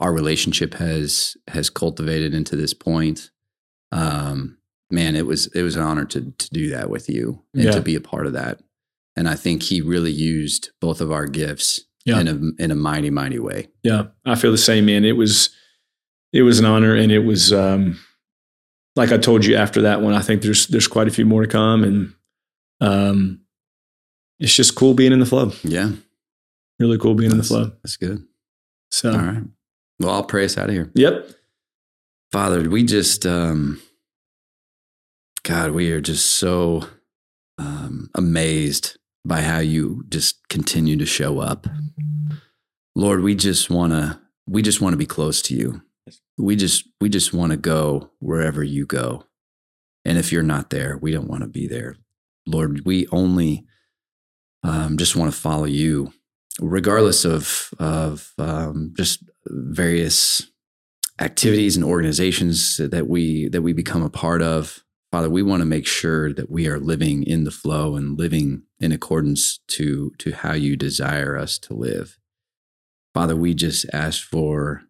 our 0.00 0.12
relationship 0.12 0.74
has 0.74 1.36
has 1.48 1.70
cultivated 1.70 2.34
into 2.34 2.56
this 2.56 2.74
point 2.74 3.30
um 3.92 4.58
man 4.90 5.14
it 5.16 5.26
was 5.26 5.46
it 5.54 5.62
was 5.62 5.76
an 5.76 5.82
honor 5.82 6.04
to 6.04 6.32
to 6.38 6.50
do 6.50 6.70
that 6.70 6.90
with 6.90 7.08
you 7.08 7.42
and 7.54 7.64
Yeah. 7.64 7.70
to 7.72 7.80
be 7.80 7.94
a 7.94 8.00
part 8.00 8.26
of 8.26 8.32
that 8.32 8.60
and 9.16 9.28
i 9.28 9.34
think 9.34 9.62
he 9.62 9.80
really 9.80 10.12
used 10.12 10.70
both 10.80 11.00
of 11.00 11.10
our 11.12 11.26
gifts 11.26 11.80
Yeah. 12.04 12.20
in 12.20 12.28
a 12.28 12.62
in 12.62 12.70
a 12.70 12.74
mighty 12.76 13.10
mighty 13.10 13.38
way 13.38 13.68
Yeah, 13.82 14.06
I 14.24 14.34
feel 14.34 14.50
the 14.52 14.58
same, 14.58 14.86
man. 14.86 15.04
It 15.04 15.16
was 15.16 15.50
it 16.32 16.42
was 16.42 16.58
an 16.58 16.64
honor, 16.64 16.94
and 16.96 17.12
it 17.12 17.20
was 17.20 17.52
um, 17.52 17.96
like 18.96 19.12
I 19.12 19.18
told 19.18 19.44
you 19.44 19.56
after 19.56 19.82
that 19.82 20.00
one. 20.02 20.14
I 20.14 20.20
think 20.20 20.42
there's 20.42 20.66
there's 20.68 20.88
quite 20.88 21.08
a 21.08 21.10
few 21.10 21.26
more 21.26 21.42
to 21.42 21.48
come, 21.48 21.84
and 21.84 22.14
um, 22.80 23.40
it's 24.40 24.54
just 24.54 24.74
cool 24.74 24.94
being 24.94 25.12
in 25.12 25.20
the 25.20 25.26
flow. 25.26 25.52
yeah 25.62 25.90
Really 26.80 26.98
cool 26.98 27.14
being 27.14 27.30
in 27.30 27.38
the 27.38 27.44
flow. 27.44 27.70
that's 27.82 27.96
good 27.96 28.24
So, 28.90 29.12
all 29.12 29.18
right 29.18 29.42
well 30.00 30.10
i'll 30.12 30.24
pray 30.24 30.44
us 30.44 30.58
out 30.58 30.68
of 30.68 30.74
here 30.74 30.90
yep, 30.94 31.28
Father, 32.32 32.68
we 32.68 32.82
just, 32.82 33.24
um, 33.26 33.80
God, 35.44 35.70
we 35.70 35.92
are 35.92 36.00
just 36.00 36.26
so 36.26 36.88
um, 37.58 38.10
amazed 38.16 38.98
by 39.24 39.40
how 39.42 39.58
you 39.60 40.04
just 40.08 40.48
continue 40.48 40.96
to 40.96 41.06
show 41.06 41.38
up. 41.38 41.68
Lord, 42.96 43.22
we 43.22 43.36
just 43.36 43.70
want 43.70 43.92
to, 43.92 44.18
we 44.48 44.62
just 44.62 44.80
want 44.80 44.94
to 44.94 44.98
be 44.98 45.06
close 45.06 45.40
to 45.42 45.54
you. 45.54 45.80
We 46.36 46.56
just, 46.56 46.88
we 47.00 47.08
just 47.08 47.32
want 47.32 47.52
to 47.52 47.56
go 47.56 48.10
wherever 48.18 48.62
you 48.62 48.86
go. 48.86 49.24
And 50.04 50.18
if 50.18 50.32
you're 50.32 50.42
not 50.42 50.70
there, 50.70 50.98
we 51.00 51.12
don't 51.12 51.28
want 51.28 51.42
to 51.42 51.48
be 51.48 51.66
there. 51.66 51.96
Lord, 52.46 52.82
we 52.84 53.06
only 53.12 53.64
um, 54.62 54.98
just 54.98 55.16
want 55.16 55.32
to 55.32 55.40
follow 55.40 55.64
you, 55.64 56.12
regardless 56.60 57.24
of, 57.24 57.70
of 57.78 58.32
um, 58.38 58.92
just 58.96 59.22
various 59.46 60.50
activities 61.20 61.76
and 61.76 61.84
organizations 61.84 62.78
that 62.78 63.06
we 63.06 63.48
that 63.48 63.62
we 63.62 63.72
become 63.72 64.02
a 64.02 64.10
part 64.10 64.42
of 64.42 64.82
father 65.12 65.30
we 65.30 65.42
want 65.42 65.60
to 65.60 65.66
make 65.66 65.86
sure 65.86 66.32
that 66.32 66.50
we 66.50 66.66
are 66.66 66.80
living 66.80 67.22
in 67.22 67.44
the 67.44 67.52
flow 67.52 67.94
and 67.94 68.18
living 68.18 68.62
in 68.80 68.90
accordance 68.90 69.60
to 69.68 70.10
to 70.18 70.32
how 70.32 70.52
you 70.52 70.76
desire 70.76 71.38
us 71.38 71.56
to 71.56 71.72
live 71.72 72.18
father 73.14 73.36
we 73.36 73.54
just 73.54 73.86
ask 73.92 74.22
for 74.22 74.82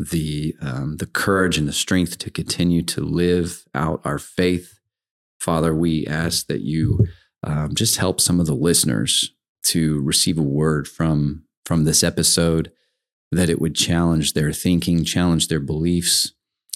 the 0.00 0.56
um, 0.60 0.96
the 0.96 1.06
courage 1.06 1.58
and 1.58 1.68
the 1.68 1.72
strength 1.72 2.18
to 2.18 2.30
continue 2.30 2.82
to 2.82 3.00
live 3.00 3.64
out 3.74 4.00
our 4.04 4.18
faith. 4.18 4.78
Father 5.38 5.74
we 5.74 6.06
ask 6.06 6.46
that 6.46 6.60
you 6.60 7.06
um, 7.42 7.74
just 7.74 7.96
help 7.96 8.20
some 8.20 8.40
of 8.40 8.46
the 8.46 8.54
listeners 8.54 9.32
to 9.64 10.00
receive 10.02 10.38
a 10.38 10.42
word 10.42 10.88
from 10.88 11.44
from 11.64 11.84
this 11.84 12.02
episode 12.02 12.72
that 13.32 13.48
it 13.48 13.60
would 13.60 13.76
challenge 13.76 14.32
their 14.32 14.52
thinking, 14.52 15.04
challenge 15.04 15.48
their 15.48 15.60
beliefs, 15.60 16.32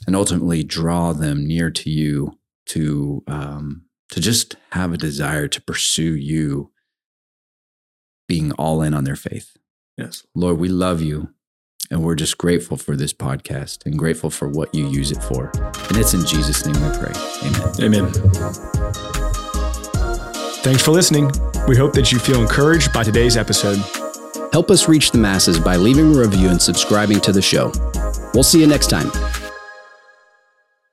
and 0.07 0.15
ultimately 0.15 0.63
draw 0.63 1.13
them 1.13 1.47
near 1.47 1.71
to 1.71 1.91
you 1.91 2.39
to 2.67 3.23
um, 3.27 3.87
to 4.11 4.21
just 4.21 4.57
have 4.73 4.93
a 4.93 4.99
desire 4.99 5.49
to 5.49 5.63
pursue 5.63 6.15
you, 6.15 6.71
being 8.29 8.53
all 8.53 8.83
in 8.83 8.95
on 8.95 9.05
their 9.05 9.17
faith. 9.17 9.57
yes, 9.97 10.25
Lord, 10.35 10.59
we 10.59 10.69
love 10.69 11.03
you, 11.03 11.34
and 11.95 12.03
we're 12.03 12.17
just 12.17 12.37
grateful 12.39 12.77
for 12.77 12.97
this 12.97 13.13
podcast 13.13 13.87
and 13.87 13.97
grateful 13.97 14.29
for 14.29 14.49
what 14.49 14.75
you 14.75 14.89
use 14.89 15.13
it 15.13 15.23
for. 15.23 15.53
And 15.55 15.97
it's 15.97 16.13
in 16.13 16.27
Jesus' 16.27 16.67
name 16.67 16.75
we 16.75 16.99
pray. 16.99 17.13
Amen. 17.81 18.03
amen. 18.03 18.13
Thanks 20.65 20.83
for 20.83 20.91
listening. 20.91 21.31
We 21.69 21.77
hope 21.77 21.93
that 21.93 22.11
you 22.11 22.19
feel 22.19 22.43
encouraged 22.43 22.93
by 22.93 23.05
today's 23.05 23.37
episode. 23.37 23.79
Help 24.53 24.73
us 24.73 24.89
reach 24.89 25.13
the 25.13 25.19
masses 25.19 25.61
by 25.61 25.77
leaving 25.77 26.17
a 26.17 26.19
review 26.19 26.49
and 26.49 26.61
subscribing 26.61 27.21
to 27.21 27.33
the 27.33 27.43
show. 27.43 27.71
We'll 28.35 28.43
see 28.43 28.61
you 28.61 28.67
next 28.67 28.91
time. 28.91 29.13